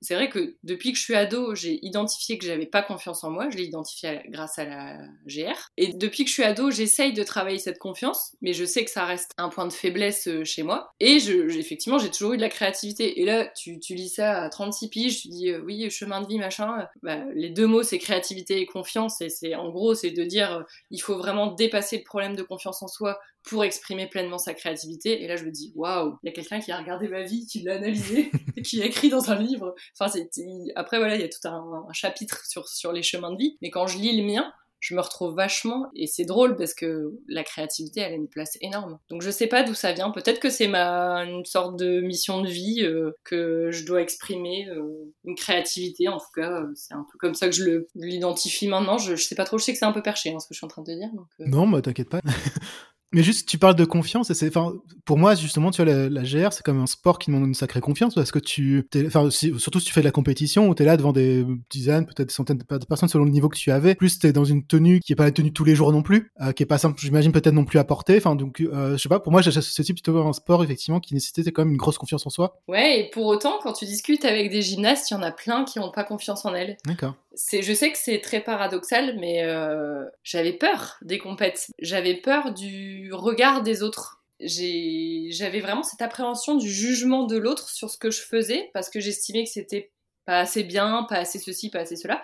c'est 0.00 0.14
vrai 0.14 0.28
que 0.28 0.56
depuis 0.62 0.92
que 0.92 0.98
je 0.98 1.02
suis 1.02 1.14
ado, 1.14 1.54
j'ai 1.54 1.78
identifié 1.84 2.38
que 2.38 2.46
j'avais 2.46 2.66
pas 2.66 2.82
confiance 2.82 3.24
en 3.24 3.30
moi, 3.30 3.50
je 3.50 3.56
l'ai 3.56 3.64
identifié 3.64 4.20
grâce 4.28 4.58
à 4.58 4.64
la 4.64 4.98
GR. 5.26 5.70
Et 5.76 5.92
depuis 5.92 6.24
que 6.24 6.30
je 6.30 6.34
suis 6.34 6.42
ado, 6.42 6.70
j'essaye 6.70 7.12
de 7.12 7.22
travailler 7.22 7.58
cette 7.58 7.78
confiance, 7.78 8.36
mais 8.40 8.52
je 8.52 8.64
sais 8.64 8.84
que 8.84 8.90
ça 8.90 9.04
reste 9.04 9.32
un 9.38 9.48
point 9.48 9.66
de 9.66 9.72
faiblesse 9.72 10.28
euh, 10.28 10.44
chez 10.44 10.62
moi. 10.62 10.94
Et 11.00 11.16
effectivement, 11.16 11.98
j'ai 11.98 12.10
toujours 12.10 12.32
eu 12.32 12.36
de 12.36 12.42
la 12.42 12.48
créativité. 12.48 13.20
Et 13.20 13.24
là, 13.24 13.46
tu, 13.46 13.78
lis 13.90 14.08
ça 14.08 14.42
à 14.42 14.48
36 14.48 14.88
piges, 14.88 15.22
tu 15.22 15.28
dis 15.28 15.50
euh, 15.50 15.60
oui, 15.64 15.90
chemin 15.90 16.20
de 16.20 16.26
vie, 16.26 16.38
machin. 16.38 16.86
Bah, 17.02 17.18
les 17.34 17.50
deux 17.50 17.66
mots, 17.66 17.82
c'est 17.82 17.98
créativité 17.98 18.60
et 18.60 18.66
confiance. 18.66 19.20
Et 19.20 19.28
c'est 19.28 19.54
en 19.54 19.70
gros, 19.70 19.94
c'est 19.94 20.10
de 20.10 20.24
dire 20.24 20.58
euh, 20.58 20.62
il 20.90 21.00
faut 21.00 21.16
vraiment 21.16 21.48
dépasser 21.48 21.98
le 21.98 22.04
problème 22.04 22.36
de 22.36 22.42
confiance 22.42 22.82
en 22.82 22.88
soi 22.88 23.18
pour 23.46 23.64
exprimer 23.64 24.08
pleinement 24.08 24.38
sa 24.38 24.54
créativité. 24.54 25.22
Et 25.22 25.28
là, 25.28 25.36
je 25.36 25.44
me 25.44 25.50
dis, 25.50 25.72
waouh, 25.76 26.18
il 26.22 26.26
y 26.26 26.30
a 26.30 26.32
quelqu'un 26.32 26.60
qui 26.60 26.72
a 26.72 26.78
regardé 26.78 27.08
ma 27.08 27.22
vie, 27.22 27.46
qui 27.46 27.60
l'a 27.60 27.76
analysé, 27.76 28.30
qui 28.64 28.82
a 28.82 28.86
écrit 28.86 29.08
dans 29.08 29.30
un 29.30 29.40
livre. 29.40 29.74
Enfin, 29.98 30.10
c'est, 30.10 30.28
après, 30.74 30.98
voilà, 30.98 31.14
il 31.14 31.20
y 31.20 31.24
a 31.24 31.28
tout 31.28 31.46
un, 31.48 31.86
chapitre 31.92 32.44
sur, 32.46 32.68
sur 32.68 32.92
les 32.92 33.02
chemins 33.02 33.32
de 33.32 33.38
vie. 33.38 33.56
Mais 33.62 33.70
quand 33.70 33.86
je 33.86 33.98
lis 33.98 34.20
le 34.20 34.26
mien, 34.26 34.52
je 34.80 34.94
me 34.94 35.00
retrouve 35.00 35.34
vachement 35.34 35.86
et 35.94 36.06
c'est 36.06 36.24
drôle 36.24 36.56
parce 36.56 36.74
que 36.74 37.12
la 37.28 37.42
créativité 37.44 38.00
elle 38.00 38.12
a 38.12 38.16
une 38.16 38.28
place 38.28 38.58
énorme. 38.60 38.98
Donc 39.08 39.22
je 39.22 39.30
sais 39.30 39.46
pas 39.46 39.62
d'où 39.62 39.74
ça 39.74 39.92
vient, 39.92 40.10
peut-être 40.10 40.38
que 40.38 40.50
c'est 40.50 40.68
ma 40.68 41.24
une 41.24 41.44
sorte 41.44 41.76
de 41.76 42.00
mission 42.00 42.42
de 42.42 42.48
vie 42.48 42.82
euh, 42.82 43.12
que 43.24 43.70
je 43.72 43.84
dois 43.86 44.02
exprimer 44.02 44.68
euh, 44.68 45.12
une 45.24 45.34
créativité 45.34 46.08
en 46.08 46.18
tout 46.18 46.30
cas, 46.34 46.60
euh, 46.60 46.72
c'est 46.74 46.94
un 46.94 47.06
peu 47.10 47.18
comme 47.18 47.34
ça 47.34 47.48
que 47.48 47.54
je 47.54 47.86
l'identifie 47.94 48.68
maintenant, 48.68 48.98
je, 48.98 49.16
je, 49.16 49.24
sais 49.24 49.34
pas 49.34 49.44
trop, 49.44 49.58
je 49.58 49.64
sais 49.64 49.72
que 49.72 49.78
c'est 49.78 49.86
un 49.86 49.92
peu 49.92 50.02
perché 50.02 50.32
hein, 50.32 50.38
ce 50.38 50.46
que 50.46 50.54
je 50.54 50.58
suis 50.58 50.66
en 50.66 50.68
train 50.68 50.82
de 50.82 50.94
dire 50.94 51.08
Non, 51.40 51.66
bah 51.66 51.80
t'inquiète 51.80 52.10
pas. 52.10 52.20
Mais 53.12 53.22
juste, 53.22 53.48
tu 53.48 53.56
parles 53.56 53.76
de 53.76 53.84
confiance, 53.84 54.30
et 54.30 54.34
c'est, 54.34 54.48
enfin, 54.48 54.74
pour 55.04 55.16
moi, 55.16 55.34
justement, 55.36 55.70
tu 55.70 55.82
vois, 55.82 55.90
la, 55.92 56.08
la 56.10 56.22
GR, 56.22 56.52
c'est 56.52 56.62
comme 56.64 56.80
un 56.80 56.86
sport 56.86 57.18
qui 57.18 57.30
demande 57.30 57.46
une 57.46 57.54
sacrée 57.54 57.80
confiance, 57.80 58.14
parce 58.14 58.32
que 58.32 58.38
tu, 58.40 58.86
enfin, 59.06 59.30
si- 59.30 59.52
surtout 59.58 59.78
si 59.80 59.86
tu 59.86 59.92
fais 59.92 60.00
de 60.00 60.04
la 60.06 60.10
compétition, 60.10 60.68
où 60.68 60.74
t'es 60.74 60.84
là 60.84 60.96
devant 60.96 61.12
des 61.12 61.46
dizaines, 61.70 62.04
peut-être 62.04 62.28
des 62.28 62.34
centaines 62.34 62.58
de 62.58 62.64
personnes 62.86 63.08
selon 63.08 63.24
le 63.24 63.30
niveau 63.30 63.48
que 63.48 63.56
tu 63.56 63.70
avais, 63.70 63.94
plus 63.94 64.18
t'es 64.18 64.32
dans 64.32 64.44
une 64.44 64.66
tenue 64.66 65.00
qui 65.00 65.12
est 65.12 65.16
pas 65.16 65.24
la 65.24 65.30
tenue 65.30 65.52
tous 65.52 65.64
les 65.64 65.76
jours 65.76 65.92
non 65.92 66.02
plus, 66.02 66.32
euh, 66.40 66.52
qui 66.52 66.64
est 66.64 66.66
pas 66.66 66.78
simple, 66.78 67.00
j'imagine, 67.00 67.30
peut-être 67.32 67.54
non 67.54 67.64
plus 67.64 67.78
à 67.78 67.84
porter, 67.84 68.16
enfin, 68.16 68.34
donc, 68.34 68.60
euh, 68.60 68.92
je 68.96 69.02
sais 69.02 69.08
pas, 69.08 69.20
pour 69.20 69.30
moi, 69.32 69.40
j'associe 69.40 69.72
ce 69.74 69.82
type 69.82 69.96
plutôt 69.96 70.18
un 70.26 70.32
sport, 70.32 70.64
effectivement, 70.64 70.98
qui 71.00 71.14
nécessitait 71.14 71.52
quand 71.52 71.62
même 71.62 71.72
une 71.72 71.78
grosse 71.78 71.98
confiance 71.98 72.26
en 72.26 72.30
soi. 72.30 72.60
Ouais, 72.68 73.00
et 73.00 73.10
pour 73.10 73.26
autant, 73.26 73.58
quand 73.62 73.72
tu 73.72 73.84
discutes 73.84 74.24
avec 74.24 74.50
des 74.50 74.62
gymnastes, 74.62 75.10
il 75.10 75.14
y 75.14 75.16
en 75.16 75.22
a 75.22 75.30
plein 75.30 75.64
qui 75.64 75.78
n'ont 75.78 75.92
pas 75.92 76.04
confiance 76.04 76.44
en 76.44 76.54
elles. 76.54 76.76
D'accord. 76.84 77.14
Je 77.36 77.72
sais 77.74 77.92
que 77.92 77.98
c'est 77.98 78.20
très 78.20 78.40
paradoxal, 78.40 79.18
mais 79.18 79.44
euh, 79.44 80.04
j'avais 80.22 80.54
peur 80.54 80.96
des 81.02 81.18
compètes. 81.18 81.66
J'avais 81.80 82.14
peur 82.14 82.52
du 82.52 83.10
regard 83.12 83.62
des 83.62 83.82
autres. 83.82 84.22
J'avais 84.40 85.60
vraiment 85.60 85.82
cette 85.82 86.02
appréhension 86.02 86.56
du 86.56 86.70
jugement 86.70 87.24
de 87.24 87.36
l'autre 87.36 87.68
sur 87.68 87.90
ce 87.90 87.98
que 87.98 88.10
je 88.10 88.22
faisais, 88.22 88.70
parce 88.72 88.90
que 88.90 89.00
j'estimais 89.00 89.44
que 89.44 89.50
c'était 89.50 89.92
pas 90.24 90.40
assez 90.40 90.64
bien, 90.64 91.06
pas 91.08 91.16
assez 91.16 91.38
ceci, 91.38 91.70
pas 91.70 91.80
assez 91.80 91.96
cela. 91.96 92.22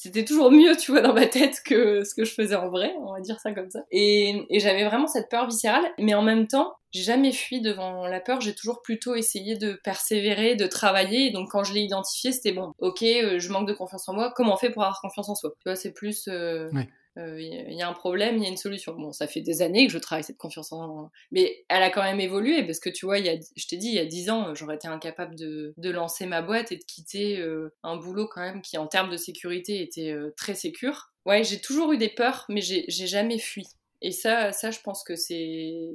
C'était 0.00 0.24
toujours 0.24 0.52
mieux, 0.52 0.76
tu 0.76 0.92
vois, 0.92 1.00
dans 1.00 1.12
ma 1.12 1.26
tête 1.26 1.60
que 1.64 2.04
ce 2.04 2.14
que 2.14 2.22
je 2.24 2.32
faisais 2.32 2.54
en 2.54 2.68
vrai, 2.68 2.94
on 3.00 3.12
va 3.12 3.20
dire 3.20 3.40
ça 3.40 3.52
comme 3.52 3.68
ça. 3.68 3.80
Et, 3.90 4.46
et 4.48 4.60
j'avais 4.60 4.84
vraiment 4.84 5.08
cette 5.08 5.28
peur 5.28 5.48
viscérale, 5.48 5.84
mais 5.98 6.14
en 6.14 6.22
même 6.22 6.46
temps, 6.46 6.72
j'ai 6.92 7.02
jamais 7.02 7.32
fui 7.32 7.60
devant 7.60 8.06
la 8.06 8.20
peur, 8.20 8.40
j'ai 8.40 8.54
toujours 8.54 8.80
plutôt 8.80 9.16
essayé 9.16 9.56
de 9.56 9.72
persévérer, 9.82 10.54
de 10.54 10.68
travailler. 10.68 11.26
Et 11.26 11.30
donc 11.32 11.50
quand 11.50 11.64
je 11.64 11.74
l'ai 11.74 11.80
identifié, 11.80 12.30
c'était 12.30 12.52
bon, 12.52 12.70
ok, 12.78 13.02
euh, 13.02 13.38
je 13.40 13.48
manque 13.50 13.66
de 13.66 13.72
confiance 13.72 14.08
en 14.08 14.14
moi, 14.14 14.32
comment 14.36 14.54
on 14.54 14.56
fait 14.56 14.70
pour 14.70 14.82
avoir 14.84 15.00
confiance 15.00 15.28
en 15.30 15.34
soi? 15.34 15.50
Tu 15.58 15.62
vois, 15.68 15.74
c'est 15.74 15.92
plus... 15.92 16.28
euh, 16.28 16.70
Ouais. 16.72 16.88
Euh, 17.18 17.40
Il 17.40 17.74
y 17.74 17.82
a 17.82 17.88
un 17.88 17.92
problème, 17.92 18.38
il 18.38 18.44
y 18.44 18.46
a 18.46 18.48
une 18.48 18.56
solution. 18.56 18.94
Bon, 18.94 19.12
ça 19.12 19.26
fait 19.26 19.40
des 19.40 19.62
années 19.62 19.86
que 19.86 19.92
je 19.92 19.98
travaille 19.98 20.24
cette 20.24 20.38
confiance 20.38 20.72
en 20.72 20.86
moi. 20.86 21.10
Mais 21.30 21.64
elle 21.68 21.82
a 21.82 21.90
quand 21.90 22.02
même 22.02 22.20
évolué 22.20 22.64
parce 22.64 22.78
que 22.78 22.90
tu 22.90 23.06
vois, 23.06 23.18
je 23.18 23.66
t'ai 23.66 23.76
dit, 23.76 23.88
il 23.88 23.94
y 23.94 23.98
a 23.98 24.06
10 24.06 24.30
ans, 24.30 24.54
j'aurais 24.54 24.76
été 24.76 24.88
incapable 24.88 25.34
de, 25.34 25.74
lancer 25.90 26.26
ma 26.26 26.42
boîte 26.42 26.70
et 26.72 26.76
de 26.76 26.84
quitter 26.84 27.38
euh, 27.38 27.74
un 27.82 27.96
boulot 27.96 28.28
quand 28.28 28.40
même 28.40 28.62
qui, 28.62 28.78
en 28.78 28.86
termes 28.86 29.10
de 29.10 29.16
sécurité, 29.16 29.82
était 29.82 30.12
euh, 30.12 30.32
très 30.36 30.54
sécure. 30.54 31.12
Ouais, 31.26 31.44
j'ai 31.44 31.60
toujours 31.60 31.92
eu 31.92 31.98
des 31.98 32.08
peurs, 32.08 32.44
mais 32.48 32.60
j'ai 32.60 32.86
jamais 32.88 33.38
fui. 33.38 33.66
Et 34.00 34.12
ça, 34.12 34.52
ça, 34.52 34.70
je 34.70 34.80
pense 34.80 35.02
que 35.02 35.16
c'est 35.16 35.90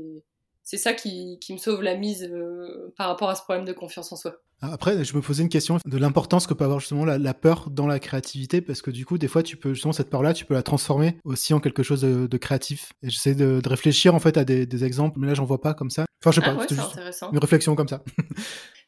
c'est 0.64 0.78
ça 0.78 0.94
qui, 0.94 1.40
me 1.50 1.58
sauve 1.58 1.84
la 1.84 1.96
mise 1.96 2.24
euh, 2.24 2.94
par 2.98 3.08
rapport 3.08 3.30
à 3.30 3.36
ce 3.36 3.44
problème 3.44 3.66
de 3.66 3.74
confiance 3.74 4.12
en 4.12 4.16
soi. 4.16 4.42
Après, 4.72 5.04
je 5.04 5.16
me 5.16 5.22
posais 5.22 5.44
une 5.44 5.50
question 5.50 5.78
de 5.86 5.98
l'importance 5.98 6.48
que 6.48 6.54
peut 6.54 6.64
avoir 6.64 6.80
justement 6.80 7.06
la, 7.06 7.18
la 7.18 7.34
peur 7.34 7.70
dans 7.70 7.88
la 7.88 8.00
créativité, 8.00 8.62
parce 8.62 8.82
que 8.82 8.92
du 8.92 9.06
coup, 9.06 9.18
des 9.18 9.28
fois, 9.28 9.44
tu 9.44 9.58
peux 9.58 9.74
justement 9.74 9.94
cette 9.94 10.10
peur-là, 10.10 10.34
tu 10.34 10.46
peux 10.46 10.54
la 10.54 10.64
transformer 10.64 11.18
aussi 11.26 11.54
en 11.54 11.60
quelque 11.60 11.84
chose 11.84 12.02
de, 12.02 12.28
de 12.28 12.38
créatif. 12.38 12.94
Et 13.04 13.10
j'essaie 13.10 13.36
de, 13.36 13.60
de 13.62 13.70
réfléchir 13.70 14.16
en 14.16 14.20
fait 14.20 14.38
à 14.38 14.46
des, 14.46 14.66
des 14.66 14.84
exemples, 14.86 15.20
mais 15.20 15.28
là, 15.28 15.34
j'en 15.34 15.46
vois 15.46 15.62
pas 15.62 15.74
comme 15.74 15.90
ça. 15.90 16.06
Enfin, 16.24 16.32
je 16.32 16.40
sais 16.40 16.48
Ah 16.48 16.54
pas, 16.54 16.60
ouais, 16.62 16.66
c'est 16.70 16.76
juste 16.76 16.88
intéressant. 16.94 17.32
une 17.34 17.40
réflexion 17.40 17.76
comme 17.76 17.90
ça. 17.90 18.02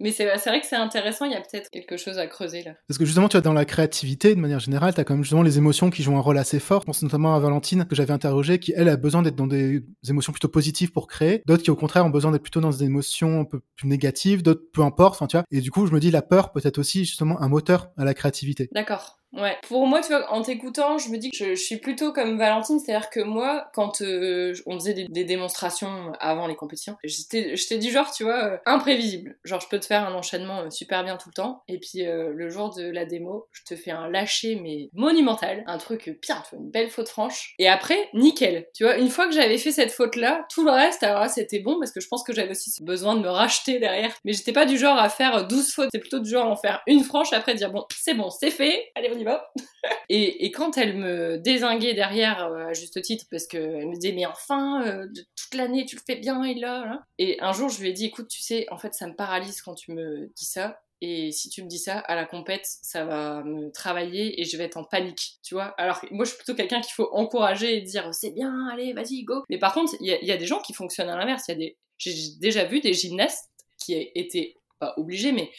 Mais 0.02 0.12
c'est 0.12 0.28
c'est 0.40 0.50
vrai 0.50 0.60
que 0.60 0.68
c'est 0.68 0.76
intéressant, 0.76 1.24
il 1.26 1.32
y 1.32 1.36
a 1.36 1.40
peut-être 1.42 1.70
quelque 1.70 1.96
chose 1.96 2.18
à 2.18 2.28
creuser 2.28 2.64
là. 2.64 2.74
Parce 2.88 2.98
que 2.98 3.06
justement, 3.06 3.30
tu 3.30 3.38
vois, 3.38 3.42
dans 3.42 3.54
la 3.54 3.64
créativité, 3.64 4.36
de 4.36 4.40
manière 4.42 4.60
générale, 4.60 4.94
tu 4.94 5.00
as 5.00 5.06
quand 5.06 5.14
même 5.14 5.24
justement 5.24 5.42
les 5.42 5.58
émotions 5.58 5.90
qui 5.90 6.04
jouent 6.04 6.18
un 6.18 6.22
rôle 6.22 6.38
assez 6.38 6.60
fort. 6.60 6.82
Je 6.82 6.86
pense 6.86 7.02
notamment 7.02 7.34
à 7.34 7.40
Valentine, 7.40 7.86
que 7.86 7.96
j'avais 7.96 8.12
interrogée, 8.12 8.60
qui, 8.60 8.74
elle, 8.76 8.90
a 8.90 8.98
besoin 8.98 9.22
d'être 9.22 9.38
dans 9.38 9.48
des 9.48 9.84
émotions 10.10 10.34
plutôt 10.34 10.50
positives 10.50 10.92
pour 10.92 11.08
créer. 11.08 11.42
D'autres 11.46 11.64
qui, 11.64 11.72
au 11.72 11.78
contraire, 11.78 12.06
ont 12.06 12.10
besoin 12.10 12.32
d'être 12.32 12.42
plutôt 12.42 12.60
dans 12.60 12.72
des 12.72 12.84
émotions 12.84 13.40
un 13.42 13.46
peu 13.46 13.62
plus 13.78 13.88
négatives. 13.88 14.44
D'autres, 14.44 14.64
peu 14.74 14.82
importe, 14.82 15.16
enfin, 15.16 15.28
tu 15.28 15.38
vois. 15.38 15.46
Et 15.50 15.62
du 15.66 15.72
coup, 15.72 15.88
je 15.88 15.94
me 15.94 16.00
dis, 16.00 16.12
la 16.12 16.22
peur 16.22 16.52
peut 16.52 16.62
être 16.64 16.78
aussi, 16.78 17.06
justement, 17.06 17.42
un 17.42 17.48
moteur 17.48 17.90
à 17.98 18.06
la 18.06 18.14
créativité. 18.14 18.70
D'accord. 18.72 19.18
Ouais. 19.36 19.58
Pour 19.68 19.86
moi, 19.86 20.02
tu 20.02 20.08
vois, 20.08 20.32
en 20.32 20.42
t'écoutant, 20.42 20.98
je 20.98 21.10
me 21.10 21.18
dis 21.18 21.30
que 21.30 21.38
je, 21.38 21.56
je 21.56 21.62
suis 21.62 21.78
plutôt 21.78 22.14
comme 22.14 22.38
Valentine, 22.38 22.80
c'est-à-dire 22.80 23.10
que 23.10 23.20
moi, 23.20 23.70
quand 23.74 24.02
euh, 24.02 24.54
on 24.66 24.80
faisait 24.80 24.94
des, 24.94 25.26
démonstrations 25.26 26.14
avant 26.20 26.48
les 26.48 26.56
compétitions, 26.56 26.96
j'étais 27.04 27.56
j'étais 27.56 27.78
du 27.78 27.92
genre, 27.92 28.12
tu 28.12 28.24
vois, 28.24 28.46
euh, 28.46 28.58
imprévisible. 28.66 29.38
Genre, 29.44 29.60
je 29.60 29.68
peux 29.68 29.80
te 29.80 29.86
faire 29.86 30.08
un 30.08 30.14
enchaînement 30.14 30.62
euh, 30.62 30.70
super 30.70 31.04
bien 31.04 31.18
tout 31.18 31.30
le 31.30 31.34
temps, 31.34 31.64
et 31.68 31.80
puis 31.80 32.04
le 32.06 32.50
jour 32.50 32.74
de 32.74 32.84
la 32.84 33.06
démo, 33.06 33.48
je 33.52 33.64
te 33.64 33.76
fais 33.76 33.92
un 33.92 34.08
lâcher, 34.10 34.56
mais 34.56 34.90
monumental, 34.94 35.64
un 35.68 35.78
truc 35.78 36.18
pire, 36.22 36.44
tu 36.44 36.56
vois, 36.56 36.64
une 36.64 36.72
belle 36.72 36.90
faute 36.90 37.10
franche. 37.10 37.56
Et 37.60 37.68
après, 37.68 38.10
nickel. 38.14 38.68
Tu 38.74 38.84
vois, 38.84 38.98
une 38.98 39.10
fois 39.10 39.28
que 39.28 39.34
j'avais 39.34 39.58
fait 39.58 39.72
cette 39.72 39.92
faute-là, 39.92 40.46
tout 40.54 40.64
le 40.64 40.72
reste, 40.72 41.04
alors 41.04 41.28
c'était 41.28 41.60
bon, 41.60 41.78
parce 41.80 41.92
que 41.92 42.00
je 42.00 42.08
pense 42.08 42.24
que 42.24 42.34
j'avais 42.34 42.52
aussi 42.52 42.72
besoin 42.84 43.16
de 43.16 43.22
me 43.22 43.30
racheter 43.30 43.80
derrière. 43.80 44.16
Mais 44.24 44.34
j'étais 44.34 44.54
pas 44.54 44.66
du 44.66 44.78
genre 44.78 44.98
à 44.98 45.10
faire 45.10 45.48
12 45.48 45.74
fautes, 45.74 45.90
c'est 45.92 46.00
plutôt 46.00 46.20
du 46.20 46.30
genre 46.30 46.46
à 46.46 46.50
en 46.50 46.56
faire 46.56 46.82
une 46.88 47.04
franche, 47.04 47.34
après 47.34 47.56
dire, 47.56 47.72
bon, 47.72 47.86
c'est 47.96 48.14
bon, 48.14 48.30
c'est 48.30 48.52
fait, 48.52 48.92
allez, 48.96 49.12
on 49.14 49.18
y 49.18 49.24
va. 49.24 49.25
et, 50.10 50.52
quand 50.52 50.78
elle 50.78 50.98
me 50.98 51.38
désinguait 51.38 51.94
derrière, 51.94 52.46
euh, 52.46 52.68
à 52.68 52.74
juste 52.74 53.02
titre, 53.02 53.26
parce 53.30 53.48
qu'elle 53.48 53.88
me 53.88 53.96
disait, 53.96 54.14
mais 54.14 54.26
enfin, 54.26 54.86
euh, 54.86 55.08
toute 55.36 55.54
l'année, 55.56 55.86
tu 55.86 55.96
le 55.96 56.02
fais 56.06 56.16
bien, 56.16 56.44
et 56.44 56.56
là. 56.56 57.04
Et 57.18 57.38
un 57.42 57.54
jour, 57.54 57.70
je 57.70 57.82
lui 57.82 57.90
ai 57.90 57.94
dit, 57.94 58.06
écoute, 58.06 58.28
tu 58.28 58.42
sais, 58.42 58.66
en 58.72 58.78
fait, 58.78 58.94
ça 58.94 59.08
me 59.08 59.16
paralyse 59.16 59.62
quand 59.62 59.76
tu 59.76 59.92
me 59.92 60.32
dis 60.36 60.46
ça. 60.46 60.82
Et 61.02 61.32
si 61.32 61.50
tu 61.50 61.62
me 61.62 61.68
dis 61.68 61.78
ça, 61.78 62.00
à 62.00 62.16
la 62.16 62.26
compète, 62.26 62.66
ça 62.66 63.04
va 63.04 63.44
me 63.44 63.70
travailler 63.70 64.40
et 64.40 64.46
je 64.46 64.58
vais 64.58 64.64
être 64.64 64.78
en 64.78 64.86
panique, 64.86 65.40
tu 65.44 65.54
vois. 65.54 65.76
Alors 65.78 66.00
moi, 66.10 66.24
je 66.24 66.30
suis 66.30 66.38
plutôt 66.38 66.56
quelqu'un 66.56 66.80
qu'il 66.80 66.94
faut 66.94 67.10
encourager 67.12 67.78
et 67.78 67.82
dire 67.82 68.14
c'est 68.14 68.32
bien, 68.32 68.68
allez, 68.72 68.94
vas-y, 68.94 69.24
go. 69.24 69.44
Mais 69.50 69.58
par 69.60 69.74
contre, 69.74 69.94
il 70.00 70.08
y, 70.08 70.32
a- 70.32 70.38
des 70.38 70.46
gens 70.46 70.60
qui 70.60 70.74
fonctionnent 70.74 71.10
à 71.10 71.18
l'inverse. 71.18 71.48
Des, 71.48 71.78
j'ai 71.98 72.14
déjà 72.40 72.64
vu 72.66 72.80
des 72.80 72.94
gymnastes 72.94 73.50
qui 73.78 73.94
étaient 74.16 74.56
pas 74.80 74.94
obligés, 74.98 75.32
mais 75.32 75.52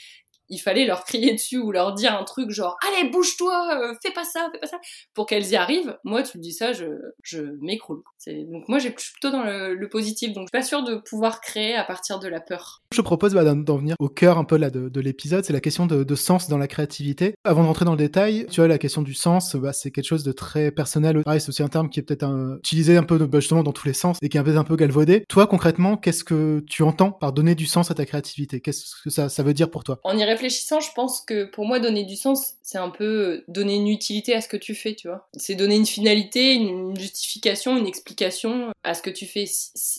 il 0.49 0.59
fallait 0.59 0.87
leur 0.87 1.05
crier 1.05 1.33
dessus 1.33 1.59
ou 1.59 1.73
leur 1.73 1.95
dire 1.95 2.15
un 2.19 2.25
truc 2.25 2.51
genre 2.51 2.77
allez 2.87 3.09
bouge-toi 3.11 3.79
euh, 3.81 3.95
fais 4.03 4.13
pas 4.13 4.25
ça 4.25 4.49
fais 4.53 4.59
pas 4.61 4.67
ça 4.67 4.79
pour 5.15 5.27
qu'elles 5.27 5.47
y 5.49 5.57
arrivent 5.57 5.97
moi 6.05 6.23
tu 6.23 6.39
me 6.39 6.43
dis 6.43 6.53
ça 6.53 6.73
je, 6.73 6.85
je 7.23 7.43
m'écroule 7.61 8.03
C'est- 8.19 8.45
donc 8.45 8.69
moi 8.69 8.79
j'ai 8.79 8.95
je 8.97 9.03
suis 9.03 9.13
plutôt 9.13 9.31
dans 9.31 9.43
le, 9.45 9.75
le 9.75 9.89
positif 9.89 10.33
donc 10.33 10.45
je 10.49 10.57
suis 10.57 10.63
pas 10.63 10.67
sûre 10.67 10.85
de 10.85 10.97
pouvoir 10.97 11.41
créer 11.41 11.75
à 11.75 11.85
partir 11.85 12.19
de 12.19 12.29
la 12.29 12.41
peur 12.41 12.83
Je 12.93 13.01
propose 13.01 13.35
bah, 13.35 13.45
d'en 13.45 13.77
venir 13.77 13.97
au 13.99 14.09
cœur 14.09 14.39
un 14.39 14.45
peu 14.45 14.57
là 14.57 14.71
de, 14.71 14.89
de 14.89 15.01
l'épisode, 15.01 15.45
c'est 15.45 15.53
la 15.53 15.61
question 15.61 15.87
de, 15.87 16.05
de 16.05 16.15
sens 16.15 16.49
dans 16.49 16.59
la 16.59 16.69
créativité. 16.69 17.35
Avant 17.45 17.63
de 17.63 17.67
rentrer 17.67 17.85
dans 17.85 17.93
le 17.93 17.97
détail, 17.99 18.47
tu 18.51 18.61
vois, 18.61 18.69
la 18.69 18.79
question 18.79 19.03
du 19.03 19.15
sens, 19.15 19.57
bah, 19.57 19.73
c'est 19.73 19.91
quelque 19.91 20.05
chose 20.07 20.23
de 20.25 20.33
très 20.33 20.71
personnel. 20.71 21.23
Pareil, 21.25 21.41
c'est 21.41 21.49
aussi 21.49 21.63
un 21.63 21.69
terme 21.69 21.89
qui 21.91 22.01
est 22.01 22.03
peut-être 22.03 22.23
un- 22.25 22.57
utilisé 22.59 22.97
un 22.97 23.03
peu 23.03 23.19
bah, 23.19 23.41
justement 23.41 23.63
dans 23.63 23.73
tous 23.73 23.87
les 23.87 23.93
sens 23.95 24.19
et 24.23 24.29
qui 24.29 24.37
est 24.39 24.41
un 24.57 24.65
peu 24.65 24.77
galvaudé. 24.77 25.25
Toi, 25.29 25.47
concrètement, 25.47 25.97
qu'est-ce 25.97 26.25
que 26.25 26.61
tu 26.69 26.83
entends 26.83 27.11
par 27.13 27.33
donner 27.33 27.55
du 27.55 27.67
sens 27.67 27.91
à 27.91 27.95
ta 27.95 28.07
créativité? 28.07 28.61
Qu'est-ce 28.61 28.85
que 29.03 29.11
ça, 29.11 29.29
ça 29.29 29.43
veut 29.43 29.55
dire 29.55 29.71
pour 29.71 29.85
toi? 29.85 29.99
Réfléchissant 30.37 30.81
je 30.81 30.93
pense 30.95 31.21
que 31.21 31.45
pour 31.45 31.65
moi 31.67 31.81
donner 31.81 32.05
du 32.05 32.17
sens 32.17 32.55
c'est 32.63 32.79
un 32.79 32.91
peu 32.91 33.05
euh, 33.05 33.45
donner 33.49 33.77
une 33.77 33.89
utilité 33.89 34.35
à 34.35 34.41
ce 34.41 34.49
que 34.49 34.57
tu 34.57 34.75
fais 34.75 34.95
tu 34.95 35.09
vois. 35.09 35.29
C'est 35.37 35.55
donner 35.55 35.77
une 35.77 35.87
finalité 35.87 36.55
une 36.55 36.99
justification 36.99 37.77
une 37.77 37.87
explication 37.87 38.73
à 38.85 38.95
ce 38.95 39.03
que 39.03 39.11
tu 39.11 39.27
fais. 39.27 39.45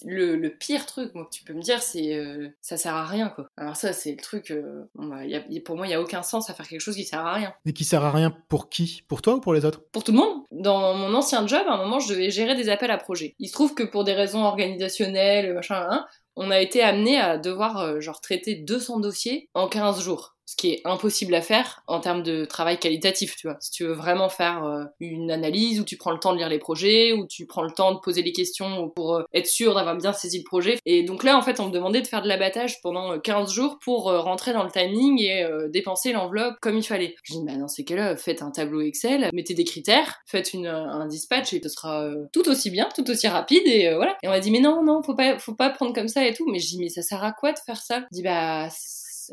Le, 0.06 0.36
le 0.36 0.50
pire 0.50 0.86
truc 0.86 1.14
moi 1.16 1.26
que 1.26 1.36
tu 1.36 1.44
peux 1.44 1.54
me 1.54 1.62
dire 1.62 1.82
c'est 1.82 2.14
euh, 2.16 2.50
ça 2.62 2.78
sert 2.78 2.96
à 2.96 3.06
rien 3.06 3.30
quoi. 3.30 3.48
Alors 3.58 3.76
ça 3.76 3.94
c'est 3.94 4.12
le 4.12 4.18
truc 4.18 4.52
euh, 4.52 4.84
bah, 4.96 5.26
y 5.26 5.36
a- 5.36 5.44
y- 5.50 5.60
pour 5.60 5.76
moi 5.76 5.88
il 5.88 5.92
y 5.92 5.94
a 5.94 6.02
aucun 6.02 6.24
sens 6.24 6.50
à 6.50 6.54
faire 6.54 6.68
quelque 6.68 6.82
chose 6.82 6.96
qui 6.96 7.04
sert 7.06 7.26
à 7.26 7.34
rien. 7.34 7.54
Et 7.66 7.74
qui 7.74 7.84
sert 7.86 8.04
à 8.04 8.12
rien 8.12 8.36
pour 8.50 8.70
qui? 8.70 9.04
Pour 9.08 9.22
toi 9.22 9.36
ou 9.36 9.40
pour 9.42 9.54
les 9.54 9.66
autres? 9.66 9.82
Pour 9.92 10.04
tout 10.04 10.12
le 10.12 10.18
monde. 10.18 10.44
Dans 10.52 10.94
mon 10.94 11.14
ancien 11.14 11.46
job, 11.48 11.62
à 11.68 11.74
un 11.74 11.78
moment, 11.78 12.00
je 12.00 12.10
devais 12.10 12.30
gérer 12.32 12.56
des 12.56 12.70
appels 12.70 12.92
à 12.92 12.98
projets. 12.98 13.36
Il 13.40 13.48
se 13.48 13.54
trouve 13.54 13.74
que 13.76 13.84
pour 13.84 14.04
des 14.04 14.14
raisons 14.14 14.44
organisationnelles, 14.44 15.54
machin, 15.54 15.86
hein, 15.90 16.06
on 16.38 16.52
a 16.52 16.60
été 16.60 16.82
amené 16.82 17.20
à 17.20 17.38
devoir 17.38 17.80
euh, 17.80 18.00
genre 18.00 18.22
traiter 18.22 18.56
200 18.56 19.00
dossiers 19.00 19.50
en 19.56 19.68
15 19.68 20.02
jours. 20.02 20.37
Qui 20.58 20.72
est 20.72 20.82
impossible 20.86 21.36
à 21.36 21.42
faire 21.42 21.84
en 21.88 22.00
termes 22.00 22.24
de 22.24 22.46
travail 22.46 22.80
qualitatif, 22.80 23.36
tu 23.36 23.48
vois. 23.48 23.58
Si 23.60 23.72
tu 23.72 23.84
veux 23.86 23.94
vraiment 23.94 24.28
faire 24.30 24.64
euh, 24.66 24.84
une 25.00 25.32
analyse 25.32 25.80
où 25.80 25.84
tu 25.84 25.98
prends 25.98 26.12
le 26.12 26.20
temps 26.20 26.34
de 26.34 26.40
lire 26.40 26.50
les 26.50 26.60
projets, 26.60 27.14
où 27.14 27.28
tu 27.28 27.46
prends 27.46 27.64
le 27.64 27.72
temps 27.72 27.94
de 27.94 28.00
poser 28.00 28.24
les 28.24 28.32
questions 28.32 28.90
pour 28.90 29.16
euh, 29.16 29.24
être 29.34 29.48
sûr 29.48 29.76
d'avoir 29.76 29.96
bien 29.96 30.14
saisi 30.14 30.40
le 30.40 30.44
projet. 30.44 30.80
Et 30.86 31.04
donc 31.04 31.24
là, 31.24 31.38
en 31.38 31.42
fait, 31.42 31.60
on 31.60 31.68
me 31.68 31.72
demandait 31.72 32.02
de 32.02 32.08
faire 32.08 32.22
de 32.22 32.28
l'abattage 32.28 32.82
pendant 32.82 33.14
euh, 33.14 33.20
15 33.20 33.52
jours 33.52 33.78
pour 33.84 34.10
euh, 34.10 34.20
rentrer 34.20 34.54
dans 34.54 34.64
le 34.64 34.72
timing 34.72 35.22
et 35.22 35.44
euh, 35.44 35.68
dépenser 35.70 36.12
l'enveloppe 36.12 36.56
comme 36.62 36.78
il 36.78 36.84
fallait. 36.84 37.16
Je 37.24 37.34
dis, 37.34 37.40
bah 37.46 37.56
dans 37.56 37.68
ces 37.68 37.84
cas-là, 37.86 38.16
faites 38.18 38.42
un 38.42 38.52
tableau 38.52 38.82
Excel, 38.82 39.30
mettez 39.34 39.54
des 39.54 39.64
critères, 39.64 40.20
faites 40.26 40.54
une, 40.54 40.68
un 40.68 41.06
dispatch 41.08 41.54
et 41.54 41.62
ce 41.62 41.70
sera 41.70 42.04
euh, 42.04 42.26
tout 42.34 42.48
aussi 42.50 42.70
bien, 42.70 42.90
tout 42.96 43.10
aussi 43.10 43.28
rapide 43.28 43.64
et 43.66 43.88
euh, 43.88 43.96
voilà. 43.96 44.18
Et 44.24 44.28
on 44.28 44.32
m'a 44.32 44.40
dit, 44.40 44.52
mais 44.52 44.60
non, 44.60 44.84
non, 44.84 45.02
faut 45.04 45.16
pas, 45.16 45.38
faut 45.40 45.56
pas 45.56 45.70
prendre 45.70 45.94
comme 45.94 46.08
ça 46.08 46.26
et 46.26 46.34
tout. 46.34 46.50
Mais 46.50 46.60
je 46.60 46.68
dis, 46.68 46.80
mais 46.80 46.90
ça 46.90 47.02
sert 47.02 47.24
à 47.24 47.32
quoi 47.32 47.52
de 47.54 47.60
faire 47.60 47.82
ça? 47.82 48.00
Je 48.12 48.18
dis, 48.18 48.24
bah, 48.24 48.68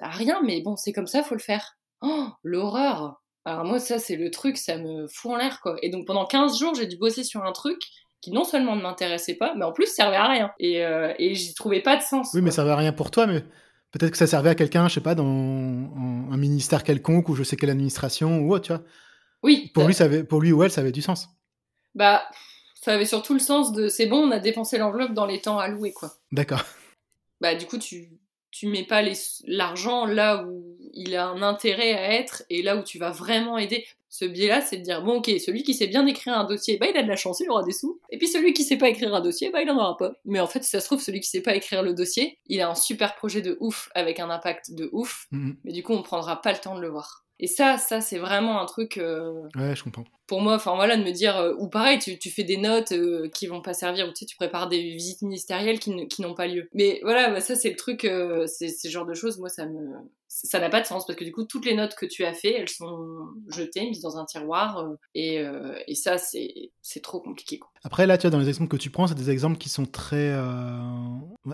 a 0.02 0.09
rien, 0.09 0.40
mais 0.44 0.61
bon, 0.61 0.76
c'est 0.76 0.92
comme 0.92 1.07
ça, 1.07 1.22
faut 1.22 1.35
le 1.35 1.40
faire. 1.40 1.76
Oh, 2.02 2.26
l'horreur 2.42 3.22
Alors 3.44 3.64
moi, 3.64 3.78
ça, 3.78 3.98
c'est 3.98 4.16
le 4.16 4.30
truc, 4.30 4.57
ça 4.57 4.76
me 4.78 5.07
fout 5.09 5.33
en 5.33 5.37
l'air, 5.37 5.61
quoi. 5.61 5.76
Et 5.83 5.90
donc 5.90 6.07
pendant 6.07 6.26
15 6.26 6.59
jours, 6.59 6.74
j'ai 6.74 6.87
dû 6.87 6.96
bosser 6.96 7.24
sur 7.24 7.44
un 7.44 7.52
truc 7.52 7.80
qui 8.20 8.30
non 8.30 8.44
seulement 8.44 8.74
ne 8.76 8.83
m'intéressait 8.83 9.35
pas, 9.35 9.54
mais 9.54 9.64
en 9.64 9.72
plus 9.72 9.87
servait 9.87 10.16
à 10.16 10.26
rien. 10.28 10.50
Et, 10.59 10.85
euh, 10.85 11.12
et 11.18 11.35
j'y 11.35 11.52
trouvais 11.54 11.80
pas 11.83 11.96
de 11.96 12.02
sens. 12.02 12.30
Oui, 12.35 12.40
mais 12.40 12.50
ça 12.50 12.57
servait 12.57 12.70
à 12.72 12.76
rien 12.76 12.92
pour 12.92 13.11
toi, 13.11 13.26
mais 13.26 13.42
peut-être 13.90 14.12
que 14.12 14.16
ça 14.16 14.26
servait 14.26 14.50
à 14.50 14.54
quelqu'un, 14.54 14.88
je 14.88 14.94
sais 14.94 15.00
pas, 15.02 15.14
dans 15.14 15.24
un 15.26 16.37
ministère 16.38 16.85
quelconque 16.85 17.28
ou 17.28 17.35
je 17.35 17.42
sais 17.42 17.57
quelle 17.57 17.70
administration 17.70 18.38
ou 18.40 18.54
autre, 18.54 18.64
tu 18.66 18.72
vois. 18.72 18.83
Oui, 19.42 19.70
Pour 19.74 19.83
bah- 19.83 19.88
lui, 19.88 19.94
ça 19.94 20.04
avait, 20.04 20.24
pour 20.24 20.40
lui 20.40 20.52
ou 20.52 20.62
elle, 20.62 20.70
ça 20.70 20.80
avait 20.80 20.90
du 20.92 21.02
sens. 21.02 21.28
bah, 21.94 22.22
ça 22.80 22.92
avait 22.94 23.04
surtout 23.07 23.33
le 23.35 23.40
sens 23.40 23.72
de 23.72 23.88
c'est 23.88 24.07
bon, 24.07 24.26
on 24.28 24.30
a 24.30 24.38
dépensé 24.40 24.76
l'enveloppe 24.78 25.12
dans 25.12 25.24
les 25.26 25.40
temps 25.40 25.59
alloués, 25.59 25.92
quoi. 25.92 26.12
D'accord. 26.33 26.62
Bah, 27.40 27.54
du 27.54 27.66
coup, 27.66 27.78
tu 27.78 28.09
tu 28.54 28.68
mets 28.68 28.84
pas 28.84 29.02
l'argent 29.46 30.06
là 30.06 30.44
où 30.46 30.76
il 30.92 31.16
a 31.16 31.26
un 31.26 31.42
intérêt 31.42 31.92
à 31.94 32.12
être 32.14 32.44
et 32.50 32.62
là 32.62 32.76
où 32.76 32.84
tu 32.84 32.98
vas 32.98 33.10
vraiment 33.10 33.58
aider. 33.58 33.84
Ce 34.08 34.24
biais-là, 34.24 34.60
c'est 34.60 34.76
de 34.76 34.82
dire, 34.82 35.02
bon, 35.02 35.16
ok, 35.16 35.28
celui 35.44 35.64
qui 35.64 35.74
sait 35.74 35.88
bien 35.88 36.06
écrire 36.06 36.38
un 36.38 36.44
dossier, 36.44 36.76
bah, 36.78 36.86
il 36.88 36.96
a 36.96 37.02
de 37.02 37.08
la 37.08 37.16
chance, 37.16 37.40
il 37.40 37.50
aura 37.50 37.64
des 37.64 37.72
sous. 37.72 38.00
Et 38.10 38.16
puis 38.18 38.28
celui 38.28 38.52
qui 38.52 38.62
sait 38.62 38.76
pas 38.78 38.88
écrire 38.88 39.12
un 39.12 39.20
dossier, 39.20 39.50
bah, 39.50 39.60
il 39.60 39.68
en 39.72 39.76
aura 39.76 39.96
pas. 39.96 40.12
Mais 40.24 40.38
en 40.38 40.46
fait, 40.46 40.62
si 40.62 40.70
ça 40.70 40.78
se 40.78 40.86
trouve, 40.86 41.02
celui 41.02 41.18
qui 41.18 41.28
sait 41.28 41.40
pas 41.42 41.56
écrire 41.56 41.82
le 41.82 41.94
dossier, 41.94 42.38
il 42.46 42.60
a 42.60 42.70
un 42.70 42.76
super 42.76 43.16
projet 43.16 43.42
de 43.42 43.56
ouf, 43.58 43.88
avec 43.96 44.20
un 44.20 44.30
impact 44.30 44.72
de 44.72 44.88
ouf, 44.92 45.26
Mhm. 45.32 45.56
mais 45.64 45.72
du 45.72 45.82
coup, 45.82 45.92
on 45.94 46.02
prendra 46.02 46.40
pas 46.40 46.52
le 46.52 46.58
temps 46.58 46.76
de 46.76 46.80
le 46.80 46.90
voir. 46.90 47.23
Et 47.40 47.46
ça, 47.48 47.78
ça, 47.78 48.00
c'est 48.00 48.18
vraiment 48.18 48.60
un 48.60 48.66
truc, 48.66 48.96
euh, 48.96 49.42
Ouais, 49.56 49.74
je 49.74 49.82
comprends. 49.82 50.04
pour 50.28 50.40
moi, 50.40 50.54
enfin 50.54 50.74
voilà, 50.76 50.96
de 50.96 51.02
me 51.02 51.10
dire, 51.10 51.36
euh, 51.36 51.52
ou 51.58 51.68
pareil, 51.68 51.98
tu, 51.98 52.16
tu 52.18 52.30
fais 52.30 52.44
des 52.44 52.56
notes 52.56 52.92
euh, 52.92 53.28
qui 53.28 53.48
vont 53.48 53.60
pas 53.60 53.74
servir, 53.74 54.06
ou 54.06 54.10
tu 54.10 54.20
sais, 54.20 54.26
tu 54.26 54.36
prépares 54.36 54.68
des 54.68 54.80
visites 54.80 55.22
ministérielles 55.22 55.80
qui, 55.80 55.90
n'ont 56.20 56.34
pas 56.34 56.46
lieu. 56.46 56.68
Mais 56.74 57.00
voilà, 57.02 57.30
bah, 57.30 57.40
ça 57.40 57.56
c'est 57.56 57.70
le 57.70 57.76
truc, 57.76 58.04
euh, 58.04 58.46
c'est 58.46 58.68
ce 58.68 58.88
genre 58.88 59.04
de 59.04 59.14
choses, 59.14 59.38
moi 59.38 59.48
ça 59.48 59.66
me. 59.66 59.80
Ça 60.28 60.58
n'a 60.58 60.68
pas 60.68 60.80
de 60.80 60.86
sens 60.86 61.06
parce 61.06 61.16
que 61.16 61.24
du 61.24 61.30
coup, 61.30 61.44
toutes 61.44 61.64
les 61.64 61.76
notes 61.76 61.94
que 61.94 62.06
tu 62.06 62.24
as 62.24 62.34
fait, 62.34 62.54
elles 62.54 62.68
sont 62.68 63.28
jetées, 63.50 63.88
mises 63.88 64.00
dans 64.00 64.16
un 64.18 64.24
tiroir, 64.24 64.84
et, 65.14 65.44
et 65.86 65.94
ça, 65.94 66.18
c'est 66.18 66.72
c'est 66.82 67.02
trop 67.02 67.20
compliqué. 67.20 67.60
Quoi. 67.60 67.70
Après, 67.84 68.04
là, 68.04 68.18
tu 68.18 68.22
vois, 68.22 68.30
dans 68.32 68.40
les 68.40 68.48
exemples 68.48 68.68
que 68.68 68.76
tu 68.76 68.90
prends, 68.90 69.06
c'est 69.06 69.14
des 69.14 69.30
exemples 69.30 69.58
qui 69.58 69.68
sont 69.68 69.86
très 69.86 70.36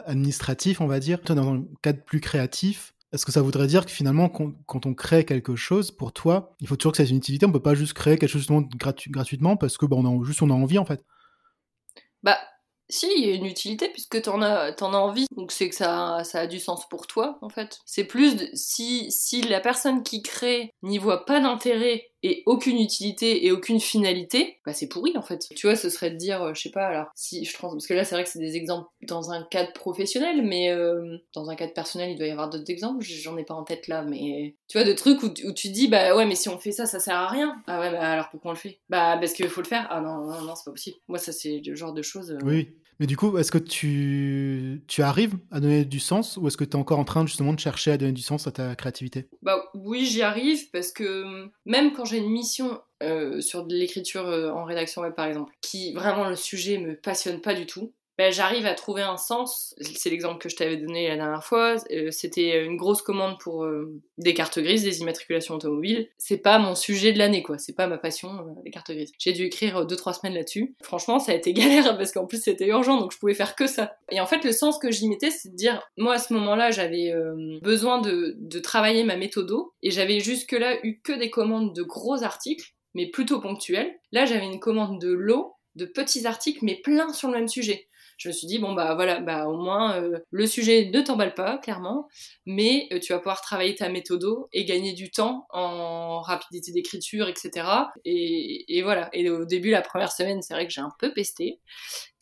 administratifs, 0.06 0.80
on 0.80 0.86
va 0.86 0.98
dire. 0.98 1.20
Toi, 1.20 1.34
dans 1.34 1.52
un 1.52 1.64
cadre 1.82 2.02
plus 2.02 2.20
créatif, 2.20 2.94
est-ce 3.12 3.26
que 3.26 3.32
ça 3.32 3.42
voudrait 3.42 3.66
dire 3.66 3.86
que 3.86 3.90
finalement, 3.90 4.28
quand, 4.28 4.86
on 4.86 4.94
crée 4.94 5.24
quelque 5.24 5.56
chose, 5.56 5.90
pour 5.90 6.12
toi, 6.12 6.54
il 6.60 6.68
faut 6.68 6.76
toujours 6.76 6.92
que 6.92 6.96
ça 6.98 7.02
ait 7.02 7.08
une 7.08 7.16
utilité 7.16 7.44
On 7.44 7.52
peut 7.52 7.60
pas 7.60 7.74
juste 7.74 7.92
créer 7.92 8.16
quelque 8.18 8.30
chose 8.30 8.46
gratuitement 9.08 9.56
parce 9.56 9.76
que 9.76 9.86
bah, 9.86 9.96
on 9.98 10.22
a, 10.22 10.24
juste 10.24 10.42
on 10.42 10.50
a 10.50 10.54
envie, 10.54 10.78
en 10.78 10.84
fait. 10.84 11.04
Bah, 12.22 12.38
si, 12.88 13.08
il 13.16 13.26
y 13.26 13.30
a 13.30 13.34
une 13.34 13.46
utilité 13.46 13.88
puisque 13.88 14.22
t'en 14.22 14.42
as, 14.42 14.72
t'en 14.72 14.92
as 14.94 14.98
envie, 14.98 15.26
donc 15.36 15.50
c'est 15.50 15.68
que 15.68 15.74
ça, 15.74 16.22
ça 16.22 16.40
a 16.40 16.46
du 16.46 16.60
sens 16.60 16.88
pour 16.88 17.08
toi, 17.08 17.38
en 17.42 17.48
fait. 17.48 17.80
C'est 17.84 18.04
plus 18.04 18.48
si, 18.54 19.10
si 19.10 19.42
la 19.42 19.60
personne 19.60 20.04
qui 20.04 20.22
crée 20.22 20.70
n'y 20.82 20.98
voit 20.98 21.24
pas 21.24 21.40
d'intérêt 21.40 22.09
et 22.22 22.42
aucune 22.46 22.78
utilité 22.78 23.46
et 23.46 23.52
aucune 23.52 23.80
finalité, 23.80 24.58
bah 24.66 24.72
c'est 24.72 24.88
pourri, 24.88 25.16
en 25.16 25.22
fait. 25.22 25.46
Tu 25.56 25.66
vois, 25.66 25.76
ce 25.76 25.88
serait 25.88 26.10
de 26.10 26.16
dire, 26.16 26.42
euh, 26.42 26.54
je 26.54 26.62
sais 26.62 26.70
pas, 26.70 26.86
alors, 26.86 27.06
si 27.14 27.44
je 27.44 27.54
trans... 27.54 27.70
parce 27.70 27.86
que 27.86 27.94
là, 27.94 28.04
c'est 28.04 28.14
vrai 28.14 28.24
que 28.24 28.30
c'est 28.30 28.38
des 28.38 28.56
exemples 28.56 28.88
dans 29.02 29.30
un 29.32 29.42
cadre 29.44 29.72
professionnel, 29.72 30.42
mais 30.42 30.70
euh, 30.70 31.16
dans 31.34 31.48
un 31.50 31.56
cadre 31.56 31.72
personnel, 31.72 32.10
il 32.10 32.18
doit 32.18 32.26
y 32.26 32.30
avoir 32.30 32.50
d'autres 32.50 32.70
exemples, 32.70 33.02
j'en 33.04 33.36
ai 33.36 33.44
pas 33.44 33.54
en 33.54 33.64
tête 33.64 33.88
là, 33.88 34.02
mais 34.02 34.56
tu 34.68 34.78
vois, 34.78 34.86
de 34.86 34.92
trucs 34.92 35.22
où, 35.22 35.30
tu- 35.30 35.70
dis, 35.70 35.88
bah 35.88 36.14
ouais, 36.16 36.26
mais 36.26 36.34
si 36.34 36.48
on 36.48 36.58
fait 36.58 36.72
ça, 36.72 36.86
ça 36.86 37.00
sert 37.00 37.16
à 37.16 37.28
rien. 37.28 37.56
Ah 37.66 37.80
ouais, 37.80 37.90
bah 37.90 38.00
alors 38.00 38.28
pourquoi 38.30 38.50
on 38.50 38.54
le 38.54 38.58
fait? 38.60 38.80
Bah 38.88 39.16
parce 39.18 39.32
qu'il 39.32 39.48
faut 39.48 39.60
le 39.62 39.66
faire. 39.66 39.86
Ah 39.90 40.00
non, 40.00 40.26
non, 40.26 40.40
non, 40.42 40.54
c'est 40.56 40.64
pas 40.64 40.72
possible. 40.72 40.96
Moi, 41.08 41.18
ça, 41.18 41.32
c'est 41.32 41.60
le 41.64 41.74
genre 41.74 41.92
de 41.92 42.02
choses. 42.02 42.32
euh, 42.32 42.38
Oui. 42.44 42.68
Mais 43.00 43.06
du 43.06 43.16
coup, 43.16 43.38
est-ce 43.38 43.50
que 43.50 43.58
tu, 43.58 44.82
tu 44.86 45.02
arrives 45.02 45.38
à 45.50 45.58
donner 45.58 45.86
du 45.86 45.98
sens 45.98 46.36
ou 46.36 46.46
est-ce 46.46 46.58
que 46.58 46.64
tu 46.64 46.72
es 46.72 46.76
encore 46.76 46.98
en 46.98 47.04
train 47.04 47.24
justement 47.24 47.54
de 47.54 47.58
chercher 47.58 47.92
à 47.92 47.96
donner 47.96 48.12
du 48.12 48.20
sens 48.20 48.46
à 48.46 48.52
ta 48.52 48.76
créativité? 48.76 49.30
Bah 49.40 49.56
oui, 49.72 50.04
j'y 50.04 50.20
arrive 50.20 50.70
parce 50.70 50.92
que 50.92 51.22
hum, 51.24 51.50
même 51.64 51.94
quand 51.94 52.04
j'ai 52.04 52.18
une 52.18 52.30
mission 52.30 52.78
euh, 53.02 53.40
sur 53.40 53.66
de 53.66 53.74
l'écriture 53.74 54.28
euh, 54.28 54.50
en 54.50 54.64
rédaction 54.64 55.00
web 55.00 55.14
par 55.14 55.24
exemple, 55.24 55.54
qui 55.62 55.94
vraiment 55.94 56.28
le 56.28 56.36
sujet 56.36 56.76
me 56.76 56.94
passionne 56.94 57.40
pas 57.40 57.54
du 57.54 57.64
tout, 57.64 57.94
bah, 58.20 58.30
j'arrive 58.30 58.66
à 58.66 58.74
trouver 58.74 59.00
un 59.00 59.16
sens. 59.16 59.74
C'est 59.80 60.10
l'exemple 60.10 60.36
que 60.36 60.50
je 60.50 60.56
t'avais 60.56 60.76
donné 60.76 61.08
la 61.08 61.16
dernière 61.16 61.42
fois. 61.42 61.76
euh, 61.90 62.10
C'était 62.10 62.62
une 62.62 62.76
grosse 62.76 63.00
commande 63.00 63.38
pour 63.40 63.64
euh, 63.64 63.98
des 64.18 64.34
cartes 64.34 64.58
grises, 64.58 64.84
des 64.84 65.00
immatriculations 65.00 65.54
automobiles. 65.54 66.06
C'est 66.18 66.36
pas 66.36 66.58
mon 66.58 66.74
sujet 66.74 67.14
de 67.14 67.18
l'année 67.18 67.42
quoi. 67.42 67.56
C'est 67.56 67.72
pas 67.72 67.86
ma 67.86 67.96
passion 67.96 68.28
euh, 68.28 68.60
les 68.62 68.70
cartes 68.70 68.90
grises. 68.90 69.12
J'ai 69.18 69.32
dû 69.32 69.44
écrire 69.44 69.86
2-3 69.86 70.20
semaines 70.20 70.34
là-dessus. 70.34 70.74
Franchement, 70.82 71.18
ça 71.18 71.32
a 71.32 71.34
été 71.34 71.52
galère 71.54 71.96
parce 71.96 72.12
qu'en 72.12 72.26
plus 72.26 72.42
c'était 72.42 72.66
urgent 72.66 73.00
donc 73.00 73.10
je 73.10 73.18
pouvais 73.18 73.32
faire 73.32 73.56
que 73.56 73.66
ça. 73.66 73.96
Et 74.10 74.20
en 74.20 74.26
fait, 74.26 74.44
le 74.44 74.52
sens 74.52 74.78
que 74.78 74.90
j'y 74.90 75.08
mettais, 75.08 75.30
c'est 75.30 75.48
de 75.48 75.56
dire, 75.56 75.82
moi 75.96 76.16
à 76.16 76.18
ce 76.18 76.34
moment-là, 76.34 76.70
j'avais 76.70 77.14
besoin 77.62 78.02
de, 78.02 78.36
travailler 78.62 79.02
ma 79.04 79.16
méthodo 79.16 79.72
et 79.82 79.90
j'avais 79.90 80.20
jusque-là 80.20 80.76
eu 80.82 81.00
que 81.00 81.12
des 81.12 81.30
commandes 81.30 81.74
de 81.74 81.82
gros 81.82 82.22
articles, 82.22 82.74
mais 82.92 83.06
plutôt 83.06 83.40
ponctuels. 83.40 83.98
Là, 84.12 84.26
j'avais 84.26 84.44
une 84.44 84.60
commande 84.60 85.00
de 85.00 85.10
lot, 85.10 85.54
de 85.76 85.86
petits 85.86 86.26
articles, 86.26 86.62
mais 86.62 86.76
plein 86.82 87.14
sur 87.14 87.28
le 87.28 87.38
même 87.38 87.48
sujet. 87.48 87.86
Je 88.20 88.28
me 88.28 88.34
suis 88.34 88.46
dit, 88.46 88.58
bon, 88.58 88.74
bah 88.74 88.94
voilà, 88.94 89.18
bah 89.18 89.46
au 89.48 89.56
moins, 89.56 89.96
euh, 89.96 90.18
le 90.30 90.46
sujet 90.46 90.90
ne 90.92 91.00
t'emballe 91.00 91.32
pas, 91.32 91.56
clairement, 91.56 92.06
mais 92.44 92.86
euh, 92.92 93.00
tu 93.00 93.14
vas 93.14 93.18
pouvoir 93.18 93.40
travailler 93.40 93.74
ta 93.74 93.88
méthodo 93.88 94.50
et 94.52 94.66
gagner 94.66 94.92
du 94.92 95.10
temps 95.10 95.46
en 95.48 96.20
rapidité 96.20 96.70
d'écriture, 96.70 97.28
etc. 97.28 97.66
Et, 98.04 98.82
voilà. 98.82 99.08
Et 99.14 99.30
au 99.30 99.46
début, 99.46 99.70
la 99.70 99.80
première 99.80 100.12
semaine, 100.12 100.42
c'est 100.42 100.52
vrai 100.52 100.66
que 100.66 100.72
j'ai 100.72 100.82
un 100.82 100.92
peu 100.98 101.14
pesté. 101.14 101.60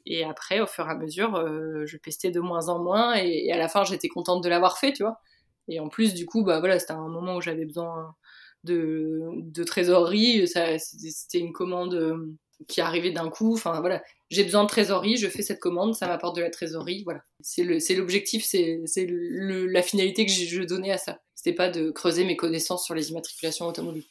Et 0.07 0.23
après, 0.23 0.61
au 0.61 0.69
fur 0.69 0.87
et 0.87 0.91
à 0.91 0.95
mesure, 0.95 1.35
euh, 1.35 1.85
je 1.85 1.97
pestais 1.97 2.31
de 2.31 2.39
moins 2.39 2.69
en 2.69 2.79
moins. 2.81 3.17
Et, 3.17 3.51
à 3.51 3.59
la 3.59 3.67
fin, 3.67 3.83
j'étais 3.83 4.09
contente 4.09 4.45
de 4.45 4.49
l'avoir 4.49 4.79
fait, 4.79 4.93
tu 4.93 5.03
vois. 5.03 5.19
Et 5.67 5.81
en 5.81 5.89
plus, 5.89 6.15
du 6.15 6.27
coup, 6.27 6.45
bah 6.45 6.61
voilà, 6.61 6.79
c'était 6.79 6.93
un 6.93 7.09
moment 7.09 7.35
où 7.35 7.41
j'avais 7.41 7.65
besoin 7.65 8.15
de, 8.63 9.21
de 9.35 9.65
trésorerie. 9.65 10.47
Ça, 10.47 10.79
C'était 10.79 11.11
c'était 11.11 11.39
une 11.41 11.53
commande 11.53 12.37
qui 12.67 12.81
arrivait 12.81 13.13
d'un 13.13 13.29
coup. 13.31 13.55
Enfin 13.55 13.81
voilà, 13.81 14.03
j'ai 14.31 14.45
besoin 14.45 14.65
de 14.65 14.69
trésorerie, 14.69 15.17
je 15.17 15.29
fais 15.29 15.43
cette 15.43 15.61
commande, 15.61 15.95
ça 15.95 16.07
m'apporte 16.07 16.37
de 16.37 16.43
la 16.43 16.51
trésorerie. 16.51 17.03
Voilà. 17.05 17.23
C'est 17.41 17.95
l'objectif, 17.95 18.45
c'est 18.45 18.81
la 19.07 19.83
finalité 19.83 20.27
que 20.27 20.33
je 20.33 20.63
donnais 20.63 20.91
à 20.91 20.99
ça. 20.99 21.21
C'était 21.35 21.55
pas 21.55 21.69
de 21.69 21.91
creuser 21.91 22.25
mes 22.25 22.37
connaissances 22.37 22.85
sur 22.85 22.95
les 22.95 23.11
immatriculations 23.11 23.67
automobiles. 23.67 24.07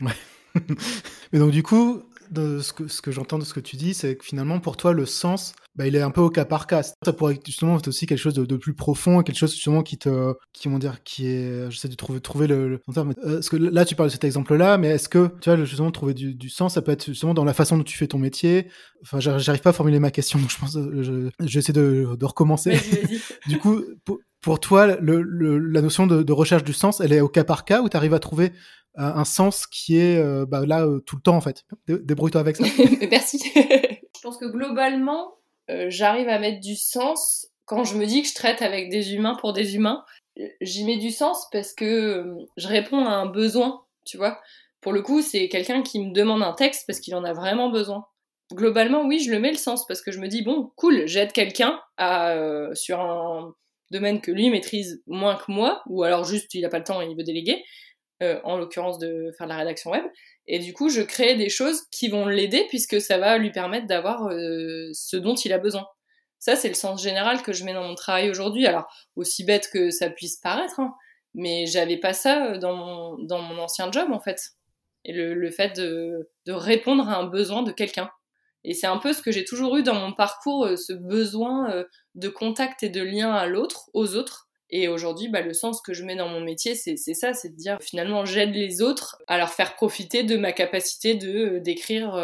Mais 1.32 1.38
donc 1.38 1.52
du 1.52 1.62
coup, 1.62 2.02
de 2.32 2.60
ce 2.60 2.72
que, 2.72 2.88
ce 2.88 3.00
que 3.02 3.12
j'entends 3.12 3.38
de 3.38 3.44
ce 3.44 3.54
que 3.54 3.60
tu 3.60 3.76
dis, 3.76 3.94
c'est 3.94 4.16
que 4.16 4.24
finalement 4.24 4.58
pour 4.60 4.76
toi 4.76 4.92
le 4.92 5.06
sens, 5.06 5.54
bah, 5.76 5.86
il 5.86 5.94
est 5.96 6.00
un 6.02 6.10
peu 6.10 6.20
au 6.20 6.30
cas 6.30 6.44
par 6.44 6.66
cas. 6.66 6.82
Ça 6.82 7.12
pourrait 7.12 7.34
être 7.34 7.46
justement 7.46 7.78
être 7.78 7.88
aussi 7.88 8.06
quelque 8.06 8.18
chose 8.18 8.34
de, 8.34 8.44
de 8.44 8.56
plus 8.56 8.74
profond, 8.74 9.22
quelque 9.22 9.38
chose 9.38 9.52
justement 9.54 9.82
qui 9.82 9.98
te, 9.98 10.34
qui 10.52 10.68
vont 10.68 10.78
dire, 10.78 11.02
qui 11.04 11.26
est, 11.28 11.70
j'essaie 11.70 11.88
de 11.88 11.94
trouver, 11.94 12.20
trouver 12.20 12.46
le, 12.46 12.68
le 12.68 12.80
en 12.88 12.92
termes- 12.92 13.14
euh, 13.24 13.34
parce 13.34 13.48
que 13.48 13.56
là 13.56 13.84
tu 13.84 13.94
parles 13.94 14.08
de 14.08 14.12
cet 14.12 14.24
exemple-là, 14.24 14.78
mais 14.78 14.88
est-ce 14.88 15.08
que 15.08 15.28
tu 15.40 15.50
vois 15.50 15.64
justement 15.64 15.90
trouver 15.90 16.14
du, 16.14 16.34
du 16.34 16.48
sens, 16.48 16.74
ça 16.74 16.82
peut 16.82 16.92
être 16.92 17.06
justement 17.06 17.34
dans 17.34 17.44
la 17.44 17.54
façon 17.54 17.76
dont 17.76 17.84
tu 17.84 17.96
fais 17.96 18.06
ton 18.08 18.18
métier. 18.18 18.66
Enfin, 19.02 19.20
j'ar- 19.20 19.38
j'arrive 19.38 19.62
pas 19.62 19.70
à 19.70 19.72
formuler 19.74 19.98
ma 20.00 20.10
question, 20.10 20.38
donc 20.38 20.50
je 20.50 20.58
pense, 20.58 20.76
euh, 20.76 21.02
je, 21.02 21.28
je 21.46 21.52
vais 21.54 21.58
essayer 21.58 21.74
de, 21.74 22.16
de 22.18 22.24
recommencer. 22.24 22.72
Du 23.48 23.58
coup, 23.58 23.82
pour, 24.04 24.18
pour 24.42 24.58
toi, 24.58 24.86
la 24.86 25.80
notion 25.80 26.06
de, 26.06 26.32
recherche 26.32 26.64
du 26.64 26.72
sens, 26.72 27.00
elle 27.00 27.12
est 27.12 27.20
au 27.20 27.28
cas 27.28 27.44
par 27.44 27.64
cas 27.64 27.80
ou 27.80 27.88
tu 27.88 27.96
arrives 27.96 28.12
à 28.12 28.18
trouver 28.18 28.52
euh, 28.98 29.02
un 29.02 29.24
sens 29.24 29.66
qui 29.66 29.98
est 29.98 30.18
euh, 30.18 30.44
bah, 30.44 30.66
là 30.66 30.84
euh, 30.84 31.00
tout 31.00 31.16
le 31.16 31.22
temps 31.22 31.36
en 31.36 31.40
fait? 31.40 31.64
Dé- 31.86 31.98
Débrouille-toi 32.00 32.40
avec 32.40 32.56
ça. 32.56 32.64
Merci. 33.10 33.38
je 33.54 34.20
pense 34.22 34.36
que 34.36 34.46
globalement, 34.46 35.34
j'arrive 35.88 36.28
à 36.28 36.38
mettre 36.38 36.60
du 36.60 36.76
sens 36.76 37.46
quand 37.64 37.84
je 37.84 37.96
me 37.96 38.04
dis 38.04 38.22
que 38.22 38.28
je 38.28 38.34
traite 38.34 38.60
avec 38.60 38.90
des 38.90 39.14
humains 39.14 39.36
pour 39.40 39.52
des 39.52 39.76
humains. 39.76 40.04
J'y 40.60 40.84
mets 40.84 40.98
du 40.98 41.10
sens 41.10 41.46
parce 41.52 41.72
que 41.72 42.34
je 42.56 42.68
réponds 42.68 43.06
à 43.06 43.12
un 43.12 43.26
besoin, 43.26 43.82
tu 44.04 44.16
vois? 44.16 44.40
Pour 44.80 44.92
le 44.92 45.02
coup, 45.02 45.22
c'est 45.22 45.48
quelqu'un 45.48 45.82
qui 45.82 46.00
me 46.00 46.12
demande 46.12 46.42
un 46.42 46.52
texte 46.52 46.84
parce 46.86 46.98
qu'il 46.98 47.14
en 47.14 47.24
a 47.24 47.32
vraiment 47.32 47.70
besoin. 47.70 48.06
Globalement, 48.52 49.06
oui, 49.06 49.20
je 49.20 49.30
le 49.30 49.38
mets 49.38 49.52
le 49.52 49.56
sens 49.56 49.86
parce 49.86 50.02
que 50.02 50.10
je 50.10 50.18
me 50.18 50.26
dis, 50.26 50.42
bon, 50.42 50.72
cool, 50.76 51.06
j'aide 51.06 51.32
quelqu'un 51.32 51.80
sur 52.74 53.00
un 53.00 53.54
domaine 53.92 54.20
que 54.20 54.30
lui 54.30 54.50
maîtrise 54.50 55.02
moins 55.06 55.36
que 55.36 55.50
moi, 55.50 55.82
ou 55.86 56.02
alors 56.02 56.24
juste 56.24 56.54
il 56.54 56.64
a 56.64 56.68
pas 56.68 56.78
le 56.78 56.84
temps 56.84 57.00
et 57.00 57.06
il 57.06 57.16
veut 57.16 57.22
déléguer, 57.22 57.62
euh, 58.22 58.40
en 58.44 58.56
l'occurrence 58.56 58.98
de 58.98 59.32
faire 59.36 59.46
de 59.46 59.52
la 59.52 59.58
rédaction 59.58 59.90
web. 59.90 60.04
Et 60.46 60.58
du 60.58 60.72
coup, 60.72 60.88
je 60.88 61.02
crée 61.02 61.36
des 61.36 61.48
choses 61.48 61.82
qui 61.90 62.08
vont 62.08 62.26
l'aider 62.26 62.66
puisque 62.68 63.00
ça 63.00 63.18
va 63.18 63.38
lui 63.38 63.50
permettre 63.50 63.86
d'avoir 63.86 64.28
euh, 64.28 64.90
ce 64.92 65.16
dont 65.16 65.34
il 65.34 65.52
a 65.52 65.58
besoin. 65.58 65.86
Ça, 66.38 66.56
c'est 66.56 66.68
le 66.68 66.74
sens 66.74 67.02
général 67.02 67.42
que 67.42 67.52
je 67.52 67.64
mets 67.64 67.74
dans 67.74 67.84
mon 67.84 67.94
travail 67.94 68.30
aujourd'hui. 68.30 68.66
Alors, 68.66 68.86
aussi 69.16 69.44
bête 69.44 69.70
que 69.72 69.90
ça 69.90 70.10
puisse 70.10 70.36
paraître, 70.38 70.80
hein, 70.80 70.94
mais 71.34 71.66
j'avais 71.66 71.98
pas 71.98 72.12
ça 72.12 72.58
dans 72.58 72.74
mon, 72.74 73.18
dans 73.24 73.40
mon 73.40 73.58
ancien 73.58 73.90
job, 73.92 74.10
en 74.10 74.20
fait. 74.20 74.40
Et 75.04 75.12
le, 75.12 75.50
fait 75.50 75.76
de 75.76 76.26
répondre 76.48 77.08
à 77.08 77.16
un 77.16 77.26
besoin 77.26 77.62
de 77.62 77.72
quelqu'un. 77.72 78.10
Et 78.64 78.74
c'est 78.74 78.86
un 78.86 78.98
peu 78.98 79.12
ce 79.12 79.22
que 79.22 79.32
j'ai 79.32 79.44
toujours 79.44 79.76
eu 79.76 79.82
dans 79.82 79.94
mon 79.94 80.12
parcours, 80.12 80.66
euh, 80.66 80.76
ce 80.76 80.92
besoin 80.92 81.70
euh, 81.70 81.84
de 82.14 82.28
contact 82.28 82.82
et 82.82 82.88
de 82.88 83.02
lien 83.02 83.32
à 83.32 83.46
l'autre, 83.46 83.90
aux 83.92 84.14
autres. 84.14 84.48
Et 84.70 84.88
aujourd'hui, 84.88 85.28
bah, 85.28 85.42
le 85.42 85.52
sens 85.52 85.82
que 85.82 85.92
je 85.92 86.02
mets 86.02 86.16
dans 86.16 86.28
mon 86.28 86.40
métier, 86.40 86.74
c'est 86.74 86.96
ça, 86.96 87.34
c'est 87.34 87.50
de 87.50 87.56
dire 87.56 87.76
finalement 87.82 88.24
j'aide 88.24 88.54
les 88.54 88.80
autres 88.80 89.18
à 89.26 89.36
leur 89.36 89.50
faire 89.50 89.74
profiter 89.74 90.22
de 90.22 90.38
ma 90.38 90.52
capacité 90.52 91.14
de 91.14 91.56
euh, 91.56 91.60
d'écrire 91.60 92.14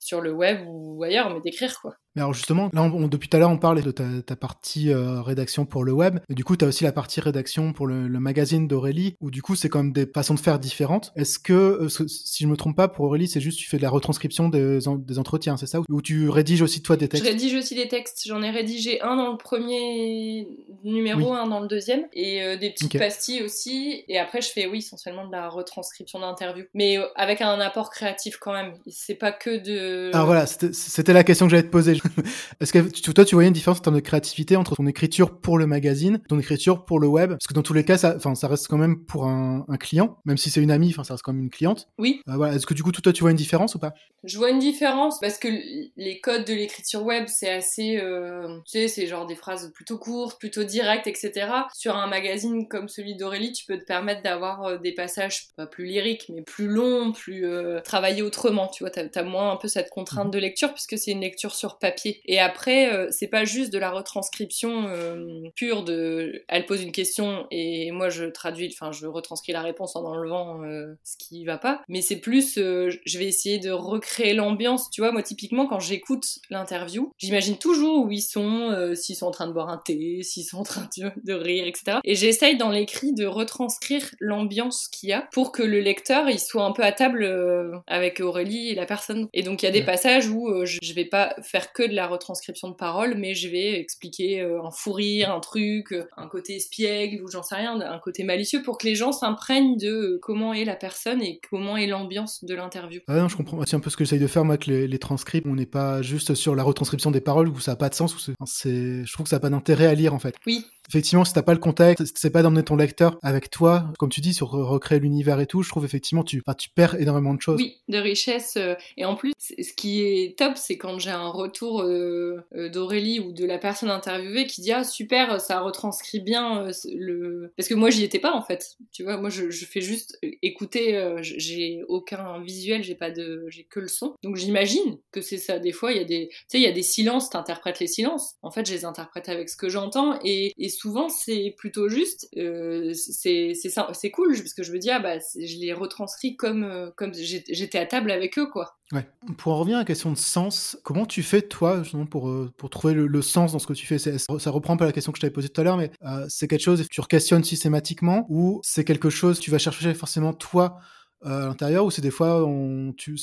sur 0.00 0.22
le 0.22 0.32
web 0.32 0.64
ou 0.66 1.02
ailleurs, 1.02 1.28
mais 1.34 1.40
d'écrire 1.40 1.78
quoi. 1.80 1.96
Mais 2.16 2.22
alors 2.22 2.34
justement, 2.34 2.70
là, 2.72 2.82
on- 2.82 3.06
depuis 3.08 3.28
tout 3.28 3.36
à 3.36 3.40
l'heure, 3.40 3.50
on 3.50 3.58
parlait 3.58 3.82
de 3.82 3.90
ta, 3.92 4.04
ta 4.26 4.34
partie 4.36 4.92
euh, 4.92 5.22
rédaction 5.22 5.64
pour 5.64 5.84
le 5.84 5.92
web. 5.92 6.18
Et 6.28 6.34
du 6.34 6.42
coup, 6.44 6.56
tu 6.56 6.64
as 6.64 6.68
aussi 6.68 6.82
la 6.84 6.92
partie 6.92 7.20
rédaction 7.20 7.72
pour 7.72 7.86
le, 7.86 8.08
le 8.08 8.20
magazine 8.20 8.66
d'Aurélie, 8.66 9.14
où 9.20 9.30
du 9.30 9.42
coup, 9.42 9.54
c'est 9.54 9.68
quand 9.68 9.82
même 9.82 9.92
des 9.92 10.06
façons 10.06 10.34
de 10.34 10.40
faire 10.40 10.58
différentes. 10.58 11.12
Est-ce 11.14 11.38
que, 11.38 11.52
euh, 11.52 11.88
si 11.88 12.44
je 12.44 12.48
me 12.48 12.56
trompe 12.56 12.76
pas, 12.76 12.88
pour 12.88 13.04
Aurélie, 13.04 13.28
c'est 13.28 13.40
juste 13.40 13.58
tu 13.58 13.68
fais 13.68 13.76
de 13.76 13.82
la 13.82 13.90
retranscription 13.90 14.48
des, 14.48 14.88
en- 14.88 14.96
des 14.96 15.18
entretiens, 15.18 15.56
c'est 15.56 15.66
ça? 15.66 15.80
Ou 15.88 16.02
tu 16.02 16.28
rédiges 16.28 16.62
aussi 16.62 16.82
toi 16.82 16.96
des 16.96 17.04
Je 17.06 17.10
textes? 17.10 17.26
rédige 17.26 17.54
aussi 17.54 17.74
des 17.76 17.86
textes. 17.88 18.22
J'en 18.26 18.42
ai 18.42 18.50
rédigé 18.50 19.00
un 19.02 19.16
dans 19.16 19.30
le 19.30 19.36
premier 19.38 20.48
numéro, 20.84 21.32
Oui. 21.32 21.38
un 21.38 21.46
dans 21.46 21.60
le 21.60 21.68
deuxième, 21.68 22.04
et 22.12 22.42
euh, 22.42 22.56
des 22.56 22.70
petites 22.70 22.98
pastilles 22.98 23.42
aussi. 23.42 24.04
Et 24.08 24.18
après, 24.18 24.40
je 24.40 24.48
fais 24.48 24.66
oui 24.66 24.78
essentiellement 24.78 25.26
de 25.26 25.32
la 25.32 25.48
retranscription 25.48 26.20
d'interview, 26.20 26.64
mais 26.74 26.98
avec 27.14 27.40
un 27.40 27.60
apport 27.60 27.90
créatif 27.90 28.36
quand 28.40 28.52
même. 28.52 28.72
C'est 28.88 29.14
pas 29.14 29.32
que 29.32 29.58
de. 29.58 30.10
Alors 30.12 30.26
voilà, 30.26 30.46
c'était- 30.46 30.72
c'était 30.72 31.12
la 31.12 31.24
question 31.24 31.46
que 31.46 31.50
j'allais 31.50 31.62
te 31.62 31.68
poser 31.68 31.94
Est-ce 32.60 32.72
que 32.72 32.78
tu- 32.78 33.02
toi, 33.14 33.24
tu 33.24 33.34
voyais 33.34 33.48
une 33.48 33.54
différence 33.54 33.78
en 33.78 33.82
termes 33.82 33.96
de 33.96 34.00
créativité 34.00 34.56
entre 34.56 34.76
ton 34.76 34.86
écriture 34.86 35.40
pour 35.40 35.58
le 35.58 35.66
magazine, 35.66 36.20
ton 36.28 36.38
écriture 36.38 36.84
pour 36.84 37.00
le 37.00 37.06
web? 37.08 37.30
Parce 37.30 37.46
que 37.46 37.54
dans 37.54 37.62
tous 37.62 37.72
les 37.74 37.84
cas, 37.84 37.98
ça, 37.98 38.18
ça 38.18 38.48
reste 38.48 38.68
quand 38.68 38.78
même 38.78 39.04
pour 39.04 39.26
un, 39.26 39.64
un 39.68 39.76
client, 39.76 40.18
même 40.24 40.36
si 40.36 40.50
c'est 40.50 40.60
une 40.62 40.70
amie, 40.70 40.92
ça 40.92 41.02
reste 41.02 41.22
quand 41.22 41.32
même 41.32 41.42
une 41.42 41.50
cliente. 41.50 41.88
Oui. 41.98 42.20
Euh, 42.28 42.36
voilà. 42.36 42.54
Est-ce 42.54 42.66
que 42.66 42.74
du 42.74 42.82
coup, 42.82 42.92
toi, 42.92 43.12
tu 43.12 43.22
vois 43.22 43.30
une 43.30 43.36
différence 43.36 43.74
ou 43.74 43.78
pas? 43.78 43.92
Je 44.24 44.36
vois 44.36 44.50
une 44.50 44.58
différence 44.58 45.18
parce 45.20 45.38
que 45.38 45.48
les 45.96 46.20
codes 46.20 46.44
de 46.44 46.52
l'écriture 46.52 47.02
web, 47.02 47.24
c'est 47.28 47.50
assez, 47.50 47.96
euh, 47.96 48.58
tu 48.66 48.72
sais, 48.72 48.88
c'est 48.88 49.06
genre 49.06 49.26
des 49.26 49.34
phrases 49.36 49.72
plutôt 49.72 49.98
courtes, 49.98 50.38
plutôt 50.38 50.64
directes, 50.64 51.06
etc. 51.06 51.50
Sur 51.74 51.96
un 51.96 52.06
magazine 52.06 52.68
comme 52.68 52.88
celui 52.88 53.16
d'Aurélie, 53.16 53.52
tu 53.52 53.64
peux 53.66 53.78
te 53.78 53.84
permettre 53.84 54.22
d'avoir 54.22 54.64
euh, 54.64 54.78
des 54.78 54.92
passages 54.92 55.48
pas 55.56 55.66
plus 55.66 55.86
lyriques, 55.86 56.30
mais 56.34 56.42
plus 56.42 56.68
longs, 56.68 57.12
plus 57.12 57.46
euh, 57.46 57.80
travaillés 57.80 58.22
autrement. 58.22 58.68
Tu 58.68 58.84
vois, 58.84 58.90
t'as 58.90 59.04
as 59.14 59.22
moins 59.22 59.52
un 59.52 59.56
peu 59.56 59.68
cette 59.68 59.88
contrainte 59.90 60.30
de 60.30 60.38
lecture 60.38 60.72
puisque 60.74 60.98
c'est 60.98 61.12
une 61.12 61.20
lecture 61.20 61.54
sur 61.54 61.78
papier. 61.78 61.89
Et 62.24 62.38
après, 62.38 62.92
euh, 62.92 63.08
c'est 63.10 63.28
pas 63.28 63.44
juste 63.44 63.72
de 63.72 63.78
la 63.78 63.90
retranscription 63.90 64.88
euh, 64.88 65.48
pure 65.54 65.84
de, 65.84 66.44
elle 66.48 66.66
pose 66.66 66.82
une 66.82 66.92
question 66.92 67.46
et 67.50 67.90
moi 67.90 68.08
je 68.08 68.24
traduis, 68.24 68.70
enfin 68.72 68.92
je 68.92 69.06
retranscris 69.06 69.52
la 69.52 69.62
réponse 69.62 69.96
en 69.96 70.04
enlevant 70.04 70.62
euh, 70.62 70.94
ce 71.04 71.16
qui 71.16 71.44
va 71.44 71.58
pas. 71.58 71.82
Mais 71.88 72.02
c'est 72.02 72.20
plus, 72.20 72.58
euh, 72.58 72.90
je 73.04 73.18
vais 73.18 73.26
essayer 73.26 73.58
de 73.58 73.70
recréer 73.70 74.34
l'ambiance. 74.34 74.90
Tu 74.90 75.00
vois, 75.00 75.12
moi 75.12 75.22
typiquement 75.22 75.66
quand 75.66 75.80
j'écoute 75.80 76.38
l'interview, 76.50 77.12
j'imagine 77.18 77.56
toujours 77.56 78.04
où 78.04 78.10
ils 78.10 78.20
sont, 78.20 78.94
s'ils 78.94 79.16
sont 79.16 79.26
en 79.26 79.30
train 79.30 79.46
de 79.46 79.52
boire 79.52 79.68
un 79.68 79.78
thé, 79.78 80.22
s'ils 80.22 80.44
sont 80.44 80.58
en 80.58 80.64
train 80.64 80.88
de, 80.96 81.10
de 81.24 81.32
rire, 81.32 81.66
etc. 81.66 81.98
Et 82.04 82.14
j'essaye 82.14 82.56
dans 82.56 82.70
l'écrit 82.70 83.12
de 83.12 83.26
retranscrire 83.26 84.10
l'ambiance 84.20 84.88
qu'il 84.88 85.08
y 85.08 85.12
a 85.12 85.28
pour 85.32 85.52
que 85.52 85.62
le 85.62 85.80
lecteur 85.80 86.28
il 86.28 86.38
soit 86.38 86.64
un 86.64 86.72
peu 86.72 86.82
à 86.82 86.92
table 86.92 87.82
avec 87.86 88.20
Aurélie 88.20 88.70
et 88.70 88.74
la 88.74 88.86
personne. 88.86 89.28
Et 89.32 89.42
donc 89.42 89.62
il 89.62 89.66
y 89.66 89.68
a 89.68 89.72
des 89.72 89.84
passages 89.84 90.28
où 90.28 90.64
je 90.64 90.94
vais 90.94 91.04
pas 91.04 91.34
faire 91.42 91.72
que 91.72 91.79
de 91.88 91.94
la 91.94 92.06
retranscription 92.06 92.68
de 92.68 92.74
paroles, 92.74 93.14
mais 93.16 93.34
je 93.34 93.48
vais 93.48 93.78
expliquer 93.80 94.40
euh, 94.40 94.62
un 94.62 94.70
fou 94.70 94.92
rire, 94.92 95.32
un 95.32 95.40
truc, 95.40 95.94
un 96.16 96.26
côté 96.28 96.56
espiègle 96.56 97.22
ou 97.22 97.28
j'en 97.28 97.42
sais 97.42 97.54
rien, 97.56 97.80
un 97.80 97.98
côté 97.98 98.24
malicieux 98.24 98.62
pour 98.62 98.78
que 98.78 98.86
les 98.86 98.94
gens 98.94 99.12
s'imprègnent 99.12 99.76
de 99.76 99.88
euh, 99.88 100.18
comment 100.22 100.52
est 100.54 100.64
la 100.64 100.76
personne 100.76 101.22
et 101.22 101.40
comment 101.50 101.76
est 101.76 101.86
l'ambiance 101.86 102.44
de 102.44 102.54
l'interview. 102.54 103.00
Ah 103.08 103.14
non, 103.16 103.28
je 103.28 103.36
comprends. 103.36 103.64
C'est 103.66 103.76
un 103.76 103.80
peu 103.80 103.90
ce 103.90 103.96
que 103.96 104.04
j'essaye 104.04 104.18
de 104.18 104.26
faire, 104.26 104.44
moi, 104.44 104.54
avec 104.54 104.66
les, 104.66 104.86
les 104.88 104.98
transcripts. 104.98 105.46
On 105.46 105.54
n'est 105.54 105.66
pas 105.66 106.02
juste 106.02 106.34
sur 106.34 106.54
la 106.54 106.62
retranscription 106.62 107.10
des 107.10 107.20
paroles 107.20 107.48
où 107.48 107.60
ça 107.60 107.72
n'a 107.72 107.76
pas 107.76 107.88
de 107.88 107.94
sens. 107.94 108.14
Où 108.14 108.34
c'est- 108.46 109.04
je 109.04 109.12
trouve 109.12 109.24
que 109.24 109.30
ça 109.30 109.36
n'a 109.36 109.40
pas 109.40 109.50
d'intérêt 109.50 109.86
à 109.86 109.94
lire, 109.94 110.14
en 110.14 110.18
fait. 110.18 110.34
Oui. 110.46 110.64
Effectivement, 110.90 111.24
si 111.24 111.32
t'as 111.32 111.42
pas 111.42 111.52
le 111.54 111.60
contexte, 111.60 112.16
c'est 112.16 112.30
pas 112.30 112.42
d'emmener 112.42 112.64
ton 112.64 112.74
lecteur 112.74 113.16
avec 113.22 113.48
toi, 113.48 113.92
comme 114.00 114.08
tu 114.08 114.20
dis, 114.20 114.34
sur 114.34 114.48
re- 114.48 114.64
recréer 114.64 114.98
l'univers 114.98 115.38
et 115.38 115.46
tout, 115.46 115.62
je 115.62 115.68
trouve 115.68 115.84
effectivement 115.84 116.24
tu, 116.24 116.42
tu 116.58 116.68
perds 116.68 116.96
énormément 117.00 117.32
de 117.32 117.40
choses. 117.40 117.60
Oui, 117.60 117.76
de 117.88 117.98
richesse. 117.98 118.54
euh, 118.56 118.74
et 118.96 119.04
en 119.04 119.14
plus, 119.14 119.32
ce 119.38 119.72
qui 119.72 120.02
est 120.02 120.36
top, 120.36 120.54
c'est 120.56 120.76
quand 120.78 120.98
j'ai 120.98 121.10
un 121.10 121.28
retour 121.28 121.82
euh, 121.82 122.44
euh, 122.56 122.68
d'Aurélie 122.68 123.20
ou 123.20 123.30
de 123.32 123.44
la 123.44 123.58
personne 123.58 123.88
interviewée 123.88 124.46
qui 124.46 124.62
dit 124.62 124.72
Ah, 124.72 124.82
super, 124.82 125.40
ça 125.40 125.60
retranscrit 125.60 126.18
bien 126.20 126.66
le. 126.92 127.52
Parce 127.56 127.68
que 127.68 127.74
moi, 127.74 127.90
j'y 127.90 128.02
étais 128.02 128.18
pas 128.18 128.32
en 128.34 128.42
fait. 128.42 128.76
Tu 128.90 129.04
vois, 129.04 129.16
moi, 129.16 129.30
je, 129.30 129.48
fais 129.50 129.80
juste 129.80 130.18
écouter, 130.42 131.18
j'ai 131.22 131.82
aucun 131.86 132.40
visuel, 132.42 132.82
j'ai 132.82 132.96
pas 132.96 133.12
de. 133.12 133.44
J'ai 133.48 133.62
que 133.62 133.78
le 133.78 133.86
son. 133.88 134.14
Donc 134.24 134.34
j'imagine 134.34 134.98
que 135.12 135.20
c'est 135.20 135.38
ça. 135.38 135.60
Des 135.60 135.72
fois, 135.72 135.92
il 135.92 135.98
y 135.98 136.00
a 136.00 136.04
des. 136.04 136.28
Tu 136.30 136.36
sais, 136.48 136.58
il 136.58 136.64
y 136.64 136.66
a 136.66 136.72
des 136.72 136.82
silences, 136.82 137.30
t'interprètes 137.30 137.78
les 137.78 137.86
silences. 137.86 138.34
En 138.42 138.50
fait, 138.50 138.66
je 138.66 138.72
les 138.72 138.84
interprète 138.84 139.28
avec 139.28 139.48
ce 139.48 139.56
que 139.56 139.68
j'entends 139.68 140.18
et 140.24 140.52
souvent, 140.80 141.08
c'est 141.08 141.54
plutôt 141.58 141.88
juste. 141.88 142.28
euh, 142.36 142.92
c'est 142.94 143.52
c'est 143.54 143.68
ça- 143.68 143.88
c'est 143.92 144.10
cool 144.10 144.34
parce 144.36 144.54
que 144.54 144.62
je 144.62 144.72
me 144.72 144.78
dis, 144.78 144.90
ah 144.90 144.98
bah, 145.00 145.18
je 145.18 145.56
les 145.58 145.72
retranscris 145.72 146.36
comme, 146.36 146.64
euh, 146.64 146.90
comme 146.96 147.12
j'étais 147.14 147.78
à 147.78 147.86
table 147.86 148.10
avec 148.10 148.38
eux, 148.38 148.46
quoi. 148.50 148.76
Ouais. 148.92 149.06
Pour 149.38 149.52
en 149.52 149.58
revenir 149.58 149.76
à 149.76 149.80
la 149.80 149.84
question 149.84 150.10
de 150.10 150.16
sens, 150.18 150.76
comment 150.82 151.06
tu 151.06 151.22
fais 151.22 151.42
toi 151.42 151.82
justement 151.84 152.06
pour 152.06 152.28
euh, 152.28 152.50
pour 152.56 152.70
trouver 152.70 152.92
le, 152.94 153.06
le 153.06 153.22
sens 153.22 153.52
dans 153.52 153.58
ce 153.60 153.66
que 153.66 153.72
tu 153.72 153.86
fais? 153.86 153.98
Ça 153.98 154.50
reprend 154.50 154.76
peu 154.76 154.84
la 154.84 154.92
question 154.92 155.12
que 155.12 155.18
je 155.18 155.20
t'avais 155.20 155.32
posée 155.32 155.48
tout 155.48 155.60
à 155.60 155.64
l'heure, 155.64 155.76
mais 155.76 155.92
euh, 156.04 156.26
c'est 156.28 156.48
quelque 156.48 156.62
chose 156.62 156.82
que 156.82 156.88
tu 156.88 157.00
questionnes 157.02 157.44
systématiquement 157.44 158.26
ou 158.28 158.60
c'est 158.64 158.84
quelque 158.84 159.10
chose 159.10 159.38
que 159.38 159.44
tu 159.44 159.50
vas 159.52 159.58
chercher 159.58 159.94
forcément 159.94 160.32
toi 160.32 160.78
à 161.22 161.40
l'intérieur 161.46 161.84
ou 161.84 161.90
c'est 161.90 162.00
des 162.00 162.10
fois 162.10 162.44
on, 162.46 162.92
tu, 162.94 163.14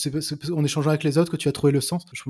en 0.56 0.64
échangeant 0.64 0.90
avec 0.92 1.04
les 1.04 1.18
autres 1.18 1.32
que 1.32 1.38
tu 1.38 1.50
as 1.50 1.52
trouvé 1.52 1.74
le 1.74 1.82
sens? 1.82 2.06
Je- 2.14 2.24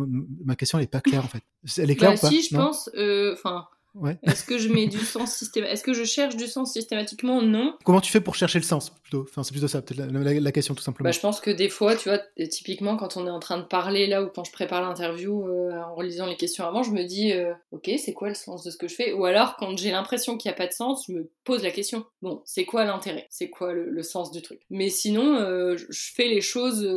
Ma 0.45 0.55
question 0.55 0.79
elle 0.79 0.85
est 0.85 0.87
pas 0.87 1.01
claire 1.01 1.23
en 1.25 1.27
fait. 1.27 1.43
Elle 1.77 1.91
est 1.91 1.95
claire 1.95 2.11
Bah 2.11 2.17
ou 2.17 2.21
pas? 2.21 2.29
si, 2.29 2.41
je 2.41 2.55
Non? 2.55 2.65
pense, 2.67 2.89
euh, 2.95 3.33
enfin, 3.33 3.67
Ouais. 3.99 4.17
est-ce 4.23 4.43
que 4.43 4.57
je 4.57 4.69
mets 4.69 4.87
du 4.87 4.99
sens 4.99 5.33
systématiquement 5.35 5.73
Est-ce 5.73 5.83
que 5.83 5.93
je 5.93 6.03
cherche 6.03 6.35
du 6.35 6.47
sens 6.47 6.73
systématiquement? 6.73 7.41
Non. 7.41 7.75
Comment 7.83 8.01
tu 8.01 8.11
fais 8.11 8.21
pour 8.21 8.35
chercher 8.35 8.59
le 8.59 8.63
sens 8.65 8.89
plutôt? 8.89 9.25
Enfin, 9.29 9.43
c'est 9.43 9.51
plutôt 9.51 9.67
ça, 9.67 9.81
peut-être 9.81 9.97
la, 9.97 10.05
la- 10.19 10.39
la 10.39 10.51
question 10.51 10.75
tout 10.75 10.83
simplement. 10.83 11.07
Bah, 11.07 11.11
je 11.11 11.19
pense 11.19 11.39
que 11.41 11.49
des 11.51 11.69
fois, 11.69 11.95
tu 11.95 12.09
vois, 12.09 12.19
typiquement 12.49 12.95
quand 12.97 13.17
on 13.17 13.25
est 13.27 13.31
en 13.31 13.39
train 13.39 13.57
de 13.57 13.63
parler 13.63 14.07
là 14.07 14.21
ou 14.23 14.27
quand 14.27 14.43
je 14.43 14.51
prépare 14.51 14.81
l'interview 14.81 15.47
euh, 15.47 15.71
en 15.73 15.95
relisant 15.95 16.25
les 16.25 16.35
questions 16.35 16.65
avant, 16.65 16.83
je 16.83 16.91
me 16.91 17.03
dis, 17.03 17.31
euh, 17.33 17.53
ok, 17.71 17.89
c'est 17.97 18.13
quoi 18.13 18.29
le 18.29 18.35
sens 18.35 18.63
de 18.63 18.71
ce 18.71 18.77
que 18.77 18.87
je 18.87 18.95
fais? 18.95 19.13
Ou 19.13 19.25
alors 19.25 19.55
quand 19.57 19.77
j'ai 19.77 19.91
l'impression 19.91 20.37
qu'il 20.37 20.49
n'y 20.49 20.53
a 20.53 20.57
pas 20.57 20.67
de 20.67 20.73
sens, 20.73 21.05
je 21.07 21.13
me 21.13 21.29
pose 21.43 21.63
la 21.63 21.71
question, 21.71 22.05
bon, 22.21 22.41
c'est 22.45 22.65
quoi 22.65 22.83
l'intérêt? 22.85 23.25
C'est 23.29 23.49
quoi 23.49 23.73
le, 23.73 23.89
le 23.89 24.03
sens 24.03 24.31
du 24.31 24.41
truc? 24.41 24.59
Mais 24.69 24.89
sinon, 24.89 25.35
euh, 25.37 25.75
je 25.77 26.11
fais 26.13 26.27
les 26.27 26.41
choses 26.41 26.87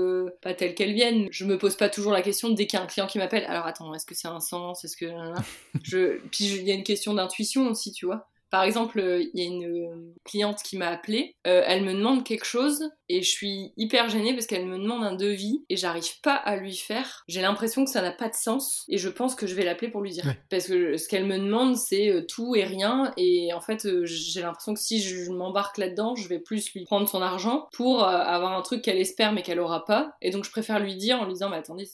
pas 0.43 0.55
telles 0.55 0.75
qu'elles 0.75 0.95
viennent. 0.95 1.29
Je 1.31 1.45
me 1.45 1.57
pose 1.59 1.77
pas 1.77 1.89
toujours 1.89 2.13
la 2.13 2.23
question 2.23 2.51
dès 2.51 2.67
qu'il 2.67 2.79
y 2.79 2.83
a 2.83 2.85
un 2.85 2.89
client 2.89 3.07
qui 3.07 3.19
m'appelle. 3.19 3.45
Alors 3.47 3.67
attends, 3.67 3.95
est-ce 3.95 4.07
que 4.07 4.15
c'est 4.15 4.29
un 4.29 4.41
sens? 4.41 4.85
Est-ce 4.85 4.97
que 4.97 5.07
je... 5.85 6.19
Puis 6.31 6.47
il 6.47 6.63
y 6.65 6.71
a 6.73 6.75
une 6.75 6.83
question 6.91 7.15
d'intuition 7.15 7.69
aussi, 7.69 7.93
tu 7.93 8.07
vois. 8.07 8.27
Par 8.51 8.65
exemple, 8.65 8.99
euh, 8.99 9.23
il 9.23 9.41
y 9.41 9.47
a 9.47 9.49
une 9.49 9.65
euh, 9.65 10.15
cliente 10.25 10.59
qui 10.65 10.77
m'a 10.77 10.89
appelée, 10.89 11.37
euh, 11.47 11.63
elle 11.67 11.85
me 11.85 11.95
demande 11.95 12.25
quelque 12.25 12.45
chose 12.45 12.83
et 13.09 13.23
je 13.23 13.31
suis 13.31 13.73
hyper 13.77 14.09
gênée 14.09 14.35
parce 14.35 14.47
qu'elle 14.47 14.67
me 14.67 14.77
demande 14.77 15.05
un 15.05 15.15
devis 15.15 15.65
et 15.69 15.77
j'arrive 15.77 16.21
pas 16.21 16.35
à 16.35 16.57
lui 16.57 16.75
faire. 16.75 17.23
J'ai 17.29 17.43
l'impression 17.43 17.85
que 17.85 17.91
ça 17.91 18.03
n'a 18.03 18.11
pas 18.11 18.29
de 18.29 18.35
sens 18.35 18.85
et 18.89 18.99
je 18.99 19.09
pense 19.09 19.37
que 19.37 19.47
je 19.47 19.55
vais 19.55 19.65
l'appeler 19.65 19.89
pour 19.89 20.01
lui 20.01 20.11
dire. 20.11 20.27
Ouais. 20.27 20.37
Parce 20.51 20.67
que 20.67 20.97
ce 20.97 21.09
qu'elle 21.09 21.27
me 21.27 21.39
demande, 21.39 21.77
c'est 21.77 22.27
tout 22.29 22.57
et 22.57 22.65
rien 22.65 23.13
et 23.17 23.53
en 23.55 23.61
fait, 23.61 23.87
j'ai 24.05 24.43
l'impression 24.43 24.75
que 24.75 24.81
si 24.81 25.01
je 25.01 25.31
m'embarque 25.31 25.79
là-dedans, 25.79 26.17
je 26.17 26.27
vais 26.27 26.41
plus 26.41 26.73
lui 26.75 26.85
prendre 26.85 27.09
son 27.09 27.23
argent 27.23 27.69
pour 27.73 28.03
avoir 28.05 28.59
un 28.59 28.63
truc 28.63 28.83
qu'elle 28.83 28.99
espère 28.99 29.33
mais 29.33 29.43
qu'elle 29.43 29.61
aura 29.61 29.85
pas. 29.85 30.17
Et 30.23 30.31
donc 30.31 30.45
je 30.45 30.51
préfère 30.51 30.81
lui 30.81 30.97
dire 30.97 31.21
en 31.21 31.25
lui 31.25 31.35
disant, 31.35 31.51
mais 31.51 31.59
attendez, 31.59 31.89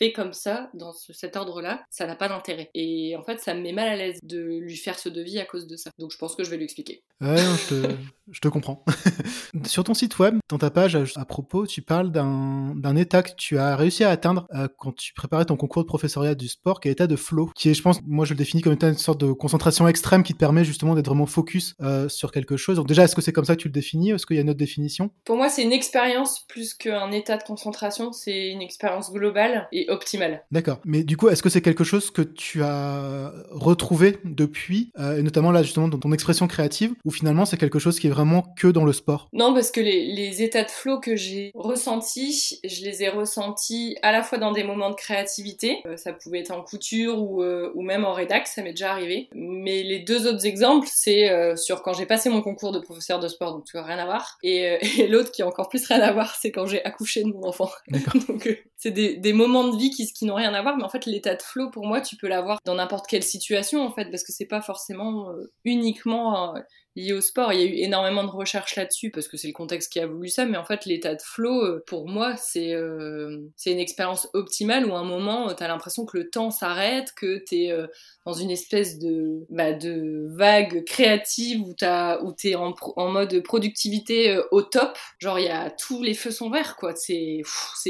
fait 0.00 0.12
comme 0.12 0.32
ça, 0.32 0.70
dans 0.74 0.92
ce- 0.92 1.12
cet 1.12 1.36
ordre-là, 1.36 1.82
ça 1.90 2.06
n'a 2.06 2.16
pas 2.16 2.28
d'intérêt. 2.28 2.70
Et 2.74 3.14
en 3.16 3.22
fait, 3.22 3.38
ça 3.38 3.52
me 3.54 3.60
met 3.60 3.72
mal 3.72 3.86
à 3.88 3.96
l'aise 3.96 4.18
de 4.22 4.58
lui 4.60 4.76
faire 4.76 4.98
ce 4.98 5.08
devis 5.10 5.38
à 5.38 5.44
cause 5.44 5.66
de 5.66 5.76
ça. 5.76 5.90
Donc 5.98 6.10
je 6.10 6.16
pense 6.16 6.34
que 6.34 6.42
je 6.42 6.50
vais 6.50 6.56
lui 6.56 6.64
expliquer. 6.64 7.02
Ouais, 7.20 7.34
non, 7.34 7.54
je, 7.56 7.68
te, 7.74 7.94
je 8.30 8.40
te 8.40 8.48
comprends. 8.48 8.82
Sur 9.66 9.84
ton 9.84 9.92
site 9.94 10.18
web, 10.18 10.38
dans 10.48 10.56
ta 10.58 10.70
page 10.70 10.96
à 11.16 11.24
propos, 11.26 11.66
tu 11.66 11.82
parles 11.82 12.10
d'un 12.10 12.96
état 12.96 13.22
que 13.22 13.32
tu 13.36 13.58
as 13.58 13.76
réussi 13.76 14.04
à 14.04 14.10
atteindre 14.10 14.46
euh, 14.54 14.68
quand 14.78 14.92
tu 14.96 15.12
préparais 15.12 15.44
ton 15.44 15.56
concours 15.56 15.82
de 15.82 15.86
professoriat 15.88 16.34
du 16.34 16.48
sport, 16.48 16.80
qui 16.80 16.88
est 16.88 16.92
l'état 16.92 17.06
de 17.06 17.16
flow, 17.16 17.50
qui 17.54 17.68
est, 17.68 17.74
je 17.74 17.82
pense, 17.82 18.00
moi 18.06 18.24
je 18.24 18.32
le 18.32 18.38
définis 18.38 18.62
comme 18.62 18.72
étant 18.72 18.88
une 18.88 18.94
sorte 18.96 19.20
de 19.20 19.32
concentration 19.32 19.86
extrême 19.86 20.22
qui 20.22 20.32
te 20.32 20.38
permet 20.38 20.64
justement 20.64 20.94
d'être 20.94 21.06
vraiment 21.06 21.26
focus 21.26 21.74
euh, 21.82 22.08
sur 22.08 22.32
quelque 22.32 22.56
chose. 22.56 22.76
Donc 22.76 22.86
déjà, 22.88 23.04
est-ce 23.04 23.14
que 23.14 23.20
c'est 23.22 23.32
comme 23.32 23.44
ça 23.44 23.54
que 23.54 23.60
tu 23.60 23.68
le 23.68 23.72
définis 23.72 24.12
Est-ce 24.12 24.24
qu'il 24.24 24.36
y 24.36 24.38
a 24.38 24.42
une 24.42 24.50
autre 24.50 24.58
définition? 24.58 25.10
Pour 25.24 25.36
moi, 25.36 25.50
c'est 25.50 25.62
une 25.62 25.72
expérience 25.72 26.46
plus 26.48 26.72
qu'un 26.72 27.10
état 27.10 27.36
de 27.36 27.42
concentration, 27.42 28.12
c'est 28.12 28.48
une 28.48 28.62
expérience 28.62 29.12
globale 29.12 29.68
et 29.72 29.89
optimale. 29.90 30.44
D'accord. 30.50 30.80
Mais 30.84 31.02
du 31.02 31.16
coup, 31.16 31.28
est-ce 31.28 31.42
que 31.42 31.48
c'est 31.48 31.60
quelque 31.60 31.84
chose 31.84 32.10
que 32.10 32.22
tu 32.22 32.62
as 32.62 33.32
retrouvé 33.50 34.18
depuis, 34.24 34.92
euh, 34.98 35.18
et 35.18 35.22
notamment 35.22 35.52
là 35.52 35.62
justement 35.62 35.88
dans 35.88 35.98
ton 35.98 36.12
expression 36.12 36.46
créative, 36.46 36.94
ou 37.04 37.10
finalement 37.10 37.44
c'est 37.44 37.56
quelque 37.56 37.78
chose 37.78 37.98
qui 37.98 38.06
est 38.06 38.10
vraiment 38.10 38.42
que 38.56 38.68
dans 38.68 38.84
le 38.84 38.92
sport? 38.92 39.28
Non, 39.32 39.54
parce 39.54 39.70
que 39.70 39.80
les, 39.80 40.12
les 40.12 40.42
états 40.42 40.64
de 40.64 40.70
flow 40.70 41.00
que 41.00 41.16
j'ai 41.16 41.50
ressentis, 41.54 42.60
je 42.64 42.84
les 42.84 43.02
ai 43.02 43.08
ressentis 43.08 43.96
à 44.02 44.12
la 44.12 44.22
fois 44.22 44.38
dans 44.38 44.52
des 44.52 44.64
moments 44.64 44.90
de 44.90 44.94
créativité, 44.94 45.78
euh, 45.86 45.96
ça 45.96 46.12
pouvait 46.12 46.40
être 46.40 46.50
en 46.50 46.62
couture 46.62 47.22
ou, 47.22 47.42
euh, 47.42 47.70
ou 47.74 47.82
même 47.82 48.04
en 48.04 48.12
rédac, 48.12 48.46
ça 48.46 48.62
m'est 48.62 48.70
déjà 48.70 48.92
arrivé. 48.92 49.28
Mais 49.34 49.82
les 49.82 49.98
deux 49.98 50.26
autres 50.26 50.46
exemples, 50.46 50.88
c'est 50.90 51.30
sur 51.56 51.82
quand 51.82 51.92
j'ai 51.92 52.06
passé 52.06 52.28
mon 52.28 52.42
concours 52.42 52.72
de 52.72 52.78
professeur 52.78 53.20
de 53.20 53.28
sport, 53.28 53.52
donc 53.52 53.64
tu 53.64 53.76
vois, 53.76 53.86
rien 53.86 53.98
à 53.98 54.04
voir. 54.04 54.38
Et, 54.42 54.78
et 54.98 55.08
l'autre 55.08 55.30
qui 55.30 55.42
a 55.42 55.46
encore 55.46 55.68
plus 55.68 55.84
rien 55.86 56.00
à 56.00 56.12
voir, 56.12 56.36
c'est 56.40 56.50
quand 56.50 56.66
j'ai 56.66 56.84
accouché 56.84 57.22
de 57.22 57.28
mon 57.28 57.44
enfant. 57.44 57.70
D'accord. 57.88 58.14
donc 58.28 58.48
c'est 58.80 58.90
des, 58.92 59.32
moments 59.34 59.68
de 59.68 59.76
vie 59.76 59.90
qui, 59.90 60.10
qui 60.10 60.24
n'ont 60.24 60.34
rien 60.34 60.54
à 60.54 60.62
voir, 60.62 60.74
mais 60.74 60.82
en 60.82 60.88
fait 60.88 61.04
l'état 61.04 61.34
de 61.34 61.42
flow, 61.42 61.70
pour 61.70 61.86
moi, 61.86 62.00
tu 62.00 62.16
peux 62.16 62.28
l'avoir 62.28 62.58
dans 62.64 62.74
n'importe 62.74 63.06
quelle 63.06 63.22
situation, 63.22 63.82
en 63.84 63.92
fait, 63.92 64.06
parce 64.10 64.24
que 64.24 64.32
c'est 64.32 64.46
pas 64.46 64.62
forcément 64.62 65.30
euh, 65.30 65.52
uniquement... 65.64 66.56
euh, 66.56 66.60
lié 66.96 67.12
au 67.12 67.20
sport. 67.20 67.52
Il 67.52 67.60
y 67.60 67.62
a 67.62 67.66
eu 67.66 67.74
énormément 67.84 68.24
de 68.24 68.30
recherches 68.30 68.76
là-dessus 68.76 69.10
parce 69.10 69.28
que 69.28 69.36
c'est 69.36 69.48
le 69.48 69.52
contexte 69.52 69.92
qui 69.92 70.00
a 70.00 70.06
voulu 70.06 70.28
ça, 70.28 70.44
mais 70.44 70.58
en 70.58 70.64
fait 70.64 70.86
l'état 70.86 71.14
de 71.14 71.22
flow, 71.22 71.64
euh, 71.64 71.84
pour 71.86 72.08
moi, 72.08 72.36
c'est 72.36 72.74
euh, 72.74 73.38
c'est 73.56 73.72
une 73.72 73.78
expérience 73.78 74.28
optimale 74.32 74.86
où 74.86 74.94
à 74.94 74.98
un 74.98 75.04
moment, 75.04 75.48
euh, 75.48 75.54
t'as 75.54 75.68
l'impression 75.68 76.04
que 76.06 76.16
le 76.18 76.30
temps 76.30 76.50
s'arrête, 76.50 77.12
que 77.14 77.38
t'es 77.38 77.70
euh, 77.70 77.86
dans 78.26 78.32
une 78.32 78.50
espèce 78.50 78.98
de, 78.98 79.46
bah, 79.50 79.72
de 79.72 80.28
vague 80.30 80.84
créative 80.84 81.62
où 81.62 81.74
où 82.22 82.32
t'es 82.32 82.54
en, 82.54 82.74
en 82.96 83.08
mode 83.08 83.40
productivité 83.42 84.30
euh, 84.30 84.42
au 84.50 84.62
top. 84.62 84.98
Genre 85.18 85.38
il 85.38 85.46
y 85.46 85.48
a 85.48 85.70
tous 85.70 86.02
les 86.02 86.14
feux 86.14 86.30
sont 86.30 86.50
verts 86.50 86.76
quoi. 86.76 86.94
C'est 86.96 87.42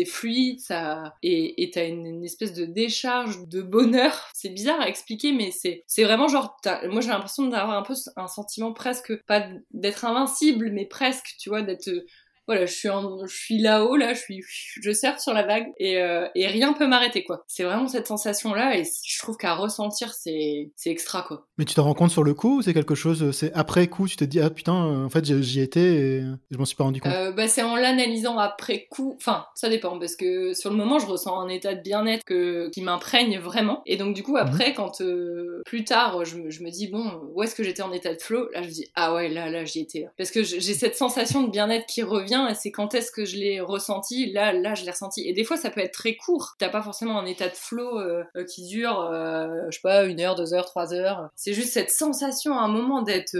fluide, 0.07 0.61
ça 0.61 1.15
et 1.23 1.63
et 1.63 1.71
t'as 1.71 1.87
une, 1.89 2.25
espèce 2.25 2.53
de 2.53 2.65
décharge 2.65 3.47
de 3.49 3.63
bonheur. 3.63 4.29
C'est 4.35 4.51
bizarre 4.51 4.81
à 4.81 4.89
expliquer, 4.89 5.33
mais 5.33 5.51
c'est 5.53 6.05
vraiment 6.05 6.29
genre 6.29 6.57
moi 6.91 7.01
j'ai 7.01 7.09
l'impression 7.09 7.47
d'avoir 7.47 7.77
un 7.79 7.83
peu 7.83 7.95
un 8.17 8.29
sentiment 8.29 8.73
presque 8.73 8.90
pas 9.27 9.49
d'être 9.73 10.05
invincible, 10.05 10.71
mais 10.73 10.87
presque 10.87 11.37
tu 11.39 11.49
vois 11.49 11.63
d'être 11.63 11.89
euh, 11.89 12.07
voilà, 12.51 12.67
je 12.67 12.73
suis, 12.75 12.89
en, 12.89 13.25
je 13.27 13.37
suis 13.37 13.59
là-haut, 13.59 13.97
là, 13.97 14.13
je 14.13 14.19
suis, 14.21 14.43
je 14.83 14.91
surfe 14.93 15.21
sur 15.21 15.33
la 15.33 15.45
vague 15.45 15.69
et, 15.79 15.99
euh, 15.99 16.27
et 16.35 16.49
rien 16.49 16.73
peut 16.73 16.89
m'arrêter, 16.89 17.23
quoi. 17.23 17.45
C'est 17.47 17.63
vraiment 17.63 17.87
cette 17.87 18.09
sensation-là 18.09 18.77
et 18.77 18.83
je 18.85 19.19
trouve 19.21 19.37
qu'à 19.37 19.55
ressentir, 19.55 20.13
c'est, 20.15 20.73
c'est 20.75 20.91
extra, 20.91 21.23
quoi. 21.23 21.47
Mais 21.59 21.65
tu 21.65 21.75
te 21.75 21.81
rends 21.81 21.95
compte 21.95 22.11
sur 22.11 22.25
le 22.25 22.35
coup 22.35 22.59
ou 22.59 22.63
c'est 22.63 22.75
quelque 22.75 22.97
chose, 22.97 23.31
c'est 23.31 23.53
après 23.55 23.87
coup, 23.87 24.09
tu 24.09 24.17
te 24.17 24.25
dis, 24.25 24.41
ah 24.41 24.51
putain, 24.51 24.75
euh, 24.75 25.05
en 25.05 25.09
fait, 25.09 25.25
j'y- 25.25 25.61
étais 25.61 25.81
et 25.81 26.23
je 26.51 26.59
m'en 26.59 26.65
suis 26.65 26.75
pas 26.75 26.85
rendu 26.85 27.01
compte? 27.01 27.13
Euh, 27.13 27.33
bah, 27.33 27.47
c'est 27.47 27.63
en 27.63 27.77
l'analysant 27.77 28.39
après 28.39 28.89
coup. 28.91 29.15
Enfin, 29.17 29.45
ça 29.55 29.69
dépend 29.69 29.99
parce 29.99 30.17
que 30.17 30.55
sur 30.55 30.71
le 30.71 30.77
moment, 30.77 30.99
je 30.99 31.07
ressens 31.07 31.39
un 31.39 31.49
état 31.49 31.75
de 31.75 31.83
bien-être 31.83 32.25
que... 32.25 32.71
qui 32.71 32.83
m'imprègne 32.83 33.39
vraiment. 33.39 33.83
Et 33.87 33.97
donc, 33.97 34.15
du 34.15 34.23
coup, 34.23 34.37
après, 34.37 34.73
quand 34.75 35.01
euh, 35.03 35.63
plus 35.67 35.85
tard, 35.85 36.25
je 36.25 36.37
me, 36.39 36.51
je 36.51 36.63
me 36.63 36.71
dis, 36.71 36.89
bon, 36.89 37.21
où 37.35 37.43
est-ce 37.43 37.55
que 37.55 37.63
j'étais 37.63 37.83
en 37.83 37.93
état 37.93 38.15
de 38.15 38.21
flow? 38.21 38.49
Là, 38.55 38.63
je 38.63 38.69
me 38.69 38.73
dis, 38.73 38.87
ah 38.95 39.15
ouais, 39.15 39.29
là, 39.29 39.51
là, 39.51 39.65
j'y 39.65 39.81
étais. 39.81 40.09
Parce 40.17 40.31
que 40.31 40.43
j'ai 40.43 40.61
cette 40.75 40.97
sensation 40.97 41.43
de 41.43 41.51
bien-être 41.51 41.87
qui 41.87 42.03
revient 42.03 42.40
et 42.49 42.55
c'est 42.55 42.71
quand 42.71 42.95
est-ce 42.95 43.11
que 43.11 43.25
je 43.25 43.37
l'ai 43.37 43.61
ressenti 43.61 44.33
Là, 44.33 44.53
là, 44.53 44.75
je 44.75 44.85
l'ai 44.85 44.91
ressenti. 44.91 45.27
Et 45.29 45.33
des 45.33 45.45
fois, 45.45 45.57
ça 45.57 45.71
peut 45.71 45.81
être 45.81 45.95
très 45.95 46.17
court. 46.17 46.55
T'as 46.59 46.69
pas 46.69 46.83
forcément 46.83 47.19
un 47.19 47.27
état 47.27 47.49
de 47.49 47.55
flow 47.55 47.99
euh, 47.99 48.25
euh, 48.37 48.45
qui 48.45 48.67
dure, 48.67 49.01
euh, 49.01 49.49
je 49.71 49.77
sais 49.77 49.83
pas, 49.83 50.05
une 50.05 50.21
heure, 50.21 50.35
deux 50.35 50.55
heures, 50.55 50.67
trois 50.67 50.95
heures. 50.95 51.29
C'est 51.37 51.53
juste 51.53 51.73
cette 51.73 51.91
sensation 51.91 52.59
à 52.59 52.63
un 52.63 52.69
moment 52.69 53.03
d'être, 53.03 53.37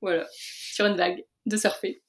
voilà, 0.00 0.26
sur 0.32 0.86
une 0.86 0.96
vague, 0.96 1.24
de 1.46 1.56
surfer. 1.56 2.02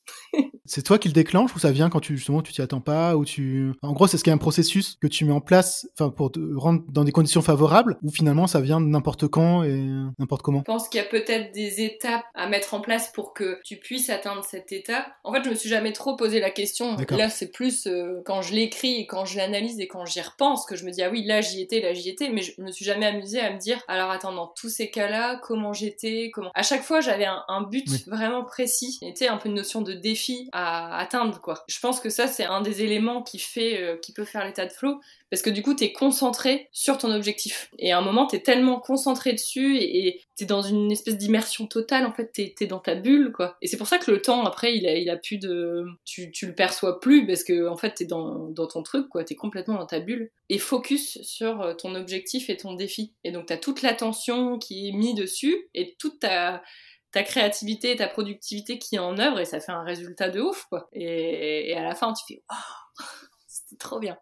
C'est 0.66 0.84
toi 0.84 1.00
qui 1.00 1.08
le 1.08 1.14
déclenche 1.16 1.56
ou 1.56 1.60
ça 1.60 1.72
vient 1.72 1.90
quand 1.90 2.00
tu 2.00 2.16
justement 2.16 2.44
tu 2.44 2.54
t'y 2.54 2.62
attends 2.62 2.82
pas 2.82 3.18
ou 3.18 3.26
tu 3.26 3.72
en 3.82 3.92
gros 3.94 4.06
c'est 4.06 4.18
ce 4.20 4.24
qu'il 4.24 4.30
y 4.30 4.34
a 4.34 4.36
un 4.36 4.38
processus 4.40 4.98
que 5.02 5.08
tu 5.08 5.26
mets 5.26 5.34
en 5.34 5.42
place 5.42 5.88
enfin 5.96 6.12
pour 6.12 6.32
te 6.32 6.40
rendre 6.56 6.84
dans 6.90 7.04
des 7.04 7.12
conditions 7.12 7.42
favorables 7.42 7.98
ou 8.04 8.12
finalement 8.12 8.46
ça 8.46 8.62
vient 8.62 8.80
de 8.80 8.86
n'importe 8.86 9.28
quand 9.28 9.64
et 9.64 9.84
n'importe 10.20 10.44
comment? 10.44 10.60
Je 10.60 10.66
pense 10.66 10.88
qu'il 10.88 11.02
y 11.02 11.04
a 11.04 11.08
peut-être 11.08 11.52
des 11.54 11.82
étapes 11.82 12.24
à 12.36 12.48
mettre 12.48 12.76
en 12.76 12.82
place 12.82 13.12
pour 13.12 13.34
que 13.34 13.60
tu 13.66 13.78
puisses 13.78 14.12
atteindre 14.12 14.44
cet 14.44 14.72
état. 14.72 15.08
En 15.24 15.34
fait, 15.34 15.44
je 15.44 15.50
me 15.50 15.56
suis 15.56 15.70
jamais 15.70 15.92
trop 15.92 16.16
posé 16.16 16.40
la 16.40 16.52
question. 16.52 16.96
Là, 17.10 17.30
c'est 17.30 17.52
plus 17.52 17.88
euh, 17.88 18.22
quand 18.26 18.44
je 18.44 18.54
l'écris 18.54 18.94
et 19.02 19.08
quand 19.08 19.26
je 19.26 19.38
l'analyse 19.38 19.80
et 19.80 19.88
quand 19.88 20.06
j'y 20.06 20.22
repense 20.22 20.66
que 20.66 20.76
je 20.76 20.86
me 20.86 20.92
dis 20.92 21.02
ah 21.02 21.10
oui, 21.10 21.24
là 21.26 21.42
j'y 21.42 21.62
étais, 21.62 21.82
là 21.82 21.94
j'y 21.96 22.10
étais, 22.10 22.30
mais 22.30 22.44
je 22.44 22.62
me 22.62 22.72
suis 22.72 22.86
jamais 22.86 23.08
amusée 23.08 23.40
à 23.40 23.52
me 23.52 23.58
dire 23.58 23.82
alors 23.88 24.12
attends 24.12 24.34
dans 24.34 24.48
tous 24.48 24.70
ces 24.70 24.92
cas-là, 24.92 25.40
comment 25.42 25.74
j'étais, 25.74 26.30
comment. 26.32 26.52
À 26.54 26.62
chaque 26.62 26.84
fois, 26.84 27.02
j'avais 27.02 27.26
un, 27.26 27.42
un 27.48 27.64
but 27.64 27.88
Oui. 27.90 28.04
vraiment 28.06 28.44
précis. 28.44 29.00
C'était 29.02 29.28
un 29.28 29.38
peu 29.38 29.50
une 29.50 29.56
notion 29.56 29.82
de 29.82 29.94
défi 30.00 30.50
à 30.52 30.98
atteindre 30.98 31.40
quoi. 31.42 31.64
Je 31.68 31.80
pense 31.80 32.00
que 32.00 32.10
ça 32.10 32.28
c'est 32.28 32.46
un 32.46 32.62
des 32.62 32.84
éléments 32.84 33.22
qui 33.24 33.40
fait 33.40 33.82
euh, 33.82 33.98
qui 33.98 34.14
peut 34.14 34.26
faire 34.26 34.46
l'état 34.46 34.66
de 34.66 34.72
flow 34.72 35.00
parce 35.30 35.42
que 35.42 35.50
du 35.50 35.62
coup 35.62 35.74
t'es 35.74 35.92
concentré 35.92 36.70
sur 36.72 36.98
ton 36.98 37.12
objectif. 37.12 37.70
Et 37.78 37.92
à 37.92 37.98
un 37.98 38.02
moment 38.02 38.26
t'es 38.26 38.40
tellement 38.40 38.80
concentré 38.80 39.34
dessus 39.34 39.78
et 39.78 40.22
t'es 40.36 40.46
dans 40.46 40.62
une 40.62 40.92
espèce 40.92 41.18
d'immersion 41.18 41.68
totale 41.68 42.06
en 42.06 42.12
fait 42.12 42.32
t'es 42.32 42.56
es 42.60 42.68
dans 42.68 42.80
ta 42.80 42.96
bulle 42.96 43.32
quoi. 43.32 43.58
Et 43.62 43.68
c'est 43.68 43.78
pour 43.78 43.88
ça 43.88 43.98
que 43.98 44.10
le 44.12 44.22
temps 44.22 44.44
après 44.46 44.76
il 44.76 45.10
a 45.10 45.18
plus 45.18 45.38
de 45.38 45.86
tu, 46.06 46.32
tu 46.32 46.48
le 46.48 46.56
perçois 46.56 47.00
plus 47.00 47.28
parce 47.28 47.44
que 47.44 47.68
en 47.68 47.78
fait 47.78 47.96
t'es 47.96 48.06
dans 48.06 48.50
dans 48.50 48.68
ton 48.68 48.84
truc 48.84 49.10
quoi. 49.10 49.24
T'es 49.24 49.36
complètement 49.36 49.76
dans 49.76 49.86
ta 49.86 50.00
bulle. 50.00 50.32
Et 50.50 50.58
focus 50.58 51.22
sur 51.22 51.62
euh, 51.62 51.74
ton 51.74 51.94
objectif 51.96 52.50
et 52.50 52.58
ton 52.58 52.74
défi. 52.74 53.14
Et 53.24 53.32
donc 53.32 53.48
t'as 53.48 53.58
toute 53.58 53.82
l'attention 53.82 54.58
qui 54.58 54.90
est 54.90 54.92
mise 54.92 55.16
dessus 55.16 55.70
et 55.74 55.96
toute 56.00 56.20
ta 56.20 56.62
ta 57.12 57.24
créativité 57.24 57.92
et 57.92 57.96
ta 57.96 58.08
productivité 58.08 58.80
qui 58.80 58.96
est 58.96 59.00
en 59.00 59.18
œuvre 59.18 59.40
et 59.40 59.46
ça 59.46 59.60
fait 59.60 59.72
un 59.72 59.84
résultat 59.84 60.30
de 60.30 60.42
ouf 60.42 60.66
quoi 60.70 60.90
et, 60.94 61.72
et 61.72 61.76
à 61.76 61.84
la 61.84 61.96
fin 61.96 62.14
tu 62.14 62.24
fais 62.28 62.44
oh, 62.52 63.04
c'était 63.48 63.78
trop 63.78 64.00
bien 64.00 64.18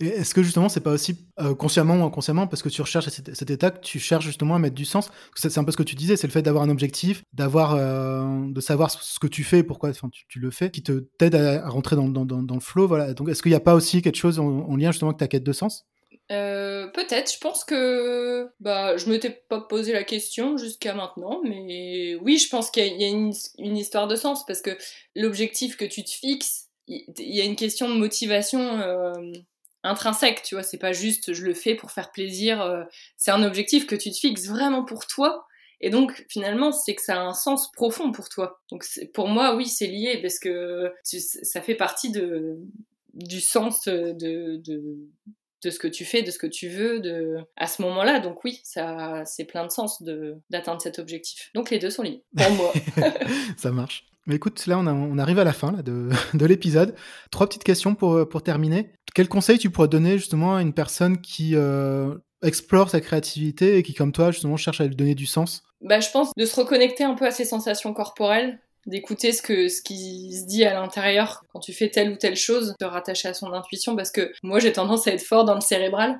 est-ce 0.00 0.34
que 0.34 0.42
justement 0.42 0.68
c'est 0.68 0.80
pas 0.80 0.92
aussi 0.92 1.26
euh, 1.40 1.54
consciemment 1.54 1.96
ou 1.96 2.04
inconsciemment 2.04 2.46
parce 2.46 2.62
que 2.62 2.68
tu 2.68 2.82
recherches 2.82 3.08
cet, 3.08 3.50
état 3.50 3.70
que 3.70 3.80
tu 3.80 3.98
cherches 3.98 4.24
justement 4.24 4.54
à 4.54 4.58
mettre 4.58 4.74
du 4.74 4.84
sens? 4.84 5.10
C'est- 5.34 5.56
un 5.58 5.64
peu 5.64 5.72
ce 5.72 5.76
que 5.76 5.82
tu 5.82 5.94
disais, 5.94 6.16
c'est 6.16 6.26
le 6.26 6.32
fait 6.32 6.42
d'avoir 6.42 6.64
un 6.64 6.70
objectif, 6.70 7.24
d'avoir 7.32 7.74
euh, 7.74 8.40
de 8.48 8.60
savoir 8.60 8.90
ce 8.90 9.18
que 9.18 9.26
tu 9.26 9.44
fais, 9.44 9.62
pourquoi 9.62 9.92
tu, 9.92 10.40
le 10.40 10.50
fais, 10.50 10.70
qui 10.70 10.82
te 10.82 10.92
t'aide 11.18 11.34
à, 11.34 11.68
rentrer 11.68 11.94
dans, 11.94 12.08
dans, 12.08 12.24
dans, 12.24 12.42
dans 12.42 12.54
le 12.54 12.60
flow. 12.60 12.88
Voilà. 12.88 13.12
Donc 13.14 13.28
est-ce 13.28 13.42
qu'il 13.42 13.52
n'y 13.52 13.56
a 13.56 13.60
pas 13.60 13.74
aussi 13.74 14.02
quelque 14.02 14.16
chose 14.16 14.38
en, 14.38 14.46
en 14.46 14.76
lien 14.76 14.90
justement 14.92 15.10
avec 15.10 15.18
ta 15.18 15.28
quête 15.28 15.44
de 15.44 15.52
sens? 15.52 15.86
Euh, 16.32 16.86
peut-être, 16.88 17.30
je 17.30 17.38
pense 17.38 17.62
que 17.62 18.48
bah 18.60 18.96
je 18.96 19.10
m'étais 19.10 19.30
pas 19.30 19.60
posé 19.60 19.92
la 19.92 20.02
question 20.02 20.56
jusqu'à 20.56 20.94
maintenant, 20.94 21.42
mais 21.44 22.16
oui, 22.22 22.38
je 22.38 22.48
pense 22.48 22.70
qu'il 22.70 22.86
y 23.00 23.04
a, 23.04 23.08
une, 23.08 23.76
histoire 23.76 24.08
de 24.08 24.16
sens 24.16 24.46
parce 24.46 24.62
que 24.62 24.70
l'objectif 25.14 25.76
que 25.76 25.84
tu 25.84 26.02
te 26.04 26.10
fixes, 26.10 26.68
il 26.88 27.04
y 27.18 27.40
a 27.40 27.44
une 27.44 27.56
question 27.56 27.88
de 27.88 27.94
motivation 27.94 28.80
euh, 28.80 29.12
intrinsèque, 29.82 30.42
tu 30.42 30.54
vois, 30.54 30.64
c'est 30.64 30.78
pas 30.78 30.92
juste 30.92 31.34
je 31.34 31.44
le 31.44 31.52
fais 31.52 31.74
pour 31.74 31.90
faire 31.90 32.10
plaisir, 32.12 32.62
euh, 32.62 32.84
c'est 33.18 33.30
un 33.30 33.42
objectif 33.42 33.86
que 33.86 33.96
tu 33.96 34.10
te 34.10 34.16
fixes 34.16 34.46
vraiment 34.46 34.84
pour 34.84 35.06
toi. 35.06 35.46
Et 35.82 35.90
donc 35.90 36.24
finalement, 36.30 36.72
c'est 36.72 36.94
que 36.94 37.02
ça 37.02 37.20
a 37.20 37.24
un 37.24 37.34
sens 37.34 37.70
profond 37.72 38.12
pour 38.12 38.28
toi. 38.28 38.62
Donc 38.70 38.86
pour 39.12 39.28
moi, 39.28 39.54
oui, 39.56 39.66
c'est 39.66 39.88
lié 39.88 40.18
parce 40.22 40.38
que 40.38 40.92
ça 41.02 41.60
fait 41.60 41.74
partie 41.74 42.10
de 42.10 42.56
du 43.14 43.40
sens 43.42 43.84
de 43.84 44.62
de 45.62 45.70
ce 45.70 45.78
que 45.78 45.88
tu 45.88 46.04
fais, 46.04 46.22
de 46.22 46.30
ce 46.30 46.38
que 46.38 46.46
tu 46.46 46.68
veux, 46.68 47.00
de 47.00 47.38
à 47.56 47.66
ce 47.66 47.82
moment-là. 47.82 48.20
Donc 48.20 48.44
oui, 48.44 48.60
ça 48.64 49.22
c'est 49.24 49.44
plein 49.44 49.64
de 49.66 49.70
sens 49.70 50.02
de 50.02 50.36
d'atteindre 50.50 50.80
cet 50.82 50.98
objectif. 50.98 51.50
Donc 51.54 51.70
les 51.70 51.78
deux 51.78 51.90
sont 51.90 52.02
liés 52.02 52.22
pour 52.36 52.50
moi. 52.52 52.72
Ça 53.56 53.70
marche. 53.70 54.06
Mais 54.26 54.36
écoute, 54.36 54.66
là 54.66 54.78
on, 54.78 54.86
a- 54.86 54.92
on 54.92 55.18
arrive 55.18 55.38
à 55.38 55.44
la 55.44 55.52
fin 55.52 55.72
là, 55.72 55.82
de, 55.82 56.08
de 56.34 56.46
l'épisode. 56.46 56.94
Trois 57.30 57.46
petites 57.48 57.64
questions 57.64 57.94
pour, 57.94 58.28
pour 58.28 58.42
terminer. 58.42 58.92
Quel 59.14 59.28
conseil 59.28 59.58
tu 59.58 59.70
pourrais 59.70 59.88
donner 59.88 60.16
justement 60.18 60.56
à 60.56 60.62
une 60.62 60.72
personne 60.72 61.20
qui 61.20 61.52
euh, 61.54 62.14
explore 62.42 62.88
sa 62.90 63.00
créativité 63.00 63.76
et 63.76 63.82
qui 63.82 63.94
comme 63.94 64.12
toi 64.12 64.30
justement 64.30 64.56
cherche 64.56 64.80
à 64.80 64.86
lui 64.86 64.96
donner 64.96 65.14
du 65.14 65.26
sens? 65.26 65.62
Bah 65.80 65.98
je 66.00 66.08
pense 66.10 66.30
de 66.36 66.44
se 66.44 66.54
reconnecter 66.54 67.02
un 67.04 67.14
peu 67.14 67.26
à 67.26 67.32
ses 67.32 67.44
sensations 67.44 67.92
corporelles, 67.92 68.60
d'écouter 68.86 69.32
ce 69.32 69.42
que 69.42 69.68
ce 69.68 69.82
qui 69.82 70.36
se 70.36 70.46
dit 70.46 70.64
à 70.64 70.74
l'intérieur 70.74 71.44
quand 71.52 71.60
tu 71.60 71.72
fais 71.72 71.90
telle 71.90 72.10
ou 72.10 72.16
telle 72.16 72.36
chose, 72.36 72.74
de 72.80 72.84
rattacher 72.84 73.28
à 73.28 73.34
son 73.34 73.52
intuition 73.52 73.96
parce 73.96 74.10
que 74.10 74.32
moi 74.42 74.58
j'ai 74.58 74.72
tendance 74.72 75.06
à 75.06 75.12
être 75.12 75.22
fort 75.22 75.44
dans 75.44 75.54
le 75.54 75.60
cérébral. 75.60 76.18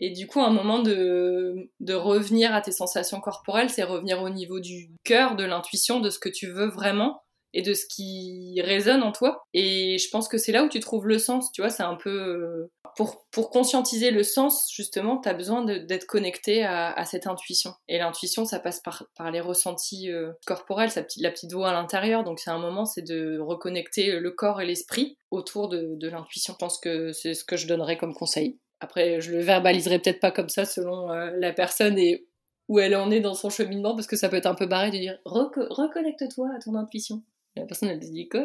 Et 0.00 0.10
du 0.10 0.28
coup, 0.28 0.40
un 0.40 0.50
moment 0.50 0.78
de, 0.78 1.70
de 1.80 1.94
revenir 1.94 2.54
à 2.54 2.60
tes 2.60 2.70
sensations 2.70 3.20
corporelles, 3.20 3.68
c'est 3.68 3.82
revenir 3.82 4.22
au 4.22 4.30
niveau 4.30 4.60
du 4.60 4.90
cœur, 5.02 5.34
de 5.34 5.42
l'intuition, 5.42 5.98
de 5.98 6.08
ce 6.08 6.20
que 6.20 6.28
tu 6.28 6.46
veux 6.46 6.68
vraiment 6.68 7.22
et 7.54 7.62
de 7.62 7.74
ce 7.74 7.86
qui 7.86 8.60
résonne 8.62 9.02
en 9.02 9.12
toi. 9.12 9.42
Et 9.54 9.98
je 9.98 10.08
pense 10.10 10.28
que 10.28 10.38
c'est 10.38 10.52
là 10.52 10.64
où 10.64 10.68
tu 10.68 10.80
trouves 10.80 11.06
le 11.06 11.18
sens, 11.18 11.50
tu 11.52 11.62
vois, 11.62 11.70
c'est 11.70 11.82
un 11.82 11.96
peu... 11.96 12.10
euh, 12.10 12.70
Pour, 12.96 13.24
pour 13.30 13.50
conscientiser 13.50 14.10
le 14.10 14.22
sens, 14.22 14.68
justement, 14.72 15.20
tu 15.20 15.28
as 15.28 15.34
besoin 15.34 15.64
d'être 15.64 16.06
connecté 16.06 16.64
à, 16.64 17.04
cette 17.04 17.26
intuition. 17.26 17.72
Et 17.88 17.98
l'intuition, 17.98 18.44
ça 18.44 18.58
passe 18.58 18.80
par, 18.80 19.04
par 19.16 19.30
les 19.30 19.40
ressentis 19.40 20.10
euh, 20.10 20.32
corporels, 20.46 20.90
la 21.20 21.30
petite 21.30 21.52
voix 21.52 21.70
à 21.70 21.72
l'intérieur. 21.72 22.24
Donc 22.24 22.40
c'est 22.40 22.50
un 22.50 22.58
moment, 22.58 22.84
c'est 22.84 23.06
de 23.06 23.38
reconnecter 23.38 24.18
le 24.18 24.30
corps 24.30 24.60
et 24.60 24.66
l'esprit 24.66 25.16
autour 25.30 25.68
de, 25.68 26.08
l'intuition. 26.08 26.54
Je 26.54 26.58
pense 26.58 26.78
que 26.78 27.12
c'est 27.12 27.34
ce 27.34 27.44
que 27.44 27.56
je 27.56 27.66
donnerais 27.66 27.96
comme 27.96 28.14
conseil. 28.14 28.58
Après, 28.80 29.20
je 29.20 29.32
le 29.32 29.40
verbaliserai 29.40 29.98
peut-être 29.98 30.20
pas 30.20 30.30
comme 30.30 30.48
ça 30.48 30.64
selon 30.64 31.10
euh, 31.10 31.30
la 31.38 31.52
personne 31.52 31.98
et 31.98 32.26
où 32.68 32.78
elle 32.78 32.94
en 32.94 33.10
est 33.10 33.20
dans 33.20 33.34
son 33.34 33.48
cheminement, 33.50 33.94
parce 33.94 34.06
que 34.06 34.16
ça 34.16 34.28
peut 34.28 34.36
être 34.36 34.46
un 34.46 34.54
peu 34.54 34.66
barré 34.66 34.90
de 34.90 34.98
dire 34.98 35.18
Reco- 35.24 35.66
reconnecte-toi 35.70 36.48
à 36.54 36.58
ton 36.60 36.74
intuition. 36.74 37.22
La 37.58 37.66
personne, 37.66 37.88
elle 37.88 38.02
se 38.02 38.10
dit 38.10 38.28
quoi 38.28 38.44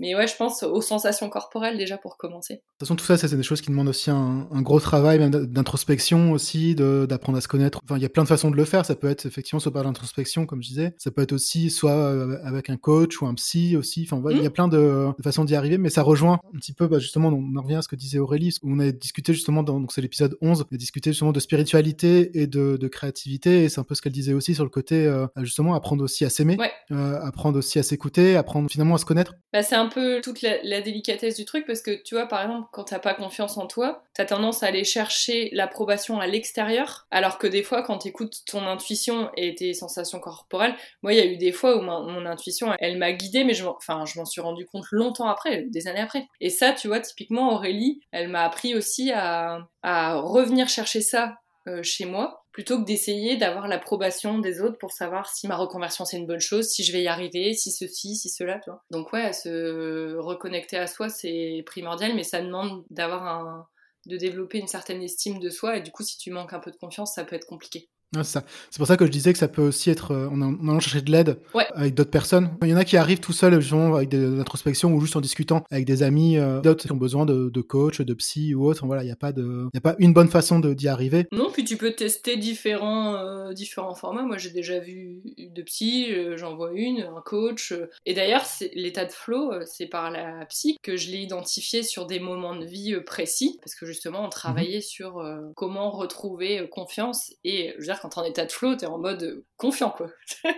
Mais 0.00 0.14
ouais, 0.14 0.26
je 0.26 0.36
pense 0.36 0.62
aux 0.62 0.80
sensations 0.80 1.28
corporelles 1.28 1.78
déjà 1.78 1.98
pour 1.98 2.16
commencer. 2.16 2.54
De 2.54 2.58
toute 2.60 2.80
façon, 2.80 2.96
tout 2.96 3.04
ça, 3.04 3.16
ça, 3.16 3.28
c'est 3.28 3.36
des 3.36 3.42
choses 3.42 3.60
qui 3.60 3.70
demandent 3.70 3.88
aussi 3.88 4.10
un, 4.10 4.48
un 4.50 4.62
gros 4.62 4.80
travail, 4.80 5.18
même 5.18 5.30
d'introspection 5.30 6.32
aussi, 6.32 6.74
d'apprendre 6.74 7.38
à 7.38 7.40
se 7.40 7.48
connaître. 7.48 7.80
Enfin, 7.84 7.96
il 7.96 8.02
y 8.02 8.06
a 8.06 8.08
plein 8.08 8.22
de 8.22 8.28
façons 8.28 8.50
de 8.50 8.56
le 8.56 8.64
faire. 8.64 8.84
Ça 8.84 8.94
peut 8.94 9.08
être 9.08 9.26
effectivement 9.26 9.60
soit 9.60 9.72
par 9.72 9.84
l'introspection, 9.84 10.46
comme 10.46 10.62
je 10.62 10.68
disais. 10.68 10.94
Ça 10.98 11.10
peut 11.10 11.22
être 11.22 11.32
aussi 11.32 11.70
soit 11.70 11.90
euh, 11.92 12.38
avec 12.44 12.70
un 12.70 12.76
coach 12.76 13.20
ou 13.20 13.26
un 13.26 13.34
psy 13.34 13.76
aussi. 13.76 14.06
Enfin, 14.10 14.22
il 14.30 14.42
y 14.42 14.46
a 14.46 14.50
plein 14.50 14.68
de, 14.68 15.08
de 15.16 15.22
façons 15.22 15.44
d'y 15.44 15.54
arriver, 15.54 15.78
mais 15.78 15.90
ça 15.90 16.02
rejoint 16.02 16.38
un 16.54 16.58
petit 16.58 16.72
peu, 16.72 16.86
bah, 16.86 16.98
justement, 16.98 17.28
on 17.28 17.56
en 17.58 17.62
revient 17.62 17.76
à 17.76 17.82
ce 17.82 17.88
que 17.88 17.96
disait 17.96 18.18
Aurélie, 18.18 18.54
où 18.62 18.72
on 18.72 18.78
a 18.78 18.90
discuté 18.92 19.32
justement, 19.32 19.62
dans, 19.62 19.80
donc 19.80 19.92
c'est 19.92 20.00
l'épisode 20.00 20.36
11, 20.40 20.64
on 20.70 20.74
a 20.74 20.78
discuté 20.78 21.10
justement 21.12 21.32
de 21.32 21.40
spiritualité 21.40 22.40
et 22.40 22.46
de, 22.46 22.76
de 22.76 22.88
créativité, 22.88 23.64
et 23.64 23.68
c'est 23.68 23.80
un 23.80 23.84
peu 23.84 23.94
ce 23.94 24.02
qu'elle 24.02 24.12
disait 24.12 24.32
aussi 24.32 24.54
sur 24.54 24.64
le 24.64 24.70
côté, 24.70 25.06
euh, 25.06 25.26
justement, 25.38 25.74
apprendre 25.74 26.04
aussi 26.04 26.24
à 26.24 26.30
s'aimer, 26.30 26.56
Ouais. 26.58 26.70
euh, 26.92 27.18
apprendre 27.22 27.58
aussi 27.58 27.78
à 27.78 27.82
s'écouter, 27.82 28.36
apprendre 28.46 28.70
finalement 28.70 28.94
à 28.94 28.98
se 28.98 29.04
connaître. 29.04 29.34
Bah, 29.52 29.62
c'est 29.62 29.74
un 29.74 29.88
peu 29.88 30.20
toute 30.22 30.40
la, 30.42 30.80
délicatesse 30.80 31.36
du 31.36 31.44
truc 31.44 31.66
parce 31.66 31.82
que 31.82 32.02
tu 32.02 32.14
vois, 32.14 32.26
par 32.26 32.42
exemple, 32.42 32.68
quand 32.72 32.84
t'as 32.84 33.00
pas 33.00 33.14
confiance 33.14 33.58
en 33.58 33.66
toi, 33.66 34.04
t'as 34.14 34.24
tendance 34.24 34.62
à 34.62 34.66
aller 34.66 34.84
chercher 34.84 35.50
l'approbation 35.52 36.20
à 36.20 36.26
l'extérieur, 36.26 37.06
alors 37.10 37.38
que 37.38 37.46
des 37.46 37.64
fois, 37.64 37.82
quand 37.82 37.98
t'écoutes 37.98 38.44
ton 38.46 38.66
intuition 38.66 39.30
et 39.36 39.54
tes 39.54 39.74
sensations 39.74 40.20
corporelles, 40.20 40.76
moi, 41.02 41.12
il 41.12 41.16
y 41.16 41.20
a 41.20 41.26
eu 41.26 41.36
des 41.36 41.52
fois 41.52 41.76
où 41.76 41.82
mon 41.82 42.24
intuition, 42.26 42.72
elle 42.78 42.98
m'a 42.98 43.12
guidée, 43.12 43.42
mais 43.42 43.54
je 43.54 43.64
m'en, 43.64 43.76
enfin, 43.76 44.04
suis 44.06 44.40
rendu 44.40 44.64
compte 44.66 44.86
longtemps 44.92 45.28
après, 45.28 45.62
des 45.62 45.88
années 45.88 46.00
après. 46.00 46.26
Et 46.40 46.50
ça, 46.50 46.72
tu 46.72 46.86
vois, 46.86 47.00
typiquement, 47.00 47.52
Aurélie, 47.52 48.00
elle 48.12 48.28
m'a 48.28 48.44
appris 48.44 48.74
aussi 48.74 49.10
à, 49.12 49.66
à 49.82 50.14
revenir 50.20 50.68
chercher 50.68 51.00
ça 51.00 51.36
euh, 51.68 51.82
chez 51.82 52.04
moi 52.04 52.44
plutôt 52.52 52.78
que 52.80 52.84
d'essayer 52.84 53.36
d'avoir 53.36 53.68
l'approbation 53.68 54.38
des 54.38 54.60
autres 54.60 54.78
pour 54.78 54.92
savoir 54.92 55.28
si 55.28 55.46
ma 55.46 55.56
reconversion 55.56 56.04
c'est 56.04 56.16
une 56.16 56.26
bonne 56.26 56.40
chose, 56.40 56.68
si 56.68 56.84
je 56.84 56.92
vais 56.92 57.02
y 57.02 57.08
arriver, 57.08 57.52
si 57.54 57.70
ceci, 57.70 58.16
si 58.16 58.28
cela. 58.30 58.60
Donc 58.90 59.12
ouais, 59.12 59.32
se 59.32 60.16
reconnecter 60.16 60.78
à 60.78 60.86
soi 60.86 61.08
c'est 61.08 61.62
primordial, 61.66 62.14
mais 62.14 62.24
ça 62.24 62.40
demande 62.40 62.84
d'avoir 62.90 63.26
un 63.26 63.66
de 64.06 64.16
développer 64.16 64.58
une 64.58 64.68
certaine 64.68 65.02
estime 65.02 65.40
de 65.40 65.50
soi 65.50 65.76
et 65.76 65.80
du 65.82 65.90
coup 65.90 66.04
si 66.04 66.16
tu 66.16 66.30
manques 66.30 66.52
un 66.52 66.60
peu 66.60 66.70
de 66.70 66.76
confiance 66.76 67.14
ça 67.14 67.24
peut 67.24 67.36
être 67.36 67.46
compliqué. 67.46 67.88
C'est 68.24 68.78
pour 68.78 68.86
ça 68.86 68.96
que 68.96 69.06
je 69.06 69.10
disais 69.10 69.32
que 69.32 69.38
ça 69.38 69.48
peut 69.48 69.62
aussi 69.62 69.90
être 69.90 70.12
euh, 70.12 70.28
en, 70.28 70.40
en 70.42 70.68
allant 70.68 70.80
chercher 70.80 71.00
de 71.02 71.10
l'aide 71.10 71.38
Ouais. 71.54 71.66
avec 71.74 71.94
d'autres 71.94 72.10
personnes. 72.10 72.50
Il 72.62 72.68
y 72.68 72.74
en 72.74 72.76
a 72.76 72.84
qui 72.84 72.96
arrivent 72.96 73.20
tout 73.20 73.32
seuls, 73.32 73.60
justement, 73.60 73.94
avec 73.96 74.08
des 74.08 74.40
introspections 74.40 74.92
ou 74.92 75.00
juste 75.00 75.16
en 75.16 75.20
discutant 75.20 75.64
avec 75.70 75.84
des 75.84 76.02
amis, 76.02 76.38
euh, 76.38 76.60
d'autres 76.60 76.84
qui 76.86 76.92
ont 76.92 76.96
besoin 76.96 77.26
de, 77.26 77.48
de 77.50 77.60
coach, 77.60 78.00
de 78.00 78.14
psy 78.14 78.54
ou 78.54 78.64
autre. 78.66 78.84
Voilà, 78.86 79.02
il 79.02 79.06
n'y 79.06 79.12
a 79.12 79.16
pas 79.16 79.32
de, 79.32 79.68
il 79.72 79.76
y 79.76 79.78
a 79.78 79.80
pas 79.80 79.96
une 79.98 80.12
bonne 80.12 80.28
façon 80.28 80.58
d'y 80.60 80.88
arriver. 80.88 81.26
Non, 81.32 81.50
puis 81.52 81.64
tu 81.64 81.76
peux 81.76 81.92
tester 81.92 82.36
différents, 82.36 83.16
euh, 83.16 83.52
différents 83.52 83.94
formats. 83.94 84.22
Moi, 84.22 84.38
j'ai 84.38 84.50
déjà 84.50 84.78
vu 84.78 85.20
de 85.38 85.62
psy, 85.62 86.06
j'en 86.36 86.56
vois 86.56 86.72
une, 86.72 87.00
un 87.02 87.20
coach. 87.24 87.72
Et 88.04 88.14
d'ailleurs, 88.14 88.44
l'état 88.74 89.04
de 89.04 89.12
flow, 89.12 89.52
euh, 89.52 89.62
c'est 89.66 89.86
par 89.86 90.10
la 90.10 90.44
psy 90.46 90.76
que 90.82 90.96
je 90.96 91.10
l'ai 91.10 91.18
identifié 91.18 91.82
sur 91.82 92.06
des 92.06 92.20
moments 92.20 92.54
de 92.56 92.64
vie 92.64 92.96
précis, 93.04 93.58
parce 93.62 93.74
que 93.74 93.86
justement, 93.86 94.24
on 94.24 94.28
travaillait 94.28 94.80
sur 94.80 95.22
comment 95.54 95.90
retrouver 95.90 96.68
confiance. 96.70 97.32
Et 97.44 97.72
je 97.76 97.80
veux 97.80 97.84
dire, 97.86 98.00
quand 98.06 98.10
t'es 98.10 98.20
en 98.20 98.24
état 98.24 98.44
de 98.44 98.52
flow, 98.52 98.76
t'es 98.76 98.86
en 98.86 98.98
mode 98.98 99.22
euh, 99.22 99.44
confiant, 99.56 99.90
quoi. 99.90 100.08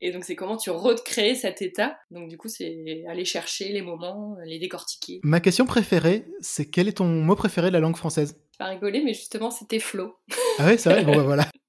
Et 0.00 0.12
donc, 0.12 0.24
c'est 0.24 0.36
comment 0.36 0.56
tu 0.56 0.70
recrées 0.70 1.34
cet 1.34 1.62
état. 1.62 1.98
Donc, 2.10 2.28
du 2.28 2.36
coup, 2.36 2.48
c'est 2.48 3.04
aller 3.08 3.24
chercher 3.24 3.70
les 3.70 3.80
moments, 3.80 4.36
les 4.44 4.58
décortiquer. 4.58 5.20
Ma 5.22 5.40
question 5.40 5.64
préférée, 5.64 6.26
c'est 6.40 6.66
quel 6.66 6.88
est 6.88 6.98
ton 6.98 7.06
mot 7.06 7.36
préféré 7.36 7.68
de 7.68 7.72
la 7.72 7.80
langue 7.80 7.96
française? 7.96 8.38
Pas 8.58 8.66
rigoler, 8.66 9.02
mais 9.02 9.14
justement, 9.14 9.50
c'était 9.50 9.78
flow. 9.78 10.14
Ah 10.58 10.66
ouais, 10.66 10.76
c'est 10.76 10.90
vrai? 10.90 11.04
Bon, 11.04 11.16
bah 11.16 11.22
voilà. 11.22 11.46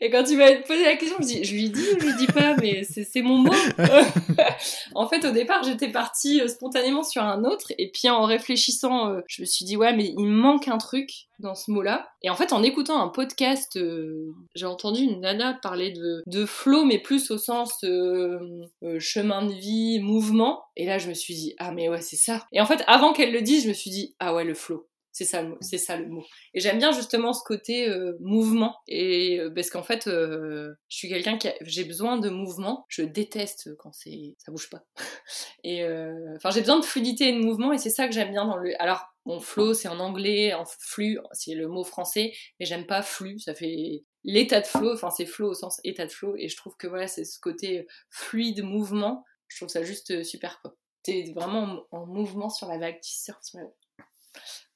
Et 0.00 0.10
quand 0.10 0.24
tu 0.24 0.36
m'as 0.36 0.54
posé 0.62 0.84
la 0.84 0.96
question, 0.96 1.16
je, 1.20 1.24
me 1.24 1.28
dis, 1.28 1.44
je 1.44 1.54
lui 1.54 1.70
dis 1.70 1.80
ou 1.80 2.00
je 2.00 2.06
lui 2.06 2.14
dis 2.14 2.26
pas, 2.26 2.54
mais 2.56 2.82
c'est 2.84 3.22
mon 3.22 3.38
mot. 3.38 3.52
en 4.94 5.08
fait, 5.08 5.24
au 5.24 5.30
départ, 5.30 5.62
j'étais 5.62 5.90
partie 5.90 6.40
euh, 6.40 6.48
spontanément 6.48 7.02
sur 7.02 7.22
un 7.22 7.44
autre, 7.44 7.72
et 7.78 7.90
puis 7.90 8.08
en 8.08 8.24
réfléchissant, 8.24 9.10
euh, 9.10 9.20
je 9.28 9.42
me 9.42 9.46
suis 9.46 9.64
dit, 9.64 9.76
ouais, 9.76 9.94
mais 9.94 10.12
il 10.16 10.26
manque 10.26 10.68
un 10.68 10.78
truc 10.78 11.28
dans 11.42 11.54
ce 11.54 11.70
mot-là. 11.70 12.08
Et 12.22 12.30
en 12.30 12.36
fait, 12.36 12.52
en 12.52 12.62
écoutant 12.62 13.02
un 13.02 13.08
podcast, 13.08 13.76
euh, 13.76 14.32
j'ai 14.54 14.66
entendu 14.66 15.02
une 15.02 15.20
nana 15.20 15.54
parler 15.54 15.90
de, 15.90 16.22
de 16.26 16.46
flow, 16.46 16.84
mais 16.84 16.98
plus 16.98 17.30
au 17.30 17.38
sens 17.38 17.84
euh, 17.84 18.38
euh, 18.82 18.98
chemin 18.98 19.44
de 19.44 19.52
vie, 19.52 20.00
mouvement. 20.00 20.62
Et 20.76 20.86
là, 20.86 20.98
je 20.98 21.08
me 21.08 21.14
suis 21.14 21.34
dit, 21.34 21.54
ah, 21.58 21.72
mais 21.72 21.88
ouais, 21.88 22.00
c'est 22.00 22.16
ça. 22.16 22.46
Et 22.52 22.60
en 22.60 22.66
fait, 22.66 22.82
avant 22.86 23.12
qu'elle 23.12 23.32
le 23.32 23.42
dise, 23.42 23.64
je 23.64 23.68
me 23.68 23.74
suis 23.74 23.90
dit, 23.90 24.14
ah 24.18 24.34
ouais, 24.34 24.44
le 24.44 24.54
flow. 24.54 24.86
C'est 25.12 25.26
ça, 25.26 25.44
c'est 25.60 25.76
ça 25.76 25.98
le 25.98 26.08
mot. 26.08 26.24
Et 26.54 26.60
j'aime 26.60 26.78
bien 26.78 26.90
justement 26.92 27.34
ce 27.34 27.44
côté 27.44 27.86
euh, 27.88 28.16
mouvement. 28.20 28.76
Et 28.88 29.38
euh, 29.38 29.50
parce 29.54 29.68
qu'en 29.68 29.82
fait, 29.82 30.06
euh, 30.06 30.74
je 30.88 30.96
suis 30.96 31.08
quelqu'un 31.08 31.36
qui 31.36 31.48
a, 31.48 31.54
j'ai 31.60 31.84
besoin 31.84 32.16
de 32.16 32.30
mouvement. 32.30 32.86
Je 32.88 33.02
déteste 33.02 33.76
quand 33.76 33.92
c'est 33.92 34.34
ça 34.38 34.50
bouge 34.50 34.70
pas. 34.70 34.84
Et 35.64 35.84
euh, 35.84 36.34
enfin, 36.36 36.50
j'ai 36.50 36.60
besoin 36.60 36.80
de 36.80 36.84
fluidité 36.84 37.28
et 37.28 37.32
de 37.32 37.44
mouvement. 37.44 37.72
Et 37.72 37.78
c'est 37.78 37.90
ça 37.90 38.08
que 38.08 38.14
j'aime 38.14 38.30
bien 38.30 38.46
dans 38.46 38.56
le. 38.56 38.72
Alors, 38.80 39.04
mon 39.26 39.38
flow, 39.38 39.74
c'est 39.74 39.88
en 39.88 40.00
anglais, 40.00 40.54
en 40.54 40.64
flux, 40.64 41.18
c'est 41.32 41.54
le 41.54 41.68
mot 41.68 41.84
français. 41.84 42.32
Mais 42.58 42.66
j'aime 42.66 42.86
pas 42.86 43.02
flux. 43.02 43.38
Ça 43.38 43.54
fait 43.54 44.04
l'état 44.24 44.60
de 44.62 44.66
flow. 44.66 44.94
Enfin, 44.94 45.10
c'est 45.10 45.26
flow 45.26 45.50
au 45.50 45.54
sens 45.54 45.78
état 45.84 46.06
de 46.06 46.10
flow. 46.10 46.34
Et 46.38 46.48
je 46.48 46.56
trouve 46.56 46.76
que 46.76 46.86
voilà, 46.86 47.06
c'est 47.06 47.24
ce 47.24 47.38
côté 47.38 47.86
fluide, 48.08 48.62
mouvement. 48.62 49.24
Je 49.48 49.58
trouve 49.58 49.68
ça 49.68 49.82
juste 49.82 50.10
euh, 50.12 50.24
super 50.24 50.60
quoi. 50.62 50.74
T'es 51.02 51.32
vraiment 51.34 51.84
en, 51.90 51.98
en 51.98 52.06
mouvement 52.06 52.48
sur 52.48 52.68
la 52.68 52.78
vague, 52.78 53.00
tu 53.02 53.10
sur 53.12 53.38
la 53.54 53.62
vague. 53.64 53.81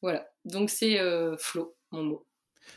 Voilà, 0.02 0.28
donc 0.44 0.70
c'est 0.70 0.98
euh, 1.00 1.36
flow, 1.38 1.76
mon 1.92 2.02
mot. 2.04 2.26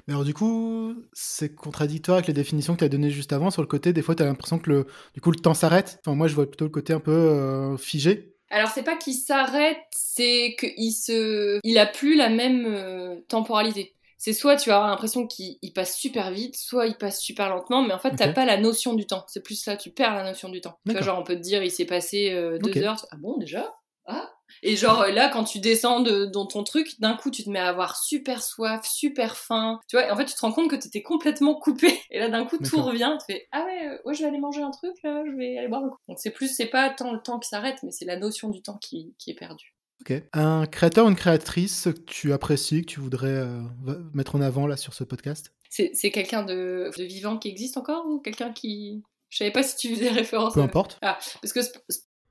Mais 0.08 0.14
alors 0.14 0.26
du 0.26 0.34
coup, 0.34 0.96
c'est 1.14 1.54
contradictoire 1.56 2.18
avec 2.18 2.28
les 2.28 2.34
définitions 2.34 2.74
que 2.74 2.80
tu 2.80 2.86
as 2.86 2.90
données 2.90 3.12
juste 3.12 3.34
avant 3.34 3.52
sur 3.52 3.62
le 3.62 3.68
côté, 3.68 3.94
des 3.94 4.02
fois 4.02 4.16
tu 4.16 4.24
as 4.24 4.26
l'impression 4.26 4.60
que 4.60 4.70
le, 4.70 4.88
du 5.14 5.22
coup, 5.22 5.32
le 5.32 5.40
temps 5.40 5.54
s'arrête. 5.54 6.00
Enfin, 6.06 6.16
moi 6.16 6.28
je 6.28 6.36
vois 6.36 6.48
plutôt 6.48 6.66
le 6.66 6.72
côté 6.72 6.94
un 6.94 7.00
peu 7.00 7.12
euh, 7.12 7.78
figé. 7.78 8.36
Alors 8.50 8.70
c'est 8.70 8.84
pas 8.84 8.98
qu'il 8.98 9.14
s'arrête, 9.14 9.78
c'est 9.92 10.56
qu'il 10.60 10.92
se, 10.94 11.60
il 11.64 11.78
a 11.78 11.86
plus 11.86 12.16
la 12.16 12.30
même 12.30 12.66
euh, 12.66 13.22
temporalité. 13.28 13.96
C'est 14.18 14.34
soit 14.34 14.58
tu 14.58 14.72
avoir 14.72 14.90
l'impression 14.90 15.28
qu'il 15.28 15.58
il 15.62 15.72
passe 15.72 15.96
super 15.96 16.32
vite, 16.32 16.58
soit 16.58 16.88
il 16.88 16.98
passe 16.98 17.22
super 17.22 17.50
lentement, 17.50 17.84
mais 17.84 17.94
en 17.94 18.00
fait 18.00 18.16
t'as 18.16 18.28
Ok. 18.28 18.34
pas 18.34 18.46
la 18.46 18.58
notion 18.58 18.96
du 18.96 19.06
temps. 19.06 19.24
C'est 19.28 19.44
plus 19.44 19.56
ça, 19.62 19.78
tu 19.78 19.92
perds 19.92 20.16
la 20.16 20.24
notion 20.24 20.50
du 20.50 20.62
temps. 20.62 20.80
Tu 20.88 20.94
vois, 20.94 21.02
genre 21.02 21.20
on 21.20 21.24
peut 21.24 21.36
te 21.36 21.42
dire 21.42 21.64
il 21.64 21.72
s'est 21.72 21.86
passé 21.86 22.32
euh, 22.32 22.58
deux 22.60 22.82
heures, 22.82 23.06
ah 23.12 23.18
bon 23.18 23.38
déjà? 23.38 23.72
Ah 24.06 24.30
et 24.64 24.76
genre 24.76 25.02
euh, 25.02 25.12
là 25.12 25.30
quand 25.30 25.44
tu 25.44 25.60
descends 25.60 26.00
de, 26.02 26.26
dans 26.26 26.46
ton 26.46 26.64
truc, 26.64 27.00
d'un 27.00 27.16
coup 27.16 27.32
tu 27.32 27.44
te 27.44 27.50
mets 27.50 27.60
à 27.60 27.70
avoir 27.70 28.02
super 28.02 28.42
soif, 28.44 28.86
super 28.88 29.38
faim. 29.38 29.80
Tu 29.88 29.96
vois, 29.96 30.08
et 30.08 30.12
en 30.12 30.16
fait 30.16 30.26
tu 30.26 30.34
te 30.34 30.42
rends 30.42 30.52
compte 30.52 30.70
que 30.70 30.76
t'étais 30.76 31.02
complètement 31.02 31.56
coupé. 31.56 32.00
Et 32.12 32.20
là 32.20 32.30
d'un 32.30 32.46
coup 32.46 32.58
tout 32.58 32.82
revient, 32.82 33.16
tu 33.20 33.34
fais 33.34 33.48
ah 33.52 33.64
ouais, 33.66 34.00
ouais 34.06 34.14
je 34.14 34.22
vais 34.22 34.28
aller 34.28 34.40
manger 34.40 34.62
un 34.62 34.72
truc 34.72 34.94
là, 35.04 35.24
je 35.26 35.36
vais 35.36 35.58
aller 35.58 35.68
boire 35.68 35.84
un 35.84 35.90
coup. 35.90 35.98
Donc 36.08 36.20
c'est 36.20 36.32
plus 36.32 36.54
c'est 36.54 36.68
pas 36.68 36.90
tant 36.90 37.14
le 37.14 37.20
temps 37.20 37.40
qui 37.40 37.50
s'arrête, 37.50 37.78
mais 37.84 37.92
c'est 37.92 38.06
la 38.06 38.18
notion 38.18 38.50
du 38.50 38.62
temps 38.62 38.78
qui, 38.78 39.14
qui 39.18 39.32
est 39.32 39.36
perdue. 39.36 39.76
Ok. 40.02 40.14
Un 40.34 40.66
créateur 40.66 41.06
ou 41.06 41.10
une 41.10 41.16
créatrice 41.16 41.84
que 41.94 42.00
tu 42.02 42.32
apprécies, 42.32 42.82
que 42.82 42.86
tu 42.92 43.00
voudrais 43.02 43.28
euh, 43.28 43.62
mettre 44.14 44.36
en 44.36 44.42
avant 44.42 44.66
là 44.66 44.78
sur 44.78 44.94
ce 44.94 45.04
podcast? 45.04 45.52
C'est 45.70 46.12
quelqu'un 46.12 46.44
de, 46.44 46.90
de 46.98 47.04
vivant 47.04 47.38
qui 47.38 47.50
existe 47.50 47.78
encore 47.78 48.08
ou 48.08 48.20
quelqu'un 48.20 48.52
qui 48.52 49.04
je 49.30 49.38
savais 49.38 49.52
pas 49.52 49.62
si 49.62 49.76
tu 49.78 49.94
faisais 49.94 50.10
référence. 50.10 50.54
Peu 50.54 50.62
à- 50.62 50.64
importe. 50.64 50.98
Ah 51.02 51.20
parce 51.42 51.54
que 51.54 51.60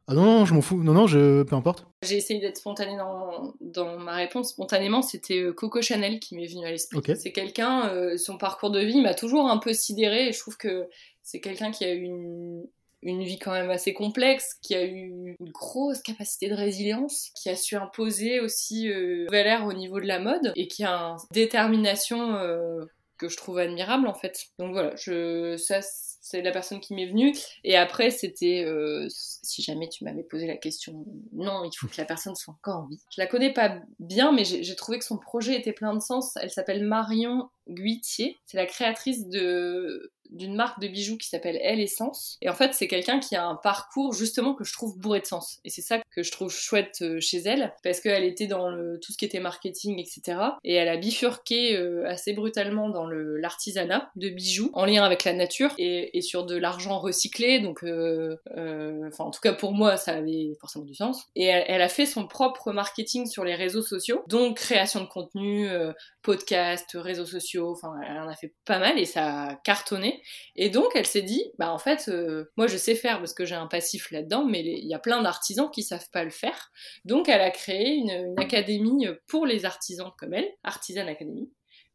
Ah 0.09 0.15
non, 0.15 0.25
non, 0.25 0.45
je 0.47 0.55
m'en 0.55 0.63
fous. 0.63 0.83
Non, 0.83 0.95
non, 0.95 1.07
je... 1.07 1.43
peu 1.43 1.55
importe. 1.55 1.87
j'ai 2.03 2.17
essayé 2.17 2.41
d'être 2.41 2.57
spontanée 2.57 2.97
dans, 2.97 3.55
dans 3.61 3.99
ma 3.99 4.15
réponse. 4.15 4.51
Spontanément, 4.51 5.03
c'était 5.03 5.41
euh, 5.41 5.53
Coco 5.53 5.83
Chanel 5.83 6.19
qui 6.19 6.35
m'est 6.35 6.47
venu 6.47 6.67
à 6.67 6.71
l'esprit. 6.71 7.01
C'est 7.17 7.33
quelqu'un, 7.33 7.91
euh, 7.91 8.17
son 8.17 8.39
parcours 8.39 8.71
de 8.71 8.81
vie 8.81 9.03
m'a 9.03 9.15
toujours 9.15 9.51
un 9.51 9.59
peu 9.59 9.75
sidéré 9.75 10.29
et 10.29 10.33
je 10.33 10.39
trouve 10.39 10.57
que 10.57 10.89
c'est 11.23 11.41
quelqu'un 11.41 11.71
qui 11.71 11.85
a 11.85 11.93
eu 11.93 12.01
une, 12.01 12.67
une 13.03 13.23
vie 13.23 13.39
quand 13.39 13.53
même 13.53 13.71
assez 13.71 13.93
complexe, 13.93 14.57
qui 14.63 14.75
a 14.75 14.85
eu 14.85 15.37
une 15.39 15.51
grosse 15.51 16.01
capacité 16.03 16.49
de 16.49 16.55
résilience, 16.55 17.31
qui 17.35 17.49
a 17.49 17.57
su 17.57 17.77
imposer 17.77 18.41
aussi 18.41 18.91
euh, 18.91 19.19
une 19.19 19.25
nouvelle 19.25 19.47
ère 19.47 19.67
au 19.67 19.73
niveau 19.73 20.01
de 20.01 20.07
la 20.07 20.19
mode 20.19 20.53
et 20.57 20.69
qui 20.69 20.85
a 20.85 20.97
une 20.97 21.17
détermination 21.33 22.35
euh, 22.37 22.85
que 23.19 23.29
je 23.29 23.37
trouve 23.37 23.59
admirable 23.59 24.07
en 24.07 24.15
fait. 24.15 24.47
Donc 24.59 24.73
voilà, 24.73 24.95
je, 24.97 25.57
ça 25.57 25.81
c'est 26.29 26.43
la 26.43 26.51
personne 26.51 26.81
qui 26.81 26.95
m'est 26.95 27.07
venue. 27.07 27.35
Et 27.65 27.77
après, 27.77 28.11
c'était, 28.11 28.63
euh, 28.65 29.07
si 29.09 29.63
jamais 29.63 29.89
tu 29.89 30.05
m'avais 30.05 30.23
posé 30.23 30.47
la 30.47 30.57
question, 30.57 31.07
non, 31.33 31.65
il 31.65 31.75
faut 31.75 31.87
que 31.87 31.97
la 31.97 32.05
personne 32.05 32.35
soit 32.35 32.53
encore 32.55 32.83
en 32.83 32.87
vie. 32.87 33.01
Je 33.15 33.21
la 33.21 33.27
connais 33.27 33.53
pas 33.53 33.79
bien, 33.99 34.33
mais 34.33 34.45
j'ai 34.45 34.77
trouvé 34.77 34.99
que 34.99 35.05
son 35.05 35.17
projet 35.17 35.59
était 35.59 35.73
plein 35.73 35.95
de 35.95 36.01
sens. 36.01 36.37
Elle 36.41 36.51
s'appelle 36.51 36.85
Marion 36.85 37.49
Guitier. 37.69 38.37
C'est 38.47 38.57
la 38.57 38.67
créatrice 38.67 39.29
de 39.29 40.13
d'une 40.31 40.55
marque 40.55 40.81
de 40.81 40.89
bijoux 40.89 41.17
qui 41.17 41.29
s'appelle 41.29 41.59
Elle 41.63 41.81
Essence. 41.81 42.39
Et 42.43 42.49
en 42.49 42.55
fait, 42.55 42.75
c'est 42.75 42.89
quelqu'un 42.89 43.19
qui 43.19 43.37
a 43.37 43.47
un 43.47 43.55
parcours 43.55 44.13
justement 44.13 44.55
que 44.55 44.65
je 44.65 44.73
trouve 44.73 44.99
bourré 44.99 45.21
de 45.21 45.27
sens. 45.27 45.61
Et 45.65 45.71
c'est 45.71 45.83
ça 45.83 45.99
que 46.15 46.23
je 46.23 46.31
trouve 46.31 46.51
chouette 46.51 46.99
euh, 47.03 47.21
chez 47.21 47.39
elle, 47.39 47.73
parce 47.83 48.01
qu'elle 48.01 48.25
était 48.25 48.47
dans 48.47 48.71
tout 49.01 49.13
ce 49.13 49.19
qui 49.19 49.25
était 49.25 49.41
marketing, 49.41 49.99
etc. 49.99 50.39
Et 50.65 50.75
elle 50.75 50.89
a 50.89 50.97
bifurqué 50.97 51.77
euh, 51.77 52.07
assez 52.07 52.33
brutalement 52.33 52.89
dans 52.89 53.07
l'artisanat 53.07 54.11
de 54.17 54.29
bijoux, 54.29 54.71
en 54.75 54.85
lien 54.85 55.05
avec 55.05 55.25
la 55.25 55.33
nature 55.33 55.73
et, 55.79 56.17
et 56.17 56.21
sur 56.21 56.45
de 56.45 56.57
l'argent 56.57 56.99
recyclé. 56.99 57.61
Donc, 57.61 57.83
euh, 57.85 58.37
euh, 58.57 59.09
enfin, 59.09 59.25
en 59.25 59.31
tout 59.31 59.41
cas 59.41 59.53
pour 59.53 59.73
moi, 59.73 59.97
ça 59.97 60.13
avait 60.13 60.57
forcément 60.61 60.85
du 60.85 60.95
sens. 60.95 61.27
Et 61.37 61.45
elle, 61.45 61.65
elle 61.67 61.83
a 61.83 61.89
fait 61.89 62.07
son 62.07 62.27
propre 62.27 62.73
marketing 62.73 63.27
sur 63.27 63.45
les 63.45 63.55
réseaux 63.55 63.83
sociaux, 63.83 64.23
donc 64.29 64.57
création 64.59 65.01
de 65.01 65.07
contenu, 65.07 65.69
euh, 66.29 66.39
podcast, 66.39 66.91
réseaux 66.95 67.27
sociaux, 67.27 67.73
enfin, 67.73 67.95
elle 68.07 68.19
en 68.19 68.29
a 68.29 68.35
fait 68.35 68.55
pas 68.65 68.79
mal 68.79 68.99
et 68.99 69.05
ça 69.05 69.45
a 69.45 69.55
cartonné. 69.57 70.23
Et 70.57 70.71
donc, 70.71 70.91
elle 70.95 71.07
s'est 71.07 71.23
dit, 71.23 71.43
bah 71.59 71.73
en 71.73 71.79
fait, 71.79 72.09
euh, 72.09 72.51
moi 72.57 72.67
je 72.67 72.77
sais 72.77 72.95
faire 72.95 73.19
parce 73.19 73.35
que 73.35 73.45
j'ai 73.45 73.55
un 73.55 73.67
passif 73.67 74.11
là-dedans, 74.11 74.45
mais 74.45 74.61
il 74.61 74.87
y 74.87 74.95
a 74.95 74.99
plein 74.99 75.23
d'artisans 75.23 75.71
qui 75.71 75.83
savent 75.83 76.09
pas 76.13 76.25
le 76.25 76.31
faire. 76.31 76.71
Donc, 77.05 77.29
elle 77.29 77.41
a 77.41 77.51
créé 77.51 77.95
une, 77.95 78.35
académie 78.39 79.07
pour 79.27 79.47
les 79.47 79.65
artisans 79.65 80.13
comme 80.19 80.35
elle, 80.35 80.49
Artisan 80.63 81.07
Academy. 81.07 81.51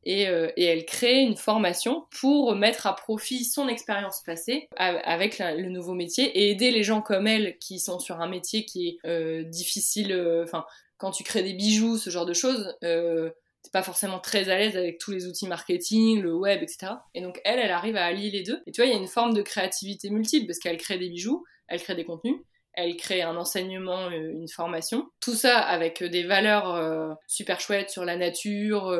Et, 0.05 0.27
euh, 0.27 0.51
et 0.57 0.65
elle 0.65 0.85
crée 0.85 1.21
une 1.21 1.37
formation 1.37 2.05
pour 2.19 2.55
mettre 2.55 2.87
à 2.87 2.95
profit 2.95 3.45
son 3.45 3.69
expérience 3.69 4.21
passée 4.25 4.67
avec 4.75 5.39
le 5.39 5.69
nouveau 5.69 5.93
métier 5.93 6.25
et 6.25 6.49
aider 6.49 6.71
les 6.71 6.83
gens 6.83 7.01
comme 7.01 7.25
elle 7.25 7.57
qui 7.59 7.79
sont 7.79 7.99
sur 7.99 8.19
un 8.19 8.27
métier 8.27 8.65
qui 8.65 8.89
est 8.89 9.07
euh, 9.07 9.43
difficile. 9.43 10.13
Enfin, 10.43 10.65
quand 10.97 11.11
tu 11.11 11.23
crées 11.23 11.43
des 11.43 11.53
bijoux, 11.53 11.97
ce 11.97 12.09
genre 12.09 12.25
de 12.25 12.33
choses, 12.33 12.75
t'es 13.63 13.71
pas 13.71 13.83
forcément 13.83 14.19
très 14.19 14.49
à 14.49 14.57
l'aise 14.57 14.77
avec 14.77 14.99
tous 14.99 15.11
les 15.11 15.25
outils 15.25 15.47
marketing, 15.47 16.21
le 16.21 16.33
web, 16.33 16.61
etc. 16.61 16.93
Et 17.13 17.21
donc 17.21 17.39
elle, 17.45 17.59
elle 17.59 17.71
arrive 17.71 17.95
à 17.95 18.05
allier 18.05 18.29
les 18.29 18.43
deux. 18.43 18.61
Et 18.67 18.71
tu 18.71 18.81
vois, 18.81 18.87
il 18.87 18.93
y 18.93 18.95
a 18.95 18.99
une 18.99 19.07
forme 19.07 19.33
de 19.33 19.41
créativité 19.41 20.09
multiple 20.09 20.47
parce 20.47 20.59
qu'elle 20.59 20.77
crée 20.77 20.97
des 20.97 21.09
bijoux, 21.09 21.43
elle 21.67 21.81
crée 21.81 21.95
des 21.95 22.05
contenus, 22.05 22.35
elle 22.73 22.97
crée 22.97 23.21
un 23.21 23.37
enseignement, 23.37 24.09
euh, 24.09 24.31
une 24.31 24.49
formation. 24.49 25.09
Tout 25.19 25.35
ça 25.35 25.59
avec 25.59 26.01
euh, 26.01 26.09
des 26.09 26.23
valeurs 26.23 26.73
euh, 26.75 27.13
super 27.27 27.59
chouettes 27.59 27.89
sur 27.89 28.03
la 28.03 28.17
nature, 28.17 28.91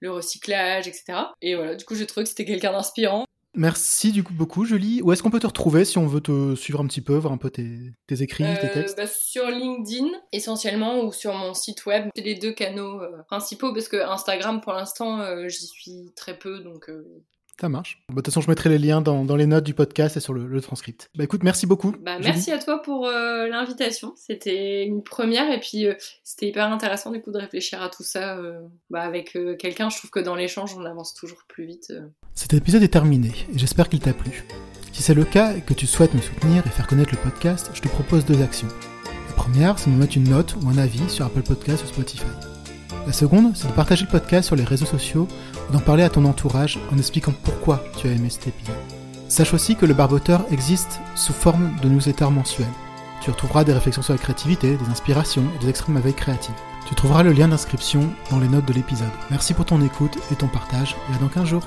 le 0.00 0.10
recyclage, 0.10 0.86
etc. 0.86 1.18
Et 1.42 1.54
voilà, 1.54 1.74
du 1.74 1.84
coup, 1.84 1.94
j'ai 1.94 2.06
trouvé 2.06 2.24
que 2.24 2.30
c'était 2.30 2.44
quelqu'un 2.44 2.72
d'inspirant. 2.72 3.24
Merci 3.58 4.12
du 4.12 4.22
coup 4.22 4.34
beaucoup, 4.34 4.64
Julie. 4.64 5.02
Où 5.02 5.10
est-ce 5.12 5.20
qu'on 5.20 5.30
peut 5.30 5.40
te 5.40 5.46
retrouver 5.48 5.84
si 5.84 5.98
on 5.98 6.06
veut 6.06 6.20
te 6.20 6.54
suivre 6.54 6.80
un 6.80 6.86
petit 6.86 7.00
peu, 7.00 7.16
voir 7.16 7.32
un 7.32 7.38
peu 7.38 7.50
tes, 7.50 7.92
tes 8.06 8.22
écrits, 8.22 8.44
tes 8.44 8.66
Euh, 8.66 8.72
textes? 8.72 8.96
bah, 8.96 9.08
sur 9.08 9.50
LinkedIn 9.50 10.06
essentiellement 10.30 11.00
ou 11.02 11.12
sur 11.12 11.34
mon 11.34 11.54
site 11.54 11.84
web. 11.84 12.08
C'est 12.14 12.22
les 12.22 12.36
deux 12.36 12.52
canaux 12.52 13.00
euh, 13.02 13.22
principaux 13.26 13.72
parce 13.74 13.88
que 13.88 13.96
Instagram 13.96 14.60
pour 14.60 14.74
l'instant 14.74 15.20
euh, 15.20 15.48
j'y 15.48 15.66
suis 15.66 16.12
très 16.14 16.38
peu 16.38 16.60
donc 16.60 16.88
Ça 17.60 17.68
marche. 17.68 18.00
Bah, 18.08 18.16
de 18.16 18.20
toute 18.20 18.26
façon, 18.26 18.40
je 18.40 18.48
mettrai 18.48 18.68
les 18.68 18.78
liens 18.78 19.00
dans, 19.00 19.24
dans 19.24 19.34
les 19.34 19.46
notes 19.46 19.64
du 19.64 19.74
podcast 19.74 20.16
et 20.16 20.20
sur 20.20 20.32
le, 20.32 20.46
le 20.46 20.60
transcript. 20.60 21.10
Bah 21.16 21.24
écoute, 21.24 21.42
merci 21.42 21.66
beaucoup. 21.66 21.92
Bah, 22.02 22.18
merci 22.20 22.52
à 22.52 22.58
toi 22.58 22.80
pour 22.82 23.06
euh, 23.06 23.48
l'invitation. 23.48 24.14
C'était 24.16 24.84
une 24.84 25.02
première 25.02 25.50
et 25.50 25.58
puis 25.58 25.86
euh, 25.86 25.94
c'était 26.22 26.48
hyper 26.48 26.70
intéressant 26.70 27.10
du 27.10 27.20
coup 27.20 27.32
de 27.32 27.38
réfléchir 27.38 27.82
à 27.82 27.88
tout 27.88 28.04
ça 28.04 28.36
euh, 28.36 28.60
bah, 28.90 29.00
avec 29.00 29.36
quelqu'un. 29.58 29.90
Je 29.90 29.98
trouve 29.98 30.10
que 30.10 30.20
dans 30.20 30.36
l'échange, 30.36 30.74
on 30.76 30.84
avance 30.84 31.14
toujours 31.14 31.44
plus 31.48 31.66
vite. 31.66 31.92
Cet 32.34 32.54
épisode 32.54 32.82
est 32.82 32.88
terminé 32.88 33.32
et 33.52 33.58
j'espère 33.58 33.88
qu'il 33.88 34.00
t'a 34.00 34.12
plu. 34.12 34.44
Si 34.92 35.02
c'est 35.02 35.14
le 35.14 35.24
cas 35.24 35.54
et 35.56 35.60
que 35.60 35.74
tu 35.74 35.86
souhaites 35.86 36.14
me 36.14 36.20
soutenir 36.20 36.64
et 36.64 36.70
faire 36.70 36.86
connaître 36.86 37.10
le 37.12 37.30
podcast, 37.30 37.70
je 37.74 37.80
te 37.80 37.88
propose 37.88 38.24
deux 38.24 38.40
actions. 38.42 38.68
La 39.28 39.34
première, 39.34 39.78
c'est 39.78 39.90
de 39.90 39.96
me 39.96 40.00
mettre 40.00 40.16
une 40.16 40.28
note 40.28 40.54
ou 40.62 40.68
un 40.68 40.78
avis 40.78 41.08
sur 41.10 41.24
Apple 41.24 41.42
Podcast 41.42 41.84
ou 41.84 41.88
Spotify. 41.88 42.24
La 43.06 43.12
seconde, 43.12 43.56
c'est 43.56 43.68
de 43.68 43.72
partager 43.72 44.04
le 44.04 44.10
podcast 44.10 44.46
sur 44.48 44.56
les 44.56 44.64
réseaux 44.64 44.86
sociaux 44.86 45.28
d'en 45.72 45.80
parler 45.80 46.02
à 46.02 46.10
ton 46.10 46.24
entourage 46.24 46.78
en 46.92 46.98
expliquant 46.98 47.34
pourquoi 47.42 47.82
tu 47.96 48.08
as 48.08 48.12
aimé 48.12 48.30
cet 48.30 48.48
épisode. 48.48 48.74
Sache 49.28 49.52
aussi 49.52 49.76
que 49.76 49.86
le 49.86 49.94
barboteur 49.94 50.44
existe 50.50 51.00
sous 51.14 51.32
forme 51.32 51.76
de 51.82 51.88
newsletter 51.88 52.30
mensuel. 52.30 52.68
Tu 53.20 53.30
retrouveras 53.30 53.64
des 53.64 53.72
réflexions 53.72 54.02
sur 54.02 54.14
la 54.14 54.18
créativité, 54.18 54.76
des 54.76 54.90
inspirations 54.90 55.44
et 55.56 55.64
des 55.64 55.72
de 55.72 55.92
ma 55.92 56.00
veille. 56.00 56.14
Tu 56.88 56.94
trouveras 56.94 57.22
le 57.22 57.32
lien 57.32 57.48
d'inscription 57.48 58.00
dans 58.30 58.38
les 58.38 58.48
notes 58.48 58.64
de 58.64 58.72
l'épisode. 58.72 59.10
Merci 59.30 59.52
pour 59.52 59.66
ton 59.66 59.82
écoute 59.82 60.16
et 60.32 60.36
ton 60.36 60.48
partage 60.48 60.96
et 61.10 61.14
à 61.14 61.18
dans 61.18 61.28
15 61.28 61.44
jours. 61.44 61.64